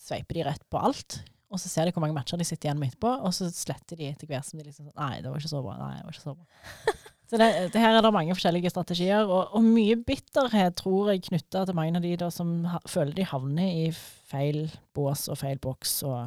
sveiper 0.00 0.38
de 0.38 0.46
rett 0.48 0.64
på 0.72 0.80
alt. 0.80 1.20
Og 1.54 1.60
så 1.60 1.70
ser 1.70 1.86
de 1.86 1.94
hvor 1.94 2.02
mange 2.02 2.16
matcher 2.16 2.40
de 2.40 2.46
sitter 2.48 2.70
igjen 2.70 2.80
med 2.80 2.90
etterpå, 2.90 3.12
og 3.22 3.34
så 3.36 3.46
sletter 3.52 4.00
de 4.00 4.08
etter 4.10 4.30
hvert 4.30 4.46
som 4.46 4.58
de 4.58 4.66
liksom 4.66 4.88
Nei, 4.90 5.18
det 5.22 5.30
var 5.30 5.38
ikke 5.38 5.52
så 5.52 5.62
bra. 5.62 5.76
Nei, 5.78 5.98
det 6.00 6.06
var 6.06 6.16
ikke 6.16 6.24
så 6.24 6.38
bra. 6.38 6.94
Så 7.24 7.38
det, 7.40 7.46
det 7.72 7.80
her 7.80 7.96
er 7.96 8.04
det 8.04 8.10
mange 8.12 8.34
forskjellige 8.36 8.70
strategier, 8.70 9.24
og, 9.24 9.54
og 9.56 9.64
mye 9.64 9.96
bitterhet 9.96 10.76
tror 10.76 11.08
jeg 11.10 11.22
knytta 11.24 11.62
til 11.64 11.74
mange 11.74 11.96
av 11.96 12.04
de 12.04 12.10
da 12.20 12.28
som 12.30 12.50
ha, 12.68 12.82
føler 12.84 13.16
de 13.16 13.24
havner 13.26 13.64
i 13.64 13.86
feil 14.28 14.66
bås 14.94 15.24
og 15.32 15.40
feil 15.40 15.58
boks 15.64 15.96
og 16.04 16.18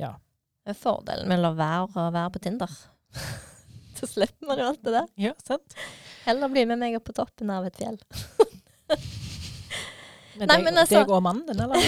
ja. 0.00 0.10
Fordelen 0.78 1.28
med 1.30 1.40
å 1.40 1.42
la 1.48 1.52
være 1.58 2.04
å 2.06 2.10
være 2.14 2.30
på 2.34 2.42
Tinder. 2.44 2.72
Så 3.98 4.04
slipper 4.08 4.46
man 4.48 4.58
jo 4.60 4.64
alt 4.70 4.82
det 4.86 4.92
der. 4.94 5.08
Ja, 5.20 5.32
sant? 5.44 5.74
Heller 6.24 6.48
bli 6.52 6.62
med 6.68 6.78
meg 6.80 6.96
opp 6.96 7.06
på 7.08 7.14
toppen 7.16 7.50
av 7.52 7.66
et 7.68 7.76
fjell. 7.80 7.98
Men 10.40 10.48
Nei, 10.48 10.56
deg, 10.56 10.64
men 10.64 10.78
altså- 10.80 11.00
deg 11.02 11.10
og 11.12 11.20
mannen 11.26 11.46
din, 11.50 11.60
eller? 11.60 11.80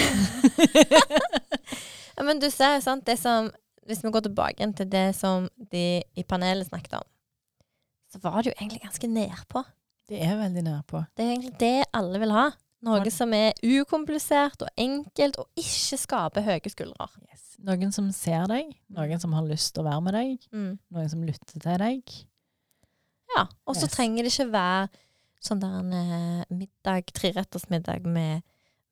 Ja, 2.17 2.23
men 2.29 2.37
du 2.43 2.49
ser 2.53 2.75
jo 2.77 2.83
sant, 2.85 3.07
det 3.09 3.17
som 3.19 3.49
Hvis 3.89 4.03
vi 4.05 4.11
går 4.13 4.23
tilbake 4.27 4.67
til 4.77 4.89
det 4.93 5.07
som 5.17 5.47
de 5.73 5.85
i 6.15 6.23
panelet 6.29 6.69
snakket 6.69 6.93
om, 7.01 7.07
så 8.13 8.17
var 8.23 8.37
det 8.43 8.49
jo 8.53 8.57
egentlig 8.61 8.83
ganske 8.85 9.09
nedpå. 9.11 9.59
Det 10.07 10.19
er 10.23 10.37
veldig 10.39 10.63
nedpå. 10.69 11.01
Det 11.17 11.23
er 11.25 11.31
egentlig 11.33 11.55
det 11.59 11.85
alle 11.97 12.19
vil 12.23 12.31
ha. 12.37 12.45
Noe 12.83 13.11
som 13.15 13.33
er 13.37 13.53
ukomplisert 13.63 14.63
og 14.67 14.69
enkelt, 14.77 15.37
og 15.39 15.47
ikke 15.57 15.99
skaper 16.01 16.43
høye 16.43 16.71
skuldre. 16.73 17.07
Yes. 17.31 17.45
Noen 17.63 17.93
som 17.95 18.09
ser 18.11 18.47
deg, 18.51 18.73
noen 18.91 19.21
som 19.23 19.33
har 19.37 19.47
lyst 19.47 19.75
til 19.75 19.85
å 19.85 19.87
være 19.87 20.03
med 20.03 20.15
deg, 20.15 20.49
Mm. 20.53 20.79
noen 20.91 21.09
som 21.13 21.23
lytter 21.23 21.61
til 21.61 21.79
deg. 21.79 22.03
Ja, 23.37 23.47
og 23.67 23.77
så 23.77 23.87
Yes. 23.87 23.93
trenger 23.95 24.23
det 24.25 24.33
ikke 24.33 24.51
være 24.53 24.89
sånn 25.41 25.61
der 25.61 25.79
en 25.79 25.93
eh, 25.93 26.45
middag, 26.51 27.07
treretters 27.13 27.69
middag 27.71 28.05
med, 28.05 28.43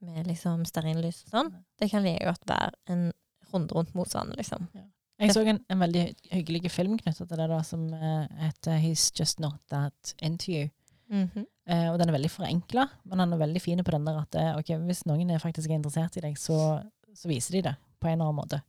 med 0.00 0.26
liksom 0.26 0.64
stearinlys 0.64 1.24
og 1.26 1.30
sånn. 1.30 1.52
Det 1.78 1.90
kan 1.90 2.02
like 2.02 2.24
godt 2.24 2.46
være 2.46 2.72
en 2.88 3.12
runde 3.52 3.72
rundt 3.74 3.94
motstanden, 3.94 4.36
liksom. 4.36 4.68
Jeg 5.20 5.30
så 5.34 5.42
en, 5.46 5.58
en 5.68 5.78
veldig 5.78 6.14
hyggelig 6.32 6.70
film 6.70 6.96
knyttet 6.96 7.28
til 7.28 7.36
det, 7.36 7.48
da, 7.50 7.60
som 7.62 7.92
eh, 7.92 8.26
heter 8.38 8.78
He's 8.80 9.10
Just 9.14 9.38
Not 9.40 9.58
That 9.68 10.14
Into 10.22 10.52
You. 10.52 10.70
Mhm. 11.10 11.28
Eh, 11.36 11.44
og 11.92 11.98
den 12.01 12.10
er 12.10 12.16
veldig 12.16 12.32
forenkla, 12.32 12.86
men 13.06 13.22
den 13.22 13.34
er 13.34 13.42
veldig 13.42 13.62
fin 13.62 13.82
på 13.86 13.94
den 13.94 14.06
der 14.09 14.22
at 14.22 14.38
eh, 14.38 14.55
ok, 14.59 14.72
hvis 14.88 15.05
noen 15.06 15.30
er 15.30 15.42
faktisk 15.42 15.70
er 15.70 15.78
interessert 15.78 16.16
i 16.18 16.24
deg, 16.24 16.38
så, 16.40 16.80
så 17.14 17.30
viser 17.30 17.59
de 17.59 17.66
det 17.68 17.74
på 18.01 18.09
en 18.09 18.16
eller 18.16 18.30
annen 18.30 18.40
måte. 18.40 18.62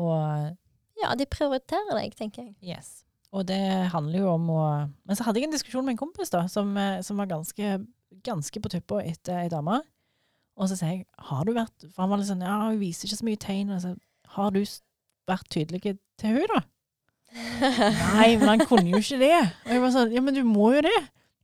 Og 0.00 0.56
Ja, 1.00 1.14
de 1.16 1.24
prioriterer 1.30 1.96
deg, 1.96 2.12
tenker 2.18 2.44
jeg. 2.44 2.56
Yes. 2.60 3.00
Og 3.32 3.46
det 3.46 3.60
handler 3.92 4.24
jo 4.24 4.32
om 4.34 4.48
å 4.52 4.62
Men 5.06 5.16
så 5.16 5.24
hadde 5.24 5.40
jeg 5.40 5.48
en 5.48 5.54
diskusjon 5.54 5.86
med 5.86 5.94
en 5.94 6.02
kompis 6.02 6.32
da, 6.32 6.44
som, 6.50 6.74
eh, 6.76 7.00
som 7.06 7.20
var 7.20 7.30
ganske, 7.30 7.78
ganske 8.26 8.62
på 8.62 8.72
tuppa 8.72 9.00
etter 9.06 9.44
ei 9.44 9.52
dame. 9.52 9.80
Og 10.60 10.68
så 10.68 10.76
sier 10.76 10.92
jeg 10.92 11.06
har 11.30 11.46
du 11.46 11.54
vært 11.56 11.86
For 11.88 12.02
han 12.02 12.10
var 12.12 12.20
litt 12.20 12.28
sånn 12.28 12.44
ja, 12.44 12.58
hun 12.66 12.80
viser 12.82 13.08
ikke 13.08 13.20
så 13.22 13.28
mye 13.28 13.40
tegn. 13.40 13.72
Og 13.76 13.80
så, 13.84 13.94
har 14.36 14.52
du 14.54 14.60
vært 15.30 15.48
tydelig 15.50 15.96
til 16.20 16.36
hun 16.36 16.52
da? 16.52 16.60
Nei, 18.18 18.34
men 18.36 18.48
han 18.48 18.66
kunne 18.66 18.90
jo 18.90 19.00
ikke 19.00 19.20
det. 19.22 19.36
Og 19.64 19.72
jeg 19.74 19.82
var 19.84 19.94
sånn 19.94 20.14
ja, 20.14 20.22
men 20.24 20.36
du 20.36 20.42
må 20.46 20.72
jo 20.74 20.84
det. 20.86 20.98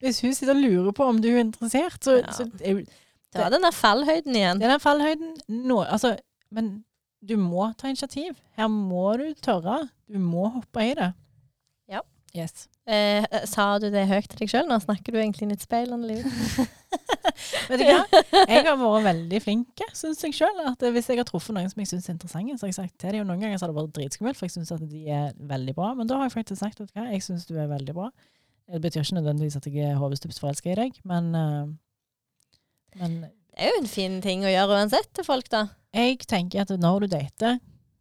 Hvis 0.04 0.20
hun 0.20 0.34
sitter 0.36 0.54
og 0.54 0.60
lurer 0.62 0.92
på 0.96 1.04
om 1.08 1.20
du 1.22 1.28
er 1.32 1.40
interessert, 1.44 1.98
så, 2.04 2.18
Ja. 2.20 2.32
så 2.36 2.46
er 2.60 2.70
jo 2.72 2.78
Det 2.84 3.42
var 3.42 3.50
den 3.50 3.62
der 3.62 3.72
fallhøyden 3.74 4.34
igjen. 4.36 4.58
det 4.60 4.66
er 4.68 4.74
den 4.76 4.80
fallhøyden 4.80 5.36
nå. 5.48 5.82
Altså, 5.84 6.16
men 6.50 6.84
du 7.26 7.36
må 7.36 7.72
ta 7.76 7.88
initiativ. 7.88 8.36
Her 8.56 8.68
må 8.68 9.16
du 9.18 9.34
tørre. 9.42 9.88
Du 10.08 10.18
må 10.18 10.48
hoppe 10.52 10.84
i 10.90 10.94
det. 10.94 11.12
Ja. 11.88 12.00
Yes. 12.36 12.68
Eh, 12.86 13.24
sa 13.48 13.78
du 13.78 13.88
det 13.90 14.06
høyt 14.06 14.28
til 14.28 14.38
deg 14.38 14.48
sjøl? 14.52 14.66
Nå 14.68 14.78
snakker 14.84 15.12
du 15.12 15.18
egentlig 15.18 15.42
inn 15.42 15.50
i 15.50 15.56
et 15.56 15.64
speil, 15.64 15.90
Vet 17.68 17.80
du 17.80 17.84
hva? 17.84 18.04
Jeg 18.48 18.62
har 18.64 18.76
vært 18.78 19.04
veldig 19.06 19.40
flink, 19.42 19.82
syns 19.96 20.22
jeg 20.24 20.36
sjøl. 20.38 20.60
Hvis 20.94 21.08
jeg 21.10 21.18
har 21.20 21.26
truffet 21.28 21.56
noen 21.56 21.68
som 21.72 21.80
jeg 21.82 21.90
syns 21.90 22.08
er 22.08 22.14
interessante, 22.14 22.56
så 22.58 22.66
har 22.66 22.70
jeg 22.72 22.78
sagt 22.78 22.98
til 23.02 23.10
dem. 23.16 23.24
Og 23.24 23.30
noen 23.32 23.42
ganger 23.42 23.58
så 23.58 23.66
har 23.66 23.72
det 23.72 23.78
vært 23.80 23.94
dritskummelt, 23.98 24.38
for 24.38 24.46
jeg 24.46 24.54
syns 24.56 24.72
at 24.76 24.84
de 24.88 25.02
er 25.12 25.32
veldig 25.50 25.74
bra. 25.76 25.92
Men 25.98 26.06
da 26.08 26.16
har 26.20 26.28
jeg 26.28 26.36
faktisk 26.36 26.60
sagt 26.62 26.80
at 26.84 26.94
jeg 26.94 27.22
syns 27.26 27.46
du 27.48 27.56
er 27.58 27.68
veldig 27.72 27.94
bra. 27.96 28.08
Det 28.66 28.82
betyr 28.82 29.04
ikke 29.04 29.18
nødvendigvis 29.20 29.56
at 29.56 29.66
jeg 29.70 29.90
er 29.92 29.98
hodestups 30.00 30.40
forelska 30.42 30.72
i 30.72 30.78
deg, 30.78 31.00
men, 31.06 31.34
eh, 31.34 31.66
men 33.00 33.20
Det 33.22 33.64
er 33.64 33.72
jo 33.72 33.80
en 33.80 33.88
fin 33.88 34.20
ting 34.20 34.42
å 34.44 34.50
gjøre 34.52 34.76
uansett 34.76 35.12
til 35.14 35.24
folk, 35.24 35.48
da. 35.48 35.68
Jeg 35.94 36.18
tenker 36.28 36.60
at 36.60 36.72
når 36.76 37.06
du 37.06 37.06
dater, 37.14 37.60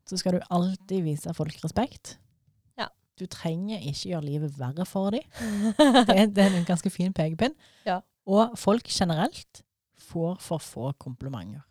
så 0.10 0.18
skal 0.20 0.36
du 0.36 0.48
alltid 0.52 1.06
vise 1.06 1.34
folk 1.34 1.56
respekt. 1.64 2.18
Ja. 2.78 2.90
Du 3.18 3.26
trenger 3.26 3.80
ikke 3.80 4.10
gjøre 4.10 4.26
livet 4.26 4.58
verre 4.60 4.86
for 4.86 5.16
dem. 5.16 5.24
Det, 6.10 6.36
det 6.36 6.44
er 6.44 6.58
en 6.58 6.68
ganske 6.68 6.90
fin 6.92 7.14
pekepinn. 7.14 7.56
Ja. 7.86 8.02
Og 8.28 8.58
folk 8.60 8.90
generelt 8.92 9.64
får 9.98 10.38
for 10.44 10.58
få 10.60 10.92
komplimenter. 11.00 11.64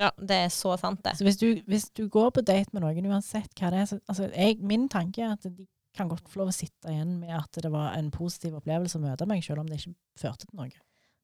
Ja, 0.00 0.10
det 0.18 0.36
er 0.36 0.48
så 0.48 0.76
sant, 0.80 1.02
det. 1.04 1.16
Så 1.18 1.24
hvis 1.24 1.36
du, 1.36 1.60
hvis 1.66 1.90
du 1.90 2.08
går 2.08 2.30
på 2.30 2.40
date 2.40 2.70
med 2.72 2.82
noen, 2.82 3.10
uansett 3.12 3.52
hva 3.58 3.70
det 3.70 3.82
er 3.82 3.90
så, 3.90 3.98
altså 4.08 4.30
jeg, 4.32 4.58
Min 4.60 4.88
tanke 4.88 5.22
er 5.22 5.36
at 5.36 5.44
de 5.44 5.66
kan 5.96 6.08
godt 6.10 6.30
få 6.30 6.40
lov 6.40 6.52
å 6.52 6.56
sitte 6.56 6.92
igjen 6.92 7.18
med 7.20 7.34
at 7.36 7.60
det 7.62 7.70
var 7.72 7.96
en 7.98 8.08
positiv 8.14 8.56
opplevelse 8.58 8.98
å 8.98 9.04
møte 9.04 9.28
meg, 9.28 9.44
selv 9.44 9.62
om 9.62 9.68
det 9.68 9.80
ikke 9.80 9.94
førte 10.22 10.48
til 10.48 10.58
noe. 10.58 10.72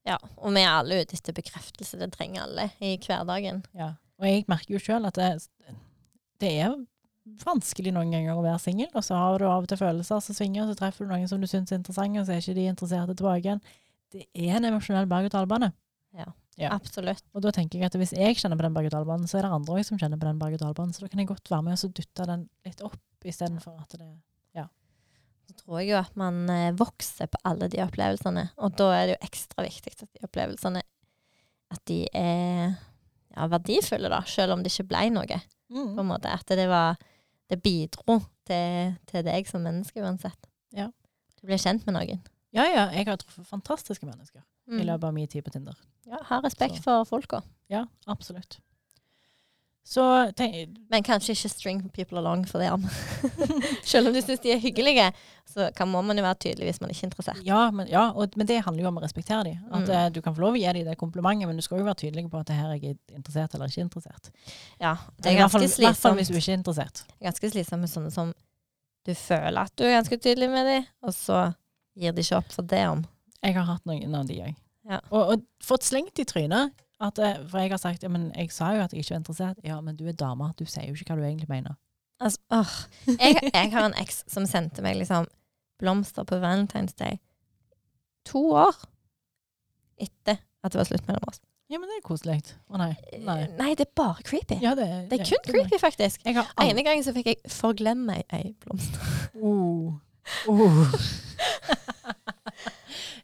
Ja, 0.08 0.16
og 0.40 0.54
vi 0.54 0.62
er 0.62 0.70
alle 0.72 1.00
ute 1.02 1.16
etter 1.16 1.36
bekreftelse. 1.36 1.98
Det 2.00 2.10
trenger 2.14 2.46
alle 2.46 2.68
i 2.84 2.94
hverdagen. 3.02 3.64
Ja. 3.76 3.94
Og 4.18 4.28
jeg 4.28 4.46
merker 4.50 4.76
jo 4.76 4.80
sjøl 4.82 5.08
at 5.08 5.18
det, 5.18 5.48
det 6.42 6.52
er 6.62 6.76
vanskelig 7.44 7.92
noen 7.92 8.12
ganger 8.14 8.38
å 8.38 8.44
være 8.44 8.60
singel, 8.62 8.88
og 8.96 9.04
så 9.04 9.18
har 9.18 9.40
du 9.40 9.48
av 9.48 9.66
og 9.66 9.68
til 9.70 9.80
følelser 9.80 10.22
som 10.24 10.36
svinger, 10.36 10.64
og 10.64 10.72
så 10.72 10.78
treffer 10.80 11.04
du 11.04 11.12
noen 11.12 11.28
som 11.30 11.42
du 11.42 11.48
syns 11.50 11.72
er 11.72 11.80
interessante, 11.80 12.22
og 12.22 12.28
så 12.28 12.34
er 12.34 12.44
ikke 12.44 12.56
de 12.56 12.68
interesserte 12.70 13.16
tilbake 13.18 13.44
igjen. 13.44 13.60
Det 14.14 14.24
er 14.32 14.56
en 14.56 14.68
emosjonell 14.70 15.08
berg-og-dal-bane. 15.10 15.72
Ja. 16.16 16.30
Absolutt. 16.72 17.22
Og 17.36 17.44
da 17.44 17.52
tenker 17.54 17.78
jeg 17.78 17.86
at 17.86 17.96
hvis 18.00 18.14
jeg 18.16 18.38
kjenner 18.40 18.58
på 18.58 18.64
den 18.64 18.74
berg-og-dal-banen, 18.74 19.28
så 19.30 19.38
er 19.38 19.46
det 19.46 19.52
andre 19.54 19.76
òg 19.76 19.84
som 19.86 20.00
kjenner 20.00 20.18
på 20.18 20.26
den 20.26 20.40
berg-og-dal-banen, 20.40 20.96
så 20.96 21.04
da 21.04 21.12
kan 21.12 21.22
jeg 21.22 21.28
godt 21.30 21.52
være 21.52 21.66
med 21.68 21.76
og 21.76 21.82
så 21.84 21.92
dytte 21.92 22.26
den 22.32 22.48
litt 22.66 22.80
opp, 22.86 22.98
istedenfor 23.22 23.76
at 23.84 23.94
det 24.00 24.08
Så 25.48 25.54
tror 25.62 25.78
jeg 25.80 25.90
jo 25.94 25.96
at 26.02 26.14
man 26.20 26.42
eh, 26.52 26.74
vokser 26.76 27.30
på 27.32 27.40
alle 27.48 27.70
de 27.72 27.80
opplevelsene, 27.82 28.50
og 28.60 28.74
da 28.76 28.90
er 28.94 29.06
det 29.08 29.14
jo 29.16 29.26
ekstra 29.30 29.64
viktig 29.64 29.94
at 29.96 30.04
de 30.12 30.24
opplevelsene 30.28 30.82
at 31.72 31.80
de 31.88 32.02
er 32.16 32.74
ja, 33.34 33.46
verdifulle, 33.52 34.08
da, 34.12 34.22
selv 34.28 34.54
om 34.54 34.62
det 34.64 34.72
ikke 34.72 34.88
ble 34.92 35.06
noe. 35.12 35.38
på 35.68 35.76
mm. 35.84 35.98
en 36.00 36.08
måte. 36.08 36.32
At 36.32 36.48
det 36.56 36.68
var 36.68 36.96
Det 37.48 37.62
bidro 37.64 38.18
til, 38.44 38.96
til 39.08 39.22
deg 39.24 39.46
som 39.48 39.62
menneske 39.64 40.02
uansett. 40.04 40.48
Ja. 40.76 40.90
Du 41.40 41.46
ble 41.48 41.56
kjent 41.56 41.86
med 41.88 41.94
noen. 41.96 42.18
Ja, 42.52 42.66
ja, 42.68 42.82
jeg 42.92 43.06
har 43.08 43.16
truffet 43.16 43.46
fantastiske 43.48 44.04
mennesker 44.04 44.42
i 44.42 44.44
Mm. 44.68 44.84
løpet 44.84 45.04
av 45.08 45.14
min 45.14 45.26
tid 45.28 45.42
på 45.44 45.50
Tinder. 45.50 45.72
Ja, 46.04 46.18
ha 46.28 46.40
respekt 46.44 46.76
Så. 46.76 46.82
for 46.84 47.04
folka. 47.08 47.40
Ja, 47.72 47.86
absolutt. 48.06 48.58
Så 49.88 50.02
tenk, 50.36 50.74
Men 50.92 51.02
kanskje 51.06 51.32
ikke 51.32 51.48
string 51.48 51.78
people 51.96 52.18
along 52.20 52.42
for 52.44 52.60
det. 52.60 52.68
Selv 53.88 54.10
om 54.10 54.12
du 54.12 54.20
syns 54.20 54.42
de 54.44 54.50
er 54.52 54.58
hyggelige, 54.60 55.06
så 55.48 55.70
kan, 55.76 55.88
må 55.88 56.02
man 56.04 56.18
jo 56.20 56.24
være 56.26 56.36
tydelig 56.44 56.66
hvis 56.68 56.80
man 56.82 56.90
ikke 56.92 57.06
er 57.06 57.08
interessert. 57.08 57.38
Ja, 57.46 57.60
men, 57.72 57.88
ja 57.88 58.02
og, 58.12 58.34
men 58.36 58.46
det 58.50 58.58
handler 58.66 58.84
jo 58.84 58.90
om 58.90 58.98
å 59.00 59.04
respektere 59.06 59.46
dem. 59.48 59.62
At 59.72 59.86
Mm. 59.88 59.94
eh, 59.96 60.08
Du 60.12 60.20
kan 60.20 60.34
få 60.36 60.42
lov 60.44 60.58
å 60.58 60.60
gi 60.60 60.72
dem 60.76 60.84
det 60.90 60.98
komplimentet, 61.00 61.48
men 61.48 61.56
du 61.56 61.62
skal 61.64 61.78
jo 61.80 61.86
være 61.88 62.02
tydelig 62.02 62.26
på 62.30 62.40
at 62.42 62.46
det 62.50 62.56
her 62.58 62.74
er 62.74 62.82
jeg 62.82 62.98
interessert 63.16 63.54
eller 63.56 63.72
ikke 63.72 63.86
interessert. 63.86 64.28
Ja, 64.80 64.92
det 65.22 65.32
er 65.32 65.38
ganske 65.40 65.62
slitsomt. 65.62 65.78
i 65.80 65.86
hvert 65.88 66.02
fall 66.02 66.16
hvis 66.20 66.28
du 66.28 66.36
ikke 66.36 66.52
er 66.52 66.58
interessert. 66.60 67.02
Ganske 67.24 67.50
slitsomt 67.54 67.80
med 67.86 67.88
sånne 67.94 68.12
som 68.12 68.34
du 69.08 69.14
føler 69.14 69.62
at 69.62 69.72
du 69.76 69.84
er 69.88 69.94
ganske 70.02 70.18
tydelig 70.20 70.50
med 70.52 70.66
dem, 70.68 70.84
og 71.02 71.14
så 71.16 71.54
gir 71.96 72.12
de 72.12 72.20
ikke 72.20 72.36
opp 72.42 72.52
for 72.52 72.62
det 72.62 72.82
om. 72.90 73.06
Jeg 73.42 73.54
har 73.56 73.64
hatt 73.64 73.86
noen 73.88 74.14
av 74.14 74.26
de 74.28 74.36
òg. 74.50 74.54
Ja. 74.88 75.00
Og, 75.10 75.32
og 75.32 75.42
fått 75.64 75.82
slengt 75.88 76.18
i 76.20 76.24
trynet. 76.28 76.72
At, 77.00 77.18
eh, 77.22 77.36
for 77.46 77.62
jeg 77.62 77.70
har 77.70 77.78
sagt 77.78 78.02
ja, 78.02 78.08
men 78.10 78.32
jeg 78.34 78.50
sa 78.50 78.72
jo 78.74 78.82
at 78.82 78.92
jeg 78.92 79.04
ikke 79.04 79.14
var 79.14 79.20
interessert. 79.22 79.58
Ja, 79.64 79.80
men 79.80 79.96
du 79.96 80.06
er 80.10 80.16
dame, 80.18 80.50
du 80.58 80.64
sier 80.66 80.88
jo 80.88 80.96
ikke 80.98 81.14
hva 81.14 81.20
du 81.20 81.26
egentlig 81.28 81.48
mener. 81.50 81.76
Altså, 82.20 82.40
åh. 82.50 82.72
Jeg, 83.06 83.36
jeg 83.54 83.70
har 83.72 83.84
en 83.86 83.94
eks 84.02 84.24
som 84.26 84.46
sendte 84.50 84.82
meg 84.82 84.96
liksom 84.98 85.28
blomster 85.78 86.26
på 86.26 86.40
Valentine's 86.42 86.96
Day 86.98 87.20
to 88.26 88.40
år 88.58 88.74
etter 90.02 90.40
at 90.64 90.72
det 90.74 90.80
var 90.80 90.88
slutt 90.88 91.06
mellom 91.06 91.28
oss. 91.30 91.38
Ja, 91.68 91.78
men 91.78 91.90
det 91.90 91.98
er 91.98 92.04
koselig. 92.06 92.38
Å 92.72 92.78
nei. 92.80 92.90
Nei. 93.22 93.38
Eh, 93.44 93.54
Nei, 93.60 93.70
det 93.76 93.86
er 93.86 93.92
bare 93.98 94.24
creepy. 94.24 94.56
Ja, 94.64 94.72
det, 94.74 94.88
Det 95.10 95.20
er 95.20 95.24
kun 95.28 95.42
creepy, 95.52 95.78
faktisk. 95.78 96.22
Jeg 96.24 96.34
har 96.38 96.48
aldri 96.56 96.72
Ene 96.72 96.84
gangen 96.86 97.04
så 97.04 97.12
fikk 97.14 97.28
jeg 97.28 97.38
'forglem 97.52 98.06
meg 98.08 98.24
ei 98.32 98.54
blomst. 98.64 98.98
oh. 99.38 99.94
Oh. 100.48 100.84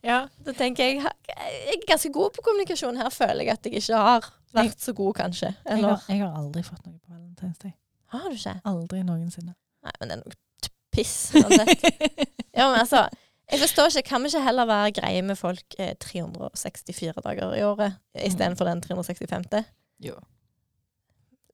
Ja. 0.04 0.20
Da 0.46 0.54
tenker 0.56 0.86
jeg 0.86 1.02
jeg 1.04 1.74
er 1.74 1.86
ganske 1.88 2.12
god 2.12 2.34
på 2.36 2.44
kommunikasjon. 2.46 3.00
Her 3.00 3.10
føler 3.14 3.46
jeg 3.46 3.56
at 3.56 3.66
jeg 3.66 3.80
ikke 3.80 4.00
har 4.06 4.30
vært 4.54 4.80
så 4.84 4.94
god, 4.96 5.14
kanskje. 5.18 5.50
Jeg 5.64 5.82
har, 5.82 6.06
jeg 6.08 6.22
har 6.22 6.38
aldri 6.38 6.62
fått 6.66 6.84
noe 6.86 6.98
på 6.98 7.12
valentinsdag. 7.14 7.74
Har 8.14 8.28
du 8.30 8.38
ikke? 8.38 8.54
Aldri 8.70 9.02
noensinne. 9.02 9.54
Nei, 9.84 9.94
men 10.00 10.10
det 10.10 10.16
er 10.16 10.22
noe 10.22 10.70
piss 10.94 11.16
uansett. 11.34 11.82
ja, 12.58 12.68
men 12.68 12.78
altså, 12.78 13.08
jeg 13.50 13.60
forstår 13.64 13.90
ikke, 13.90 14.08
Kan 14.08 14.22
vi 14.22 14.30
ikke 14.30 14.44
heller 14.44 14.68
være 14.70 14.94
greie 15.00 15.24
med 15.26 15.36
folk 15.36 15.76
eh, 15.78 15.96
364 16.00 17.24
dager 17.24 17.56
i 17.58 17.64
året 17.66 17.98
istedenfor 18.14 18.70
den 18.70 18.82
365.? 18.84 19.64
Jo. 20.04 20.14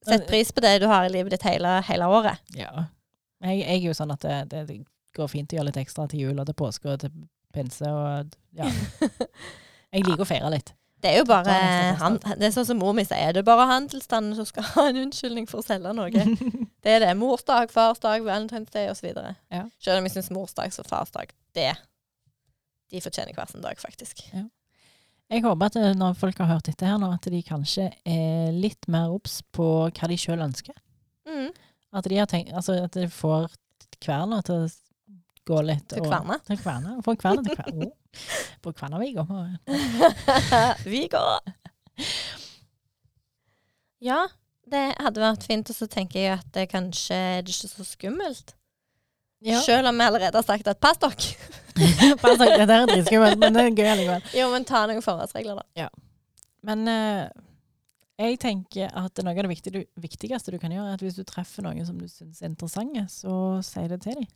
Sett 0.06 0.28
pris 0.28 0.52
på 0.52 0.62
det 0.64 0.78
du 0.80 0.86
har 0.88 1.04
i 1.04 1.12
livet 1.12 1.32
ditt 1.34 1.44
hele, 1.44 1.80
hele 1.88 2.06
året. 2.08 2.40
Ja. 2.56 2.86
Jeg, 3.44 3.60
jeg 3.60 3.76
er 3.80 3.84
jo 3.88 3.96
sånn 3.96 4.12
at 4.12 4.22
det, 4.24 4.38
det, 4.52 4.64
det 4.68 4.78
går 5.16 5.28
fint 5.32 5.52
å 5.52 5.58
gjøre 5.58 5.70
litt 5.70 5.80
ekstra 5.80 6.06
til 6.08 6.26
jul 6.26 6.40
og 6.40 6.48
til 6.48 6.56
påske 6.56 6.88
og 6.92 7.02
til 7.02 7.12
pinse 7.54 7.86
og 7.86 8.36
ja. 8.56 8.68
Jeg 9.90 10.06
liker 10.06 10.22
å 10.22 10.28
feire 10.28 10.52
litt. 10.52 10.70
Det 11.00 11.14
er 11.14 11.22
jo 11.22 11.26
bare 11.28 11.54
han, 11.96 12.18
Det 12.20 12.50
er 12.50 12.52
sånn 12.54 12.66
som 12.68 12.80
mor 12.80 12.92
mi 12.96 13.06
sier, 13.08 13.32
det 13.32 13.40
er 13.40 13.48
bare 13.48 13.68
handelsstanden 13.70 14.36
som 14.36 14.46
skal 14.48 14.66
ha 14.74 14.86
en 14.90 15.00
unnskyldning 15.06 15.48
for 15.50 15.62
å 15.62 15.66
selge 15.66 15.94
noe. 15.96 16.10
Det 16.84 16.94
er 16.94 17.02
det. 17.04 17.10
Morsdag, 17.20 17.72
farsdag, 17.72 18.22
Valentine's 18.24 18.72
Day 18.72 18.88
osv. 18.88 19.10
Ja. 19.52 19.66
Selv 19.84 20.00
om 20.00 20.06
jeg 20.08 20.14
syns 20.14 20.30
morsdag 20.32 20.72
og 20.80 20.86
farsdag, 20.88 21.34
det 21.56 21.74
De 22.90 23.02
fortjener 23.04 23.36
hver 23.36 23.50
sin 23.50 23.60
dag, 23.60 23.76
faktisk. 23.78 24.22
Jeg 25.30 25.44
håper 25.44 25.68
at 25.68 25.76
eh, 25.76 25.92
når 25.94 26.16
folk 26.18 26.40
har 26.40 26.48
hørt 26.54 26.70
dette 26.70 26.88
her 26.88 26.96
nå, 26.98 27.10
at 27.14 27.28
de 27.30 27.42
kanskje 27.44 27.90
er 28.08 28.48
litt 28.56 28.88
mer 28.90 29.12
obs 29.12 29.42
på 29.54 29.66
hva 29.92 30.08
de 30.10 30.16
sjøl 30.18 30.40
ønsker. 30.42 30.74
Mm. 31.28 31.52
At 32.00 32.08
de 32.08 32.18
har 32.18 32.30
tenkt, 32.30 32.54
altså 32.56 32.80
at 32.80 32.96
de 32.96 33.06
får 33.12 33.52
kverna 34.00 34.40
til 34.46 34.64
å 34.64 34.72
gå 35.50 35.62
litt 35.66 35.86
Til 35.90 36.00
og- 36.04 36.10
Til 36.46 36.60
kverna. 36.62 36.96
Fra 37.04 37.16
kverna 37.18 37.44
til 37.46 37.58
kverna. 37.58 37.88
Oh. 37.90 37.96
På 38.62 38.72
Kvernavika. 38.72 39.26
Vi 40.84 41.06
går. 41.08 41.40
Ja, 44.00 44.24
det 44.70 44.86
hadde 44.98 45.22
vært 45.22 45.44
fint, 45.46 45.70
og 45.70 45.76
så 45.76 45.86
tenker 45.90 46.20
jeg 46.20 46.38
at 46.38 46.48
det 46.56 46.70
kanskje 46.72 47.16
er 47.16 47.44
det 47.44 47.54
ikke 47.54 47.70
så 47.70 47.86
skummelt. 47.86 48.54
Ja. 49.40 49.60
Selv 49.64 49.88
om 49.88 49.96
vi 49.96 50.04
allerede 50.04 50.36
har 50.36 50.44
sagt 50.44 50.68
at 50.68 50.80
pass 50.80 50.98
dere. 51.00 51.14
pass 52.22 52.40
dere, 52.40 52.66
det 52.68 52.76
er 52.76 52.90
dritskummelt, 52.90 53.38
men 53.40 53.56
det 53.56 53.62
er 53.62 53.70
gøy 53.70 53.92
likevel. 54.02 54.26
Jo, 54.36 54.50
men 54.52 54.66
ta 54.68 54.82
noen 54.88 55.04
forholdsregler, 55.04 55.62
da. 55.62 55.88
Men 56.68 56.84
uh, 56.90 57.30
jeg 58.20 58.36
tenker 58.42 58.92
at 58.92 59.22
noe 59.24 59.32
av 59.32 59.48
det 59.48 59.86
viktigste 59.96 60.52
du 60.52 60.58
kan 60.60 60.74
gjøre, 60.74 60.90
er 60.90 60.98
at 60.98 61.04
hvis 61.04 61.16
du 61.16 61.24
treffer 61.24 61.64
noen 61.64 61.86
som 61.88 61.96
du 61.96 62.04
syns 62.10 62.42
er 62.42 62.50
interessante, 62.50 63.06
så 63.08 63.32
si 63.64 63.86
det 63.88 64.02
til 64.04 64.18
dem. 64.20 64.28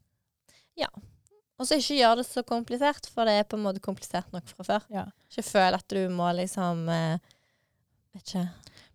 Og 1.55 1.69
så 1.69 1.79
ikke 1.79 2.01
gjør 2.01 2.17
det 2.19 2.27
så 2.27 2.43
komplisert, 2.43 3.07
for 3.15 3.29
det 3.29 3.37
er 3.39 3.45
på 3.47 3.55
en 3.55 3.63
måte 3.63 3.83
komplisert 3.83 4.33
nok 4.35 4.49
fra 4.51 4.65
før. 4.67 4.87
Ja. 4.91 5.05
Ikke 5.31 5.45
føl 5.47 5.77
at 5.77 5.87
du 5.91 6.01
må 6.11 6.27
liksom 6.35 6.89
eh, 6.91 7.19
Vet 8.15 8.31
ikke. 8.31 8.49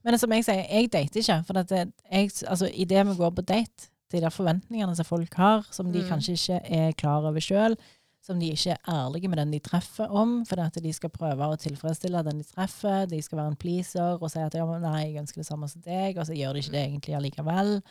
Men 0.07 0.15
som 0.19 0.31
jeg 0.31 0.45
sier, 0.47 0.59
jeg 0.63 0.89
dater 0.91 1.19
ikke. 1.19 1.37
For 1.47 1.59
at 1.59 1.71
det, 1.71 1.85
jeg, 2.07 2.31
altså, 2.47 2.69
i 2.71 2.85
det 2.87 3.01
vi 3.07 3.15
går 3.19 3.31
på 3.35 3.43
date, 3.47 3.89
de 4.11 4.21
der 4.23 4.31
forventningene 4.31 4.95
som 4.95 5.05
folk 5.07 5.33
har, 5.35 5.65
som 5.75 5.91
de 5.91 5.99
Mm. 6.03 6.07
kanskje 6.07 6.35
ikke 6.37 6.59
er 6.77 6.91
klar 6.99 7.27
over 7.27 7.39
sjøl, 7.43 7.75
som 8.23 8.39
de 8.39 8.51
ikke 8.51 8.71
er 8.71 8.79
ærlige 8.87 9.27
med 9.27 9.37
den 9.37 9.51
de 9.51 9.59
treffer 9.59 10.07
om, 10.07 10.45
fordi 10.45 10.61
at 10.61 10.83
de 10.83 10.93
skal 10.93 11.09
prøve 11.09 11.47
å 11.51 11.57
tilfredsstille 11.59 12.23
den 12.23 12.39
de 12.39 12.47
treffer, 12.47 13.05
de 13.11 13.21
skal 13.21 13.37
være 13.37 13.47
en 13.53 13.59
pleaser 13.59 14.17
og 14.21 14.31
si 14.31 14.39
at 14.39 14.55
ja, 14.55 14.65
men 14.65 14.81
nei, 14.81 15.11
jeg 15.11 15.21
ønsker 15.23 15.41
det 15.41 15.47
samme 15.47 15.67
som 15.67 15.81
deg, 15.81 16.17
og 16.17 16.25
så 16.27 16.33
gjør 16.35 16.53
de 16.53 16.59
ikke 16.63 16.75
det 16.75 16.83
egentlig 16.85 17.15
allikevel. 17.15 17.81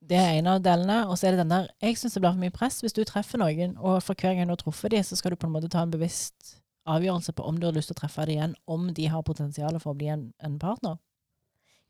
Det 0.00 0.18
er 0.18 0.38
en 0.38 0.50
av 0.54 0.62
delene. 0.62 1.00
Og 1.08 1.18
så 1.18 1.28
er 1.28 1.34
det 1.34 1.42
den 1.42 1.52
der 1.52 1.68
Jeg 1.82 1.98
syns 1.98 2.14
det 2.14 2.22
blir 2.22 2.34
for 2.36 2.44
mye 2.44 2.54
press 2.54 2.80
hvis 2.84 2.96
du 2.96 3.02
treffer 3.08 3.40
noen, 3.42 3.76
og 3.78 4.00
for 4.04 4.18
hver 4.18 4.36
gang 4.36 4.48
du 4.48 4.54
har 4.54 4.62
truffet 4.62 4.94
dem, 4.94 5.04
så 5.04 5.18
skal 5.18 5.34
du 5.34 5.40
på 5.40 5.48
en 5.48 5.56
måte 5.56 5.70
ta 5.72 5.82
en 5.84 5.94
bevisst 5.94 6.56
avgjørelse 6.88 7.34
på 7.36 7.44
om 7.44 7.58
du 7.60 7.66
har 7.68 7.74
lyst 7.76 7.90
til 7.92 7.98
å 7.98 8.00
treffe 8.00 8.24
dem 8.24 8.36
igjen, 8.36 8.54
om 8.70 8.86
de 8.94 9.08
har 9.12 9.26
potensial 9.26 9.76
for 9.82 9.92
å 9.92 9.98
bli 9.98 10.08
en, 10.12 10.30
en 10.44 10.56
partner. 10.62 10.96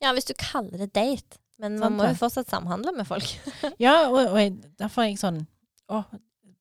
Ja, 0.02 0.12
hvis 0.14 0.28
du 0.28 0.34
kaller 0.38 0.78
det 0.78 0.92
date. 0.94 1.38
Men 1.58 1.78
man 1.82 1.96
må 1.98 2.06
jo 2.06 2.14
fortsatt 2.20 2.50
samhandle 2.50 2.92
med 2.94 3.06
folk. 3.08 3.26
Ja, 3.82 4.06
og, 4.06 4.20
og 4.30 4.58
derfor 4.78 5.02
er 5.02 5.08
jeg 5.10 5.18
sånn 5.18 5.40
Å, 5.90 6.04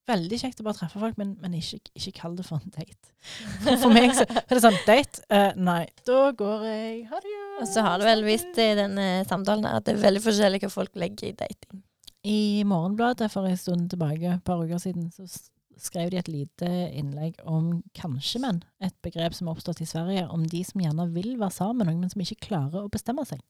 veldig 0.08 0.38
kjekt 0.40 0.62
å 0.62 0.66
bare 0.66 0.78
treffe 0.80 1.00
folk, 1.02 1.18
men, 1.20 1.34
men 1.42 1.54
ikke, 1.58 1.80
ikke 1.98 2.14
kall 2.20 2.36
det 2.38 2.46
for 2.46 2.62
en 2.62 2.72
date. 2.74 3.12
For, 3.64 3.74
for 3.82 3.92
meg 3.94 4.14
så 4.16 4.24
er 4.24 4.54
det 4.54 4.62
sånn 4.62 4.78
Date? 4.86 5.24
Uh, 5.26 5.50
nei. 5.58 5.82
Da 6.08 6.30
går 6.38 6.64
jeg 6.68 7.04
Ha 7.10 7.20
det. 7.24 7.36
Og 7.58 7.68
så 7.68 7.82
har 7.84 7.98
du 7.98 8.06
vel 8.06 8.24
vist 8.26 8.60
i 8.62 8.70
denne 8.78 9.06
samtalen 9.28 9.66
at 9.68 9.86
det 9.86 9.96
er 9.96 10.02
veldig 10.06 10.22
forskjellig 10.24 10.62
hva 10.62 10.72
folk 10.72 10.98
legger 11.00 11.32
i 11.32 11.36
dating. 11.38 11.82
I 12.28 12.40
Morgenbladet 12.68 13.30
for 13.32 13.48
en 13.48 13.58
stund 13.58 13.90
tilbake, 13.92 14.38
et 14.38 14.44
par 14.46 14.62
uker 14.62 14.80
siden, 14.82 15.08
så 15.14 15.26
skrev 15.78 16.10
de 16.10 16.18
et 16.18 16.30
lite 16.30 16.68
innlegg 16.98 17.38
om 17.46 17.80
kanskje-menn. 17.96 18.62
Et 18.84 18.94
begrep 19.04 19.36
som 19.36 19.48
har 19.48 19.56
oppstått 19.56 19.82
i 19.84 19.88
Sverige, 19.88 20.26
om 20.30 20.46
de 20.46 20.62
som 20.66 20.82
gjerne 20.82 21.08
vil 21.14 21.36
være 21.38 21.54
sammen 21.54 21.82
med 21.82 21.90
noen, 21.90 22.02
men 22.04 22.12
som 22.12 22.22
ikke 22.24 22.48
klarer 22.48 22.84
å 22.84 22.92
bestemme 22.92 23.24
seg. 23.28 23.42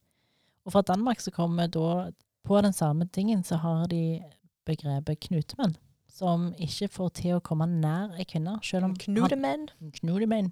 Og 0.69 0.75
fra 0.75 0.85
Danmark 0.85 1.23
så 1.25 1.33
kommer 1.33 1.71
da 1.73 2.11
På 2.49 2.61
den 2.65 2.73
samme 2.73 3.05
tingen 3.13 3.43
så 3.45 3.59
har 3.61 3.89
de 3.91 4.23
begrepet 4.65 5.21
knutemenn. 5.27 5.75
Som 6.19 6.49
ikke 6.59 6.89
får 6.91 7.13
til 7.21 7.37
å 7.37 7.45
komme 7.45 7.69
nær 7.71 8.17
ei 8.19 8.27
kvinne, 8.27 8.57
selv 8.67 8.89
om 8.89 8.97
Knutemenn. 8.99 9.69
Knutemenn. 10.01 10.51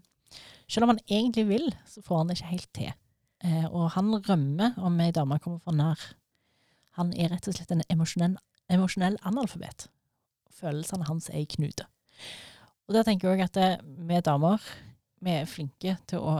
Selv 0.71 0.87
om 0.87 0.93
han 0.95 1.03
egentlig 1.09 1.47
vil, 1.49 1.67
så 1.91 2.03
får 2.07 2.21
han 2.21 2.31
det 2.31 2.39
ikke 2.39 2.53
helt 2.53 2.71
til. 2.77 2.93
Eh, 3.45 3.67
og 3.67 3.91
han 3.97 4.15
rømmer 4.29 4.79
om 4.79 5.01
ei 5.03 5.13
dame 5.15 5.41
kommer 5.43 5.63
for 5.65 5.75
nær. 5.77 6.01
Han 7.01 7.13
er 7.19 7.35
rett 7.35 7.49
og 7.51 7.57
slett 7.57 7.75
en 7.75 7.85
emosjonell, 7.93 8.39
emosjonell 8.73 9.19
analfabet. 9.27 9.89
Følelsene 10.57 11.09
hans 11.11 11.29
er 11.33 11.43
i 11.43 11.51
knute. 11.57 11.89
Og 12.87 12.95
da 12.95 13.03
tenker 13.05 13.29
jeg 13.29 13.43
også 13.43 13.51
at 13.51 13.59
det, 13.59 13.97
vi 14.09 14.21
damer, 14.25 14.63
vi 15.21 15.35
er 15.35 15.51
flinke 15.51 15.97
til 16.09 16.23
å 16.23 16.39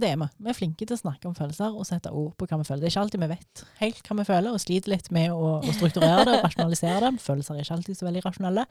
det 0.00 0.10
er 0.14 0.18
vi. 0.20 0.28
Vi 0.38 0.50
er 0.50 0.56
flinke 0.56 0.86
til 0.86 0.96
å 0.96 1.00
snakke 1.00 1.28
om 1.30 1.36
følelser 1.36 1.74
og 1.74 1.86
sette 1.88 2.12
ord 2.14 2.34
på 2.38 2.48
hva 2.48 2.58
vi 2.60 2.66
føler. 2.68 2.82
Det 2.82 2.88
er 2.88 2.94
ikke 2.94 3.04
alltid 3.06 3.22
vi 3.24 3.30
vet 3.32 3.62
helt 3.80 4.02
hva 4.08 4.18
vi 4.18 4.26
føler, 4.28 4.50
og 4.54 4.62
sliter 4.62 4.94
litt 4.94 5.10
med 5.14 5.34
å, 5.34 5.54
å 5.58 5.74
strukturere 5.76 6.26
det 6.28 6.36
og 6.38 6.44
rasjonalisere 6.46 7.00
det. 7.04 7.24
Følelser 7.24 7.56
er 7.56 7.66
ikke 7.66 7.78
alltid 7.78 7.98
så 7.98 8.08
veldig 8.08 8.24
rasjonelle, 8.26 8.66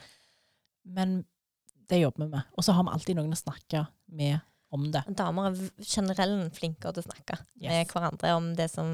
men 0.97 1.17
det 1.87 2.01
jobber 2.01 2.25
vi 2.25 2.31
med. 2.35 2.53
Og 2.55 2.67
så 2.67 2.75
har 2.75 2.87
vi 2.87 2.95
alltid 2.95 3.19
noen 3.19 3.35
å 3.35 3.39
snakke 3.39 3.85
med 4.19 4.39
om 4.75 4.89
det. 4.91 5.03
Damer 5.17 5.51
er 5.51 5.85
generelt 5.87 6.57
flinkere 6.57 6.95
til 6.95 7.05
å 7.05 7.07
snakke 7.07 7.39
med 7.63 7.93
hverandre 7.93 8.33
om 8.35 8.51
det 8.57 8.67
som 8.71 8.89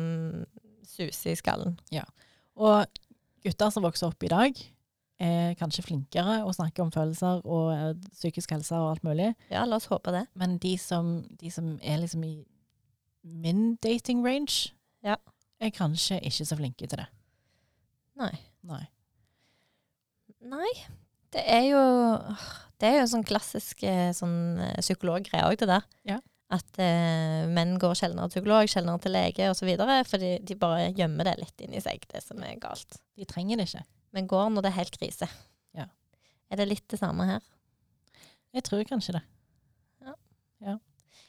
suser 0.86 1.34
i 1.34 1.40
skallen. 1.40 1.78
Ja. 1.94 2.06
Og 2.60 2.86
gutter 3.44 3.74
som 3.74 3.86
vokser 3.86 4.12
opp 4.12 4.24
i 4.24 4.32
dag, 4.32 4.60
er 5.24 5.54
kanskje 5.60 5.86
flinkere 5.86 6.42
å 6.44 6.52
snakke 6.56 6.84
om 6.84 6.92
følelser 6.94 7.42
og 7.48 7.70
eh, 7.74 7.92
psykisk 8.14 8.52
helse 8.56 8.76
og 8.78 8.90
alt 8.94 9.06
mulig. 9.08 9.30
Ja, 9.54 9.64
la 9.66 9.78
oss 9.80 9.88
håpe 9.92 10.12
det. 10.16 10.26
Men 10.40 10.58
de 10.64 10.76
som, 10.82 11.14
de 11.40 11.52
som 11.54 11.78
er 11.82 12.02
liksom 12.04 12.24
i 12.28 12.34
min 13.24 13.76
dating 13.84 14.24
range, 14.26 14.74
Ja. 15.04 15.16
er 15.64 15.70
kanskje 15.72 16.20
ikke 16.24 16.46
så 16.46 16.58
flinke 16.60 16.88
til 16.88 17.00
det. 17.00 17.08
Nei. 18.20 18.34
Nei. 18.68 18.84
Nei. 20.44 20.72
Det 21.34 21.42
er 21.50 21.64
jo 21.72 21.80
Det 22.82 22.90
er 22.90 23.00
jo 23.00 23.08
sånn 23.14 23.24
klassisk 23.24 23.84
eh, 23.88 24.12
sånn 24.12 24.60
eh, 24.60 24.80
psykologgreie 24.84 25.46
òg, 25.48 25.56
det 25.62 25.70
der. 25.70 25.86
Ja. 26.10 26.18
At 26.52 26.78
eh, 26.84 27.46
menn 27.48 27.78
går 27.80 27.96
sjeldnere 27.96 28.28
til 28.28 28.42
psykolog, 28.42 28.68
sjeldnere 28.70 29.00
til 29.02 29.14
lege 29.16 29.48
osv. 29.54 29.70
Fordi 30.10 30.32
de 30.44 30.58
bare 30.60 30.90
gjemmer 30.92 31.30
det 31.30 31.38
litt 31.40 31.64
inni 31.64 31.80
seg, 31.82 32.04
det 32.12 32.20
som 32.26 32.42
er 32.44 32.60
galt. 32.62 33.00
De 33.16 33.24
trenger 33.30 33.62
det 33.62 33.70
ikke. 33.70 33.86
Men 34.14 34.30
går 34.30 34.52
når 34.54 34.66
det 34.66 34.72
er 34.72 34.80
helt 34.80 34.98
krise. 35.00 35.30
Ja. 35.78 35.88
Er 36.52 36.62
det 36.62 36.70
litt 36.70 36.86
det 36.92 37.02
samme 37.02 37.26
her? 37.28 37.46
Jeg 38.54 38.66
tror 38.68 38.84
kanskje 38.86 39.18
det. 39.18 39.24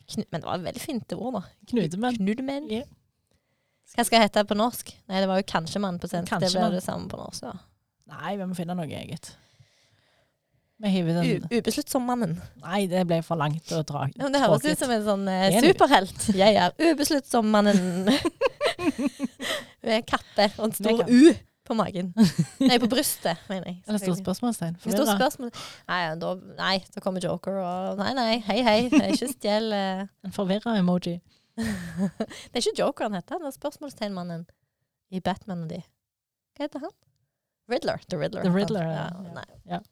Knu 0.05 0.25
men 0.31 0.43
det 0.43 0.45
var 0.47 0.59
et 0.59 0.67
veldig 0.67 0.83
fint 0.83 1.15
ord, 1.17 1.39
da. 1.39 1.43
Knudemenn. 1.71 2.19
Knudemenn. 2.19 2.67
Ja. 2.73 2.83
Hva 3.95 4.05
skal 4.05 4.21
det 4.21 4.27
hete 4.29 4.45
på 4.49 4.57
norsk? 4.59 4.91
Nei, 5.09 5.23
det 5.23 5.31
var 5.31 5.41
jo 5.41 5.47
kanskje-mann 5.49 6.01
på 6.03 6.11
svensk. 6.11 6.29
Kanskje 6.33 6.51
det 6.53 6.61
blir 6.61 6.77
det 6.77 6.85
samme 6.85 7.09
på 7.09 7.21
norsk. 7.21 7.47
da. 7.47 7.55
Nei, 8.13 8.35
vi 8.37 8.49
må 8.51 8.57
finne 8.59 8.77
noe 8.77 8.89
eget. 8.89 9.31
Vi 10.85 10.91
hiver 10.91 11.21
den 11.23 11.47
Ubesluttsom-mannen. 11.49 12.35
Nei, 12.65 12.83
det 12.91 13.05
ble 13.09 13.21
for 13.25 13.41
langt 13.41 13.71
å 13.73 13.81
dra. 13.87 14.09
Ja, 14.13 14.27
men 14.27 14.35
det 14.35 14.43
høres 14.43 14.67
ut 14.67 14.83
som 14.83 14.93
en 14.93 15.05
sånn 15.07 15.29
eh, 15.31 15.57
superhelt. 15.65 16.27
Jeg 16.43 16.59
er 16.61 16.75
ubesluttsom-mannen. 16.83 18.11
Med 19.85 20.07
kappe 20.13 20.51
og 20.59 20.67
en 20.69 20.77
stor 20.77 21.05
U 21.07 21.23
på 21.65 21.77
magen. 21.79 22.11
Nei, 22.69 22.77
på 22.83 22.89
brystet, 22.93 23.41
mener 23.49 23.71
jeg. 23.71 23.79
Eller 23.89 24.03
stort 24.03 24.21
spørsmålstegn. 24.21 24.77
Forvirra. 24.83 25.17
spørsmål. 25.17 25.53
Nei, 25.89 26.01
da, 26.21 26.33
nei, 26.59 26.75
da 26.95 27.05
kommer 27.05 27.25
Joker 27.25 27.61
og 27.63 28.03
Nei, 28.03 28.11
nei, 28.19 28.35
hei, 28.49 28.59
hei. 28.67 28.77
Ikke 29.15 29.31
stjel 29.33 29.73
eh. 29.77 30.05
En 30.27 30.35
forvirra 30.35 30.77
emoji. 30.81 31.17
Det 31.59 32.59
er 32.59 32.61
ikke 32.61 32.77
Joker 32.83 33.09
han 33.09 33.17
heter. 33.17 33.41
Han 33.41 33.49
er 33.49 33.57
spørsmålstegnmannen 33.57 34.45
i 35.15 35.23
Batman 35.25 35.65
og 35.67 35.73
de. 35.73 35.81
Hva 36.55 36.67
heter 36.67 36.85
han? 36.85 36.95
Riddler. 37.71 38.03
The 38.11 38.21
Riddler. 38.21 38.45
The 38.45 38.53
Riddler, 38.53 38.89
ja, 38.91 39.05
ja. 39.09 39.45
Ja, 39.69 39.79
nei. 39.79 39.83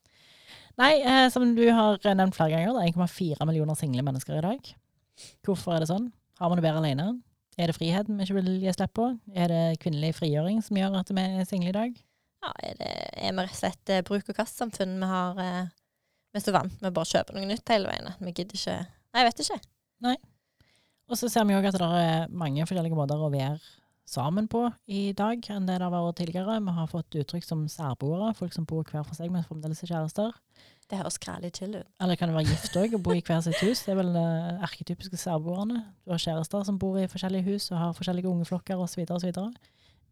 Nei, 0.81 0.93
eh, 1.05 1.27
som 1.32 1.44
du 1.57 1.65
har 1.73 2.01
nevnt 2.16 2.36
flere 2.36 2.55
ganger, 2.55 2.73
det 2.77 2.85
er 2.85 2.94
1,4 2.97 3.49
millioner 3.49 3.77
single 3.77 4.05
mennesker 4.07 4.39
i 4.39 4.44
dag. 4.44 4.73
Hvorfor 5.44 5.77
er 5.77 5.85
det 5.85 5.90
sånn? 5.90 6.09
Har 6.40 6.51
man 6.51 6.61
det 6.61 6.65
bedre 6.65 6.81
alene? 6.81 7.11
Er 7.60 7.68
det 7.68 7.76
friheten 7.76 8.16
vi 8.16 8.24
ikke 8.24 8.38
vil 8.38 8.54
gi 8.62 8.72
slipp 8.72 8.94
på? 8.96 9.10
Er 9.36 9.52
det 9.52 9.80
kvinnelig 9.82 10.14
frigjøring 10.16 10.62
som 10.64 10.78
gjør 10.78 10.96
at 11.02 11.12
vi 11.12 11.24
er 11.24 11.48
single 11.48 11.72
i 11.72 11.76
dag? 11.76 12.00
Ja, 12.42 12.50
er, 12.64 12.78
det, 12.80 12.92
er 13.12 13.34
vi 13.36 13.44
rett 13.44 13.52
og 13.52 13.60
slett 13.60 13.92
eh, 13.92 14.02
bruk- 14.06 14.30
og 14.32 14.38
kastsamfunn 14.38 14.96
vi 14.98 15.08
har 15.10 15.38
eh, 15.42 15.70
Vi 16.32 16.40
er 16.40 16.44
så 16.46 16.54
vant 16.56 16.80
med 16.80 16.94
bare 16.96 17.06
å 17.06 17.12
kjøpe 17.12 17.36
noe 17.36 17.46
nytt 17.46 17.70
hele 17.70 17.90
veien 17.90 18.08
vi 18.24 18.32
gidder 18.32 18.58
ikke 18.58 18.78
Nei, 19.12 19.20
jeg 19.20 19.28
vet 19.28 19.40
ikke. 19.44 19.58
Nei. 20.06 20.14
Og 21.12 21.18
så 21.20 21.28
ser 21.28 21.44
vi 21.44 21.52
òg 21.52 21.66
at 21.68 21.76
det 21.76 21.88
er 22.00 22.30
mange 22.32 22.64
forskjellige 22.64 22.96
måter 22.96 23.20
å 23.20 23.28
være 23.28 23.58
sammen 24.08 24.48
på 24.50 24.64
i 24.90 25.12
dag 25.16 25.44
enn 25.52 25.66
det 25.68 25.78
det 25.78 25.86
har 25.86 25.92
vært 25.94 26.18
tidligere. 26.20 26.58
Vi 26.64 26.74
har 26.76 26.90
fått 26.90 27.18
uttrykk 27.22 27.46
som 27.46 27.66
særboere, 27.70 28.32
folk 28.38 28.54
som 28.54 28.66
bor 28.68 28.84
hver 28.84 29.04
for 29.06 29.18
seg, 29.18 29.30
men 29.32 29.44
fremdeles 29.46 29.82
er 29.84 29.92
kjærester. 29.92 30.34
Det 30.90 30.98
høres 31.00 31.20
greit 31.22 31.56
chill 31.56 31.76
ut. 31.78 31.88
Eller 32.02 32.18
kan 32.20 32.28
det 32.28 32.36
være 32.36 32.50
gift 32.50 32.76
òg, 32.76 32.96
og 32.98 33.04
bo 33.06 33.14
i 33.16 33.22
hver 33.24 33.40
sitt 33.44 33.62
hus. 33.62 33.84
Det 33.86 33.94
er 33.94 34.00
vel 34.02 34.12
uh, 34.12 34.64
arketypiske 34.66 35.20
særboerne. 35.20 35.84
Du 36.04 36.12
har 36.12 36.20
kjærester 36.20 36.66
som 36.68 36.80
bor 36.82 36.98
i 37.00 37.08
forskjellige 37.08 37.46
hus 37.48 37.70
og 37.70 37.78
har 37.80 37.96
forskjellige 37.96 38.28
ungeflokker 38.28 38.82
osv. 38.82 39.06
osv. 39.08 39.32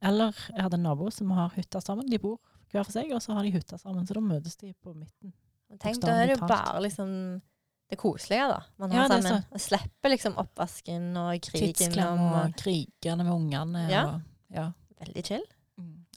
Eller 0.00 0.32
jeg 0.54 0.64
hadde 0.64 0.80
en 0.80 0.88
nabo 0.88 1.10
som 1.12 1.34
har 1.36 1.52
hytta 1.58 1.82
sammen. 1.84 2.08
De 2.08 2.18
bor 2.22 2.38
hver 2.70 2.86
for 2.86 2.94
seg, 2.94 3.12
og 3.12 3.20
så 3.20 3.36
har 3.36 3.44
de 3.44 3.52
hytta 3.52 3.76
sammen. 3.82 4.06
Så 4.08 4.16
da 4.16 4.24
møtes 4.24 4.56
de 4.56 4.72
på 4.72 4.94
midten. 4.94 5.34
Tenk, 5.78 6.00
da 6.02 6.16
er 6.16 6.30
det 6.30 6.38
jo 6.38 6.48
bare 6.50 6.80
liksom 6.82 7.10
det 7.90 7.98
koselige, 7.98 8.46
da. 8.52 8.58
Man 8.78 8.92
har 8.94 9.08
er 9.10 9.20
sammen. 9.20 9.46
Og 9.50 9.62
slipper 9.62 10.12
liksom 10.12 10.36
oppvasken 10.38 11.08
og 11.18 11.32
krigen 11.42 11.72
Tidsklem 11.74 12.20
og, 12.22 12.36
og 12.40 12.58
krigene 12.60 13.26
med 13.26 13.32
ungene. 13.34 13.86
Ja. 13.90 14.04
Og, 14.06 14.20
ja. 14.54 14.68
Veldig 15.00 15.24
chill. 15.26 15.46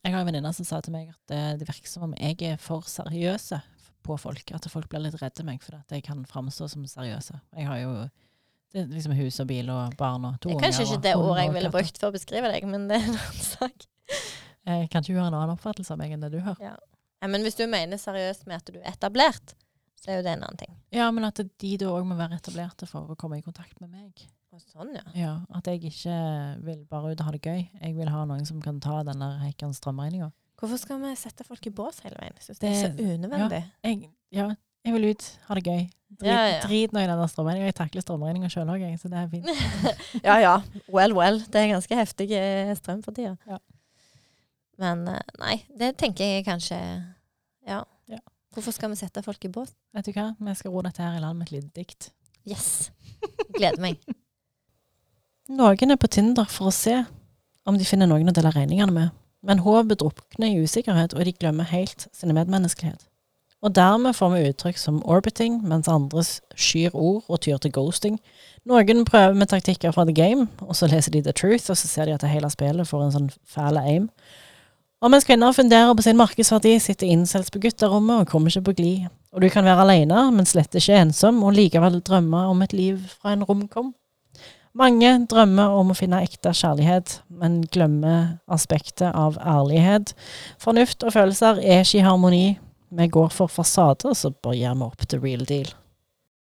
Jeg 0.03 0.11
har 0.11 0.19
en 0.19 0.27
venninne 0.27 0.51
som 0.53 0.67
sa 0.67 0.81
til 0.83 0.91
meg 0.91 1.13
at 1.13 1.31
det, 1.31 1.41
det 1.61 1.67
virker 1.69 1.87
som 1.87 2.09
om 2.09 2.13
jeg 2.19 2.35
er 2.43 2.57
for 2.59 2.83
seriøse 2.91 3.61
på 4.03 4.17
folk. 4.19 4.51
At 4.51 4.67
folk 4.71 4.89
blir 4.91 5.05
litt 5.05 5.15
redde 5.21 5.45
meg 5.47 5.63
fordi 5.63 5.79
at 5.79 5.95
jeg 5.95 6.03
kan 6.03 6.25
framstå 6.27 6.67
som 6.73 6.83
seriøse. 6.89 7.39
Jeg 7.55 7.69
har 7.69 7.79
jo 7.85 7.93
det 8.73 8.87
liksom 8.89 9.13
hus 9.15 9.37
og 9.39 9.47
bil 9.47 9.69
og 9.69 9.93
barn 9.99 10.25
og 10.27 10.39
to 10.41 10.49
Det 10.49 10.55
er 10.55 10.57
unger. 10.57 10.65
kanskje 10.65 10.85
ikke 10.87 11.03
det 11.05 11.13
ordet 11.15 11.43
jeg 11.43 11.53
ville 11.53 11.71
brukt 11.73 11.99
for 12.01 12.09
å 12.09 12.15
beskrive 12.15 12.49
deg, 12.51 12.65
men 12.67 12.87
det 12.89 12.97
er 12.99 13.05
en 13.05 13.19
annen 13.19 13.43
sak. 13.45 13.85
Jeg 14.65 14.89
Kan 14.89 15.05
ikke 15.05 15.13
du 15.13 15.19
ha 15.21 15.27
en 15.29 15.37
annen 15.37 15.53
oppfattelse 15.53 15.93
av 15.93 15.99
meg 16.01 16.15
enn 16.15 16.23
det 16.25 16.31
du 16.33 16.39
har? 16.43 16.57
Ja, 16.63 16.73
men 17.29 17.45
hvis 17.45 17.55
du 17.59 17.63
mener 17.69 18.01
seriøst 18.01 18.47
med 18.49 18.59
at 18.59 18.71
du 18.73 18.79
er 18.81 18.89
etablert, 18.91 19.53
så 20.03 20.11
er 20.11 20.17
jo 20.19 20.23
det 20.25 20.33
en 20.35 20.43
annen 20.43 20.59
ting. 20.59 20.73
Ja, 20.91 21.07
men 21.15 21.23
at 21.27 21.39
de 21.39 21.73
da 21.79 21.91
òg 21.95 22.03
må 22.09 22.17
være 22.19 22.35
etablerte 22.41 22.87
for 22.89 23.07
å 23.13 23.15
komme 23.19 23.39
i 23.39 23.45
kontakt 23.45 23.79
med 23.79 23.93
meg. 23.93 24.25
Og 24.53 24.61
sånn, 24.61 24.91
ja. 24.93 25.01
Ja, 25.17 25.31
At 25.57 25.65
jeg 25.65 25.79
ikke 25.89 26.13
vil 26.61 26.83
bare 26.85 27.13
ut 27.15 27.21
og 27.23 27.25
ha 27.25 27.31
det 27.33 27.41
gøy. 27.41 27.63
Jeg 27.81 27.95
vil 27.97 28.11
ha 28.13 28.25
noen 28.29 28.43
som 28.45 28.59
kan 28.61 28.77
ta 28.83 28.99
den 29.07 29.23
der 29.23 29.71
strømregninga. 29.73 30.27
Hvorfor 30.59 30.77
skal 30.77 30.99
vi 31.01 31.15
sette 31.17 31.43
folk 31.47 31.65
i 31.65 31.71
bås 31.73 32.03
hele 32.05 32.19
veien? 32.19 32.35
Synes 32.39 32.59
det 32.61 32.69
er 32.69 32.75
så 32.83 32.91
unødvendig. 32.93 33.31
unødvendig. 33.33 33.63
Jeg, 33.83 34.11
ja, 34.31 34.45
jeg 34.85 34.93
vil 34.93 35.07
ut, 35.09 35.25
ha 35.47 35.55
det 35.57 35.63
gøy. 35.65 35.81
Drit, 36.13 36.27
Ja, 36.29 36.37
ja. 36.51 36.59
drit 36.67 36.93
nå 36.93 37.01
i 37.01 37.07
den 37.09 37.17
der 37.23 37.31
strømregninga. 37.31 37.71
Jeg 37.71 37.75
takler 37.79 38.05
strømregninga 38.05 38.51
sjøl 38.53 38.69
òg, 38.75 38.83
jeg, 38.85 38.99
så 39.01 39.09
det 39.09 39.17
er 39.23 39.31
fint. 39.31 39.49
Ja 40.27 40.35
ja, 40.43 40.53
well 40.93 41.15
well. 41.17 41.39
Det 41.41 41.63
er 41.63 41.71
ganske 41.73 41.97
heftig 41.97 42.29
eh, 42.37 42.75
strøm 42.77 43.01
for 43.03 43.15
tida. 43.17 43.33
Ja. 43.49 43.57
Men 44.77 45.07
eh, 45.09 45.19
nei, 45.41 45.55
det 45.79 45.95
tenker 46.01 46.29
jeg 46.35 46.45
kanskje 46.45 46.77
Ja. 47.65 47.81
Hvorfor 48.53 48.75
skal 48.75 48.91
vi 48.91 48.99
sette 48.99 49.23
folk 49.25 49.45
i 49.45 49.49
bås? 49.49 49.71
Vet 49.97 50.05
du 50.05 50.13
hva, 50.13 50.27
vi 50.37 50.53
skal 50.57 50.73
ro 50.73 50.83
dette 50.85 51.01
her 51.01 51.17
i 51.17 51.21
land 51.23 51.39
med 51.39 51.49
et 51.49 51.55
lite 51.55 51.71
dikt. 51.73 52.11
Yes! 52.45 52.91
Gleder 53.55 53.81
meg. 53.81 54.01
Noen 55.57 55.93
er 55.93 55.99
på 55.99 56.09
Tinder 56.11 56.45
for 56.49 56.69
å 56.69 56.75
se 56.75 56.99
om 57.65 57.79
de 57.79 57.87
finner 57.87 58.09
noen 58.09 58.29
å 58.29 58.35
dele 58.35 58.51
regningene 58.53 58.93
med, 58.93 59.15
men 59.43 59.63
håpet 59.63 60.03
drukner 60.03 60.51
i 60.51 60.61
usikkerhet, 60.63 61.15
og 61.15 61.25
de 61.25 61.33
glemmer 61.35 61.67
helt 61.71 62.07
sin 62.15 62.33
medmenneskelighet. 62.35 63.07
Og 63.63 63.71
dermed 63.75 64.15
får 64.15 64.31
vi 64.33 64.47
uttrykk 64.49 64.79
som 64.79 65.01
orbiting, 65.07 65.61
mens 65.63 65.87
andre 65.87 66.23
skyr 66.59 66.91
ord 66.93 67.23
og 67.31 67.39
tyr 67.45 67.61
til 67.63 67.71
ghosting. 67.71 68.17
Noen 68.67 69.05
prøver 69.07 69.37
med 69.39 69.49
taktikker 69.51 69.95
fra 69.95 70.03
the 70.05 70.15
game, 70.15 70.49
og 70.61 70.75
så 70.75 70.89
leser 70.91 71.15
de 71.15 71.23
the 71.23 71.31
truth, 71.31 71.71
og 71.71 71.79
så 71.79 71.87
ser 71.87 72.05
de 72.05 72.15
at 72.15 72.23
det 72.23 72.31
hele 72.31 72.51
spillet 72.51 72.87
får 72.87 73.05
en 73.05 73.15
sånn 73.15 73.29
fæl 73.47 73.79
aim. 73.79 74.09
Og 75.03 75.11
mens 75.11 75.25
kvinner 75.27 75.51
funderer 75.51 75.91
på 75.91 76.05
sin 76.05 76.15
markedsverdi, 76.15 76.77
sitter 76.79 77.09
incels 77.11 77.51
på 77.51 77.59
gutterommet 77.65 78.21
og 78.23 78.29
kommer 78.31 78.53
ikke 78.53 78.69
på 78.69 78.75
glid. 78.77 79.09
Og 79.35 79.43
du 79.43 79.49
kan 79.51 79.65
være 79.67 79.83
alene, 79.83 80.29
men 80.31 80.47
slett 80.47 80.77
ikke 80.79 80.95
ensom, 80.95 81.41
og 81.43 81.57
likevel 81.57 81.99
drømme 82.07 82.45
om 82.47 82.63
et 82.63 82.71
liv 82.71 83.01
fra 83.11 83.33
en 83.35 83.43
romkom. 83.43 83.91
Mange 84.73 85.11
drømmer 85.29 85.75
om 85.75 85.91
å 85.91 85.97
finne 85.97 86.23
ekte 86.23 86.55
kjærlighet, 86.55 87.17
men 87.35 87.59
glemmer 87.75 88.37
aspektet 88.47 89.11
av 89.11 89.35
ærlighet. 89.43 90.15
Fornuft 90.63 91.03
og 91.03 91.17
følelser 91.17 91.59
er 91.59 91.83
ikke 91.83 91.99
i 91.99 92.07
harmoni. 92.07 92.45
Vi 92.93 93.11
går 93.11 93.29
for 93.35 93.51
fasader, 93.51 94.15
så 94.15 94.31
bare 94.31 94.55
gir 94.61 94.79
vi 94.79 94.87
opp 94.87 95.09
the 95.09 95.19
real 95.19 95.43
deal. 95.43 95.67